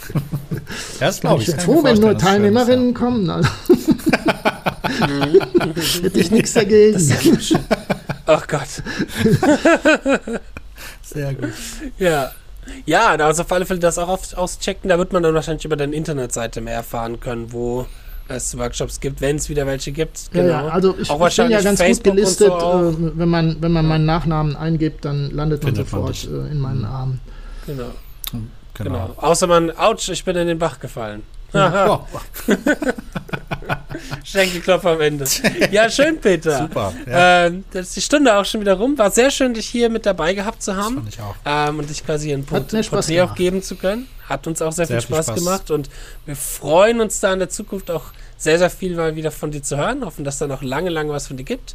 das 1.00 1.20
glaube 1.20 1.42
ich 1.42 1.48
ich. 1.48 1.56
kann 1.56 1.64
froh, 1.64 1.84
wenn 1.84 1.98
nur 2.00 2.16
Teilnehmerinnen 2.16 2.94
kommen. 2.94 3.28
Also. 3.28 3.48
Hätte 6.02 6.20
ich 6.20 6.30
nichts 6.30 6.52
dagegen. 6.54 6.98
Ach 8.26 8.46
Gott. 8.46 8.68
Sehr 11.02 11.34
gut. 11.34 11.50
Ja. 11.98 12.30
Ja, 12.86 13.16
also 13.16 13.42
auf 13.42 13.52
alle 13.52 13.66
Fälle 13.66 13.80
das 13.80 13.98
auch 13.98 14.08
auf, 14.08 14.34
auschecken. 14.36 14.88
Da 14.88 14.98
wird 14.98 15.12
man 15.12 15.22
dann 15.22 15.34
wahrscheinlich 15.34 15.64
über 15.64 15.76
deine 15.76 15.94
Internetseite 15.94 16.60
mehr 16.60 16.74
erfahren 16.74 17.18
können, 17.18 17.52
wo 17.52 17.86
es 18.28 18.56
Workshops 18.56 19.00
gibt, 19.00 19.20
wenn 19.20 19.36
es 19.36 19.48
wieder 19.48 19.66
welche 19.66 19.90
gibt. 19.90 20.30
Ja, 20.32 20.44
ja, 20.44 20.68
also 20.68 20.94
ich, 20.96 21.10
Auch 21.10 21.26
ich 21.26 21.36
bin 21.36 21.50
ja 21.50 21.56
wahrscheinlich 21.56 21.64
ganz 21.64 21.80
Facebook 21.80 22.04
gut 22.04 22.14
gelistet. 22.16 22.48
so 22.48 22.90
äh, 22.96 23.18
wenn, 23.18 23.28
man, 23.28 23.56
wenn 23.60 23.72
man 23.72 23.86
meinen 23.86 24.06
Nachnamen 24.06 24.54
eingibt, 24.56 25.04
dann 25.04 25.30
landet 25.32 25.64
man 25.64 25.74
Findet 25.74 25.92
man 25.92 26.06
sofort 26.14 26.46
äh, 26.46 26.52
in 26.52 26.60
meinen 26.60 26.84
Armen. 26.84 27.20
Genau, 27.66 27.90
Genau. 28.32 28.46
genau. 28.74 29.14
Außer 29.16 29.48
man, 29.48 29.72
ouch, 29.76 30.08
ich 30.08 30.24
bin 30.24 30.36
in 30.36 30.46
den 30.46 30.58
Bach 30.58 30.78
gefallen. 30.78 31.22
Oh, 31.52 32.00
Schenkelklopfer 34.24 34.90
am 34.92 35.00
Ende. 35.00 35.24
Ja, 35.70 35.90
schön, 35.90 36.20
Peter. 36.20 36.58
super. 36.58 36.92
Ja, 37.06 37.46
Ähm, 37.46 37.64
das 37.72 37.88
ist 37.88 37.96
die 37.96 38.00
Stunde 38.02 38.34
auch 38.36 38.44
schon 38.44 38.60
wieder 38.60 38.74
rum. 38.74 38.96
War 38.98 39.10
sehr 39.10 39.30
schön, 39.30 39.54
dich 39.54 39.66
hier 39.68 39.88
mit 39.90 40.06
dabei 40.06 40.34
gehabt 40.34 40.62
zu 40.62 40.72
das 40.72 40.84
haben. 40.84 40.94
fand 40.96 41.08
ich 41.08 41.20
auch. 41.20 41.34
ähm, 41.44 41.78
und 41.78 41.90
dich 41.90 42.04
quasi 42.04 42.32
ein 42.32 42.44
Porträt 42.44 43.22
auch 43.22 43.34
geben 43.34 43.62
zu 43.62 43.76
können. 43.76 44.08
Hat 44.28 44.46
uns 44.46 44.62
auch 44.62 44.72
sehr, 44.72 44.86
Sehr 44.86 45.00
viel 45.00 45.06
viel 45.08 45.16
Spaß, 45.16 45.26
Spaß. 45.26 45.38
gemacht 45.38 45.70
und 45.70 45.90
wir 46.24 46.36
freuen 46.36 47.00
uns 47.00 47.18
da 47.20 47.32
in 47.32 47.40
der 47.40 47.48
Zukunft 47.48 47.90
auch 47.90 48.04
sehr, 48.36 48.58
sehr 48.58 48.70
viel 48.70 48.94
mal 48.94 49.16
wieder 49.16 49.30
von 49.32 49.50
dir 49.50 49.62
zu 49.62 49.76
hören. 49.76 50.04
Hoffen, 50.04 50.24
dass 50.24 50.38
da 50.38 50.46
noch 50.46 50.62
lange, 50.62 50.88
lange 50.90 51.12
was 51.12 51.26
von 51.26 51.36
dir 51.36 51.44
gibt. 51.44 51.74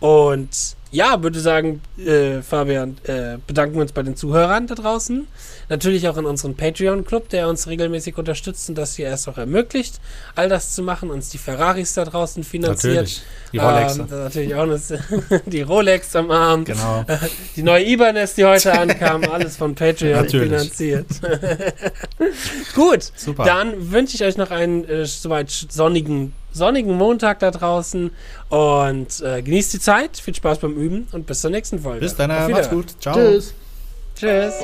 Und 0.00 0.50
ja, 0.94 1.22
würde 1.22 1.40
sagen, 1.40 1.80
äh, 1.98 2.40
Fabian, 2.40 2.96
äh, 3.02 3.38
bedanken 3.46 3.74
wir 3.74 3.82
uns 3.82 3.92
bei 3.92 4.02
den 4.04 4.16
Zuhörern 4.16 4.68
da 4.68 4.76
draußen. 4.76 5.26
Natürlich 5.68 6.08
auch 6.08 6.16
in 6.16 6.24
unserem 6.24 6.54
Patreon-Club, 6.54 7.30
der 7.30 7.48
uns 7.48 7.66
regelmäßig 7.66 8.16
unterstützt 8.16 8.68
und 8.68 8.76
das 8.76 8.94
hier 8.94 9.06
erst 9.06 9.28
auch 9.28 9.36
ermöglicht, 9.36 10.00
all 10.36 10.48
das 10.48 10.74
zu 10.74 10.82
machen, 10.82 11.10
uns 11.10 11.30
die 11.30 11.38
Ferraris 11.38 11.94
da 11.94 12.04
draußen 12.04 12.44
finanziert. 12.44 12.94
Natürlich. 12.94 13.22
Die 13.52 13.58
Rolex. 13.58 13.96
Ähm, 13.98 14.06
natürlich 14.10 14.54
auch 14.54 14.62
eine, 14.62 14.80
die 15.46 15.62
Rolex 15.62 16.14
am 16.14 16.30
Arm. 16.30 16.64
genau. 16.64 17.04
Die 17.56 17.62
neue 17.62 17.84
Ibanez, 17.84 18.34
die 18.34 18.44
heute 18.44 18.72
ankam, 18.78 19.24
alles 19.24 19.56
von 19.56 19.74
Patreon 19.74 20.22
Natürlich. 20.22 20.48
finanziert. 20.48 21.06
Gut, 22.74 23.10
Super. 23.16 23.44
dann 23.44 23.90
wünsche 23.90 24.14
ich 24.14 24.22
euch 24.22 24.36
noch 24.36 24.52
einen 24.52 24.84
äh, 24.84 25.06
soweit 25.06 25.50
sonnigen, 25.50 26.34
sonnigen 26.54 26.96
Montag 26.96 27.40
da 27.40 27.50
draußen 27.50 28.10
und 28.48 29.20
äh, 29.20 29.42
genießt 29.42 29.74
die 29.74 29.80
Zeit, 29.80 30.16
viel 30.16 30.34
Spaß 30.34 30.58
beim 30.58 30.74
Üben 30.74 31.08
und 31.12 31.26
bis 31.26 31.40
zur 31.40 31.50
nächsten 31.50 31.80
Folge. 31.80 32.00
Bis 32.00 32.16
dann. 32.16 32.30
Macht's 32.50 32.70
gut. 32.70 32.94
Ciao. 33.00 33.14
Tschüss. 33.14 33.54
Tschüss. 34.16 34.54